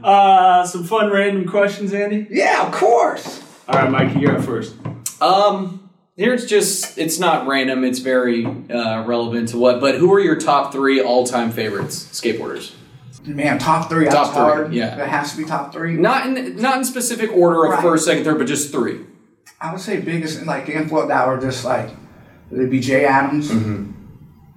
Uh, 0.04 0.66
some 0.66 0.84
fun 0.84 1.10
random 1.10 1.46
questions, 1.48 1.94
Andy. 1.94 2.26
Yeah, 2.30 2.66
of 2.66 2.72
course. 2.72 3.42
All 3.68 3.74
right, 3.78 3.90
Mikey, 3.90 4.20
you're 4.20 4.36
up 4.36 4.44
first. 4.44 4.74
Um, 5.22 5.77
here's 6.18 6.44
just 6.44 6.98
it's 6.98 7.18
not 7.18 7.46
random. 7.46 7.84
It's 7.84 8.00
very 8.00 8.44
uh, 8.44 9.04
relevant 9.06 9.48
to 9.50 9.58
what. 9.58 9.80
But 9.80 9.94
who 9.94 10.12
are 10.12 10.20
your 10.20 10.36
top 10.36 10.72
three 10.72 11.00
all 11.00 11.24
time 11.26 11.50
favorites 11.52 12.04
skateboarders? 12.12 12.74
Man, 13.24 13.58
top 13.58 13.88
three. 13.88 14.06
Top 14.06 14.28
three, 14.32 14.36
hard. 14.42 14.72
yeah. 14.74 15.02
It 15.02 15.08
has 15.08 15.32
to 15.32 15.38
be 15.38 15.44
top 15.44 15.72
three. 15.72 15.94
Not 15.94 16.26
in 16.26 16.56
not 16.56 16.78
in 16.78 16.84
specific 16.84 17.30
order 17.32 17.64
of 17.64 17.70
Right. 17.72 17.82
first, 17.82 18.04
second, 18.04 18.24
third, 18.24 18.38
but 18.38 18.46
just 18.46 18.70
three. 18.72 19.00
I 19.60 19.72
would 19.72 19.80
say 19.80 20.00
biggest 20.00 20.44
like 20.46 20.68
influence 20.68 21.08
that 21.08 21.26
were 21.26 21.40
just 21.40 21.64
like 21.64 21.90
it'd 22.52 22.70
be 22.70 22.80
Jay 22.80 23.04
Adams, 23.06 23.48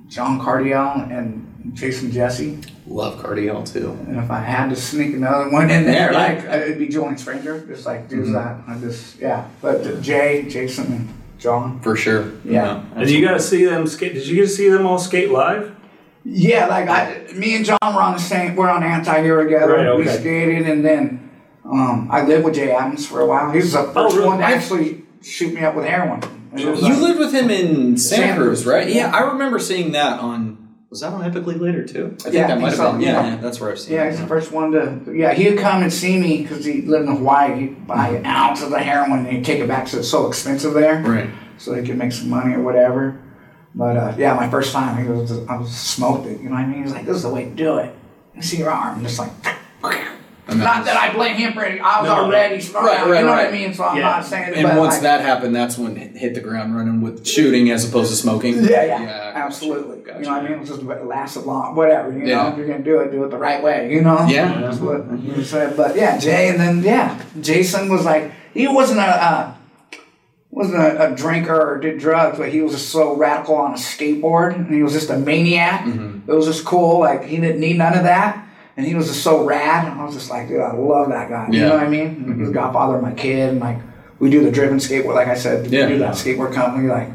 John 0.08 0.40
Cardiel, 0.40 1.10
and 1.12 1.72
Jason 1.74 2.12
Jessee. 2.12 2.60
Love 2.88 3.22
Cardiel 3.22 3.64
too. 3.66 3.92
And 4.08 4.18
if 4.18 4.30
I 4.30 4.40
had 4.40 4.70
to 4.70 4.76
sneak 4.76 5.14
another 5.16 5.50
one 5.50 5.70
in 5.72 5.86
there, 5.86 6.12
Yeah, 6.12 6.34
yeah. 6.34 6.36
like 6.36 6.48
uh, 6.50 6.64
it'd 6.66 6.80
be 6.80 6.88
Julien 6.88 7.18
Stranger, 7.18 7.66
just 7.68 7.86
like 7.86 8.10
dudes 8.10 8.32
that 8.34 8.58
I 8.68 8.78
just 8.80 9.20
yeah. 9.20 9.48
But 9.62 10.02
Jay, 10.02 10.46
Jason, 10.50 11.08
and 11.42 11.74
John. 11.74 11.80
For 11.82 11.96
sure. 11.96 12.32
Yeah. 12.46 12.84
And 12.96 13.10
you 13.10 13.22
got 13.26 13.34
to 13.34 13.40
see 13.40 13.66
them 13.66 13.88
skate. 13.88 14.14
Did 14.14 14.28
you 14.28 14.36
get 14.36 14.42
to 14.44 14.48
see 14.48 14.70
them 14.70 14.86
all 14.86 15.00
skate 15.00 15.32
live? 15.32 15.76
Yeah, 16.24 16.68
like 16.68 16.88
I, 16.88 17.34
me 17.34 17.56
and 17.56 17.66
John 17.66 17.80
were 17.84 18.02
on 18.02 18.14
the 18.14 18.20
same. 18.20 18.56
We're 18.56 18.70
on 18.70 18.84
anti-hero 18.84 19.44
together. 19.44 19.74
Right, 19.74 19.88
okay. 19.88 20.04
We 20.04 20.08
skated, 20.08 20.70
and 20.70 20.86
then 20.86 21.32
um, 21.66 22.10
I 22.12 22.24
lived 22.24 22.46
with 22.46 22.54
Jay 22.54 22.72
Adams 22.72 23.08
for 23.08 23.22
a 23.22 23.26
while. 23.26 23.50
He 23.52 23.58
was 23.58 23.74
the 23.74 23.84
first 23.86 23.96
Oh, 23.96 24.10
really? 24.18 24.28
one 24.28 24.38
to 24.38 24.46
actually 24.46 25.04
shoot 25.24 25.52
me 25.52 25.62
up 25.64 25.74
with 25.76 25.86
heroin. 25.86 26.22
And 26.52 26.60
it 26.60 26.70
was 26.70 26.82
You 26.84 26.90
like- 26.94 27.02
lived 27.02 27.20
with 27.20 27.34
him 27.34 27.50
in 27.50 27.98
Santa 27.98 28.24
Santa 28.28 28.36
Cruz, 28.36 28.62
Cruz, 28.64 28.66
right? 28.68 28.88
Yeah, 28.88 29.10
yeah. 29.10 29.16
I 29.16 29.32
remember 29.32 29.58
seeing 29.58 29.94
that 29.94 30.20
on. 30.20 30.51
Was 30.92 31.00
that 31.00 31.14
on 31.14 31.22
Epicly 31.22 31.58
Later'd 31.58 31.88
too? 31.88 32.16
I 32.20 32.24
think 32.24 32.36
Yeah, 32.36 32.48
that 32.48 32.60
might 32.60 32.68
have 32.68 32.76
so, 32.76 32.92
been. 32.92 33.02
Yeah, 33.02 33.08
yeah. 33.12 33.28
yeah, 33.36 33.36
that's 33.38 33.62
where 33.62 33.72
I've 33.72 33.80
seen. 33.80 33.94
Yeah, 33.96 34.04
it. 34.04 34.12
he's 34.12 34.20
the 34.20 34.28
first 34.28 34.52
one 34.52 34.72
to. 34.74 35.14
Yeah, 35.16 35.34
he'd 35.34 35.58
come 35.58 35.82
and 35.84 35.92
see 35.92 36.20
me 36.20 36.42
because 36.42 36.66
he 36.66 36.82
lived 36.82 37.08
in 37.08 37.16
Hawaii. 37.16 37.60
He'd 37.62 37.88
buy 37.88 38.10
an 38.10 38.26
ounce 38.26 38.62
of 38.62 38.72
the 38.72 38.80
heroin 38.80 39.20
and 39.26 39.28
he'd 39.30 39.46
take 39.46 39.60
it 39.62 39.70
back 39.70 39.86
because 39.86 40.00
it's 40.00 40.10
so 40.10 40.28
expensive 40.28 40.74
there. 40.74 41.02
Right. 41.02 41.30
So 41.58 41.74
he 41.74 41.88
could 41.88 41.98
make 41.98 42.12
some 42.12 42.30
money 42.30 42.54
or 42.56 42.62
whatever. 42.62 43.18
But 43.74 43.96
uh, 43.96 44.16
yeah, 44.18 44.34
my 44.34 44.50
first 44.50 44.74
time, 44.74 45.02
he 45.02 45.10
was 45.10 45.32
I 45.48 45.56
was 45.56 45.74
smoked 45.74 46.28
it. 46.28 46.42
You 46.42 46.50
know 46.50 46.56
what 46.56 46.64
I 46.64 46.66
mean? 46.66 46.78
He 46.80 46.84
was 46.84 46.92
like, 46.92 47.06
"This 47.06 47.16
is 47.16 47.24
the 47.24 47.30
way 47.30 47.46
to 47.46 47.52
do 47.52 47.78
it." 47.78 47.96
I 48.36 48.42
see 48.42 48.58
your 48.58 48.70
arm, 48.70 49.02
just 49.02 49.18
like. 49.18 49.32
Not 50.48 50.86
that 50.86 50.98
I 50.98 51.14
blame 51.14 51.36
him 51.38 51.54
for 51.54 51.64
it. 51.64 51.80
I 51.82 52.02
was 52.02 52.10
No, 52.10 52.16
already 52.26 52.60
strung 52.60 52.86
Right, 52.86 53.00
you 53.00 53.06
know 53.14 53.28
right. 53.28 53.46
what 53.46 53.48
I 53.48 53.52
mean? 53.52 53.74
So 53.74 53.84
I'm 53.86 53.96
Yeah. 53.98 54.02
not 54.04 54.26
saying. 54.26 54.54
And 54.56 54.78
once 54.78 54.96
like, 54.96 55.02
that 55.04 55.22
happened, 55.22 55.56
that's 55.56 55.78
when 55.78 55.96
it 55.98 56.18
hit 56.18 56.34
the 56.34 56.42
ground 56.42 56.76
running 56.76 57.02
with 57.02 57.26
shooting 57.26 57.70
as 57.72 57.88
opposed 57.88 58.10
to 58.12 58.18
smoking. 58.18 58.56
Yeah, 58.64 58.84
yeah, 58.84 59.00
gotcha. 59.00 59.32
absolutely. 59.38 59.98
Gotcha. 60.00 60.20
You 60.20 60.26
know 60.26 60.32
what 60.32 60.44
I 60.46 60.50
mean? 60.50 60.60
It's 60.60 60.70
just 60.70 60.82
it 60.82 61.06
lasted 61.06 61.42
long, 61.46 61.76
whatever. 61.76 62.12
You 62.12 62.26
Yeah. 62.26 62.44
know, 62.44 62.50
if 62.50 62.58
you're 62.58 62.68
gonna 62.68 62.80
do 62.84 63.00
it, 63.00 63.12
do 63.12 63.24
it 63.24 63.30
the 63.32 63.38
right 63.38 63.64
way. 63.64 63.92
You 63.94 64.02
know? 64.02 64.26
Yeah. 64.28 64.60
That's 64.62 64.78
what 64.80 65.06
you 65.22 65.44
said. 65.44 65.78
But 65.78 65.96
yeah, 65.96 66.18
Jay, 66.18 66.50
and 66.50 66.60
then 66.60 66.84
yeah, 66.84 67.18
Jason 67.40 67.88
was 67.90 68.04
like 68.04 68.32
he 68.54 68.68
wasn't 68.68 69.00
a 69.00 69.04
uh, 69.04 69.52
wasn't 70.50 70.82
a, 70.84 71.12
a 71.14 71.16
drinker 71.16 71.56
or 71.56 71.80
did 71.80 71.98
drugs, 72.00 72.38
but 72.38 72.50
he 72.50 72.62
was 72.62 72.74
just 72.74 72.90
so 72.90 73.16
radical 73.16 73.56
on 73.56 73.72
a 73.72 73.78
skateboard, 73.78 74.56
and 74.56 74.74
he 74.74 74.84
was 74.84 74.92
just 74.94 75.10
a 75.10 75.18
maniac. 75.18 75.86
Mm-hmm. 75.86 76.30
It 76.30 76.36
was 76.36 76.46
just 76.46 76.66
cool. 76.66 77.00
Like 77.00 77.24
he 77.26 77.38
didn't 77.38 77.60
need 77.62 77.78
none 77.78 77.98
of 77.98 78.04
that. 78.04 78.48
And 78.82 78.88
he 78.90 78.96
was 78.96 79.08
just 79.08 79.22
so 79.22 79.44
rad. 79.46 79.88
And 79.92 80.02
I 80.02 80.04
was 80.06 80.16
just 80.16 80.32
like, 80.32 80.48
dude, 80.48 80.60
I 80.60 80.74
love 80.74 81.10
that 81.10 81.30
guy. 81.30 81.48
You 81.52 81.60
Yeah. 81.60 81.66
Mm-hmm. 81.66 81.70
know 81.70 81.76
what 81.76 81.84
I 81.86 81.90
mean? 81.90 82.38
He's 82.40 82.48
the 82.48 82.54
godfather 82.54 82.96
of 82.98 83.04
my 83.04 83.14
kid. 83.14 83.50
And 83.50 83.60
like, 83.60 83.78
we 84.18 84.32
do 84.32 84.44
the 84.44 84.50
driven 84.52 84.78
skateboard. 84.78 85.14
Like 85.14 85.28
I 85.28 85.36
said, 85.36 85.64
we 85.66 85.70
do 85.70 86.00
that 86.00 86.16
skateboard 86.16 86.54
company. 86.54 86.88
Like, 86.88 87.10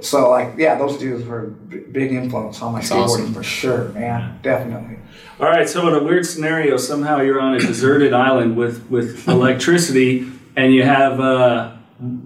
so 0.00 0.28
like, 0.30 0.54
yeah, 0.58 0.74
those 0.76 0.98
dudes 0.98 1.24
were 1.24 1.42
b- 1.46 1.78
big 1.78 2.12
influence 2.12 2.60
on 2.62 2.72
my 2.72 2.80
skateboarding 2.80 3.04
awesome. 3.04 3.34
for 3.34 3.42
sure, 3.44 3.88
man. 3.90 4.40
Definitely. 4.42 4.98
All 5.38 5.46
right, 5.46 5.68
so 5.68 5.86
in 5.88 5.94
a 5.94 6.02
weird 6.02 6.26
scenario, 6.26 6.76
somehow 6.76 7.20
you're 7.20 7.40
on 7.40 7.54
a 7.54 7.58
deserted 7.60 8.12
island 8.12 8.56
with 8.56 8.88
with 8.90 9.26
electricity, 9.36 10.26
and 10.56 10.72
you 10.74 10.82
have 10.82 11.18
uh, 11.20 11.72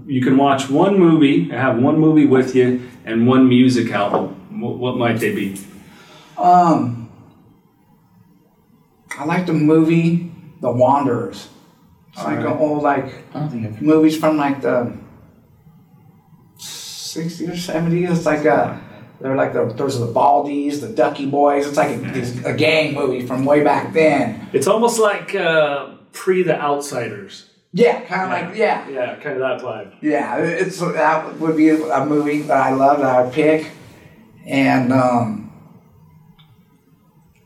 you 0.07 0.21
can 0.23 0.37
watch 0.37 0.69
one 0.71 0.99
movie, 0.99 1.49
have 1.51 1.79
one 1.79 1.99
movie 1.99 2.27
with 2.27 2.55
you, 2.55 2.89
and 3.05 3.27
one 3.27 3.49
music 3.49 3.91
album. 3.93 4.61
What, 4.61 4.79
what 4.79 4.97
might 4.99 5.21
they 5.21 5.35
be? 5.35 5.59
Um, 6.37 7.08
I 9.19 9.25
like 9.25 9.47
the 9.47 9.53
movie 9.53 10.31
The 10.61 10.71
Wanderers. 10.71 11.49
It's 12.13 12.23
like 12.23 12.39
an 12.39 12.47
old 12.47 12.83
like 12.85 13.05
I 13.35 13.41
don't 13.41 13.51
think 13.51 13.67
I've 13.67 13.83
movies 13.83 14.17
from 14.17 14.37
like 14.37 14.63
the 14.63 14.97
60s 16.59 17.49
or 17.49 17.53
70s. 17.53 18.11
It's 18.11 18.27
like 18.27 18.45
a, 18.45 18.81
they're 19.21 19.35
like 19.35 19.53
the, 19.53 19.67
those 19.67 20.01
are 20.01 20.07
the 20.07 20.13
Baldies, 20.13 20.81
the 20.81 20.89
Ducky 20.89 21.27
Boys. 21.27 21.67
It's 21.67 21.77
like 21.77 21.97
a, 21.97 22.51
a 22.51 22.55
gang 22.55 22.95
movie 22.95 23.27
from 23.27 23.45
way 23.45 23.65
back 23.65 23.93
then. 23.93 24.49
It's 24.53 24.69
almost 24.69 25.01
like 25.01 25.35
uh, 25.35 25.95
pre 26.13 26.45
The 26.45 26.61
Outsiders. 26.61 27.51
Yeah, 27.73 28.01
kind 28.05 28.23
of 28.23 28.51
like, 28.51 28.59
yeah. 28.59 28.89
Yeah, 28.89 29.17
kind 29.17 29.41
of 29.41 29.61
that 29.61 29.61
vibe. 29.61 29.95
Yeah, 30.01 30.39
it's 30.39 30.81
that 30.81 31.39
would 31.39 31.57
be 31.57 31.71
a 31.71 32.07
movie 32.07 32.43
that 32.43 32.57
I 32.57 32.73
love 32.73 32.99
that 33.01 33.15
I 33.15 33.23
would 33.23 33.33
pick, 33.33 33.71
and 34.47 34.93
um, 34.93 35.53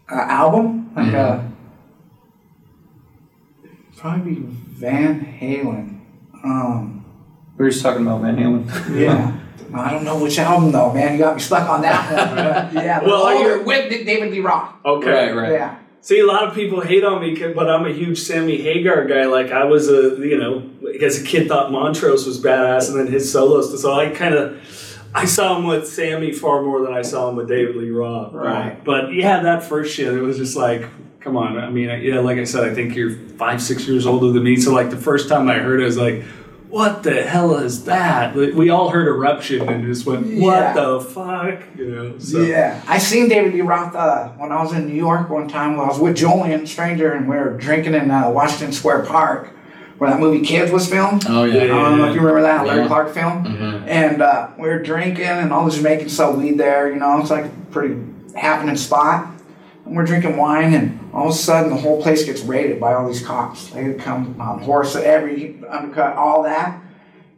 an 0.09 0.31
album 0.31 0.95
like 0.95 1.13
a 1.13 1.52
probably 3.97 4.35
Van 4.35 5.21
Halen. 5.41 6.01
Um, 6.45 7.05
We 7.57 7.65
were 7.65 7.71
just 7.71 7.83
talking 7.83 8.03
about 8.07 8.23
Van 8.23 8.37
Halen. 8.37 8.99
yeah, 8.99 9.39
I 9.75 9.91
don't 9.91 10.05
know 10.05 10.21
which 10.23 10.39
album 10.39 10.73
though, 10.73 10.93
man. 10.93 11.13
You 11.13 11.19
got 11.19 11.37
me 11.37 11.41
stuck 11.41 11.69
on 11.69 11.83
that 11.83 12.13
one. 12.13 12.35
But, 12.37 12.73
yeah, 12.85 13.01
the 13.01 13.07
Well, 13.07 13.23
are 13.25 13.35
you- 13.59 13.63
with 13.65 13.91
David 14.07 14.31
Lee 14.33 14.41
Roth. 14.41 14.75
Okay. 14.85 15.11
Right, 15.11 15.35
right. 15.35 15.53
Yeah, 15.53 15.79
See, 16.01 16.19
a 16.19 16.27
lot 16.27 16.49
of 16.49 16.55
people 16.55 16.81
hate 16.81 17.05
on 17.05 17.21
me, 17.23 17.37
but 17.55 17.71
I'm 17.71 17.87
a 17.87 17.93
huge 17.93 18.19
Sammy 18.19 18.57
Hagar 18.61 19.05
guy. 19.07 19.27
Like 19.27 19.53
I 19.53 19.65
was 19.65 19.89
a, 19.89 20.17
you 20.19 20.37
know, 20.37 20.69
as 21.01 21.23
a 21.23 21.25
kid 21.25 21.47
thought 21.47 21.71
Montrose 21.71 22.27
was 22.27 22.41
badass, 22.43 22.91
and 22.91 22.99
then 22.99 23.07
his 23.07 23.31
solos. 23.31 23.81
So 23.81 23.93
I 23.93 24.11
kind 24.11 24.35
of, 24.35 24.59
I 25.15 25.27
saw 25.27 25.57
him 25.57 25.65
with 25.65 25.87
Sammy 25.87 26.33
far 26.33 26.63
more 26.63 26.81
than 26.83 26.93
I 26.93 27.03
saw 27.03 27.29
him 27.31 27.37
with 27.37 27.47
David 27.49 27.77
Lee 27.77 27.91
Roth. 27.91 28.33
Right. 28.33 28.83
But 28.85 29.13
yeah, 29.15 29.43
that 29.45 29.63
first 29.63 29.95
shit, 29.95 30.13
it 30.13 30.21
was 30.21 30.39
just 30.39 30.57
like, 30.57 30.89
come 31.23 31.37
on. 31.37 31.59
I 31.59 31.71
mean, 31.71 31.89
yeah, 32.03 32.21
like 32.21 32.39
I 32.39 32.45
said, 32.45 32.65
I 32.65 32.75
think 32.75 32.95
you're 32.97 33.11
five, 33.39 33.63
six 33.63 33.87
years 33.87 34.07
older 34.07 34.31
than 34.33 34.43
me. 34.45 34.57
So 34.57 34.73
like 34.73 34.91
the 34.91 34.97
first 34.97 35.29
time 35.29 35.49
I 35.49 35.55
heard 35.59 35.81
it, 35.81 35.85
I 35.85 35.87
was 35.87 35.99
like. 35.99 36.25
What 36.73 37.03
the 37.03 37.23
hell 37.23 37.57
is 37.57 37.85
that? 37.85 38.35
Like, 38.35 38.55
We 38.55 38.71
all 38.71 38.89
heard 38.89 39.07
eruption 39.07 39.69
and 39.69 39.85
just 39.85 40.07
went, 40.07 40.25
"What 40.41 40.57
Yeah. 40.59 40.73
the 40.73 41.01
fuck?" 41.03 41.59
You 41.77 41.91
know. 41.91 42.19
So. 42.19 42.41
yeah. 42.41 42.81
I 42.89 42.97
seen 42.97 43.29
David 43.29 43.53
Lee 43.53 43.61
Roth 43.61 43.95
uh, 43.95 44.29
when 44.39 44.51
I 44.53 44.63
was 44.63 44.73
in 44.73 44.87
New 44.87 44.95
York 44.95 45.29
one 45.29 45.49
time. 45.49 45.77
When 45.77 45.85
I 45.85 45.89
was 45.91 45.99
with 45.99 46.17
Julien 46.17 46.67
Stranger, 46.67 47.13
and 47.13 47.29
we 47.29 47.37
were 47.37 47.51
drinking 47.59 47.93
in 47.93 48.11
uh, 48.11 48.31
Washington 48.31 48.73
Square 48.73 49.05
Park, 49.05 49.51
where 49.99 50.09
that 50.09 50.19
movie 50.19 50.41
Kids 50.47 50.73
was 50.73 50.89
filmed. 50.89 51.27
Oh 51.29 51.45
yeah. 51.45 51.65
I 51.65 51.67
don't 51.67 51.99
know 51.99 52.07
if 52.09 52.15
you 52.15 52.21
remember 52.23 52.41
that 52.41 52.65
Larry 52.67 52.81
Yeah. 52.81 52.87
Clark 52.89 53.13
film. 53.13 53.45
And 53.87 54.23
uh, 54.23 54.49
we 54.59 54.67
were 54.69 54.79
drinking, 54.83 55.27
and 55.27 55.53
all 55.53 55.67
the 55.67 55.73
Jamaicans 55.77 56.17
sell 56.17 56.33
weed 56.35 56.57
there. 56.57 56.91
You 56.91 56.97
know, 56.99 57.21
it's 57.21 57.29
like 57.29 57.45
a 57.45 57.51
pretty 57.71 58.01
happening 58.35 58.77
spot. 58.79 59.27
And 59.85 59.97
we're 59.97 60.05
drinking 60.05 60.37
wine, 60.37 60.75
and 60.75 61.11
all 61.13 61.29
of 61.29 61.35
a 61.35 61.37
sudden, 61.37 61.71
the 61.71 61.77
whole 61.77 62.01
place 62.01 62.25
gets 62.25 62.43
raided 62.43 62.79
by 62.81 62.95
all 62.95 63.07
these 63.07 63.25
cops. 63.25 63.71
They 63.71 63.93
come 63.95 64.41
on 64.41 64.61
horse, 64.61 64.95
every 64.97 65.61
undercut, 65.69 66.17
all 66.17 66.45
that. 66.45 66.81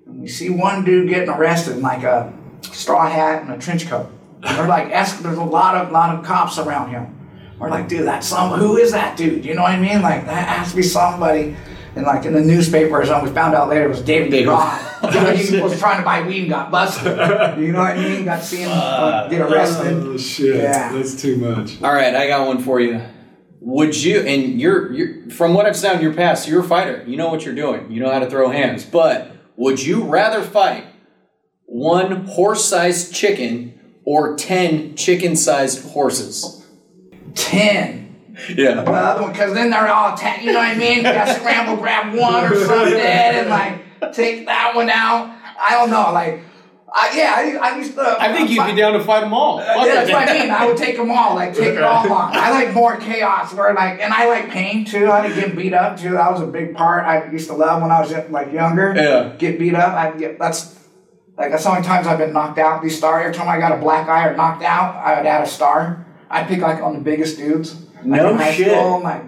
And 0.06 0.20
we 0.20 0.28
see 0.28 0.50
one 0.50 0.84
dude 0.84 1.08
getting 1.08 1.30
arrested 1.30 1.76
in 1.76 1.82
like 1.82 2.02
a 2.02 2.32
straw 2.62 3.08
hat 3.08 3.42
and 3.42 3.52
a 3.52 3.58
trench 3.58 3.88
coat. 3.88 4.10
And 4.42 4.58
we're 4.58 4.68
like, 4.68 4.90
"Es- 4.90 5.16
there's 5.20 5.38
a 5.38 5.42
lot 5.42 5.74
of 5.76 5.90
lot 5.90 6.14
of 6.14 6.24
cops 6.24 6.58
around 6.58 6.90
him. 6.90 7.16
We're 7.58 7.70
like, 7.70 7.88
dude, 7.88 8.06
that's 8.06 8.26
some. 8.26 8.58
Who 8.58 8.76
is 8.76 8.92
that 8.92 9.16
dude? 9.16 9.44
You 9.44 9.54
know 9.54 9.62
what 9.62 9.72
I 9.72 9.78
mean? 9.80 10.02
Like 10.02 10.26
that 10.26 10.48
has 10.48 10.70
to 10.70 10.76
be 10.76 10.82
somebody. 10.82 11.56
And 11.96 12.04
like 12.04 12.24
in 12.24 12.32
the 12.32 12.40
newspaper 12.40 13.00
or 13.00 13.06
something, 13.06 13.28
we 13.28 13.34
found 13.34 13.54
out 13.54 13.68
later 13.68 13.84
it 13.84 13.88
was 13.88 14.02
David 14.02 14.32
Lee 14.32 14.38
David. 14.40 14.48
Roth. 14.50 15.38
he 15.38 15.60
was 15.60 15.78
trying 15.78 15.98
to 15.98 16.04
buy 16.04 16.26
weed 16.26 16.40
and 16.40 16.48
got 16.50 16.70
busted. 16.70 17.04
You 17.58 17.72
know 17.72 17.78
what 17.78 17.96
I 17.96 18.02
mean? 18.02 18.24
Got 18.24 18.40
to 18.40 18.44
see 18.44 18.62
him 18.62 18.70
uh, 18.72 19.28
get 19.28 19.42
arrested. 19.42 19.92
Oh 19.92 20.16
shit! 20.16 20.56
Yeah. 20.56 20.92
That's 20.92 21.20
too 21.20 21.36
much. 21.36 21.80
All 21.82 21.92
right, 21.92 22.14
I 22.14 22.26
got 22.26 22.46
one 22.48 22.58
for 22.58 22.80
you. 22.80 23.00
Would 23.60 23.96
you? 24.02 24.20
And 24.20 24.60
you're, 24.60 24.92
you're 24.92 25.30
from 25.30 25.54
what 25.54 25.66
I've 25.66 25.76
seen 25.76 25.92
in 25.92 26.00
your 26.00 26.14
past, 26.14 26.48
you're 26.48 26.60
a 26.60 26.64
fighter. 26.64 27.04
You 27.06 27.16
know 27.16 27.30
what 27.30 27.44
you're 27.44 27.54
doing. 27.54 27.90
You 27.90 28.00
know 28.02 28.10
how 28.10 28.18
to 28.18 28.28
throw 28.28 28.50
hands. 28.50 28.84
But 28.84 29.30
would 29.56 29.82
you 29.82 30.02
rather 30.04 30.42
fight 30.42 30.84
one 31.66 32.26
horse-sized 32.26 33.14
chicken 33.14 33.78
or 34.04 34.36
ten 34.36 34.96
chicken-sized 34.96 35.90
horses? 35.90 36.66
Ten. 37.34 38.03
Yeah. 38.56 38.82
The 38.82 38.90
other 38.90 39.22
one, 39.22 39.32
because 39.32 39.54
then 39.54 39.70
they're 39.70 39.88
all 39.88 40.14
attack. 40.14 40.42
You 40.42 40.52
know 40.52 40.58
what 40.58 40.68
I 40.68 40.78
mean? 40.78 40.98
You 40.98 41.02
got 41.04 41.26
to 41.26 41.34
scramble, 41.34 41.76
grab 41.76 42.14
one 42.14 42.52
or 42.52 42.54
something, 42.56 42.94
and 43.00 43.48
like 43.48 44.12
take 44.12 44.46
that 44.46 44.74
one 44.74 44.90
out. 44.90 45.36
I 45.60 45.72
don't 45.72 45.90
know. 45.90 46.12
Like, 46.12 46.40
I, 46.92 47.16
yeah, 47.16 47.60
I, 47.60 47.70
I 47.70 47.76
used 47.78 47.94
to. 47.94 48.16
I 48.20 48.32
think 48.32 48.50
you'd 48.50 48.66
be 48.66 48.74
down 48.74 48.92
to 48.92 49.00
fight 49.02 49.20
them 49.20 49.34
all. 49.34 49.58
Uh, 49.58 49.84
that's 49.84 50.10
what 50.10 50.28
I 50.28 50.32
mean. 50.32 50.50
I 50.50 50.66
would 50.66 50.76
take 50.76 50.96
them 50.96 51.10
all, 51.10 51.34
like 51.34 51.54
take 51.54 51.74
it 51.74 51.82
all 51.82 52.10
on. 52.12 52.36
I 52.36 52.50
like 52.50 52.72
more 52.72 52.96
chaos, 52.96 53.52
where 53.52 53.72
like, 53.74 54.00
and 54.00 54.12
I 54.12 54.28
like 54.28 54.50
pain 54.50 54.84
too. 54.84 55.06
I 55.06 55.26
like 55.26 55.34
get 55.34 55.56
beat 55.56 55.74
up 55.74 55.98
too. 55.98 56.12
That 56.12 56.30
was 56.30 56.40
a 56.40 56.46
big 56.46 56.74
part. 56.74 57.04
I 57.04 57.30
used 57.30 57.48
to 57.48 57.54
love 57.54 57.82
when 57.82 57.90
I 57.90 58.00
was 58.00 58.12
like 58.30 58.52
younger. 58.52 58.94
Yeah. 58.96 59.34
Get 59.36 59.58
beat 59.58 59.74
up. 59.74 59.94
I 59.94 60.16
get 60.16 60.38
that's 60.38 60.78
like 61.36 61.50
that's 61.50 61.64
how 61.64 61.72
many 61.72 61.84
times 61.84 62.06
I've 62.06 62.18
been 62.18 62.32
knocked 62.32 62.58
out. 62.58 62.82
These 62.82 62.96
star. 62.96 63.20
Every 63.20 63.34
time 63.34 63.48
I 63.48 63.58
got 63.58 63.72
a 63.72 63.78
black 63.78 64.08
eye 64.08 64.28
or 64.28 64.36
knocked 64.36 64.62
out, 64.62 64.94
I 64.94 65.16
would 65.16 65.26
add 65.26 65.42
a 65.42 65.48
star. 65.48 66.06
I'd 66.30 66.46
pick 66.46 66.60
like 66.60 66.80
on 66.80 66.94
the 66.94 67.00
biggest 67.00 67.38
dudes. 67.38 67.83
Like 68.04 68.22
No 68.22 68.30
in 68.30 68.36
high 68.36 68.52
shit. 68.54 68.70
School, 68.72 69.00
like 69.02 69.22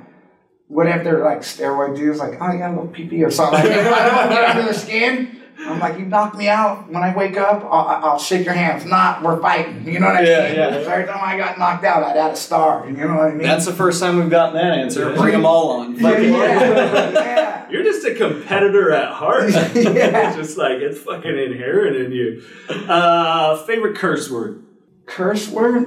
what 0.68 0.86
if 0.88 1.04
they're 1.04 1.22
like 1.24 1.40
steroid 1.40 1.96
dudes? 1.96 2.18
Like 2.18 2.38
oh, 2.40 2.52
you 2.52 2.58
got 2.58 2.70
a 2.70 2.74
little 2.74 2.88
pee 2.88 3.06
pee 3.06 3.22
or 3.24 3.30
something. 3.30 3.60
Like, 3.66 3.72
I 3.86 4.26
don't 4.26 4.28
get 4.30 4.56
under 4.56 4.62
the 4.72 4.74
skin. 4.78 5.32
I'm 5.58 5.80
like, 5.80 5.98
you 5.98 6.04
knocked 6.04 6.36
me 6.36 6.48
out. 6.48 6.86
When 6.92 7.02
I 7.02 7.16
wake 7.16 7.38
up, 7.38 7.64
I'll, 7.64 8.04
I'll 8.04 8.18
shake 8.18 8.44
your 8.44 8.52
hands. 8.54 8.84
If 8.84 8.90
not, 8.90 9.22
we're 9.22 9.40
fighting. 9.40 9.88
You 9.88 9.98
know 10.00 10.06
what 10.06 10.16
I 10.16 10.20
Yeah, 10.22 10.46
mean? 10.48 10.56
yeah. 10.56 10.70
So 10.84 10.90
every 10.90 11.06
time 11.06 11.18
I 11.22 11.38
got 11.38 11.58
knocked 11.58 11.82
out, 11.84 12.02
I'd 12.02 12.16
add 12.16 12.32
a 12.32 12.36
star. 12.36 12.86
You 12.86 12.92
know 12.92 13.14
what 13.16 13.24
I 13.24 13.30
mean? 13.30 13.46
That's 13.46 13.64
the 13.64 13.72
first 13.72 13.98
time 14.00 14.18
we've 14.18 14.28
gotten 14.28 14.54
that 14.56 14.78
answer. 14.78 15.14
Bring 15.14 15.32
them 15.32 15.46
all 15.46 15.70
on. 15.80 15.96
yeah, 15.98 16.18
yeah, 16.18 17.10
yeah. 17.12 17.68
You're 17.70 17.82
just 17.84 18.06
a 18.06 18.14
competitor 18.14 18.92
at 18.92 19.12
heart. 19.12 19.50
Yeah. 19.74 20.28
it's 20.28 20.36
just 20.36 20.58
like 20.58 20.78
it's 20.82 20.98
fucking 21.00 21.36
inherent 21.38 21.96
in 21.96 22.12
you. 22.12 22.42
Uh, 22.68 23.56
favorite 23.64 23.96
curse 23.96 24.30
word? 24.30 24.62
Curse 25.06 25.48
word? 25.48 25.84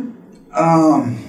Um, 0.51 1.28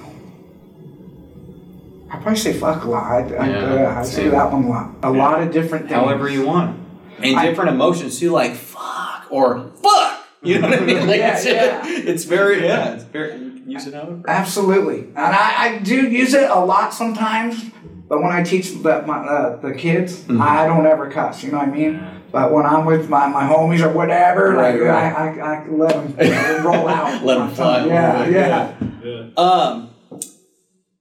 probably 2.21 2.39
say 2.39 2.53
fuck 2.53 2.83
a 2.83 2.89
lot. 2.89 3.03
I, 3.11 3.35
I, 3.35 3.49
Yeah, 3.49 3.99
I 3.99 4.03
say 4.03 4.29
that 4.29 4.51
one 4.51 4.63
a 4.65 4.69
lot. 4.69 4.95
A 5.03 5.09
lot 5.11 5.41
of 5.41 5.51
different 5.51 5.87
things. 5.87 5.95
However 5.99 6.29
you 6.29 6.45
want. 6.45 6.79
And 7.19 7.37
I- 7.37 7.45
different 7.47 7.69
emotions 7.71 8.19
too, 8.19 8.31
like 8.31 8.55
fuck 8.55 9.27
or 9.29 9.71
fuck. 9.83 10.17
You 10.43 10.57
know 10.59 10.69
what 10.69 10.79
I 10.81 10.85
mean? 10.85 11.05
Like 11.05 11.19
Yeah, 11.19 11.35
it's, 11.35 11.45
yeah. 11.45 11.81
it's 11.85 12.23
very 12.23 12.63
yeah. 12.65 12.93
It's 12.95 13.03
very 13.03 13.33
you 13.37 13.51
can 13.51 13.69
use 13.69 13.85
it 13.85 13.93
however. 13.93 14.23
Absolutely, 14.27 15.01
and 15.01 15.19
I, 15.19 15.65
I 15.65 15.77
do 15.83 16.09
use 16.09 16.33
it 16.33 16.49
a 16.49 16.59
lot 16.59 16.95
sometimes. 16.95 17.63
But 18.09 18.23
when 18.23 18.31
I 18.31 18.41
teach 18.41 18.71
the 18.81 19.03
my, 19.05 19.19
uh, 19.19 19.57
the 19.61 19.73
kids, 19.75 20.21
Mm-hmm. 20.23 20.41
I 20.41 20.65
don't 20.65 20.87
ever 20.87 21.11
cuss. 21.11 21.43
You 21.43 21.51
know 21.51 21.59
what 21.59 21.67
I 21.67 21.71
mean? 21.71 22.03
But 22.31 22.51
when 22.51 22.65
I'm 22.65 22.85
with 22.85 23.07
my, 23.07 23.27
my 23.27 23.43
homies 23.43 23.81
or 23.81 23.89
whatever, 23.93 24.53
Right, 24.53 24.73
like 24.73 24.81
right. 24.81 25.13
I, 25.13 25.39
I, 25.39 25.59
I 25.59 25.63
can 25.63 25.77
let 25.77 26.17
them 26.17 26.65
roll 26.65 26.87
out. 26.87 27.23
let 27.23 27.37
them 27.37 27.51
fly. 27.51 27.85
Yeah, 27.85 28.25
yeah. 28.27 29.29
Um, 29.37 29.91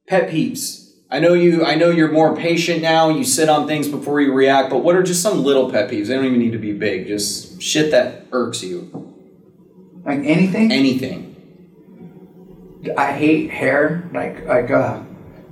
pet 0.07 0.29
peeves. 0.31 0.90
I 1.13 1.19
know 1.19 1.33
you. 1.35 1.65
I 1.65 1.75
know 1.75 1.91
you're 1.91 2.13
more 2.13 2.37
patient 2.37 2.83
now. 2.83 3.09
You 3.09 3.25
sit 3.25 3.49
on 3.49 3.67
things 3.67 3.89
before 3.89 4.21
you 4.21 4.33
react. 4.33 4.71
But 4.71 4.79
what 4.85 4.95
are 4.95 5.03
just 5.03 5.23
some 5.23 5.43
little 5.43 5.71
pet 5.71 5.91
peeves? 5.91 6.07
They 6.07 6.15
don't 6.15 6.25
even 6.25 6.39
need 6.39 6.53
to 6.53 6.59
be 6.59 6.73
big. 6.73 7.09
Just 7.09 7.61
shit 7.61 7.91
that 7.91 8.27
irks 8.33 8.63
you. 8.63 8.89
Like 10.05 10.21
anything. 10.21 10.71
Anything. 10.71 11.27
I 12.97 13.13
hate 13.13 13.51
hair. 13.51 14.09
Like 14.15 14.47
like 14.47 14.71
uh, 14.71 15.01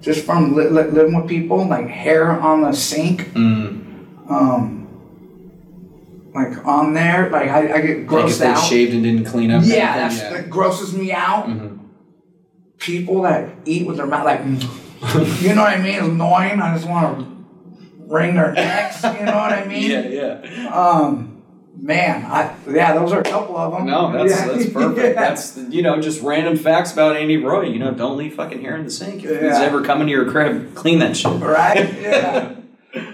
just 0.01 0.25
from 0.25 0.55
li- 0.55 0.69
li- 0.69 0.85
living 0.91 1.15
with 1.21 1.29
people, 1.29 1.67
like 1.67 1.89
hair 1.89 2.31
on 2.31 2.63
the 2.63 2.73
sink, 2.73 3.35
um, 3.35 4.87
like 6.35 6.65
on 6.65 6.95
there, 6.95 7.31
like 7.31 7.49
I, 7.49 7.59
I 7.75 7.81
get 7.81 8.11
Like 8.11 8.27
if 8.27 8.37
grossed 8.37 8.39
they 8.39 8.47
out. 8.47 8.59
shaved 8.65 8.95
and 8.95 9.03
didn't 9.03 9.25
clean 9.25 9.51
up. 9.51 9.65
Yeah, 9.67 10.09
that 10.09 10.49
grosses 10.49 10.95
me 10.97 11.13
out. 11.13 11.49
People 12.79 13.23
that 13.23 13.51
eat 13.65 13.87
with 13.89 13.97
their 13.97 14.07
mouth, 14.07 14.25
like, 14.25 14.41
you 15.41 15.55
know 15.55 15.63
what 15.63 15.73
I 15.73 15.79
mean? 15.83 15.95
It's 15.95 16.07
annoying. 16.07 16.61
I 16.61 16.75
just 16.75 16.89
want 16.89 17.19
to 17.19 17.27
wring 18.07 18.35
their 18.35 18.53
necks. 18.53 19.03
You 19.03 19.11
know 19.25 19.37
what 19.37 19.53
I 19.53 19.65
mean? 19.69 19.91
Yeah, 19.91 20.41
yeah. 20.43 20.69
Um, 20.69 21.43
man, 21.77 22.25
I 22.25 22.55
yeah, 22.69 22.95
those 22.95 23.13
are 23.13 23.21
a 23.21 23.25
couple 23.25 23.57
of 23.57 23.73
them. 23.73 23.87
No, 23.87 24.13
that's 24.13 24.31
Yeah. 24.41 24.47
that's 24.53 24.71
perfect. 24.71 24.99
Yeah. 24.99 25.13
That's 25.13 25.57
you 25.57 25.83
know 25.83 26.01
just 26.01 26.23
random 26.23 26.57
facts 26.57 26.93
about 26.93 27.17
Andy 27.17 27.37
Roy. 27.37 27.65
You 27.67 27.79
know, 27.79 27.93
don't 27.93 28.17
leave 28.17 28.35
fucking 28.35 28.61
hair 28.61 28.77
in 28.77 28.85
the 28.85 28.91
sink. 28.91 29.25
If 29.25 29.41
he's 29.41 29.59
ever 29.59 29.83
coming 29.83 30.07
to 30.07 30.13
your 30.13 30.31
crib, 30.31 30.75
clean 30.75 30.99
that 31.01 31.17
shit. 31.17 31.41
right. 31.41 32.01
Yeah. 32.01 32.55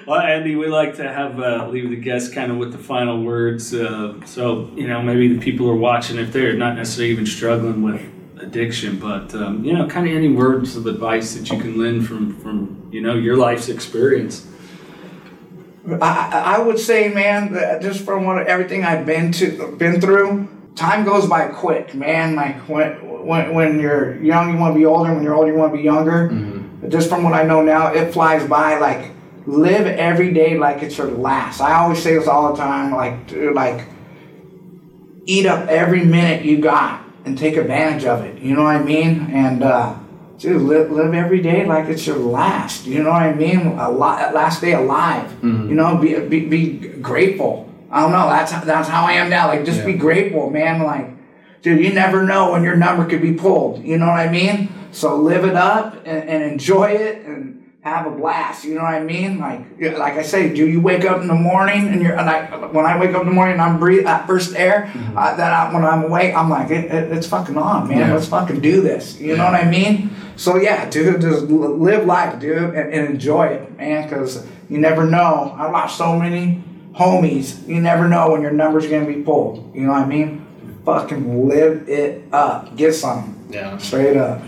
Well, 0.06 0.20
Andy, 0.20 0.55
we 0.55 0.69
like 0.69 0.97
to 0.97 1.02
have 1.02 1.40
uh, 1.40 1.69
leave 1.69 1.90
the 1.90 1.97
guests 1.97 2.32
kind 2.32 2.52
of 2.52 2.59
with 2.59 2.73
the 2.73 2.78
final 2.78 3.23
words. 3.23 3.74
Uh, 3.74 4.24
so 4.24 4.70
you 4.77 4.86
know, 4.86 5.02
maybe 5.02 5.28
the 5.35 5.40
people 5.40 5.69
are 5.69 5.77
watching, 5.77 6.16
if 6.19 6.32
they're 6.32 6.55
not 6.55 6.77
necessarily 6.77 7.11
even 7.12 7.27
struggling 7.27 7.82
with 7.82 8.01
addiction, 8.39 8.98
but 8.98 9.35
um, 9.35 9.65
you 9.65 9.73
know, 9.73 9.86
kind 9.89 10.09
of 10.09 10.15
any 10.15 10.28
words 10.28 10.77
of 10.77 10.86
advice 10.86 11.35
that 11.35 11.51
you 11.51 11.59
can 11.59 11.78
lend 11.78 12.06
from 12.06 12.39
from 12.40 12.89
you 12.93 13.01
know 13.01 13.15
your 13.15 13.36
life's 13.36 13.69
experience. 13.69 14.47
I, 16.01 16.56
I 16.56 16.59
would 16.61 16.78
say, 16.78 17.12
man, 17.12 17.52
that 17.52 17.82
just 17.82 18.05
from 18.05 18.24
what 18.24 18.47
everything 18.47 18.85
I've 18.85 19.05
been 19.05 19.32
to, 19.32 19.77
been 19.77 20.01
through, 20.01 20.48
time 20.74 21.05
goes 21.05 21.27
by 21.27 21.48
quick, 21.48 21.94
man. 21.94 22.35
Like 22.35 22.56
when 22.69 22.93
when, 23.27 23.55
when 23.55 23.81
you're 23.81 24.23
young, 24.23 24.52
you 24.52 24.59
want 24.59 24.74
to 24.74 24.78
be 24.78 24.86
older. 24.86 25.12
When 25.12 25.23
you're 25.23 25.35
older, 25.35 25.52
you 25.52 25.59
want 25.59 25.73
to 25.73 25.77
be 25.77 25.85
younger. 25.85 26.28
But 26.81 26.90
Just 26.90 27.09
from 27.09 27.23
what 27.23 27.35
I 27.35 27.43
know 27.44 27.62
now, 27.62 27.93
it 27.93 28.12
flies 28.12 28.47
by. 28.48 28.78
Like 28.78 29.12
live 29.47 29.86
every 29.86 30.32
day 30.32 30.56
like 30.56 30.82
it's 30.82 30.97
your 30.97 31.11
last. 31.11 31.61
I 31.61 31.74
always 31.74 32.02
say 32.02 32.15
this 32.15 32.28
all 32.28 32.52
the 32.52 32.59
time. 32.59 32.93
Like 32.93 33.27
dude, 33.27 33.55
like 33.55 33.86
eat 35.27 35.47
up 35.47 35.69
every 35.69 36.05
minute 36.05 36.44
you 36.44 36.59
got 36.61 37.03
and 37.25 37.37
take 37.39 37.57
advantage 37.57 38.05
of 38.05 38.25
it. 38.25 38.41
You 38.41 38.55
know 38.55 38.65
what 38.65 38.77
I 38.77 38.83
mean? 38.83 39.31
And 39.31 39.63
uh, 39.63 39.97
dude, 40.39 40.63
live, 40.63 40.91
live 40.91 41.15
every 41.15 41.41
day 41.41 41.65
like 41.67 41.87
it's 41.87 42.07
your 42.07 42.19
last. 42.19 42.87
You 42.87 43.03
know 43.03 43.11
what 43.11 43.23
I 43.23 43.33
mean? 43.35 43.67
A 43.67 43.91
lot, 43.91 44.35
last 44.35 44.61
day 44.61 44.75
alive. 44.75 45.43
You 45.69 45.75
know, 45.75 45.97
be, 45.97 46.19
be 46.21 46.47
be 46.47 46.89
grateful. 46.99 47.73
I 47.91 48.01
don't 48.01 48.13
know. 48.13 48.29
That's 48.29 48.53
that's 48.65 48.89
how 48.89 49.05
I 49.05 49.13
am 49.13 49.31
now. 49.31 49.49
Like, 49.49 49.65
just 49.65 49.85
be 49.87 49.95
grateful, 49.95 50.51
man. 50.51 50.83
Like, 50.83 51.11
dude, 51.63 51.81
you 51.81 51.93
never 51.93 52.25
know 52.25 52.53
when 52.53 52.63
your 52.63 52.77
number 52.77 53.07
could 53.07 53.23
be 53.23 53.33
pulled. 53.33 53.85
You 53.85 53.99
know 53.99 54.07
what 54.07 54.19
I 54.19 54.29
mean? 54.31 54.69
So 54.93 55.17
live 55.17 55.45
it 55.45 55.57
up 55.57 55.95
and, 56.05 56.29
and 56.29 56.43
enjoy 56.43 56.91
it 56.91 57.25
and 57.25 57.64
have 57.85 58.06
a 58.06 58.11
blast. 58.11 58.65
You 58.65 58.74
know 58.74 58.82
what 58.82 58.94
I 58.94 59.02
mean? 59.02 59.39
Like, 59.39 59.61
like 59.78 60.15
I 60.15 60.23
say, 60.23 60.52
do 60.55 60.66
you 60.66 60.81
wake 60.81 61.05
up 61.05 61.20
in 61.20 61.28
the 61.28 61.35
morning 61.35 61.89
and 61.89 62.01
you're 62.01 62.19
and 62.19 62.31
I, 62.31 62.66
when 62.69 62.86
I 62.86 62.98
wake 62.98 63.15
up 63.15 63.20
in 63.20 63.28
the 63.28 63.35
morning 63.35 63.52
and 63.52 63.62
I'm 63.62 63.78
breathing 63.78 64.06
that 64.06 64.27
first 64.27 64.56
air, 64.56 64.90
uh, 65.15 65.36
that 65.36 65.52
I, 65.52 65.73
when 65.73 65.85
I'm 65.85 66.05
awake, 66.05 66.35
I'm 66.35 66.48
like, 66.48 66.70
it, 66.70 66.86
it, 66.86 67.12
it's 67.12 67.27
fucking 67.27 67.59
on, 67.59 67.89
man. 67.89 68.11
Let's 68.11 68.27
fucking 68.27 68.61
do 68.61 68.81
this. 68.81 69.20
You 69.20 69.36
know 69.36 69.44
what 69.44 69.55
I 69.55 69.70
mean? 69.70 70.11
So 70.36 70.56
yeah, 70.56 70.89
dude, 70.89 71.20
just 71.20 71.44
live 71.44 72.06
life, 72.06 72.40
dude, 72.40 72.56
and, 72.56 72.93
and 72.93 73.11
enjoy 73.11 73.48
it, 73.48 73.77
man. 73.77 74.09
Because 74.09 74.47
you 74.70 74.78
never 74.78 75.05
know. 75.05 75.55
I 75.56 75.70
lost 75.70 75.98
so 75.98 76.19
many 76.19 76.65
homies. 76.94 77.69
You 77.69 77.82
never 77.82 78.09
know 78.09 78.31
when 78.31 78.40
your 78.40 78.52
number's 78.52 78.86
gonna 78.86 79.06
be 79.06 79.23
pulled. 79.23 79.74
You 79.74 79.82
know 79.82 79.93
what 79.93 80.02
I 80.02 80.06
mean? 80.06 80.47
Fucking 80.86 81.48
live 81.48 81.86
it 81.86 82.24
up. 82.32 82.77
Get 82.77 82.94
some. 82.94 83.47
Yeah. 83.51 83.77
Straight 83.77 84.16
up. 84.16 84.40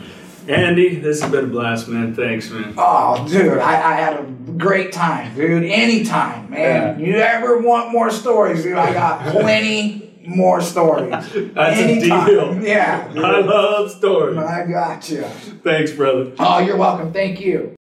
Andy, 0.49 0.97
this 0.97 1.21
has 1.23 1.31
been 1.31 1.45
a 1.47 1.49
blast, 1.49 1.89
man. 1.89 2.15
Thanks, 2.15 2.51
man. 2.51 2.75
Oh, 2.79 3.27
dude, 3.29 3.59
I, 3.59 3.93
I 3.93 3.97
had 3.97 4.21
a 4.21 4.23
great 4.57 4.93
time, 4.93 5.35
dude. 5.35 5.65
Anytime, 5.65 6.51
man. 6.51 7.01
You 7.01 7.17
ever 7.17 7.59
want 7.59 7.91
more 7.93 8.11
stories, 8.11 8.63
dude? 8.63 8.75
I 8.77 8.93
got 8.93 9.33
plenty 9.33 10.21
more 10.25 10.61
stories. 10.61 11.11
That's 11.35 11.81
a 11.81 12.01
deal. 12.01 12.63
Yeah, 12.63 13.09
dude. 13.13 13.25
I 13.25 13.41
love 13.41 13.91
stories. 13.91 14.39
I 14.39 14.67
got 14.67 15.09
you. 15.11 15.23
Thanks, 15.23 15.93
brother. 15.93 16.33
Oh, 16.39 16.59
you're 16.61 16.77
welcome. 16.77 17.13
Thank 17.13 17.41
you. 17.41 17.75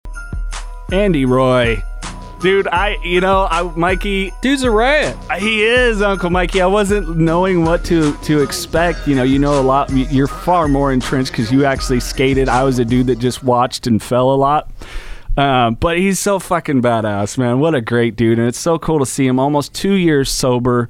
Andy 0.93 1.25
Roy. 1.25 1.83
Dude, 2.43 2.67
I, 2.67 2.99
you 3.05 3.21
know, 3.21 3.47
I, 3.49 3.63
Mikey, 3.63 4.33
Dude's 4.41 4.65
a 4.65 4.71
riot. 4.71 5.17
he 5.39 5.65
is 5.65 6.03
Uncle 6.03 6.29
Mikey. 6.29 6.61
I 6.61 6.67
wasn't 6.67 7.17
knowing 7.17 7.65
what 7.65 7.85
to 7.85 8.17
to 8.17 8.43
expect. 8.43 9.07
You 9.07 9.15
know, 9.15 9.23
you 9.23 9.39
know 9.39 9.61
a 9.61 9.63
lot. 9.63 9.91
You're 9.91 10.27
far 10.27 10.67
more 10.67 10.93
entrenched 10.93 11.31
because 11.31 11.53
you 11.53 11.65
actually 11.65 12.01
skated. 12.01 12.49
I 12.49 12.65
was 12.65 12.81
a 12.81 12.85
dude 12.85 13.07
that 13.07 13.21
just 13.21 13.45
watched 13.45 13.87
and 13.87 14.03
fell 14.03 14.33
a 14.33 14.35
lot. 14.35 14.73
Um, 15.37 15.75
but 15.75 15.99
he's 15.99 16.19
so 16.19 16.41
fucking 16.41 16.83
badass, 16.83 17.39
man. 17.39 17.61
What 17.61 17.77
a 17.77 17.81
great 17.81 18.17
dude, 18.17 18.41
and 18.41 18.49
it's 18.49 18.59
so 18.59 18.77
cool 18.77 18.99
to 18.99 19.07
see 19.07 19.25
him 19.25 19.39
almost 19.39 19.73
two 19.73 19.95
years 19.95 20.29
sober. 20.29 20.89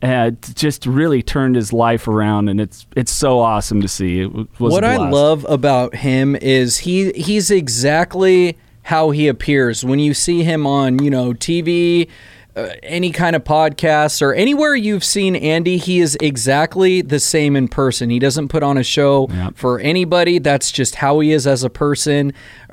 And 0.00 0.36
just 0.56 0.86
really 0.86 1.22
turned 1.22 1.54
his 1.56 1.72
life 1.72 2.06
around, 2.06 2.48
and 2.48 2.60
it's 2.60 2.86
it's 2.96 3.12
so 3.12 3.40
awesome 3.40 3.82
to 3.82 3.88
see. 3.88 4.20
It 4.20 4.32
was 4.32 4.72
what 4.72 4.84
I 4.84 4.96
love 4.96 5.44
about 5.48 5.96
him 5.96 6.36
is 6.36 6.78
he 6.78 7.12
he's 7.12 7.50
exactly 7.50 8.56
how 8.82 9.10
he 9.10 9.28
appears 9.28 9.84
when 9.84 9.98
you 9.98 10.14
see 10.14 10.42
him 10.42 10.66
on 10.66 11.02
you 11.02 11.10
know 11.10 11.32
TV, 11.32 12.08
uh, 12.56 12.68
any 12.82 13.10
kind 13.12 13.34
of 13.34 13.42
podcasts 13.44 14.20
or 14.20 14.34
anywhere 14.34 14.74
you've 14.74 15.04
seen 15.04 15.34
Andy. 15.36 15.78
He 15.78 16.00
is 16.00 16.18
exactly 16.20 17.00
the 17.00 17.18
same 17.20 17.56
in 17.56 17.68
person. 17.68 18.10
He 18.10 18.18
doesn't 18.18 18.48
put 18.48 18.62
on 18.62 18.76
a 18.76 18.82
show 18.82 19.28
Yep. 19.30 19.56
for 19.56 19.78
anybody. 19.80 20.38
That's 20.38 20.70
just 20.70 20.96
how 20.96 21.20
he 21.20 21.32
is 21.32 21.46
as 21.46 21.64
a 21.64 21.70
person. 21.70 22.32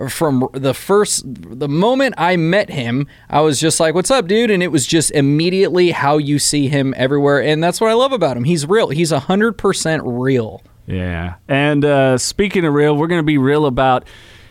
From 0.10 0.50
the 0.54 0.74
first 0.74 1.24
the 1.28 1.70
moment 1.70 2.16
I 2.18 2.36
met 2.38 2.70
him, 2.70 3.08
I 3.30 3.42
was 3.42 3.60
just 3.60 3.80
like, 3.80 3.94
"What's 3.96 4.12
up, 4.12 4.28
dude?" 4.28 4.52
And 4.52 4.62
it 4.64 4.72
was 4.72 4.86
just 4.88 5.12
immediately 5.12 5.92
how 5.92 6.18
you 6.18 6.40
see 6.40 6.68
him 6.68 6.94
everywhere, 6.98 7.42
and 7.42 7.64
that's 7.64 7.80
what 7.80 7.90
I 7.90 7.94
love 7.94 8.12
about 8.12 8.36
him. 8.36 8.44
He's 8.46 8.66
real. 8.66 8.90
He's 8.90 9.12
hundred 9.12 9.58
percent 9.58 10.02
real. 10.06 10.62
Yeah. 10.88 11.36
And 11.48 11.86
uh, 11.86 12.18
speaking 12.18 12.66
of 12.66 12.74
real, 12.74 12.98
we're 12.98 13.06
going 13.08 13.20
to 13.20 13.24
be 13.24 13.38
real 13.38 13.68
about 13.68 14.06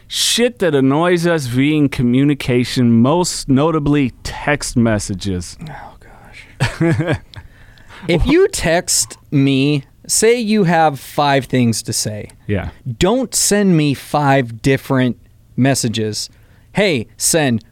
shit 0.09 0.59
that 0.59 0.75
annoys 0.75 1.27
us 1.27 1.47
via 1.47 1.89
communication, 1.89 2.91
most 3.01 3.49
notably 3.49 4.11
text 4.25 4.77
messages. 4.77 5.57
Oh, 5.71 5.97
gosh. 6.01 7.19
if 8.09 8.27
you 8.27 8.49
text 8.49 9.17
me, 9.31 9.85
say 10.07 10.39
you 10.41 10.65
have 10.65 10.99
five 10.99 11.45
things 11.45 11.83
to 11.85 11.93
say, 11.93 12.31
Yeah. 12.47 12.71
don't 12.99 13.35
send 13.35 13.77
me 13.77 13.95
five 13.95 14.63
different 14.63 15.19
messages. 15.57 16.31
Hey, 16.73 17.07
send. 17.17 17.65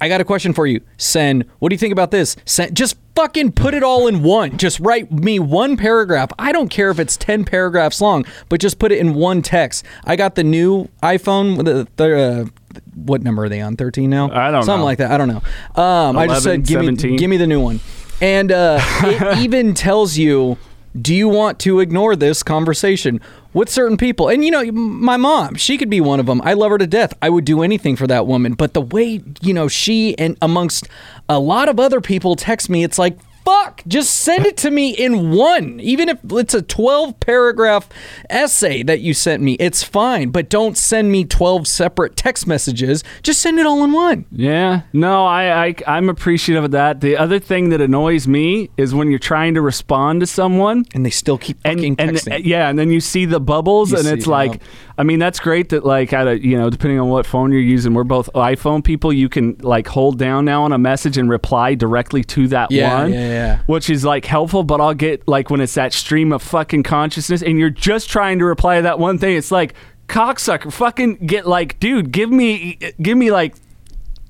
I 0.00 0.08
got 0.08 0.20
a 0.20 0.24
question 0.24 0.52
for 0.52 0.66
you. 0.66 0.80
Send. 0.96 1.44
What 1.58 1.68
do 1.70 1.74
you 1.74 1.78
think 1.78 1.92
about 1.92 2.10
this? 2.10 2.36
Send. 2.44 2.76
Just 2.76 2.96
fucking 3.14 3.52
put 3.52 3.74
it 3.74 3.82
all 3.82 4.06
in 4.06 4.22
one. 4.22 4.56
Just 4.58 4.80
write 4.80 5.10
me 5.10 5.38
one 5.38 5.76
paragraph. 5.76 6.30
I 6.38 6.52
don't 6.52 6.68
care 6.68 6.90
if 6.90 6.98
it's 6.98 7.16
10 7.16 7.44
paragraphs 7.44 8.00
long, 8.00 8.24
but 8.48 8.60
just 8.60 8.78
put 8.78 8.92
it 8.92 8.98
in 8.98 9.14
one 9.14 9.42
text. 9.42 9.84
I 10.04 10.16
got 10.16 10.34
the 10.34 10.44
new 10.44 10.88
iPhone. 11.02 11.64
The, 11.64 11.86
the, 11.96 12.18
uh, 12.18 12.80
what 12.94 13.22
number 13.22 13.44
are 13.44 13.48
they 13.48 13.60
on? 13.60 13.76
13 13.76 14.10
now? 14.10 14.30
I 14.30 14.50
don't 14.50 14.64
Something 14.64 14.80
know. 14.80 14.84
like 14.84 14.98
that. 14.98 15.12
I 15.12 15.18
don't 15.18 15.28
know. 15.28 15.42
Um, 15.80 16.18
I 16.18 16.26
just 16.26 16.42
said, 16.44 16.66
give 16.66 16.80
me, 16.84 16.94
give 16.94 17.30
me 17.30 17.36
the 17.36 17.46
new 17.46 17.60
one. 17.60 17.80
And 18.20 18.50
uh, 18.52 18.78
it 18.82 19.38
even 19.44 19.74
tells 19.74 20.16
you, 20.16 20.58
do 21.00 21.14
you 21.14 21.28
want 21.28 21.58
to 21.60 21.80
ignore 21.80 22.14
this 22.16 22.42
conversation 22.42 23.20
with 23.54 23.70
certain 23.70 23.96
people? 23.96 24.28
And 24.28 24.44
you 24.44 24.50
know, 24.50 24.70
my 24.72 25.16
mom, 25.16 25.54
she 25.54 25.78
could 25.78 25.88
be 25.88 26.02
one 26.02 26.20
of 26.20 26.26
them. 26.26 26.42
I 26.44 26.52
love 26.52 26.70
her 26.70 26.78
to 26.78 26.86
death. 26.86 27.14
I 27.22 27.30
would 27.30 27.46
do 27.46 27.62
anything 27.62 27.96
for 27.96 28.06
that 28.08 28.26
woman. 28.26 28.52
But 28.52 28.74
the 28.74 28.82
way, 28.82 29.22
you 29.40 29.54
know, 29.54 29.68
she 29.68 30.18
and 30.18 30.36
amongst 30.42 30.88
a 31.28 31.38
lot 31.38 31.70
of 31.70 31.80
other 31.80 32.02
people 32.02 32.36
text 32.36 32.68
me, 32.68 32.84
it's 32.84 32.98
like, 32.98 33.16
fuck, 33.44 33.82
just 33.86 34.14
send 34.14 34.46
it 34.46 34.56
to 34.58 34.70
me 34.70 34.90
in 34.90 35.30
one. 35.32 35.78
Even 35.80 36.08
if 36.08 36.18
it's 36.30 36.54
a 36.54 36.62
12 36.62 37.20
paragraph 37.20 37.88
essay 38.30 38.82
that 38.82 39.00
you 39.00 39.14
sent 39.14 39.42
me, 39.42 39.54
it's 39.54 39.82
fine. 39.82 40.30
But 40.30 40.48
don't 40.48 40.76
send 40.76 41.12
me 41.12 41.24
12 41.24 41.66
separate 41.66 42.16
text 42.16 42.46
messages. 42.46 43.04
Just 43.22 43.40
send 43.40 43.58
it 43.58 43.66
all 43.66 43.84
in 43.84 43.92
one. 43.92 44.24
Yeah. 44.30 44.82
No, 44.92 45.26
I, 45.26 45.66
I 45.66 45.74
I'm 45.86 46.08
appreciative 46.08 46.64
of 46.64 46.70
that. 46.72 47.00
The 47.00 47.16
other 47.16 47.38
thing 47.38 47.68
that 47.70 47.80
annoys 47.80 48.26
me 48.26 48.70
is 48.76 48.94
when 48.94 49.10
you're 49.10 49.18
trying 49.18 49.54
to 49.54 49.60
respond 49.60 50.20
to 50.20 50.26
someone 50.26 50.84
And 50.94 51.04
they 51.04 51.10
still 51.10 51.38
keep 51.38 51.60
fucking 51.62 51.96
and 51.98 52.12
texting. 52.12 52.32
Uh, 52.34 52.36
yeah, 52.36 52.68
and 52.68 52.78
then 52.78 52.90
you 52.90 53.00
see 53.00 53.24
the 53.26 53.40
bubbles, 53.40 53.90
You 53.92 53.98
and 53.98 54.06
see 54.06 54.12
it's 54.14 54.26
like, 54.26 54.54
yeah. 54.54 54.68
I 54.98 55.02
mean, 55.02 55.18
that's 55.18 55.40
great 55.40 55.70
that 55.70 55.84
like, 55.84 56.12
at 56.12 56.26
a, 56.28 56.38
you 56.40 56.56
know, 56.56 56.70
depending 56.70 57.00
on 57.00 57.08
what 57.08 57.26
phone 57.26 57.50
you're 57.52 57.60
using, 57.60 57.94
we're 57.94 58.04
both 58.04 58.30
iPhone 58.34 58.82
people. 58.84 59.12
You 59.12 59.28
can 59.28 59.56
like 59.60 59.86
hold 59.88 60.18
down 60.18 60.44
now 60.44 60.62
on 60.64 60.72
a 60.72 60.78
message 60.78 61.18
and 61.18 61.28
reply 61.28 61.74
directly 61.74 62.22
to 62.24 62.48
that 62.48 62.70
Yeah, 62.70 63.02
one, 63.02 63.12
yeah, 63.12 63.28
yeah. 63.34 63.58
which 63.66 63.90
is 63.90 64.04
like 64.04 64.24
helpful. 64.24 64.62
But 64.62 64.80
I'll 64.80 64.94
get 64.94 65.26
like 65.28 65.50
when 65.50 65.60
it's 65.60 65.74
that 65.74 65.92
stream 65.92 66.32
of 66.32 66.42
fucking 66.42 66.84
consciousness, 66.84 67.42
and 67.42 67.58
you're 67.58 67.70
just 67.70 68.08
trying 68.08 68.38
to 68.38 68.44
reply 68.44 68.76
to 68.76 68.82
that 68.82 68.98
one 68.98 69.18
thing. 69.18 69.36
It's 69.36 69.50
like 69.50 69.74
cocksucker, 70.08 70.72
fucking 70.72 71.26
get 71.26 71.46
like, 71.46 71.78
dude, 71.80 72.12
give 72.12 72.30
me, 72.30 72.78
give 73.00 73.18
me 73.18 73.30
like 73.30 73.56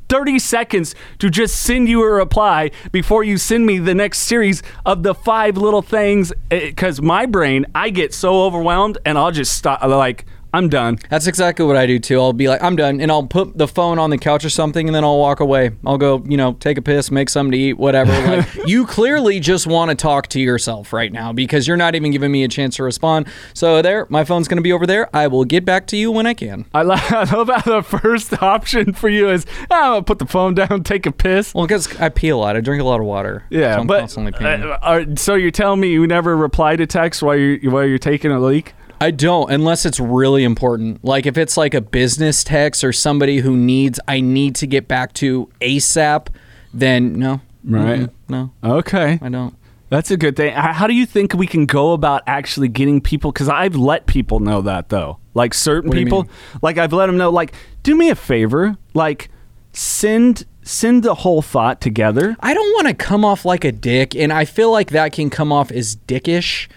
30 0.08 0.38
seconds 0.38 0.94
to 1.18 1.30
just 1.30 1.60
send 1.62 1.88
you 1.88 2.02
a 2.02 2.10
reply 2.10 2.70
before 2.92 3.24
you 3.24 3.38
send 3.38 3.66
me 3.66 3.78
the 3.78 3.94
next 3.94 4.20
series 4.20 4.62
of 4.84 5.02
the 5.02 5.14
five 5.14 5.56
little 5.56 5.82
things 5.82 6.32
eh, 6.50 6.66
because 6.66 7.00
my 7.00 7.26
brain 7.26 7.64
i 7.74 7.88
get 7.90 8.12
so 8.12 8.42
overwhelmed 8.42 8.98
and 9.04 9.16
i'll 9.16 9.32
just 9.32 9.56
stop 9.56 9.82
like 9.82 10.26
I'm 10.54 10.68
done. 10.68 11.00
That's 11.10 11.26
exactly 11.26 11.66
what 11.66 11.76
I 11.76 11.84
do 11.84 11.98
too. 11.98 12.20
I'll 12.20 12.32
be 12.32 12.46
like, 12.48 12.62
I'm 12.62 12.76
done, 12.76 13.00
and 13.00 13.10
I'll 13.10 13.26
put 13.26 13.58
the 13.58 13.66
phone 13.66 13.98
on 13.98 14.10
the 14.10 14.18
couch 14.18 14.44
or 14.44 14.50
something, 14.50 14.86
and 14.86 14.94
then 14.94 15.02
I'll 15.02 15.18
walk 15.18 15.40
away. 15.40 15.72
I'll 15.84 15.98
go, 15.98 16.22
you 16.28 16.36
know, 16.36 16.52
take 16.52 16.78
a 16.78 16.82
piss, 16.82 17.10
make 17.10 17.28
something 17.28 17.50
to 17.50 17.58
eat, 17.58 17.72
whatever. 17.74 18.14
Like, 18.24 18.66
you 18.66 18.86
clearly 18.86 19.38
just 19.40 19.66
want 19.66 19.90
to 19.90 19.94
talk 19.94 20.28
to 20.28 20.40
yourself 20.40 20.92
right 20.92 21.12
now 21.12 21.32
because 21.32 21.66
you're 21.68 21.76
not 21.76 21.94
even 21.94 22.10
giving 22.12 22.30
me 22.32 22.44
a 22.44 22.48
chance 22.48 22.76
to 22.76 22.84
respond. 22.84 23.26
So 23.52 23.82
there, 23.82 24.06
my 24.08 24.24
phone's 24.24 24.48
gonna 24.48 24.62
be 24.62 24.72
over 24.72 24.86
there. 24.86 25.14
I 25.14 25.26
will 25.26 25.44
get 25.44 25.64
back 25.64 25.86
to 25.88 25.96
you 25.96 26.10
when 26.12 26.26
I 26.26 26.32
can. 26.34 26.64
I 26.72 26.82
lo- 26.82 26.94
I 26.98 27.24
love 27.24 27.48
how 27.48 27.60
the 27.60 27.82
first 27.82 28.40
option 28.42 28.92
for 28.94 29.08
you 29.08 29.28
is 29.30 29.44
oh, 29.70 29.74
I'm 29.74 29.92
gonna 29.92 30.02
put 30.04 30.20
the 30.20 30.26
phone 30.26 30.54
down, 30.62 30.84
take 30.84 31.06
a 31.06 31.12
piss. 31.12 31.52
Well, 31.54 31.66
because 31.66 31.94
I 31.96 32.08
pee 32.08 32.28
a 32.28 32.36
lot, 32.36 32.56
I 32.56 32.60
drink 32.60 32.80
a 32.80 32.84
lot 32.86 33.00
of 33.00 33.06
water. 33.06 33.44
Yeah, 33.50 33.74
so 33.74 33.80
I'm 33.80 33.86
but 33.86 33.98
constantly 34.00 34.32
peeing. 34.32 34.64
uh, 34.64 34.78
are, 34.82 35.16
so 35.16 35.34
you're 35.34 35.50
telling 35.50 35.80
me 35.80 35.90
you 35.90 36.06
never 36.06 36.36
reply 36.36 36.76
to 36.76 36.86
text 36.86 37.22
while 37.22 37.36
you're 37.36 37.58
while 37.70 37.84
you're 37.84 37.98
taking 37.98 38.30
a 38.30 38.38
leak? 38.40 38.74
I 39.00 39.10
don't 39.10 39.50
unless 39.50 39.84
it's 39.84 40.00
really 40.00 40.44
important. 40.44 41.04
Like 41.04 41.26
if 41.26 41.36
it's 41.36 41.56
like 41.56 41.74
a 41.74 41.80
business 41.80 42.44
text 42.44 42.84
or 42.84 42.92
somebody 42.92 43.38
who 43.38 43.56
needs 43.56 43.98
I 44.08 44.20
need 44.20 44.54
to 44.56 44.66
get 44.66 44.88
back 44.88 45.12
to 45.14 45.50
ASAP, 45.60 46.28
then 46.72 47.14
no. 47.18 47.40
Right. 47.64 48.08
No, 48.28 48.52
Okay, 48.62 49.18
I 49.22 49.28
don't. 49.30 49.54
that's 49.88 50.10
a 50.10 50.16
good 50.18 50.36
thing. 50.36 50.52
How 50.54 50.86
do 50.86 50.92
you 50.94 51.06
think 51.06 51.32
we 51.32 51.46
can 51.46 51.64
go 51.66 51.92
about 51.92 52.22
actually 52.26 52.68
getting 52.68 53.00
people? 53.00 53.32
Because 53.32 53.48
I've 53.48 53.74
let 53.76 54.06
people 54.06 54.40
know 54.40 54.60
that 54.62 54.90
though, 54.90 55.18
like 55.32 55.54
certain 55.54 55.90
people, 55.90 56.28
like 56.62 56.76
I've 56.78 56.92
let 56.92 57.06
them 57.06 57.16
know, 57.16 57.30
like 57.30 57.54
do 57.82 57.94
me 57.94 58.10
a 58.10 58.14
favor, 58.14 58.76
like 58.92 59.30
send 59.72 60.44
send 60.62 61.02
the 61.02 61.14
whole 61.14 61.40
thought 61.42 61.80
together. 61.80 62.36
I 62.40 62.52
don't 62.54 62.72
want 62.74 62.88
to 62.88 62.94
come 62.94 63.24
off 63.24 63.44
like 63.46 63.64
a 63.64 63.72
dick, 63.72 64.14
and 64.14 64.32
I 64.32 64.44
feel 64.44 64.70
like 64.70 64.90
that 64.90 65.12
can 65.12 65.30
come 65.30 65.50
off 65.52 65.70
as 65.70 65.96
dickish. 65.96 66.68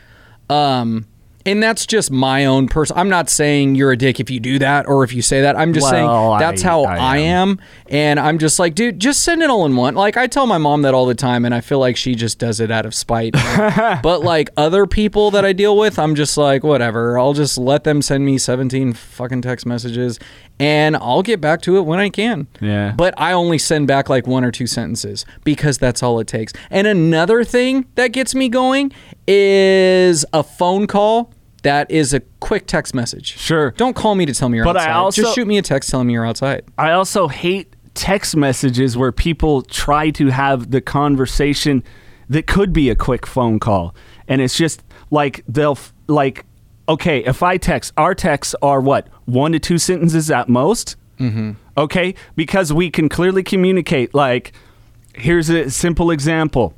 Um, 0.50 1.06
and 1.48 1.64
that's 1.64 1.86
just 1.88 2.12
my 2.12 2.46
own 2.46 2.68
person. 2.68 2.96
I'm 2.98 3.10
not 3.10 3.30
saying 3.30 3.76
you're 3.76 3.92
a 3.92 3.98
dick 3.98 4.20
if 4.20 4.30
you 4.30 4.40
do 4.40 4.60
that 4.60 4.88
or 4.88 5.04
if 5.04 5.14
you 5.14 5.22
say 5.22 5.42
that. 5.42 5.56
I'm 5.58 5.74
just 5.74 5.92
Well, 5.92 6.32
saying 6.38 6.40
that's 6.40 6.64
I- 6.64 6.68
how 6.68 6.84
I 6.84 6.98
I, 6.98 7.18
am. 7.20 7.60
And 7.90 8.20
I'm 8.20 8.38
just 8.38 8.60
like, 8.60 8.76
dude, 8.76 9.00
just 9.00 9.24
send 9.24 9.42
it 9.42 9.50
all 9.50 9.66
in 9.66 9.76
one. 9.76 9.96
Like 9.96 10.18
I 10.18 10.28
tell 10.28 10.46
my 10.46 10.58
mom 10.58 10.82
that 10.84 10.94
all 10.94 11.06
the 11.06 11.16
time, 11.16 11.46
and 11.46 11.56
I 11.56 11.62
feel 11.62 11.80
like 11.80 11.96
she 11.98 12.14
just 12.16 12.38
does 12.38 12.60
it 12.60 12.70
out 12.70 12.86
of 12.86 12.94
spite. 12.94 13.34
but 14.04 14.22
like 14.24 14.50
other 14.58 14.86
people 14.86 15.32
that 15.32 15.46
I 15.46 15.54
deal 15.54 15.78
with, 15.78 15.98
I'm 15.98 16.14
just 16.16 16.38
like, 16.38 16.64
whatever. 16.64 17.18
I'll 17.18 17.34
just 17.34 17.58
let 17.58 17.84
them 17.86 18.02
send 18.02 18.26
me 18.26 18.38
17 18.38 18.94
fucking 18.94 19.42
text 19.42 19.66
messages, 19.66 20.20
and 20.60 20.98
I'll 20.98 21.24
get 21.24 21.40
back 21.40 21.62
to 21.64 21.78
it 21.78 21.82
when 21.82 22.00
I 22.00 22.10
can. 22.10 22.48
Yeah. 22.60 22.94
But 22.98 23.14
I 23.18 23.32
only 23.32 23.58
send 23.58 23.88
back 23.88 24.10
like 24.10 24.28
one 24.28 24.44
or 24.44 24.52
two 24.52 24.68
sentences 24.68 25.26
because 25.46 25.78
that's 25.78 26.04
all 26.04 26.20
it 26.20 26.28
takes. 26.28 26.52
And 26.70 26.88
another 26.88 27.44
thing 27.46 27.86
that 27.96 28.10
gets 28.10 28.36
me 28.36 28.50
going 28.50 28.92
is 29.28 30.26
a 30.34 30.44
phone 30.44 30.88
call 30.88 31.32
that 31.64 31.90
is 31.92 32.14
a 32.14 32.20
quick 32.40 32.68
text 32.68 32.94
message. 32.94 33.38
Sure. 33.38 33.72
Don't 33.72 33.96
call 33.96 34.16
me 34.16 34.26
to 34.26 34.34
tell 34.34 34.50
me 34.50 34.58
you're 34.58 34.66
But 34.66 34.78
I 34.78 34.82
outside. 34.86 34.94
also- 34.94 35.22
Just 35.24 35.36
shoot 35.36 35.48
me 35.48 35.58
a 35.58 35.62
text 35.62 35.90
telling 35.90 36.08
me 36.08 36.14
you're 36.14 36.26
outside. 36.26 36.64
I 36.78 36.92
also 36.92 37.28
hate 37.28 37.74
text 37.94 38.36
messages 38.36 38.96
where 38.96 39.12
people 39.12 39.64
try 39.64 40.12
to 40.12 40.28
have 40.28 40.70
the 40.72 40.82
conversation 40.82 41.84
that 42.30 42.46
could 42.46 42.72
be 42.74 42.90
a 42.90 42.96
quick 42.96 43.26
phone 43.26 43.60
call. 43.60 43.96
And 44.28 44.42
it's 44.42 44.56
just 44.58 44.84
like 45.10 45.44
they'll 45.48 45.72
f- 45.72 45.94
like 46.08 46.46
okay, 46.90 47.20
if 47.26 47.44
I 47.44 47.58
text, 47.58 47.92
our 47.98 48.16
texts 48.16 48.56
are 48.62 48.80
what? 48.80 49.10
1 49.26 49.52
to 49.52 49.60
2 49.60 49.78
sentences 49.78 50.32
at 50.32 50.48
most? 50.48 50.96
Mm-hmm. 51.20 51.52
Okay? 51.78 52.16
Because 52.38 52.72
we 52.72 52.90
can 52.90 53.10
clearly 53.10 53.44
communicate 53.44 54.14
like 54.14 54.54
here's 55.16 55.50
a 55.50 55.70
simple 55.70 56.12
example. 56.12 56.74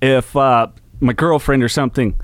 If 0.00 0.34
uh, 0.36 0.68
my 1.00 1.12
girlfriend 1.12 1.62
or 1.64 1.68
something 1.68 2.14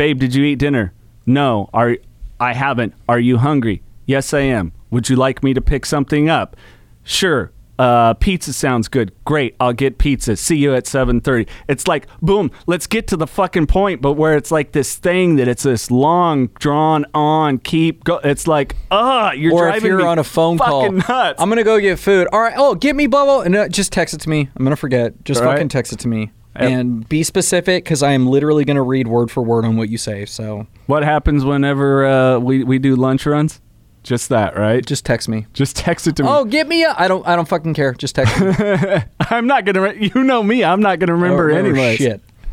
babe, 0.00 0.18
did 0.18 0.34
you 0.34 0.44
eat 0.44 0.58
dinner? 0.58 0.94
No. 1.26 1.68
Are 1.74 1.98
I 2.40 2.54
haven't. 2.54 2.94
Are 3.06 3.20
you 3.20 3.36
hungry? 3.36 3.82
Yes, 4.06 4.32
I 4.32 4.40
am. 4.40 4.72
Would 4.90 5.10
you 5.10 5.16
like 5.16 5.44
me 5.44 5.52
to 5.52 5.60
pick 5.60 5.84
something 5.84 6.30
up? 6.30 6.56
Sure. 7.04 7.52
Uh, 7.78 8.14
pizza 8.14 8.54
sounds 8.54 8.88
good. 8.88 9.12
Great. 9.26 9.56
I'll 9.60 9.74
get 9.74 9.98
pizza. 9.98 10.36
See 10.36 10.56
you 10.56 10.74
at 10.74 10.84
7:30. 10.86 11.46
It's 11.68 11.86
like, 11.86 12.06
boom, 12.22 12.50
let's 12.66 12.86
get 12.86 13.08
to 13.08 13.16
the 13.18 13.26
fucking 13.26 13.66
point, 13.66 14.00
but 14.00 14.14
where 14.14 14.38
it's 14.38 14.50
like 14.50 14.72
this 14.72 14.96
thing 14.96 15.36
that 15.36 15.48
it's 15.48 15.64
this 15.64 15.90
long 15.90 16.46
drawn 16.58 17.04
on 17.12 17.58
keep 17.58 18.02
go 18.04 18.20
it's 18.24 18.46
like, 18.46 18.76
ah, 18.90 19.32
you're 19.32 19.52
or 19.52 19.64
driving 19.64 19.76
if 19.76 19.84
you're 19.84 19.98
me 19.98 20.04
on 20.04 20.18
a 20.18 20.24
phone 20.24 20.56
call, 20.56 20.84
fucking 20.84 20.96
nuts. 21.08 21.42
I'm 21.42 21.50
gonna 21.50 21.62
go 21.62 21.78
get 21.78 21.98
food. 21.98 22.26
All 22.32 22.40
right. 22.40 22.54
Oh, 22.56 22.74
get 22.74 22.96
me 22.96 23.06
blah. 23.06 23.42
And 23.42 23.54
uh, 23.54 23.68
just 23.68 23.92
text 23.92 24.14
it 24.14 24.22
to 24.22 24.30
me. 24.30 24.48
I'm 24.56 24.64
gonna 24.64 24.76
forget. 24.76 25.22
Just 25.26 25.42
All 25.42 25.46
right. 25.46 25.56
fucking 25.56 25.68
text 25.68 25.92
it 25.92 25.98
to 25.98 26.08
me. 26.08 26.30
Yep. 26.56 26.70
And 26.70 27.08
be 27.08 27.22
specific 27.22 27.84
because 27.84 28.02
I 28.02 28.12
am 28.12 28.26
literally 28.26 28.64
gonna 28.64 28.82
read 28.82 29.06
word 29.06 29.30
for 29.30 29.42
word 29.42 29.64
on 29.64 29.76
what 29.76 29.88
you 29.88 29.98
say. 29.98 30.26
So 30.26 30.66
what 30.86 31.04
happens 31.04 31.44
whenever 31.44 32.04
uh, 32.06 32.38
we 32.38 32.64
we 32.64 32.78
do 32.78 32.96
lunch 32.96 33.24
runs? 33.24 33.60
Just 34.02 34.30
that, 34.30 34.56
right? 34.56 34.84
just 34.84 35.04
text 35.04 35.28
me. 35.28 35.46
Just 35.52 35.76
text 35.76 36.06
it 36.06 36.16
to 36.16 36.22
me. 36.22 36.28
Oh, 36.30 36.44
get 36.44 36.66
me 36.66 36.84
a. 36.84 36.94
I 36.98 37.06
don't. 37.06 37.26
I 37.26 37.36
don't 37.36 37.46
fucking 37.46 37.74
care. 37.74 37.92
Just 37.92 38.14
text 38.14 38.40
me. 38.40 38.48
I'm 39.30 39.46
not 39.46 39.64
gonna. 39.64 39.82
Re- 39.82 40.10
you 40.14 40.24
know 40.24 40.42
me. 40.42 40.64
I'm 40.64 40.80
not 40.80 40.98
gonna 40.98 41.14
remember 41.14 41.50
Oh, 41.52 41.56
anyway. 41.56 41.96
Shit. 41.96 42.22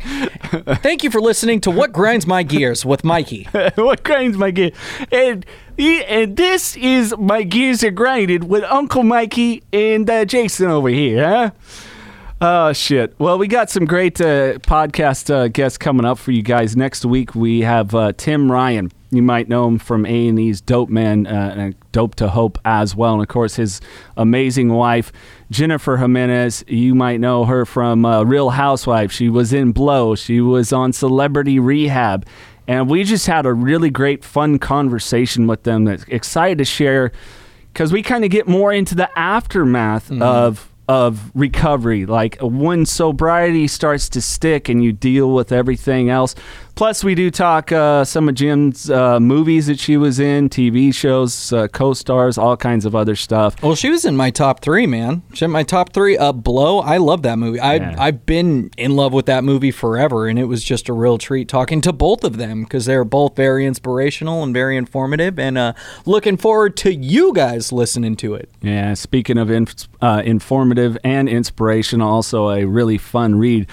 Thank 0.82 1.02
you 1.02 1.10
for 1.10 1.20
listening 1.20 1.60
to 1.62 1.70
What 1.70 1.92
Grinds 1.92 2.26
My 2.26 2.42
Gears 2.42 2.84
with 2.84 3.02
Mikey. 3.04 3.48
what 3.74 4.04
grinds 4.04 4.36
my 4.36 4.50
gears? 4.50 4.72
And, 5.10 5.44
and 5.76 6.36
this 6.36 6.76
is 6.76 7.16
my 7.18 7.42
gears 7.42 7.82
are 7.82 7.90
grinded 7.90 8.44
with 8.44 8.62
Uncle 8.64 9.02
Mikey 9.02 9.62
and 9.72 10.08
uh, 10.08 10.24
Jason 10.24 10.68
over 10.68 10.88
here, 10.88 11.24
huh? 11.28 11.50
Oh 12.40 12.72
shit! 12.72 13.16
Well, 13.18 13.36
we 13.36 13.48
got 13.48 13.68
some 13.68 13.84
great 13.84 14.20
uh, 14.20 14.58
podcast 14.58 15.28
uh, 15.28 15.48
guests 15.48 15.76
coming 15.76 16.06
up 16.06 16.18
for 16.18 16.30
you 16.30 16.42
guys 16.42 16.76
next 16.76 17.04
week. 17.04 17.34
We 17.34 17.62
have 17.62 17.92
uh, 17.96 18.12
Tim 18.12 18.50
Ryan. 18.50 18.92
You 19.10 19.22
might 19.22 19.48
know 19.48 19.66
him 19.66 19.78
from 19.78 20.06
A 20.06 20.28
and 20.28 20.38
E's 20.38 20.60
Dope 20.60 20.88
Man 20.88 21.26
uh, 21.26 21.54
and 21.56 21.74
Dope 21.90 22.14
to 22.16 22.28
Hope 22.28 22.56
as 22.64 22.94
well, 22.94 23.14
and 23.14 23.22
of 23.22 23.26
course 23.26 23.56
his 23.56 23.80
amazing 24.16 24.72
wife 24.72 25.10
Jennifer 25.50 25.96
Gimenez. 25.96 26.62
You 26.68 26.94
might 26.94 27.18
know 27.18 27.44
her 27.44 27.66
from 27.66 28.04
uh, 28.04 28.22
Real 28.22 28.50
Housewives. 28.50 29.12
She 29.12 29.28
was 29.28 29.52
in 29.52 29.72
Blow. 29.72 30.14
She 30.14 30.40
was 30.40 30.72
on 30.72 30.92
Celebrity 30.92 31.58
Rehab, 31.58 32.24
and 32.68 32.88
we 32.88 33.02
just 33.02 33.26
had 33.26 33.46
a 33.46 33.52
really 33.52 33.90
great, 33.90 34.22
fun 34.22 34.60
conversation 34.60 35.48
with 35.48 35.64
them. 35.64 35.86
That's 35.86 36.04
excited 36.04 36.58
to 36.58 36.64
share 36.64 37.10
because 37.72 37.92
we 37.92 38.00
kind 38.00 38.24
of 38.24 38.30
get 38.30 38.46
more 38.46 38.72
into 38.72 38.94
the 38.94 39.10
aftermath 39.18 40.12
of 40.12 40.67
of 40.88 41.30
recovery. 41.34 42.06
Like 42.06 42.38
when 42.40 42.86
sobriety 42.86 43.68
starts 43.68 44.08
to 44.10 44.22
stick 44.22 44.68
and 44.68 44.82
you 44.82 44.92
deal 44.92 45.32
with 45.32 45.52
everything 45.52 46.08
else 46.08 46.34
plus 46.78 47.02
we 47.02 47.16
do 47.16 47.28
talk 47.28 47.72
uh, 47.72 48.04
some 48.04 48.28
of 48.28 48.36
jim's 48.36 48.88
uh, 48.88 49.18
movies 49.18 49.66
that 49.66 49.80
she 49.80 49.96
was 49.96 50.20
in 50.20 50.48
tv 50.48 50.94
shows 50.94 51.52
uh, 51.52 51.66
co-stars 51.66 52.38
all 52.38 52.56
kinds 52.56 52.84
of 52.84 52.94
other 52.94 53.16
stuff 53.16 53.60
Well, 53.62 53.74
she 53.74 53.90
was 53.90 54.04
in 54.04 54.16
my 54.16 54.30
top 54.30 54.60
three, 54.60 54.86
man. 54.86 55.22
She 55.34 55.44
in 55.44 55.50
my 55.50 55.64
top 55.64 55.92
three. 55.92 56.16
Uh, 56.16 56.32
Blow. 56.32 56.78
I 56.78 56.98
love 56.98 57.22
that 57.22 57.38
movie. 57.38 57.58
I 57.58 57.74
Yeah. 57.74 57.96
I've 57.98 58.24
been 58.24 58.70
in 58.76 58.94
love 58.94 59.12
with 59.12 59.26
that 59.26 59.42
movie 59.42 59.72
forever, 59.72 60.28
and 60.28 60.38
it 60.38 60.44
was 60.44 60.62
just 60.62 60.88
a 60.88 60.92
real 60.92 61.18
treat 61.18 61.48
talking 61.48 61.80
to 61.80 61.92
both 61.92 62.22
of 62.22 62.36
them 62.36 62.62
because 62.62 62.84
they're 62.84 63.04
both 63.04 63.34
very 63.34 63.66
inspirational 63.66 64.42
and 64.42 64.54
very 64.54 64.76
informative. 64.76 65.38
And 65.38 65.58
uh, 65.58 65.72
looking 66.06 66.36
forward 66.36 66.76
to 66.78 66.94
you 66.94 67.32
guys 67.32 67.72
listening 67.72 68.14
to 68.16 68.34
it. 68.34 68.50
Yeah, 68.62 68.94
speaking 68.94 69.38
of 69.38 69.50
inf- 69.50 69.88
uh, 70.00 70.22
informative 70.24 70.96
and 71.02 71.28
inspirational, 71.28 72.08
also 72.08 72.50
a 72.50 72.64
really 72.64 72.98
fun 72.98 73.34
read. 73.36 73.66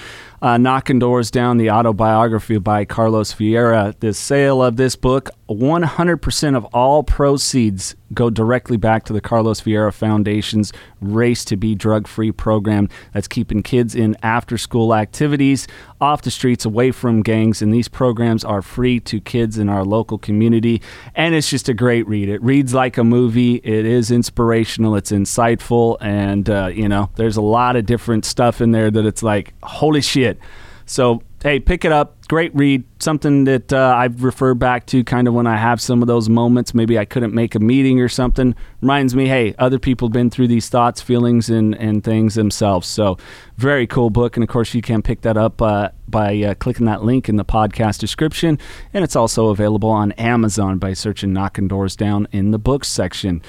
Uh, 0.46 0.60
Knocking 0.60 1.00
Doors 1.00 1.32
Down, 1.32 1.58
the 1.58 1.72
autobiography 1.72 2.60
by 2.60 2.86
Carlos 2.86 3.34
Vieira. 3.34 4.00
The 4.00 4.14
sale 4.14 4.62
of 4.62 4.76
this 4.76 4.96
book, 4.96 5.32
100% 5.50 6.56
of 6.56 6.66
all 6.66 7.02
proceeds 7.02 7.96
go 8.14 8.30
directly 8.30 8.78
back 8.78 9.04
to 9.06 9.14
the 9.14 9.22
Carlos 9.22 9.62
Vieira 9.62 9.94
Foundation's 9.94 10.72
Race 11.02 11.44
to 11.46 11.58
Be 11.58 11.76
Drug 11.76 12.08
Free 12.08 12.32
program 12.32 12.90
that's 13.14 13.28
keeping 13.28 13.64
kids 13.64 13.96
in 13.96 14.16
after 14.22 14.58
school 14.58 14.94
activities 14.94 15.68
off 16.00 16.22
the 16.22 16.32
streets, 16.32 16.66
away 16.66 16.92
from 16.92 17.22
gangs. 17.22 17.62
And 17.62 17.74
these 17.74 17.88
programs 17.88 18.44
are 18.44 18.62
free 18.62 19.00
to 19.02 19.20
kids 19.20 19.58
in 19.58 19.70
our 19.70 19.84
local 19.84 20.18
community. 20.18 20.82
And 21.16 21.34
it's 21.34 21.50
just 21.50 21.70
a 21.70 21.74
great 21.74 22.08
read. 22.08 22.30
It 22.30 22.42
reads 22.44 22.74
like 22.74 22.98
a 22.98 23.04
movie, 23.04 23.56
it 23.56 23.86
is 23.86 24.12
inspirational, 24.12 24.96
it's 24.96 25.12
insightful. 25.12 25.98
And, 26.02 26.50
uh, 26.50 26.68
you 26.68 26.88
know, 26.88 27.10
there's 27.16 27.38
a 27.38 27.42
lot 27.42 27.76
of 27.76 27.86
different 27.86 28.26
stuff 28.26 28.62
in 28.62 28.72
there 28.72 28.92
that 28.92 29.06
it's 29.06 29.24
like, 29.24 29.54
holy 29.64 30.02
shit. 30.02 30.40
So, 30.86 31.24
hey, 31.46 31.60
pick 31.60 31.86
it 31.86 31.92
up. 31.92 32.28
Great 32.28 32.56
read. 32.56 32.84
Something 33.00 33.44
that 33.44 33.72
uh, 33.72 33.94
I've 33.96 34.24
referred 34.24 34.56
back 34.56 34.88
to 34.88 35.04
kind 35.04 35.28
of 35.28 35.36
when 35.36 35.46
I 35.46 35.58
have 35.58 35.80
some 35.80 36.02
of 36.02 36.08
those 36.08 36.28
moments. 36.28 36.74
Maybe 36.74 36.98
I 36.98 37.06
couldn't 37.06 37.36
make 37.36 37.54
a 37.54 37.60
meeting 37.60 38.00
or 38.00 38.10
something. 38.10 38.56
Reminds 38.82 39.16
me, 39.16 39.28
hey, 39.28 39.54
other 39.60 39.78
people 39.78 40.08
have 40.08 40.14
been 40.14 40.32
through 40.32 40.48
these 40.48 40.70
thoughts, 40.70 41.02
feelings, 41.02 41.48
and, 41.48 41.76
and 41.76 42.04
things 42.04 42.34
themselves. 42.34 42.88
So, 42.88 43.20
very 43.58 43.86
cool 43.86 44.10
book. 44.10 44.36
And 44.36 44.44
of 44.44 44.50
course, 44.50 44.74
you 44.74 44.82
can 44.82 45.04
pick 45.04 45.22
that 45.22 45.38
up 45.38 45.62
uh, 45.62 45.90
by 46.08 46.36
uh, 46.42 46.56
clicking 46.56 46.88
that 46.88 47.04
link 47.04 47.30
in 47.30 47.36
the 47.36 47.46
podcast 47.46 48.00
description. 48.00 48.58
And 48.92 49.04
it's 49.04 49.16
also 49.16 49.50
available 49.50 49.90
on 49.92 50.14
Amazon 50.14 50.80
by 50.80 50.94
searching 50.94 51.32
Knocking 51.32 51.68
Doors 51.68 51.96
Down 51.96 52.28
in 52.32 52.50
the 52.50 52.60
books 52.60 52.88
section. 52.88 53.44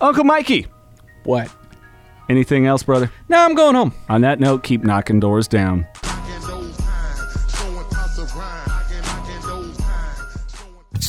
Uncle 0.00 0.22
Mikey, 0.22 0.68
What? 1.24 1.52
anything 2.28 2.66
else, 2.66 2.84
brother? 2.84 3.10
No, 3.28 3.38
I'm 3.44 3.56
going 3.56 3.74
home. 3.74 3.92
On 4.08 4.20
that 4.20 4.38
note, 4.38 4.62
keep 4.62 4.84
knocking 4.84 5.18
doors 5.18 5.48
down. 5.48 5.88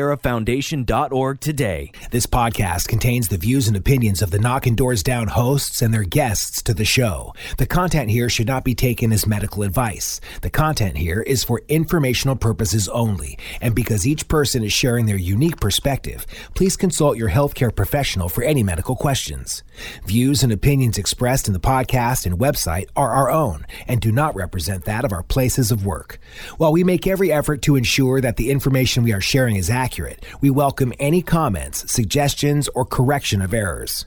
carlosvieirafoundation.org 0.00 1.40
today. 1.40 1.92
This 2.10 2.26
podcast 2.26 2.88
contains 2.88 3.28
the 3.28 3.36
views 3.36 3.68
and 3.68 3.76
opinions 3.76 4.22
of 4.22 4.30
the 4.30 4.38
Knocking 4.38 4.74
Doors 4.74 5.02
Down 5.02 5.28
hosts 5.28 5.82
and 5.82 5.92
their 5.92 6.04
guests 6.04 6.62
to 6.62 6.74
the 6.74 6.84
show. 6.84 7.34
The 7.58 7.66
content 7.66 8.10
here 8.10 8.28
should 8.28 8.46
not 8.46 8.64
be 8.64 8.74
taken 8.74 9.12
as 9.12 9.26
medical 9.26 9.62
advice. 9.62 10.20
The 10.42 10.50
content 10.50 10.96
here 10.96 11.20
is 11.20 11.44
for 11.44 11.62
informational 11.68 12.36
purposes 12.36 12.88
only, 12.88 13.38
and 13.60 13.74
because 13.74 14.06
each 14.06 14.28
person 14.28 14.64
is 14.64 14.72
sharing 14.72 15.06
their 15.06 15.16
unique 15.16 15.60
perspective, 15.60 16.26
please 16.54 16.76
consult 16.76 17.18
your 17.18 17.30
healthcare 17.30 17.74
professional 17.74 18.28
for 18.28 18.42
any 18.42 18.62
medical 18.62 18.96
questions. 18.96 19.62
Views 20.04 20.42
and 20.42 20.52
opinions 20.52 20.98
expressed 20.98 21.46
in 21.46 21.52
the 21.52 21.60
podcast 21.60 22.26
and 22.26 22.38
website 22.38 22.88
are 22.96 23.10
our 23.12 23.30
own 23.30 23.66
and 23.86 24.00
do 24.00 24.12
not 24.12 24.34
represent 24.34 24.84
that 24.84 25.04
of 25.04 25.12
our 25.12 25.22
places 25.22 25.70
of 25.70 25.84
work. 25.86 26.18
While 26.56 26.72
we 26.72 26.84
make 26.84 27.06
every 27.06 27.32
effort 27.32 27.62
to 27.62 27.76
ensure 27.76 28.20
that 28.20 28.36
the 28.36 28.50
information 28.50 29.02
we 29.04 29.12
are 29.12 29.20
sharing 29.20 29.56
is 29.56 29.70
accurate, 29.70 30.24
we 30.40 30.50
welcome 30.50 30.92
any 30.98 31.22
comments, 31.22 31.90
suggestions, 31.90 32.68
or 32.74 32.84
correction 32.84 33.42
of 33.42 33.54
errors. 33.54 34.06